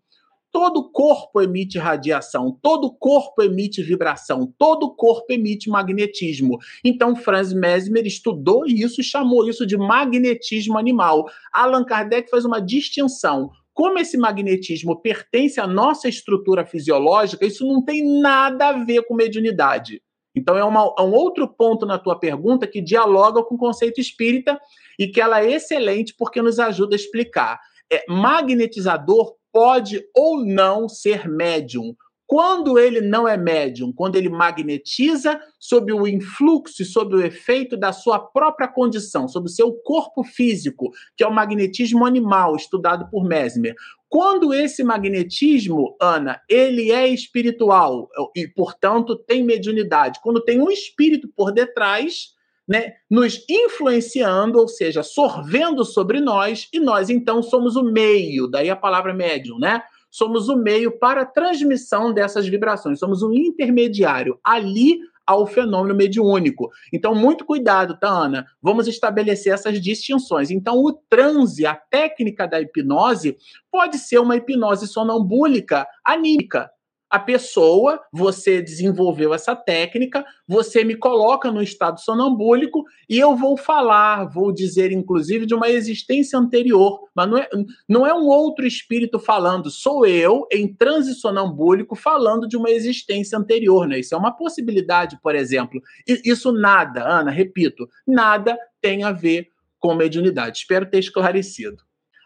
Todo 0.51 0.89
corpo 0.89 1.41
emite 1.41 1.77
radiação, 1.77 2.57
todo 2.61 2.89
corpo 2.89 3.43
emite 3.43 3.83
vibração, 3.83 4.53
todo 4.57 4.95
corpo 4.95 5.25
emite 5.29 5.69
magnetismo. 5.69 6.57
Então, 6.81 7.13
Franz 7.13 7.51
Mesmer 7.51 8.05
estudou 8.05 8.65
isso 8.65 9.01
e 9.01 9.03
chamou 9.03 9.49
isso 9.49 9.65
de 9.65 9.75
magnetismo 9.75 10.77
animal. 10.77 11.25
Allan 11.51 11.83
Kardec 11.83 12.29
faz 12.29 12.45
uma 12.45 12.61
distinção. 12.61 13.51
Como 13.73 13.99
esse 13.99 14.17
magnetismo 14.17 15.01
pertence 15.01 15.59
à 15.59 15.67
nossa 15.67 16.07
estrutura 16.07 16.65
fisiológica, 16.65 17.45
isso 17.45 17.67
não 17.67 17.83
tem 17.83 18.21
nada 18.21 18.69
a 18.69 18.85
ver 18.85 19.01
com 19.03 19.13
mediunidade. 19.13 20.01
Então, 20.35 20.57
é, 20.57 20.63
uma, 20.63 20.93
é 20.97 21.01
um 21.01 21.13
outro 21.13 21.47
ponto 21.47 21.85
na 21.85 21.97
tua 21.97 22.19
pergunta 22.19 22.67
que 22.67 22.81
dialoga 22.81 23.41
com 23.43 23.55
o 23.55 23.57
conceito 23.57 24.01
espírita 24.01 24.59
e 24.99 25.07
que 25.07 25.21
ela 25.21 25.41
é 25.41 25.51
excelente 25.51 26.13
porque 26.17 26.41
nos 26.41 26.59
ajuda 26.59 26.95
a 26.95 26.97
explicar. 26.97 27.59
É, 27.91 28.03
magnetizador 28.09 29.35
pode 29.51 30.03
ou 30.13 30.43
não 30.43 30.89
ser 30.89 31.29
médium. 31.29 31.95
Quando 32.27 32.79
ele 32.79 33.01
não 33.01 33.27
é 33.27 33.37
médium, 33.37 33.93
quando 33.93 34.15
ele 34.15 34.29
magnetiza 34.29 35.39
sob 35.59 35.93
o 35.93 36.07
influxo 36.07 36.81
e 36.81 36.85
sob 36.85 37.15
o 37.15 37.21
efeito 37.21 37.77
da 37.77 37.93
sua 37.93 38.17
própria 38.17 38.67
condição, 38.67 39.27
sob 39.27 39.45
o 39.45 39.51
seu 39.51 39.71
corpo 39.71 40.23
físico, 40.23 40.91
que 41.15 41.23
é 41.23 41.27
o 41.27 41.33
magnetismo 41.33 42.03
animal, 42.03 42.55
estudado 42.55 43.07
por 43.11 43.23
Mesmer. 43.23 43.75
Quando 44.09 44.53
esse 44.53 44.83
magnetismo, 44.83 45.95
Ana, 46.01 46.41
ele 46.49 46.91
é 46.91 47.07
espiritual 47.07 48.09
e, 48.35 48.47
portanto, 48.47 49.15
tem 49.15 49.43
mediunidade, 49.43 50.19
quando 50.23 50.43
tem 50.43 50.59
um 50.59 50.71
espírito 50.71 51.27
por 51.35 51.51
detrás, 51.51 52.33
né, 52.67 52.93
nos 53.09 53.45
influenciando, 53.47 54.57
ou 54.57 54.67
seja, 54.67 55.03
sorvendo 55.03 55.85
sobre 55.85 56.19
nós, 56.19 56.67
e 56.73 56.79
nós 56.79 57.09
então 57.11 57.43
somos 57.43 57.75
o 57.75 57.83
meio, 57.83 58.47
daí 58.47 58.69
a 58.69 58.75
palavra 58.75 59.13
médium, 59.13 59.59
né? 59.59 59.83
Somos 60.15 60.47
o 60.47 60.55
meio 60.55 60.97
para 60.97 61.23
a 61.23 61.25
transmissão 61.25 62.13
dessas 62.13 62.47
vibrações, 62.47 62.99
somos 62.99 63.21
um 63.21 63.33
intermediário. 63.33 64.39
Ali 64.41 64.99
ao 65.25 65.45
fenômeno 65.45 65.93
mediúnico. 65.93 66.69
Então, 66.93 67.13
muito 67.13 67.43
cuidado, 67.43 67.99
tá, 67.99 68.07
Ana? 68.07 68.45
Vamos 68.61 68.87
estabelecer 68.87 69.51
essas 69.51 69.81
distinções. 69.81 70.51
Então, 70.51 70.77
o 70.77 70.93
transe, 70.93 71.65
a 71.65 71.75
técnica 71.75 72.47
da 72.47 72.61
hipnose, 72.61 73.35
pode 73.71 73.97
ser 73.97 74.19
uma 74.19 74.37
hipnose 74.37 74.87
sonambúlica 74.87 75.85
anímica, 76.05 76.69
a 77.15 77.19
pessoa, 77.19 78.01
você 78.11 78.61
desenvolveu 78.61 79.33
essa 79.33 79.55
técnica, 79.55 80.25
você 80.45 80.83
me 80.83 80.95
coloca 80.95 81.49
no 81.49 81.61
estado 81.61 82.01
sonambúlico 82.01 82.83
e 83.09 83.17
eu 83.17 83.37
vou 83.37 83.55
falar, 83.55 84.25
vou 84.25 84.51
dizer 84.51 84.91
inclusive 84.91 85.45
de 85.45 85.55
uma 85.55 85.69
existência 85.69 86.37
anterior, 86.37 87.07
mas 87.15 87.29
não 87.29 87.37
é, 87.37 87.49
não 87.87 88.05
é 88.05 88.13
um 88.13 88.25
outro 88.25 88.67
espírito 88.67 89.17
falando, 89.17 89.71
sou 89.71 90.05
eu 90.05 90.45
em 90.51 90.67
transe 90.67 91.13
sonambúlico 91.13 91.95
falando 91.95 92.49
de 92.49 92.57
uma 92.57 92.69
existência 92.69 93.37
anterior, 93.37 93.87
né? 93.87 93.99
Isso 93.99 94.13
é 94.13 94.17
uma 94.17 94.35
possibilidade, 94.35 95.17
por 95.23 95.35
exemplo. 95.35 95.81
Isso 96.05 96.51
nada, 96.51 97.07
Ana, 97.07 97.31
repito, 97.31 97.87
nada 98.05 98.57
tem 98.81 99.03
a 99.03 99.13
ver 99.13 99.47
com 99.79 99.95
mediunidade. 99.95 100.57
Espero 100.57 100.85
ter 100.85 100.99
esclarecido. 100.99 101.81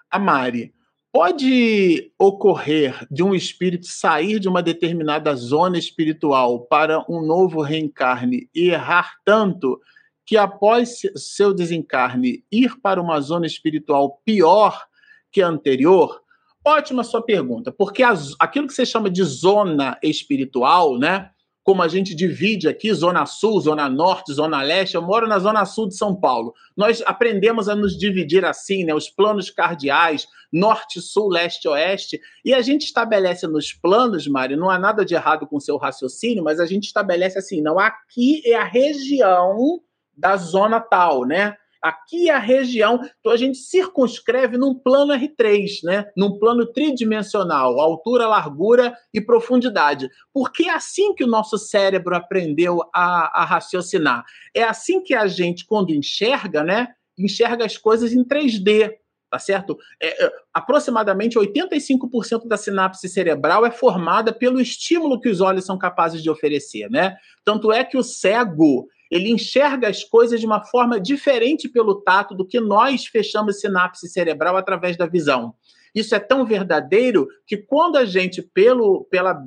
A 0.10 0.18
Mari, 0.18 0.74
Pode 1.11 2.11
ocorrer 2.19 3.07
de 3.10 3.23
um 3.23 3.34
espírito 3.34 3.88
sair 3.88 4.40
de 4.40 4.48
uma 4.48 4.61
determinada 4.61 5.36
zona 5.36 5.77
espiritual 5.77 6.61
para 6.61 7.03
um 7.10 7.26
novo 7.26 7.61
reencarne 7.64 8.48
e 8.53 8.69
errar 8.69 9.15
tanto 9.26 9.81
que 10.23 10.38
após 10.38 11.02
seu 11.15 11.52
desencarne 11.52 12.45
ir 12.52 12.80
para 12.80 13.02
uma 13.02 13.19
zona 13.19 13.48
espiritual 13.48 14.22
pior 14.23 14.86
que 15.31 15.41
a 15.41 15.48
anterior? 15.48 16.22
Ótima 16.64 17.03
sua 17.03 17.23
pergunta, 17.23 17.72
porque 17.72 18.03
aquilo 18.40 18.68
que 18.68 18.73
você 18.73 18.86
chama 18.86 19.10
de 19.10 19.23
zona 19.23 19.98
espiritual, 20.03 20.99
né? 20.99 21.31
Como 21.64 21.84
a 21.84 21.88
gente 21.88 22.15
divide 22.15 22.68
aqui, 22.68 22.94
Zona 22.94 23.26
Sul, 23.26 23.60
Zona 23.61 23.90
Norte, 23.90 24.34
Zona 24.34 24.61
Leste. 24.61 24.95
Eu 24.95 25.02
moro 25.02 25.27
na 25.27 25.40
Zona 25.40 25.65
Sul 25.65 25.88
de 25.88 25.95
São 25.95 26.15
Paulo. 26.15 26.53
Nós 26.76 27.03
aprendemos 27.06 27.69
a 27.69 27.76
nos 27.76 27.98
dividir 27.98 28.44
assim, 28.45 28.84
né? 28.84 28.94
Os 28.94 29.10
planos 29.10 29.49
cardeais, 29.49 30.27
Norte, 30.52 30.99
Sul, 31.02 31.30
Leste, 31.30 31.68
Oeste. 31.68 32.19
E 32.44 32.53
a 32.53 32.61
gente 32.61 32.86
estabelece 32.86 33.45
nos 33.48 33.72
planos, 33.72 34.27
Mário, 34.27 34.57
não 34.57 34.69
há 34.69 34.80
nada 34.80 35.06
de 35.06 35.14
errado 35.14 35.45
com 35.45 35.57
o 35.57 35.61
seu 35.61 35.77
raciocínio, 35.77 36.44
mas 36.44 36.60
a 36.60 36.65
gente 36.65 36.86
estabelece 36.86 37.38
assim, 37.38 37.61
não, 37.61 37.77
aqui 37.77 38.41
é 38.45 38.56
a 38.56 38.64
região 38.64 39.80
da 40.18 40.36
zona 40.38 40.80
tal, 40.80 41.26
né? 41.26 41.56
Aqui 41.81 42.30
é 42.30 42.34
a 42.34 42.39
região, 42.39 42.99
então 43.19 43.31
a 43.31 43.38
gente 43.38 43.57
circunscreve 43.57 44.57
num 44.57 44.76
plano 44.76 45.14
R3, 45.14 45.84
né? 45.84 46.06
num 46.15 46.38
plano 46.38 46.65
tridimensional, 46.65 47.80
altura, 47.80 48.27
largura 48.27 48.93
e 49.14 49.22
profundidade. 49.22 50.10
Porque 50.34 50.64
é 50.64 50.73
assim 50.73 51.14
que 51.14 51.23
o 51.23 51.27
nosso 51.27 51.57
cérebro 51.57 52.15
aprendeu 52.15 52.81
a, 52.93 53.41
a 53.41 53.45
raciocinar. 53.45 54.26
É 54.53 54.64
assim 54.64 55.01
que 55.01 55.14
a 55.14 55.27
gente, 55.27 55.65
quando 55.65 55.91
enxerga, 55.91 56.64
né, 56.64 56.89
enxerga 57.18 57.65
as 57.65 57.77
coisas 57.77 58.14
em 58.14 58.23
3D 58.23 58.97
tá 59.30 59.38
certo? 59.38 59.77
É, 60.01 60.26
é, 60.26 60.31
aproximadamente 60.53 61.38
85% 61.38 62.47
da 62.47 62.57
sinapse 62.57 63.07
cerebral 63.07 63.65
é 63.65 63.72
formada 63.72 64.34
pelo 64.34 64.60
estímulo 64.60 65.19
que 65.19 65.30
os 65.30 65.39
olhos 65.39 65.65
são 65.65 65.77
capazes 65.77 66.23
de 66.23 66.30
oferecer, 66.30 66.89
né? 66.89 67.15
Tanto 67.45 67.72
é 67.72 67.84
que 67.84 67.97
o 67.97 68.03
cego, 68.03 68.88
ele 69.10 69.31
enxerga 69.31 69.88
as 69.88 70.03
coisas 70.03 70.40
de 70.40 70.45
uma 70.45 70.64
forma 70.64 70.99
diferente 70.99 71.68
pelo 71.68 71.95
tato 72.02 72.36
do 72.36 72.45
que 72.45 72.60
nós 72.60 73.06
fechamos 73.06 73.60
sinapse 73.60 74.07
cerebral 74.07 74.56
através 74.56 74.95
da 74.98 75.07
visão. 75.07 75.53
Isso 75.94 76.14
é 76.14 76.19
tão 76.19 76.45
verdadeiro 76.45 77.27
que 77.48 77.57
quando 77.57 77.98
a 77.98 78.06
gente, 78.06 78.41
pelo, 78.41 79.06
pela 79.06 79.44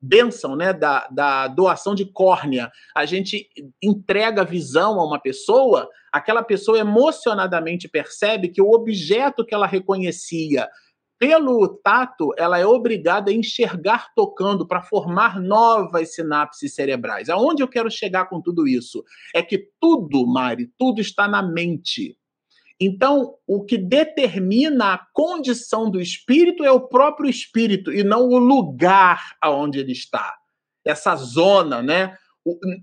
benção 0.00 0.54
né, 0.54 0.72
da, 0.72 1.08
da 1.10 1.48
doação 1.48 1.94
de 1.94 2.04
córnea, 2.04 2.70
a 2.94 3.04
gente 3.04 3.48
entrega 3.82 4.44
visão 4.44 5.00
a 5.00 5.04
uma 5.04 5.18
pessoa, 5.18 5.88
aquela 6.12 6.42
pessoa 6.42 6.78
emocionadamente 6.78 7.88
percebe 7.88 8.48
que 8.48 8.62
o 8.62 8.70
objeto 8.70 9.44
que 9.44 9.54
ela 9.54 9.66
reconhecia 9.66 10.68
pelo 11.18 11.66
tato, 11.68 12.32
ela 12.36 12.58
é 12.58 12.64
obrigada 12.64 13.30
a 13.30 13.34
enxergar 13.34 14.12
tocando 14.14 14.66
para 14.66 14.82
formar 14.82 15.40
novas 15.40 16.14
sinapses 16.14 16.74
cerebrais. 16.74 17.28
Aonde 17.28 17.62
eu 17.62 17.68
quero 17.68 17.90
chegar 17.90 18.26
com 18.26 18.40
tudo 18.40 18.68
isso? 18.68 19.04
É 19.34 19.42
que 19.42 19.68
tudo, 19.80 20.26
Mari, 20.26 20.70
tudo 20.78 21.00
está 21.00 21.26
na 21.26 21.42
mente. 21.42 22.16
Então, 22.80 23.34
o 23.44 23.64
que 23.64 23.76
determina 23.76 24.94
a 24.94 25.06
condição 25.12 25.90
do 25.90 26.00
espírito 26.00 26.64
é 26.64 26.70
o 26.70 26.86
próprio 26.86 27.28
espírito 27.28 27.92
e 27.92 28.04
não 28.04 28.28
o 28.28 28.38
lugar 28.38 29.36
aonde 29.42 29.80
ele 29.80 29.92
está. 29.92 30.36
Essa 30.84 31.16
zona, 31.16 31.82
né? 31.82 32.16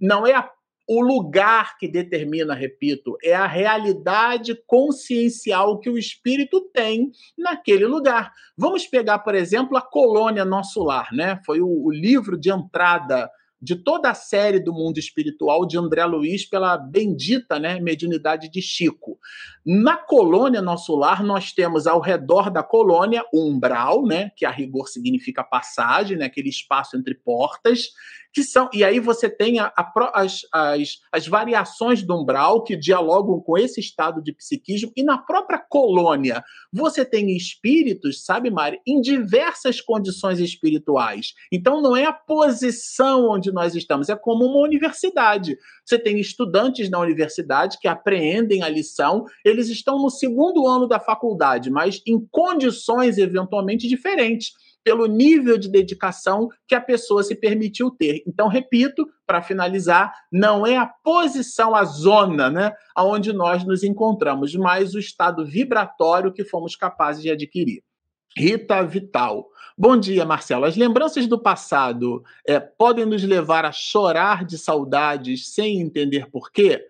Não 0.02 0.28
é 0.28 0.36
a 0.36 0.44
o 0.88 1.02
lugar 1.02 1.78
que 1.78 1.88
determina, 1.88 2.54
repito, 2.54 3.18
é 3.24 3.34
a 3.34 3.48
realidade 3.48 4.56
consciencial 4.68 5.80
que 5.80 5.90
o 5.90 5.98
espírito 5.98 6.62
tem 6.74 7.12
naquele 7.38 7.86
lugar. 7.86 8.32
Vamos 8.58 8.86
pegar, 8.86 9.20
por 9.20 9.34
exemplo, 9.34 9.78
a 9.78 9.82
colônia 9.82 10.46
Nosso 10.46 10.84
Lar, 10.84 11.12
né? 11.12 11.42
Foi 11.46 11.60
o, 11.60 11.68
o 11.68 11.92
livro 11.92 12.38
de 12.38 12.52
entrada 12.52 13.30
de 13.62 13.76
toda 13.76 14.12
a 14.12 14.14
série 14.14 14.60
do 14.60 14.72
mundo 14.72 15.00
espiritual 15.00 15.66
de 15.66 15.78
André 15.78 16.06
Luiz 16.06 16.46
pela 16.46 16.78
bendita 16.78 17.58
né, 17.58 17.80
mediunidade 17.80 18.48
de 18.48 18.62
Chico. 18.62 19.18
Na 19.66 19.98
colônia 19.98 20.62
Nosso 20.62 20.96
Lar, 20.96 21.24
nós 21.24 21.52
temos 21.52 21.88
ao 21.88 22.00
redor 22.00 22.52
da 22.52 22.62
colônia 22.62 23.26
o 23.34 23.50
umbral, 23.50 24.06
né, 24.06 24.30
que 24.36 24.46
a 24.46 24.52
rigor 24.52 24.88
significa 24.88 25.44
passagem, 25.44 26.18
né, 26.18 26.26
aquele 26.26 26.50
espaço 26.50 26.96
entre 26.96 27.16
portas, 27.16 27.90
que 28.36 28.44
são. 28.44 28.70
E 28.74 28.84
aí 28.84 29.00
você 29.00 29.30
tem 29.30 29.60
a, 29.60 29.72
a, 29.76 30.12
as, 30.14 30.42
as, 30.52 31.00
as 31.10 31.26
variações 31.26 32.04
do 32.04 32.14
umbral 32.14 32.64
que 32.64 32.76
dialogam 32.76 33.40
com 33.40 33.58
esse 33.58 33.80
estado 33.80 34.22
de 34.22 34.34
psiquismo, 34.34 34.92
e 34.96 35.02
na 35.02 35.18
própria 35.18 35.58
colônia 35.58 36.44
você 36.72 37.06
tem 37.06 37.36
espíritos, 37.36 38.26
sabe, 38.26 38.52
Mari, 38.52 38.82
em 38.86 39.00
diversas 39.00 39.80
condições 39.80 40.40
espirituais. 40.40 41.34
Então 41.50 41.82
não 41.82 41.96
é 41.96 42.04
a 42.04 42.14
posição 42.14 43.30
onde 43.30 43.54
nós 43.54 43.74
estamos, 43.74 44.10
é 44.10 44.16
como 44.18 44.46
uma 44.46 44.60
universidade. 44.60 45.58
Você 45.86 45.98
tem 45.98 46.20
estudantes 46.20 46.90
na 46.90 47.00
universidade 47.00 47.80
que 47.80 47.88
apreendem 47.88 48.62
a 48.62 48.70
lição, 48.70 49.26
eles 49.56 49.70
estão 49.70 50.00
no 50.00 50.10
segundo 50.10 50.68
ano 50.68 50.88
da 50.88 51.00
faculdade, 51.00 51.72
mas 51.72 52.02
em 52.06 52.20
condições 52.32 53.18
eventualmente 53.18 53.88
diferentes 53.88 54.54
pelo 54.84 55.08
nível 55.08 55.58
de 55.58 55.68
dedicação 55.68 56.48
que 56.68 56.76
a 56.76 56.80
pessoa 56.80 57.24
se 57.24 57.34
permitiu 57.34 57.90
ter. 57.90 58.22
Então, 58.28 58.48
repito, 58.48 59.08
para 59.26 59.42
finalizar, 59.42 60.14
não 60.32 60.66
é 60.66 60.78
a 60.78 60.86
posição, 60.86 61.74
a 61.74 61.84
zona, 61.84 62.52
né, 62.52 62.72
aonde 62.96 63.34
nós 63.34 63.66
nos 63.66 63.84
encontramos, 63.84 64.54
mas 64.56 64.94
o 64.94 65.00
estado 65.00 65.44
vibratório 65.44 66.32
que 66.32 66.44
fomos 66.44 66.76
capazes 66.76 67.24
de 67.24 67.32
adquirir. 67.32 67.82
Rita 68.38 68.84
Vital. 68.84 69.48
Bom 69.78 69.98
dia, 69.98 70.24
Marcelo. 70.24 70.66
As 70.66 70.76
lembranças 70.76 71.26
do 71.26 71.42
passado 71.42 72.24
é, 72.48 72.60
podem 72.60 73.06
nos 73.06 73.24
levar 73.24 73.66
a 73.66 73.72
chorar 73.72 74.46
de 74.46 74.58
saudades 74.58 75.54
sem 75.54 75.82
entender 75.82 76.30
por 76.30 76.52
quê? 76.52 76.86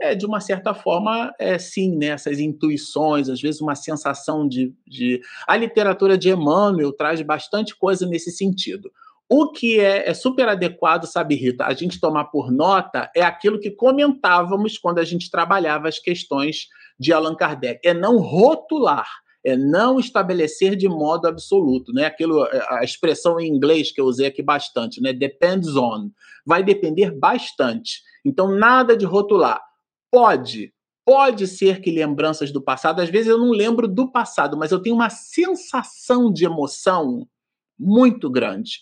É, 0.00 0.14
de 0.14 0.26
uma 0.26 0.40
certa 0.40 0.74
forma, 0.74 1.32
é, 1.38 1.58
sim, 1.58 1.96
né, 1.96 2.08
essas 2.08 2.38
intuições, 2.40 3.28
às 3.28 3.40
vezes 3.40 3.60
uma 3.60 3.74
sensação 3.74 4.46
de, 4.46 4.74
de. 4.86 5.20
A 5.46 5.56
literatura 5.56 6.18
de 6.18 6.30
Emmanuel 6.30 6.92
traz 6.92 7.20
bastante 7.22 7.76
coisa 7.76 8.06
nesse 8.06 8.30
sentido. 8.30 8.90
O 9.28 9.50
que 9.50 9.80
é, 9.80 10.08
é, 10.08 10.14
super 10.14 10.48
adequado, 10.48 11.06
sabe, 11.06 11.34
Rita, 11.34 11.64
a 11.64 11.72
gente 11.72 11.98
tomar 11.98 12.26
por 12.26 12.52
nota 12.52 13.10
é 13.16 13.22
aquilo 13.22 13.58
que 13.58 13.70
comentávamos 13.70 14.76
quando 14.76 14.98
a 14.98 15.04
gente 15.04 15.30
trabalhava 15.30 15.88
as 15.88 15.98
questões 15.98 16.68
de 16.98 17.12
Allan 17.12 17.34
Kardec, 17.34 17.80
é 17.82 17.94
não 17.94 18.18
rotular, 18.18 19.08
é 19.42 19.56
não 19.56 19.98
estabelecer 19.98 20.76
de 20.76 20.88
modo 20.88 21.26
absoluto, 21.26 21.92
né? 21.92 22.04
Aquilo, 22.04 22.44
é, 22.46 22.66
a 22.68 22.84
expressão 22.84 23.40
em 23.40 23.48
inglês 23.48 23.90
que 23.90 24.00
eu 24.00 24.04
usei 24.04 24.26
aqui 24.26 24.42
bastante, 24.42 25.00
né? 25.00 25.12
Depends 25.12 25.74
on, 25.74 26.10
vai 26.44 26.62
depender 26.62 27.10
bastante. 27.10 28.02
Então, 28.24 28.48
nada 28.48 28.96
de 28.96 29.06
rotular 29.06 29.60
Pode, 30.14 30.72
pode 31.04 31.48
ser 31.48 31.80
que 31.80 31.90
lembranças 31.90 32.52
do 32.52 32.62
passado, 32.62 33.00
às 33.00 33.10
vezes 33.10 33.26
eu 33.26 33.36
não 33.36 33.50
lembro 33.50 33.88
do 33.88 34.12
passado, 34.12 34.56
mas 34.56 34.70
eu 34.70 34.80
tenho 34.80 34.94
uma 34.94 35.10
sensação 35.10 36.32
de 36.32 36.44
emoção 36.44 37.26
muito 37.76 38.30
grande. 38.30 38.78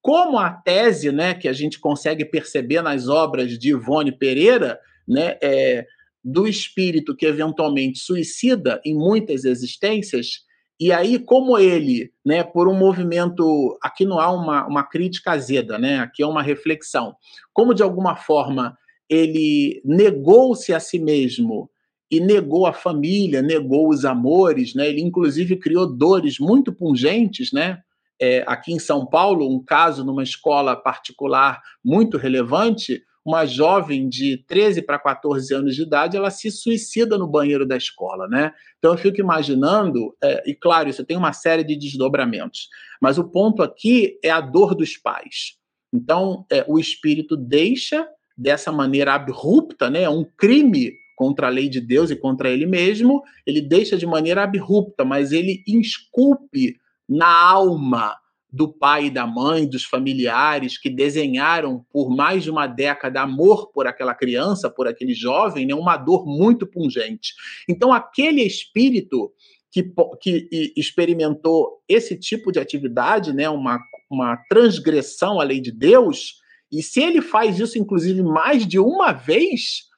Como 0.00 0.40
a 0.40 0.50
tese, 0.50 1.12
né, 1.12 1.34
que 1.34 1.46
a 1.46 1.52
gente 1.52 1.78
consegue 1.78 2.24
perceber 2.24 2.82
nas 2.82 3.08
obras 3.08 3.56
de 3.56 3.70
Ivone 3.70 4.10
Pereira, 4.10 4.76
né, 5.06 5.38
é, 5.40 5.86
do 6.24 6.48
espírito 6.48 7.14
que 7.14 7.26
eventualmente 7.26 8.00
suicida 8.00 8.80
em 8.84 8.96
muitas 8.96 9.44
existências, 9.44 10.40
e 10.80 10.90
aí, 10.90 11.16
como 11.16 11.56
ele, 11.56 12.12
né, 12.26 12.42
por 12.42 12.66
um 12.66 12.76
movimento, 12.76 13.78
aqui 13.80 14.04
não 14.04 14.18
há 14.18 14.32
uma, 14.32 14.66
uma 14.66 14.82
crítica 14.82 15.30
azeda, 15.30 15.78
né, 15.78 16.00
aqui 16.00 16.24
é 16.24 16.26
uma 16.26 16.42
reflexão, 16.42 17.14
como 17.52 17.72
de 17.72 17.84
alguma 17.84 18.16
forma 18.16 18.76
ele 19.08 19.80
negou-se 19.84 20.72
a 20.72 20.80
si 20.80 20.98
mesmo 20.98 21.70
e 22.10 22.20
negou 22.20 22.66
a 22.66 22.72
família, 22.72 23.40
negou 23.40 23.88
os 23.88 24.04
amores, 24.04 24.74
né? 24.74 24.88
Ele 24.88 25.00
inclusive 25.00 25.56
criou 25.56 25.86
dores 25.86 26.38
muito 26.38 26.72
pungentes, 26.72 27.52
né? 27.52 27.80
É, 28.20 28.44
aqui 28.46 28.72
em 28.72 28.78
São 28.78 29.06
Paulo, 29.06 29.48
um 29.50 29.62
caso 29.62 30.04
numa 30.04 30.22
escola 30.22 30.76
particular 30.76 31.60
muito 31.84 32.16
relevante, 32.16 33.02
uma 33.24 33.46
jovem 33.46 34.08
de 34.08 34.44
13 34.46 34.82
para 34.82 34.98
14 34.98 35.54
anos 35.54 35.74
de 35.74 35.82
idade, 35.82 36.16
ela 36.16 36.30
se 36.30 36.50
suicida 36.50 37.16
no 37.16 37.26
banheiro 37.26 37.66
da 37.66 37.76
escola, 37.76 38.28
né? 38.28 38.52
Então 38.78 38.92
eu 38.92 38.98
fico 38.98 39.20
imaginando, 39.20 40.14
é, 40.22 40.42
e 40.50 40.54
claro, 40.54 40.88
isso 40.88 41.04
tem 41.04 41.16
uma 41.16 41.32
série 41.32 41.64
de 41.64 41.76
desdobramentos, 41.76 42.68
mas 43.00 43.18
o 43.18 43.24
ponto 43.24 43.62
aqui 43.62 44.18
é 44.22 44.30
a 44.30 44.40
dor 44.40 44.74
dos 44.74 44.96
pais. 44.96 45.56
Então 45.92 46.44
é, 46.50 46.64
o 46.68 46.78
espírito 46.78 47.36
deixa 47.36 48.06
dessa 48.42 48.72
maneira 48.72 49.14
abrupta, 49.14 49.88
né? 49.88 50.02
É 50.02 50.10
um 50.10 50.24
crime 50.24 50.92
contra 51.14 51.46
a 51.46 51.50
lei 51.50 51.68
de 51.68 51.80
Deus 51.80 52.10
e 52.10 52.16
contra 52.16 52.50
ele 52.50 52.66
mesmo, 52.66 53.22
ele 53.46 53.60
deixa 53.60 53.96
de 53.96 54.06
maneira 54.06 54.42
abrupta, 54.42 55.04
mas 55.04 55.30
ele 55.30 55.62
esculpe 55.66 56.76
na 57.08 57.32
alma 57.32 58.16
do 58.50 58.68
pai 58.68 59.06
e 59.06 59.10
da 59.10 59.26
mãe, 59.26 59.66
dos 59.66 59.84
familiares 59.84 60.76
que 60.76 60.90
desenharam 60.90 61.86
por 61.90 62.10
mais 62.10 62.42
de 62.42 62.50
uma 62.50 62.66
década 62.66 63.22
amor 63.22 63.70
por 63.72 63.86
aquela 63.86 64.14
criança, 64.14 64.68
por 64.68 64.86
aquele 64.86 65.14
jovem, 65.14 65.64
né, 65.64 65.74
uma 65.74 65.96
dor 65.96 66.26
muito 66.26 66.66
pungente. 66.66 67.32
Então, 67.68 67.92
aquele 67.92 68.42
espírito 68.42 69.32
que, 69.70 69.90
que 70.20 70.72
experimentou 70.76 71.82
esse 71.88 72.18
tipo 72.18 72.52
de 72.52 72.58
atividade, 72.58 73.32
né, 73.32 73.48
uma, 73.48 73.80
uma 74.10 74.36
transgressão 74.50 75.40
à 75.40 75.44
lei 75.44 75.60
de 75.60 75.72
Deus, 75.72 76.41
e 76.72 76.82
se 76.82 77.02
ele 77.02 77.20
faz 77.20 77.60
isso, 77.60 77.78
inclusive, 77.78 78.22
mais 78.22 78.66
de 78.66 78.78
uma 78.78 79.12
vez, 79.12 79.90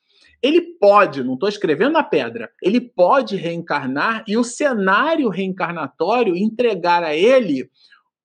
ele 0.42 0.60
pode, 0.60 1.22
não 1.22 1.34
estou 1.34 1.48
escrevendo 1.48 1.92
na 1.92 2.02
pedra, 2.02 2.50
ele 2.60 2.80
pode 2.80 3.36
reencarnar 3.36 4.24
e 4.26 4.36
o 4.36 4.44
cenário 4.44 5.28
reencarnatório 5.28 6.36
entregar 6.36 7.04
a 7.04 7.16
ele 7.16 7.70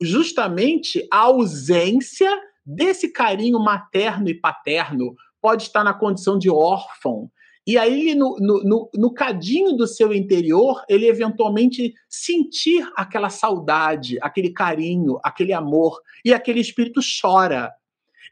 justamente 0.01 1.07
a 1.11 1.19
ausência 1.19 2.29
desse 2.65 3.09
carinho 3.09 3.59
materno 3.59 4.27
e 4.29 4.33
paterno. 4.33 5.15
Pode 5.41 5.63
estar 5.63 5.83
na 5.83 5.93
condição 5.93 6.37
de 6.37 6.49
órfão. 6.49 7.31
E 7.65 7.77
aí, 7.77 8.15
no, 8.15 8.35
no, 8.39 8.89
no, 8.93 9.13
cadinho 9.13 9.73
do 9.73 9.85
seu 9.85 10.11
interior, 10.11 10.83
ele 10.89 11.07
eventualmente 11.07 11.93
sentir 12.09 12.89
aquela 12.95 13.29
saudade, 13.29 14.17
aquele 14.21 14.49
carinho, 14.49 15.19
aquele 15.23 15.53
amor, 15.53 16.01
e 16.25 16.33
aquele 16.33 16.59
espírito 16.59 16.99
chora. 17.21 17.71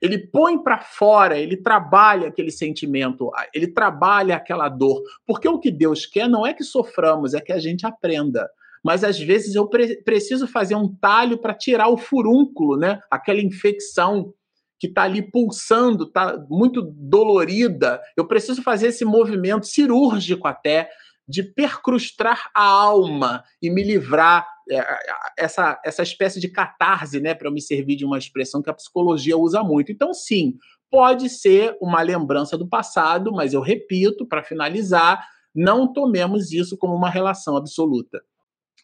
Ele 0.01 0.17
põe 0.17 0.61
para 0.61 0.79
fora, 0.79 1.37
ele 1.37 1.57
trabalha 1.57 2.27
aquele 2.27 2.51
sentimento, 2.51 3.31
ele 3.53 3.67
trabalha 3.67 4.35
aquela 4.35 4.69
dor. 4.69 5.01
Porque 5.25 5.47
o 5.47 5.59
que 5.59 5.71
Deus 5.71 6.05
quer 6.05 6.27
não 6.27 6.45
é 6.45 6.53
que 6.53 6.63
soframos, 6.63 7.33
é 7.33 7.41
que 7.41 7.51
a 7.51 7.59
gente 7.59 7.85
aprenda 7.85 8.49
mas 8.83 9.03
às 9.03 9.19
vezes 9.19 9.53
eu 9.53 9.67
pre 9.67 9.97
preciso 10.03 10.47
fazer 10.47 10.75
um 10.75 10.87
talho 10.87 11.37
para 11.37 11.53
tirar 11.53 11.89
o 11.89 11.97
furúnculo, 11.97 12.77
né? 12.77 13.01
Aquela 13.11 13.41
infecção 13.41 14.33
que 14.79 14.87
está 14.87 15.03
ali 15.03 15.21
pulsando, 15.21 16.05
está 16.05 16.37
muito 16.49 16.81
dolorida. 16.81 17.99
Eu 18.15 18.25
preciso 18.25 18.61
fazer 18.61 18.87
esse 18.87 19.03
movimento 19.03 19.65
cirúrgico 19.65 20.47
até 20.47 20.89
de 21.27 21.43
percrustar 21.43 22.49
a 22.55 22.63
alma 22.63 23.43
e 23.61 23.69
me 23.69 23.83
livrar 23.83 24.47
essa, 25.37 25.79
essa 25.83 26.03
espécie 26.03 26.39
de 26.39 26.49
catarse, 26.49 27.19
né, 27.19 27.33
para 27.33 27.51
me 27.51 27.61
servir 27.61 27.95
de 27.95 28.05
uma 28.05 28.17
expressão 28.17 28.61
que 28.61 28.69
a 28.69 28.73
psicologia 28.73 29.37
usa 29.37 29.63
muito. 29.63 29.91
Então, 29.91 30.13
sim, 30.13 30.55
pode 30.89 31.29
ser 31.29 31.77
uma 31.81 32.01
lembrança 32.01 32.57
do 32.57 32.67
passado, 32.67 33.31
mas 33.31 33.53
eu 33.53 33.61
repito, 33.61 34.25
para 34.25 34.43
finalizar, 34.43 35.25
não 35.53 35.91
tomemos 35.91 36.51
isso 36.51 36.77
como 36.77 36.95
uma 36.95 37.09
relação 37.09 37.57
absoluta. 37.57 38.21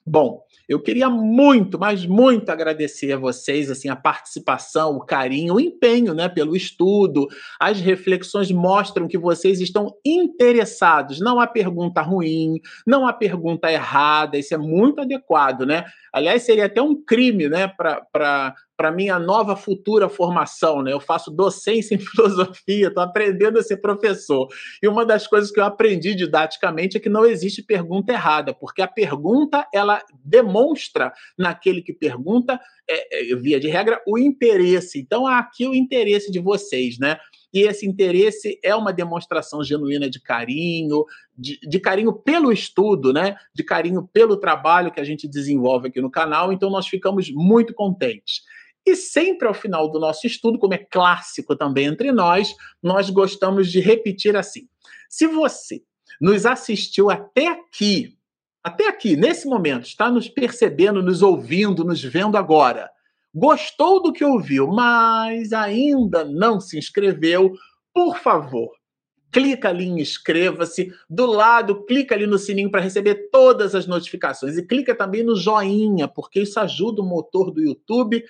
Bom, 0.06 0.44
eu 0.68 0.82
queria 0.82 1.10
muito, 1.10 1.80
mas 1.80 2.06
muito 2.06 2.50
agradecer 2.50 3.14
a 3.14 3.18
vocês, 3.18 3.72
assim, 3.72 3.88
a 3.88 3.96
participação, 3.96 4.98
o 4.98 5.06
carinho, 5.06 5.56
o 5.56 5.60
empenho, 5.62 6.14
né, 6.14 6.28
pelo 6.28 6.56
estudo. 6.58 7.28
As 7.60 7.80
reflexões 7.80 8.52
mostram 8.52 9.08
que 9.08 9.18
vocês 9.18 9.62
estão 9.62 9.94
interessados. 10.06 11.22
Não 11.22 11.40
há 11.40 11.48
pergunta 11.48 12.02
ruim, 12.02 12.60
não 12.86 13.08
há 13.08 13.14
pergunta 13.14 13.72
errada. 13.72 14.38
Isso 14.38 14.54
é 14.54 14.58
muito 14.58 15.00
adequado, 15.00 15.66
né? 15.66 15.86
Aliás, 16.14 16.44
seria 16.44 16.66
até 16.66 16.82
um 16.82 16.96
crime, 17.02 17.48
né, 17.48 17.68
para 17.68 18.54
para 18.76 18.91
minha 18.91 19.20
nova 19.20 19.56
futura 19.56 20.10
formação, 20.10 20.82
né? 20.82 20.91
Eu 20.91 21.00
faço 21.00 21.30
docência 21.30 21.95
em 21.95 22.00
filosofia, 22.00 22.88
estou 22.88 23.04
aprendendo 23.04 23.60
a 23.60 23.64
ser 23.64 23.78
professor. 23.78 24.48
E 24.82 24.88
uma 24.88 25.06
das 25.06 25.28
coisas 25.28 25.52
que 25.52 25.60
eu 25.60 25.66
aprendi 25.66 26.16
didaticamente 26.16 26.98
é 26.98 27.00
que 27.00 27.10
não 27.10 27.26
existe 27.26 27.62
pergunta 27.62 28.12
errada, 28.12 28.54
porque 28.54 28.82
a 28.82 28.88
pergunta 28.88 29.68
ela 29.74 30.04
demonstra 30.24 31.14
naquele 31.38 31.82
que 31.82 31.94
pergunta, 31.94 32.60
é, 32.90 33.32
é, 33.32 33.36
via 33.36 33.60
de 33.60 33.68
regra, 33.68 34.02
o 34.08 34.18
interesse. 34.18 35.00
Então, 35.00 35.28
aqui 35.28 35.68
o 35.68 35.76
interesse 35.76 36.32
de 36.32 36.40
vocês, 36.40 36.98
né? 36.98 37.18
E 37.54 37.62
esse 37.62 37.86
interesse 37.86 38.60
é 38.64 38.76
uma 38.76 38.91
demonstração 38.91 39.64
genuína 39.64 40.10
de 40.10 40.20
carinho, 40.20 41.06
de, 41.38 41.60
de, 41.60 41.80
carinho 41.80 42.12
pelo 42.12 42.52
estudo, 42.52 43.14
né? 43.14 43.36
De 43.54 43.64
carinho 43.64 44.10
pelo 44.12 44.36
trabalho 44.36 44.91
que 44.91 45.00
a 45.00 45.04
gente 45.04 45.28
desenvolve 45.28 45.90
aqui 45.90 46.02
no 46.02 46.10
canal. 46.10 46.52
Então, 46.52 46.72
nós 46.72 46.88
ficamos 46.88 47.32
muito 47.32 47.72
contentes. 47.74 48.41
E 48.86 48.96
sempre 48.96 49.48
ao 49.48 49.54
final 49.54 49.90
do 49.90 50.00
nosso 50.00 50.28
estudo, 50.28 50.60
como 50.60 50.74
é 50.74 50.78
clássico 50.78 51.56
também 51.56 51.86
entre 51.86 52.12
nós, 52.12 52.54
nós 52.82 53.10
gostamos 53.10 53.72
de 53.72 53.80
repetir 53.80 54.36
assim: 54.36 54.68
se 55.10 55.28
você 55.28 55.82
nos 56.20 56.46
assistiu 56.46 57.10
até 57.10 57.48
aqui, 57.48 58.18
até 58.64 58.88
aqui, 58.88 59.16
nesse 59.16 59.48
momento, 59.48 59.86
está 59.86 60.10
nos 60.12 60.28
percebendo, 60.28 61.02
nos 61.02 61.22
ouvindo, 61.22 61.84
nos 61.84 62.04
vendo 62.04 62.38
agora, 62.38 62.90
gostou 63.34 64.02
do 64.02 64.14
que 64.14 64.24
ouviu, 64.24 64.68
mas 64.68 65.54
ainda 65.54 66.24
não 66.24 66.60
se 66.60 66.78
inscreveu, 66.78 67.54
por 67.94 68.18
favor, 68.20 68.72
clica 69.32 69.70
ali 69.70 69.86
em 69.86 70.00
inscreva-se, 70.00 70.94
do 71.10 71.26
lado, 71.26 71.84
clica 71.86 72.14
ali 72.14 72.28
no 72.28 72.38
sininho 72.38 72.70
para 72.70 72.82
receber 72.82 73.30
todas 73.32 73.74
as 73.74 73.88
notificações 73.88 74.58
e 74.58 74.66
clica 74.66 74.94
também 74.94 75.24
no 75.24 75.36
joinha, 75.36 76.08
porque 76.08 76.42
isso 76.42 76.60
ajuda 76.60 77.02
o 77.02 77.06
motor 77.06 77.50
do 77.50 77.62
YouTube 77.62 78.24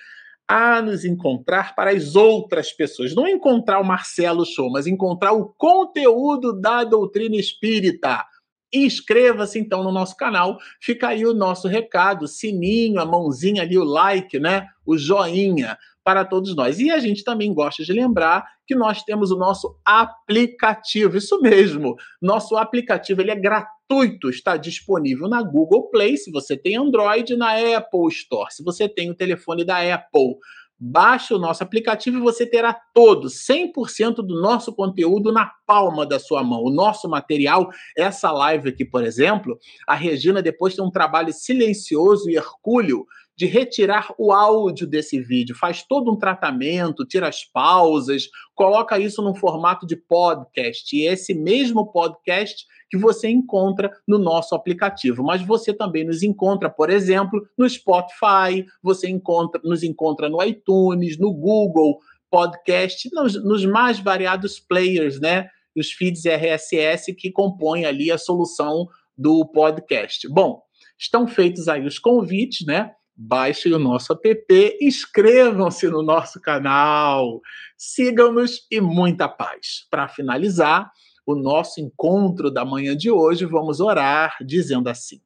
a 0.46 0.82
nos 0.82 1.04
encontrar 1.04 1.74
para 1.74 1.90
as 1.90 2.14
outras 2.14 2.72
pessoas. 2.72 3.14
Não 3.14 3.26
encontrar 3.26 3.80
o 3.80 3.84
Marcelo 3.84 4.44
Show, 4.44 4.70
mas 4.70 4.86
encontrar 4.86 5.32
o 5.32 5.46
conteúdo 5.56 6.52
da 6.52 6.84
doutrina 6.84 7.36
espírita. 7.36 8.24
Inscreva-se 8.72 9.58
então 9.58 9.82
no 9.84 9.92
nosso 9.92 10.16
canal. 10.16 10.58
Fica 10.80 11.08
aí 11.08 11.24
o 11.24 11.32
nosso 11.32 11.68
recado, 11.68 12.26
sininho, 12.26 13.00
a 13.00 13.06
mãozinha 13.06 13.62
ali, 13.62 13.78
o 13.78 13.84
like, 13.84 14.38
né? 14.38 14.68
O 14.84 14.98
joinha 14.98 15.78
para 16.04 16.24
todos 16.24 16.54
nós. 16.54 16.78
E 16.78 16.90
a 16.90 16.98
gente 16.98 17.24
também 17.24 17.52
gosta 17.52 17.82
de 17.82 17.92
lembrar 17.92 18.46
que 18.66 18.74
nós 18.74 19.02
temos 19.02 19.30
o 19.30 19.38
nosso 19.38 19.74
aplicativo. 19.84 21.16
Isso 21.16 21.40
mesmo. 21.40 21.96
Nosso 22.20 22.56
aplicativo 22.56 23.22
ele 23.22 23.30
é 23.30 23.36
gratuito, 23.36 24.28
está 24.28 24.56
disponível 24.56 25.28
na 25.28 25.42
Google 25.42 25.88
Play, 25.90 26.16
se 26.16 26.30
você 26.30 26.56
tem 26.56 26.76
Android, 26.76 27.34
na 27.36 27.52
Apple 27.76 28.08
Store, 28.08 28.52
se 28.52 28.62
você 28.62 28.88
tem 28.88 29.10
o 29.10 29.14
telefone 29.14 29.64
da 29.64 29.78
Apple. 29.94 30.36
Baixe 30.78 31.32
o 31.32 31.38
nosso 31.38 31.62
aplicativo 31.62 32.18
e 32.18 32.20
você 32.20 32.44
terá 32.44 32.76
todo, 32.92 33.28
100% 33.28 34.16
do 34.16 34.40
nosso 34.40 34.74
conteúdo 34.74 35.32
na 35.32 35.50
palma 35.64 36.04
da 36.04 36.18
sua 36.18 36.42
mão. 36.42 36.62
O 36.62 36.70
nosso 36.70 37.08
material, 37.08 37.70
essa 37.96 38.32
live 38.32 38.70
aqui, 38.70 38.84
por 38.84 39.04
exemplo, 39.04 39.56
a 39.86 39.94
Regina 39.94 40.42
depois 40.42 40.74
tem 40.74 40.84
um 40.84 40.90
trabalho 40.90 41.32
silencioso 41.32 42.28
e 42.28 42.36
hercúleo 42.36 43.06
de 43.36 43.46
retirar 43.46 44.14
o 44.16 44.32
áudio 44.32 44.86
desse 44.86 45.20
vídeo, 45.20 45.56
faz 45.56 45.82
todo 45.82 46.12
um 46.12 46.16
tratamento, 46.16 47.04
tira 47.04 47.28
as 47.28 47.44
pausas, 47.44 48.28
coloca 48.54 48.98
isso 48.98 49.20
num 49.22 49.34
formato 49.34 49.86
de 49.86 49.96
podcast. 49.96 50.96
E 50.96 51.06
é 51.06 51.12
esse 51.12 51.34
mesmo 51.34 51.90
podcast 51.90 52.64
que 52.88 52.96
você 52.96 53.28
encontra 53.28 53.90
no 54.06 54.18
nosso 54.18 54.54
aplicativo. 54.54 55.24
Mas 55.24 55.42
você 55.42 55.72
também 55.72 56.04
nos 56.04 56.22
encontra, 56.22 56.70
por 56.70 56.90
exemplo, 56.90 57.44
no 57.58 57.68
Spotify, 57.68 58.64
você 58.80 59.08
encontra, 59.08 59.60
nos 59.64 59.82
encontra 59.82 60.28
no 60.28 60.42
iTunes, 60.42 61.18
no 61.18 61.32
Google 61.32 61.98
Podcast, 62.30 63.08
nos, 63.12 63.42
nos 63.44 63.64
mais 63.64 63.98
variados 63.98 64.60
players, 64.60 65.20
né? 65.20 65.48
Os 65.76 65.90
feeds 65.90 66.24
RSS 66.24 67.12
que 67.14 67.32
compõem 67.32 67.84
ali 67.84 68.12
a 68.12 68.18
solução 68.18 68.86
do 69.16 69.44
podcast. 69.46 70.28
Bom, 70.28 70.62
estão 70.98 71.26
feitos 71.26 71.66
aí 71.68 71.84
os 71.84 71.98
convites, 71.98 72.64
né? 72.66 72.92
Baixem 73.16 73.72
o 73.72 73.78
nosso 73.78 74.12
app, 74.12 74.78
inscrevam-se 74.80 75.88
no 75.88 76.02
nosso 76.02 76.40
canal, 76.40 77.40
sigam-nos 77.76 78.66
e 78.70 78.80
muita 78.80 79.28
paz. 79.28 79.86
Para 79.90 80.08
finalizar 80.08 80.90
o 81.26 81.34
nosso 81.34 81.80
encontro 81.80 82.50
da 82.50 82.64
manhã 82.64 82.96
de 82.96 83.10
hoje, 83.10 83.44
vamos 83.44 83.80
orar 83.80 84.36
dizendo 84.44 84.88
assim: 84.88 85.20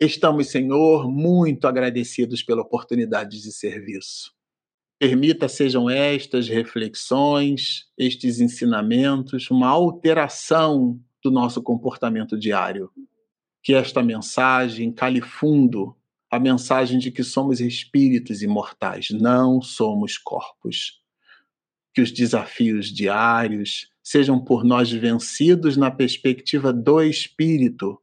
Estamos, 0.00 0.48
Senhor, 0.48 1.10
muito 1.10 1.66
agradecidos 1.66 2.42
pela 2.42 2.62
oportunidade 2.62 3.42
de 3.42 3.52
serviço. 3.52 4.32
Permita 4.98 5.48
sejam 5.48 5.88
estas 5.88 6.48
reflexões, 6.48 7.86
estes 7.96 8.40
ensinamentos, 8.40 9.48
uma 9.50 9.68
alteração 9.68 10.98
do 11.22 11.30
nosso 11.30 11.62
comportamento 11.62 12.38
diário. 12.38 12.90
Que 13.62 13.74
esta 13.74 14.02
mensagem 14.02 14.92
cale 14.92 15.20
fundo 15.20 15.97
a 16.30 16.38
mensagem 16.38 16.98
de 16.98 17.10
que 17.10 17.24
somos 17.24 17.60
espíritos 17.60 18.42
imortais, 18.42 19.08
não 19.10 19.62
somos 19.62 20.18
corpos. 20.18 21.00
Que 21.94 22.02
os 22.02 22.12
desafios 22.12 22.92
diários 22.92 23.88
sejam 24.02 24.42
por 24.42 24.64
nós 24.64 24.90
vencidos 24.90 25.76
na 25.76 25.90
perspectiva 25.90 26.72
do 26.72 27.02
espírito. 27.02 28.00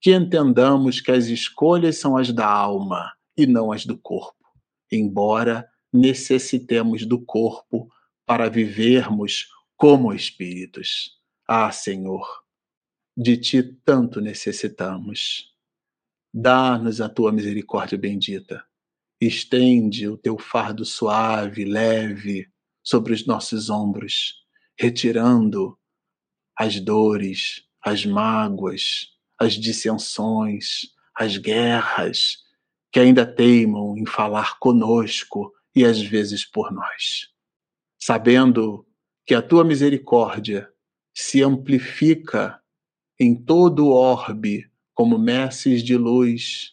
Que 0.00 0.14
entendamos 0.14 1.00
que 1.00 1.10
as 1.10 1.26
escolhas 1.26 1.96
são 1.96 2.16
as 2.16 2.32
da 2.32 2.46
alma 2.46 3.12
e 3.36 3.46
não 3.46 3.72
as 3.72 3.84
do 3.84 3.96
corpo, 3.96 4.44
embora 4.90 5.68
necessitemos 5.92 7.06
do 7.06 7.24
corpo 7.24 7.88
para 8.26 8.48
vivermos 8.48 9.48
como 9.76 10.12
espíritos. 10.12 11.12
Ah, 11.46 11.70
Senhor, 11.70 12.26
de 13.16 13.36
ti 13.36 13.62
tanto 13.62 14.20
necessitamos. 14.20 15.53
Dá-nos 16.36 17.00
a 17.00 17.08
tua 17.08 17.30
misericórdia 17.30 17.96
bendita. 17.96 18.64
Estende 19.20 20.08
o 20.08 20.18
teu 20.18 20.36
fardo 20.36 20.84
suave, 20.84 21.64
leve, 21.64 22.48
sobre 22.82 23.12
os 23.12 23.24
nossos 23.24 23.70
ombros, 23.70 24.34
retirando 24.76 25.78
as 26.58 26.80
dores, 26.80 27.62
as 27.80 28.04
mágoas, 28.04 29.12
as 29.38 29.54
dissensões, 29.54 30.92
as 31.14 31.36
guerras 31.36 32.38
que 32.90 32.98
ainda 32.98 33.24
teimam 33.24 33.96
em 33.96 34.04
falar 34.04 34.58
conosco 34.58 35.52
e 35.72 35.84
às 35.84 36.02
vezes 36.02 36.44
por 36.44 36.72
nós. 36.72 37.28
Sabendo 37.96 38.84
que 39.24 39.36
a 39.36 39.40
tua 39.40 39.62
misericórdia 39.62 40.68
se 41.14 41.44
amplifica 41.44 42.60
em 43.20 43.36
todo 43.36 43.86
o 43.86 43.92
orbe 43.92 44.68
como 44.94 45.18
messes 45.18 45.82
de 45.82 45.96
luz 45.96 46.72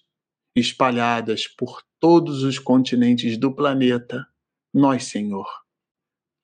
espalhadas 0.55 1.47
por 1.47 1.83
todos 1.99 2.43
os 2.43 2.59
continentes 2.59 3.37
do 3.37 3.53
planeta, 3.53 4.27
nós, 4.73 5.05
Senhor, 5.05 5.47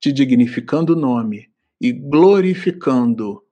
te 0.01 0.11
dignificando 0.11 0.93
o 0.93 0.99
nome 0.99 1.51
e 1.81 1.91
glorificando 1.91 3.43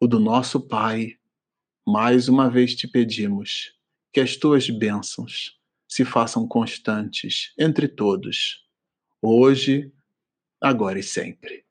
o 0.00 0.06
do 0.06 0.20
nosso 0.20 0.60
Pai, 0.60 1.18
mais 1.86 2.28
uma 2.28 2.48
vez 2.48 2.74
te 2.74 2.88
pedimos 2.88 3.72
que 4.12 4.20
as 4.20 4.36
tuas 4.36 4.68
bênçãos 4.70 5.58
se 5.88 6.04
façam 6.04 6.46
constantes 6.46 7.52
entre 7.58 7.88
todos, 7.88 8.64
hoje, 9.20 9.92
agora 10.60 10.98
e 10.98 11.02
sempre. 11.02 11.63